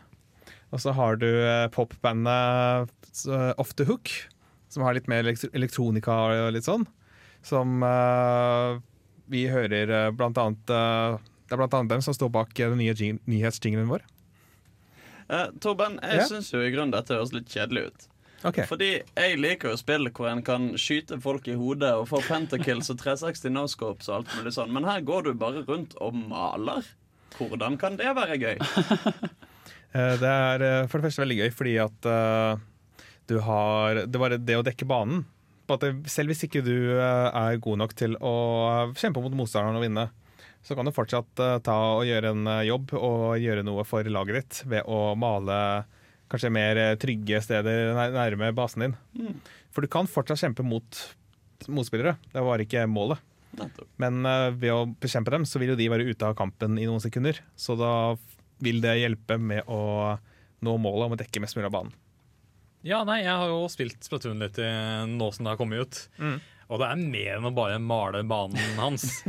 Og 0.74 0.82
så 0.84 0.94
har 0.98 1.20
du 1.22 1.28
eh, 1.28 1.68
popbandet 1.74 2.94
Off 3.58 3.74
The 3.74 3.88
Hook, 3.90 4.12
som 4.70 4.86
har 4.86 4.98
litt 4.98 5.10
mer 5.10 5.26
elektronika 5.26 6.18
og 6.28 6.52
litt 6.54 6.68
sånn. 6.68 6.86
Som 7.46 7.80
vi 9.32 9.46
hører 9.48 10.12
blant 10.18 10.38
annet 10.42 10.64
Det 10.68 11.54
er 11.54 11.60
blant 11.60 11.74
annet 11.78 11.94
dem 11.94 12.04
som 12.04 12.16
står 12.16 12.32
bak 12.34 12.52
den 12.58 12.76
nye 12.76 12.92
nyhetsjingelen 12.92 13.22
nyhetsjinglen 13.30 13.90
vår. 13.90 14.04
Uh, 15.28 15.48
Torben, 15.60 15.98
jeg 16.04 16.22
yeah. 16.22 16.30
syns 16.30 16.54
jo 16.54 16.62
i 16.64 16.70
grunnen 16.72 16.94
dette 16.96 17.16
høres 17.16 17.34
litt 17.36 17.50
kjedelig 17.52 17.90
ut. 17.90 18.06
Ok. 18.48 18.62
Fordi 18.70 18.90
jeg 19.02 19.40
liker 19.42 19.74
jo 19.74 19.80
spill 19.80 20.08
hvor 20.16 20.30
en 20.32 20.44
kan 20.46 20.70
skyte 20.80 21.18
folk 21.24 21.48
i 21.52 21.58
hodet 21.60 21.92
og 22.00 22.08
få 22.12 22.22
pentakills 22.24 22.92
og 22.94 23.02
360 23.02 23.52
no-scopes 23.52 24.08
og 24.12 24.22
alt 24.22 24.36
mulig 24.38 24.54
sånn, 24.56 24.72
men 24.76 24.88
her 24.88 25.04
går 25.06 25.28
du 25.28 25.34
bare 25.40 25.66
rundt 25.68 25.98
og 26.04 26.16
maler. 26.16 26.88
Hvordan 27.38 27.76
kan 27.82 28.00
det 28.00 28.16
være 28.18 28.40
gøy? 28.42 28.58
Eh, 29.96 30.18
Det 30.20 30.28
er 30.28 30.62
eh, 30.66 30.86
for 30.92 31.00
det 31.00 31.08
første 31.08 31.22
veldig 31.24 31.36
gøy 31.38 31.52
fordi 31.56 31.74
at 31.80 32.08
uh, 32.12 32.60
du 33.32 33.38
har 33.40 34.02
Det 34.04 34.20
var 34.20 34.34
det 34.36 34.58
å 34.60 34.66
dekke 34.68 34.84
banen. 34.86 35.22
Selv 36.12 36.34
hvis 36.34 36.44
ikke 36.44 36.60
du 36.62 37.00
er 37.00 37.56
god 37.64 37.80
nok 37.80 37.96
til 37.96 38.18
å 38.20 38.34
kjempe 39.00 39.24
mot 39.24 39.32
motstanderen 39.40 39.80
og 39.80 39.86
vinne, 39.86 40.04
så 40.60 40.76
kan 40.76 40.86
du 40.88 40.92
fortsatt 40.92 41.40
ta 41.64 41.78
og 41.96 42.04
gjøre 42.08 42.34
en 42.36 42.52
jobb 42.68 42.94
og 43.00 43.40
gjøre 43.40 43.64
noe 43.64 43.88
for 43.88 44.04
laget 44.12 44.38
ditt 44.38 44.60
ved 44.76 44.92
å 44.92 45.16
male 45.20 45.58
kanskje 46.32 46.52
mer 46.54 46.80
eh, 46.82 46.96
trygge 47.00 47.42
steder 47.44 47.94
nærme 48.16 48.52
basen 48.56 48.86
din. 48.86 48.98
Mm. 49.18 49.38
For 49.74 49.84
du 49.86 49.92
kan 49.92 50.10
fortsatt 50.10 50.42
kjempe 50.42 50.66
mot 50.66 51.02
motspillere. 51.74 52.18
Det 52.34 52.44
var 52.46 52.62
ikke 52.62 52.86
målet. 52.90 53.22
Nettopp. 53.58 53.90
Men 54.02 54.20
uh, 54.28 54.50
ved 54.54 54.74
å 54.74 54.82
bekjempe 55.02 55.34
dem, 55.34 55.46
så 55.48 55.62
vil 55.62 55.72
jo 55.74 55.78
de 55.80 55.88
være 55.90 56.06
ute 56.10 56.28
av 56.28 56.36
kampen 56.38 56.78
i 56.78 56.86
noen 56.86 57.02
sekunder. 57.02 57.40
Så 57.58 57.78
da 57.80 57.92
vil 58.64 58.82
det 58.84 59.00
hjelpe 59.00 59.40
med 59.42 59.66
å 59.70 60.18
nå 60.66 60.76
målet 60.82 61.08
om 61.08 61.16
å 61.16 61.20
dekke 61.20 61.42
mest 61.42 61.58
mulig 61.58 61.70
av 61.70 61.76
banen. 61.78 61.96
Ja, 62.86 63.02
nei, 63.08 63.24
jeg 63.24 63.34
har 63.34 63.50
jo 63.50 63.66
spilt 63.72 64.06
Splatoon 64.06 64.40
litt 64.42 64.58
nå 65.10 65.28
som 65.34 65.46
det 65.46 65.52
har 65.52 65.60
kommet 65.60 65.82
ut. 65.82 65.98
Mm. 66.22 66.38
Og 66.68 66.82
det 66.82 66.88
er 66.92 67.00
mer 67.00 67.38
enn 67.38 67.48
å 67.48 67.54
bare 67.56 67.78
male 67.80 68.24
banen 68.28 68.80
hans. 68.80 69.22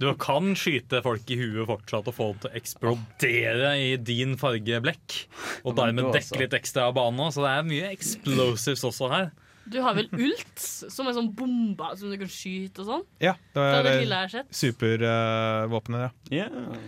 Du 0.00 0.08
kan 0.18 0.50
skyte 0.58 1.02
folk 1.04 1.28
i 1.30 1.38
huet 1.38 1.68
fortsatt 1.68 2.10
og 2.10 2.16
få 2.16 2.26
det 2.32 2.42
til 2.42 2.50
å 2.50 2.58
eksplodere 2.58 3.70
i 3.78 3.92
din 4.02 4.34
fargeblekk. 4.40 5.18
Og 5.62 5.76
dermed 5.78 6.10
dekke 6.16 6.42
litt 6.42 6.56
ekstra 6.58 6.88
av 6.90 6.96
banen 6.98 7.22
òg, 7.22 7.30
så 7.36 7.46
det 7.46 7.52
er 7.54 7.68
mye 7.68 7.92
explosives 7.94 8.82
også 8.90 9.12
her. 9.12 9.30
Du 9.70 9.78
har 9.84 9.94
vel 9.94 10.08
ult, 10.10 10.58
som 10.58 11.06
er 11.06 11.14
sånn 11.14 11.30
bomba 11.38 11.92
som 11.98 12.10
du 12.10 12.18
kan 12.18 12.30
skyte 12.30 12.82
og 12.82 12.88
sånn? 12.88 13.04
Ja, 13.22 13.36
det 13.54 13.62
er 13.62 13.86
det 13.86 13.92
lille 14.00 14.22
det 14.32 14.42
supervåpenet, 14.58 16.08
uh, 16.10 16.34
ja. 16.34 16.48
ja. 16.50 16.80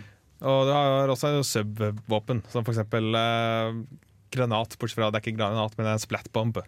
Og 0.45 0.67
du 0.67 0.73
har 0.75 1.13
også 1.13 1.39
sub-våpen, 1.47 2.43
som 2.51 2.65
for 2.67 2.75
eksempel 2.75 3.15
uh, 3.15 3.71
granat. 4.35 4.75
Bortsett 4.75 4.99
fra 4.99 5.07
det 5.07 5.21
er 5.21 5.23
ikke 5.23 5.37
granat, 5.39 5.77
men 5.77 5.87
det 5.87 5.93
er 5.93 6.01
en 6.01 6.03
splat-bomb. 6.03 6.59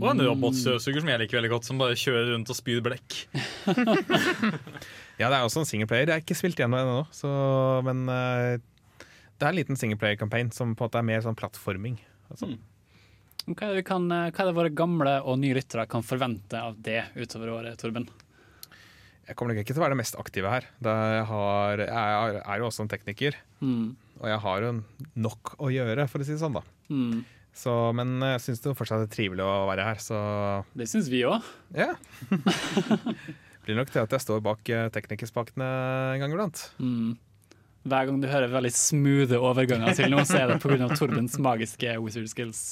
Og 0.00 0.06
en 0.10 0.22
robotstøvsuger 0.26 1.02
som 1.04 1.10
jeg 1.12 1.20
liker 1.22 1.38
veldig 1.38 1.50
godt, 1.52 1.66
som 1.68 1.78
bare 1.78 1.94
kjører 1.98 2.32
rundt 2.34 2.50
og 2.50 2.58
spyr 2.58 2.80
blekk. 2.84 3.18
Ja, 5.16 5.30
det 5.32 5.36
er 5.38 5.46
også 5.46 5.62
en 5.62 5.68
singleplayer. 5.68 6.10
Jeg 6.10 6.12
har 6.18 6.20
ikke 6.20 6.36
spilt 6.36 6.58
gjennom 6.60 6.76
ennå, 6.76 6.96
så, 7.16 7.28
men 7.86 8.02
uh, 8.04 8.58
det 9.00 9.46
er 9.46 9.48
en 9.48 9.56
liten 9.56 9.78
singleplayer-campaign 9.80 10.50
som 10.52 10.74
på 10.76 10.84
en 10.84 10.90
måte 10.90 11.00
er 11.00 11.06
mer 11.08 11.22
sånn 11.24 11.38
plattforming. 11.38 11.94
Altså. 12.28 12.50
Hva 13.46 13.70
er, 13.70 13.80
kan, 13.86 14.04
hva 14.10 14.28
er 14.28 14.50
det 14.50 14.56
våre 14.58 14.72
gamle 14.76 15.14
og 15.24 15.38
nye 15.40 15.56
lyttere 15.56 15.86
kan 15.88 16.04
forvente 16.04 16.60
av 16.60 16.76
det 16.84 16.98
utover 17.16 17.54
året, 17.54 17.78
Torben? 17.80 18.04
Jeg 19.26 19.38
kommer 19.38 19.54
nok 19.56 19.62
ikke 19.64 19.72
til 19.72 19.80
å 19.80 19.86
være 19.86 19.96
det 19.96 20.02
mest 20.02 20.18
aktive 20.20 20.50
her. 20.52 20.68
Jeg, 20.84 21.22
har, 21.32 21.82
jeg 21.86 22.42
er 22.44 22.60
jo 22.60 22.68
også 22.68 22.84
en 22.84 22.92
tekniker, 22.92 23.40
Mm. 23.64 23.94
og 24.20 24.26
jeg 24.28 24.40
har 24.44 24.66
jo 24.66 24.70
nok 25.16 25.54
å 25.64 25.70
gjøre, 25.72 26.04
for 26.12 26.20
å 26.20 26.26
si 26.28 26.34
det 26.36 26.42
sånn. 26.44 26.58
da. 26.60 26.62
Mm. 26.92 27.22
Så, 27.56 27.72
men 27.96 28.18
jeg 28.20 28.42
syns 28.44 28.60
det 28.60 28.74
fortsatt 28.76 29.06
er 29.06 29.12
trivelig 29.12 29.44
å 29.44 29.66
være 29.70 29.86
her, 29.86 30.00
så 30.02 30.18
Det 30.76 30.88
syns 30.90 31.08
vi 31.08 31.22
òg. 31.24 31.44
Ja. 31.76 31.94
blir 33.66 33.78
nok 33.78 33.90
til 33.90 34.04
at 34.04 34.12
jeg 34.12 34.22
står 34.22 34.42
bak 34.44 34.68
eh, 34.70 34.88
teknikerspakene 34.94 35.68
en 36.14 36.22
gang 36.22 36.34
iblant. 36.34 36.66
Mm. 36.78 37.16
Hver 37.86 38.08
gang 38.08 38.20
du 38.22 38.28
hører 38.28 38.52
veldig 38.52 38.72
smoothe 38.74 39.40
overganger 39.40 39.96
til 39.96 40.12
noe, 40.12 40.26
så 40.26 40.42
er 40.42 40.52
det 40.52 40.60
pga. 40.62 40.90
Torbens 40.98 41.38
magiske 41.42 41.96
wizard 42.02 42.28
skills. 42.30 42.62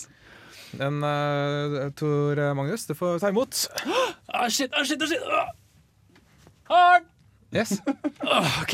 Men 0.75 0.99
uh, 1.07 1.89
Tor 1.95 2.41
Magnus, 2.59 2.87
du 2.89 2.97
får 2.99 3.23
ta 3.23 3.33
imot. 3.35 3.67
Ah, 4.35 4.49
shit, 4.51 4.73
ah, 4.75 4.83
shit, 4.83 4.99
ah, 4.99 5.07
shit. 5.07 5.21
Ah. 5.31 5.53
Hard! 6.67 7.05
Yes. 7.55 7.77
Åh, 8.27 8.57
OK. 8.65 8.73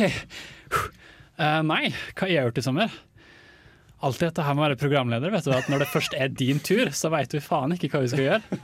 Uh, 1.36 1.60
nei, 1.68 1.90
hva 2.14 2.24
har 2.24 2.30
jeg 2.32 2.46
gjort 2.46 2.60
i 2.62 2.64
sommer? 2.64 2.94
Alltid 4.00 4.30
dette 4.30 4.44
her 4.46 4.56
med 4.56 4.62
å 4.62 4.68
være 4.68 4.80
programleder. 4.80 5.32
vet 5.34 5.44
du, 5.44 5.52
at 5.52 5.68
Når 5.68 5.82
det 5.84 5.90
først 5.92 6.14
er 6.16 6.32
din 6.32 6.60
tur, 6.64 6.88
så 6.96 7.10
veit 7.12 7.32
du 7.32 7.40
faen 7.44 7.74
ikke 7.76 7.90
hva 7.92 8.04
vi 8.04 8.12
skal 8.14 8.26
gjøre. 8.26 8.60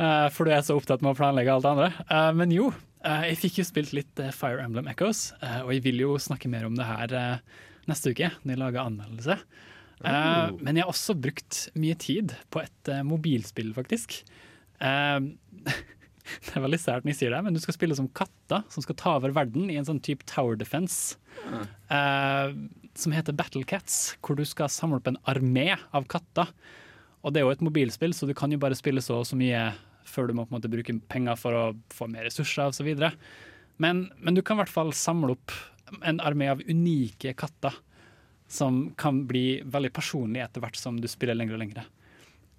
Eh, 0.00 0.26
for 0.32 0.48
du 0.48 0.52
er 0.54 0.62
så 0.64 0.78
opptatt 0.78 1.02
med 1.04 1.12
å 1.12 1.18
planlegge 1.18 1.52
alt 1.52 1.66
det 1.66 1.72
andre. 1.74 1.88
Eh, 2.08 2.30
men 2.32 2.52
jo, 2.54 2.70
eh, 3.04 3.26
jeg 3.30 3.40
fikk 3.42 3.58
jo 3.60 3.66
spilt 3.68 3.90
litt 3.92 4.22
Fire 4.32 4.62
Emblem 4.64 4.88
Echoes, 4.88 5.34
og 5.42 5.74
jeg 5.74 5.84
vil 5.84 6.00
jo 6.00 6.14
snakke 6.16 6.48
mer 6.48 6.64
om 6.64 6.78
det 6.78 6.86
her 6.88 7.42
neste 7.90 8.14
uke, 8.14 8.30
når 8.40 8.54
jeg 8.54 8.62
lager 8.62 8.80
anmeldelse. 8.86 9.36
Oh. 10.00 10.56
Men 10.56 10.78
jeg 10.78 10.86
har 10.86 10.92
også 10.94 11.18
brukt 11.20 11.66
mye 11.76 11.98
tid 12.00 12.32
på 12.48 12.62
et 12.62 12.92
mobilspill, 13.04 13.74
faktisk. 13.76 14.22
Det 16.30 16.54
er 16.54 16.62
veldig 16.62 16.78
sært 16.80 17.04
når 17.04 17.12
jeg 17.12 17.18
sier 17.18 17.34
det, 17.34 17.40
men 17.42 17.56
du 17.56 17.60
skal 17.62 17.74
spille 17.74 17.96
som 17.98 18.08
katter 18.14 18.62
som 18.70 18.84
skal 18.84 18.96
ta 19.00 19.16
over 19.18 19.32
verden 19.34 19.70
i 19.72 19.78
en 19.80 19.86
sånn 19.88 20.02
type 20.04 20.26
tower 20.30 20.58
defense. 20.60 21.16
eh, 21.90 22.52
som 22.98 23.12
heter 23.14 23.36
Battle 23.36 23.64
Cats, 23.64 24.16
hvor 24.24 24.38
du 24.38 24.44
skal 24.48 24.70
samle 24.72 25.00
opp 25.00 25.10
en 25.10 25.20
armé 25.30 25.74
av 25.96 26.08
katter. 26.10 26.50
Og 27.20 27.32
det 27.32 27.40
er 27.40 27.46
jo 27.46 27.54
et 27.54 27.64
mobilspill, 27.64 28.14
så 28.16 28.26
du 28.26 28.34
kan 28.36 28.52
jo 28.52 28.60
bare 28.60 28.78
spille 28.78 29.02
så 29.04 29.20
og 29.20 29.28
så 29.28 29.38
mye 29.38 29.70
før 30.10 30.30
du 30.30 30.34
må 30.34 30.46
på 30.46 30.54
en 30.54 30.58
måte 30.58 30.72
bruke 30.72 30.96
penger 31.12 31.38
for 31.38 31.56
å 31.56 31.64
få 31.94 32.08
mer 32.10 32.26
ressurser 32.26 32.72
osv. 32.72 32.88
Men, 33.80 34.08
men 34.18 34.36
du 34.36 34.42
kan 34.42 34.58
i 34.58 34.64
hvert 34.64 34.72
fall 34.72 34.92
samle 34.96 35.36
opp 35.36 35.54
en 36.06 36.20
armé 36.22 36.50
av 36.50 36.62
unike 36.66 37.34
katter 37.38 37.76
som 38.50 38.88
kan 38.98 39.24
bli 39.30 39.60
veldig 39.62 39.92
personlige 39.94 40.48
etter 40.48 40.64
hvert 40.64 40.78
som 40.78 40.98
du 40.98 41.06
spiller 41.10 41.38
lenger 41.38 41.56
og 41.56 41.62
lenger. 41.62 41.86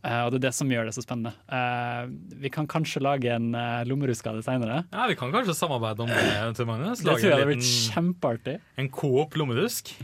Eh, 0.01 0.19
og 0.25 0.33
det 0.33 0.41
er 0.41 0.45
det 0.47 0.53
som 0.57 0.71
gjør 0.71 0.89
det 0.89 0.95
så 0.97 1.03
spennende. 1.05 1.33
Eh, 1.45 2.09
vi 2.41 2.51
kan 2.53 2.67
kanskje 2.69 3.03
lage 3.05 3.29
en 3.29 3.53
uh, 3.53 3.85
det 3.85 4.43
seinere. 4.45 4.83
Ja, 4.91 5.07
Vi 5.07 5.15
kan 5.15 5.31
kanskje 5.31 5.53
samarbeide 5.53 6.01
om 6.01 6.09
det. 6.09 6.55
til 6.57 6.65
Magnus 6.65 6.99
Det 6.99 7.05
tror 7.05 7.19
jeg 7.19 7.33
hadde 7.37 7.49
blitt 7.53 7.71
kjempeartig. 7.93 8.59
En 8.77 8.89
coop 8.89 9.35
lommerusk. 9.37 9.95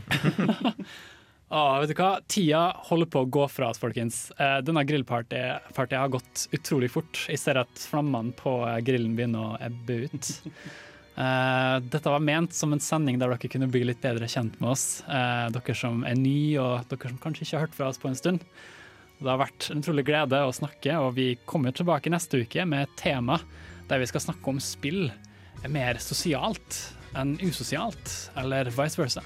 Ah, 1.48 1.78
vet 1.80 1.94
du 1.94 1.96
hva? 1.96 2.18
Tida 2.28 2.62
holder 2.90 3.08
på 3.08 3.22
å 3.24 3.28
gå 3.32 3.46
fra 3.48 3.70
oss, 3.72 3.80
folkens. 3.80 4.26
Eh, 4.36 4.58
denne 4.60 4.82
grillpartyet 4.84 5.94
har 5.96 6.10
gått 6.12 6.44
utrolig 6.52 6.90
fort. 6.92 7.22
Jeg 7.24 7.40
ser 7.40 7.56
at 7.62 7.80
flammene 7.88 8.34
på 8.36 8.52
eh, 8.68 8.82
grillen 8.84 9.14
begynner 9.16 9.54
å 9.54 9.56
ebbe 9.68 10.04
ut. 10.04 10.30
Eh, 11.18 11.76
dette 11.82 12.12
var 12.12 12.22
ment 12.22 12.52
som 12.54 12.70
en 12.70 12.78
sending 12.78 13.16
der 13.18 13.32
dere 13.32 13.48
kunne 13.50 13.66
bli 13.66 13.80
litt 13.88 13.98
bedre 13.98 14.28
kjent 14.30 14.60
med 14.62 14.68
oss. 14.70 15.00
Eh, 15.02 15.48
dere 15.50 15.74
som 15.74 16.04
er 16.06 16.14
nye, 16.14 16.60
og 16.62 16.84
dere 16.92 17.10
som 17.10 17.16
kanskje 17.18 17.42
ikke 17.42 17.56
har 17.56 17.64
hørt 17.64 17.74
fra 17.74 17.88
oss 17.90 17.98
på 17.98 18.06
en 18.06 18.14
stund. 18.14 18.44
Det 19.18 19.26
har 19.32 19.40
vært 19.40 19.70
en 19.72 19.80
utrolig 19.82 20.04
glede 20.06 20.38
å 20.46 20.52
snakke, 20.54 20.94
og 21.02 21.14
vi 21.16 21.32
kommer 21.48 21.74
tilbake 21.74 22.10
neste 22.12 22.42
uke 22.44 22.64
med 22.68 22.84
et 22.86 22.92
tema 23.00 23.40
der 23.88 23.98
vi 24.02 24.06
skal 24.10 24.22
snakke 24.22 24.52
om 24.52 24.60
spill 24.62 25.08
er 25.64 25.72
mer 25.74 25.98
sosialt 26.02 26.76
enn 27.18 27.32
usosialt, 27.42 28.12
eller 28.38 28.68
vice 28.70 29.00
versa. 29.00 29.22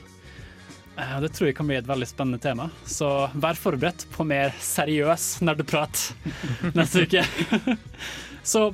Eh, 0.96 1.20
Det 1.20 1.32
tror 1.34 1.48
jeg 1.50 1.56
kan 1.58 1.66
bli 1.68 1.76
et 1.76 1.88
veldig 1.88 2.08
spennende 2.08 2.40
tema, 2.40 2.70
så 2.88 3.28
vær 3.34 3.58
forberedt 3.58 4.06
på 4.14 4.24
mer 4.24 4.54
seriøs 4.62 5.40
nerdeprat 5.44 6.06
neste 6.78 7.04
uke. 7.04 7.24
Så 8.42 8.70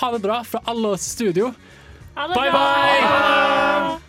ha 0.00 0.12
det 0.14 0.22
bra 0.24 0.40
fra 0.48 0.62
alle 0.70 0.94
oss 0.96 1.04
i 1.10 1.12
studio. 1.18 1.52
Ha 2.14 2.28
det 2.30 2.38
Bye, 2.40 2.50
bra! 2.54 2.64
bye! 2.64 4.03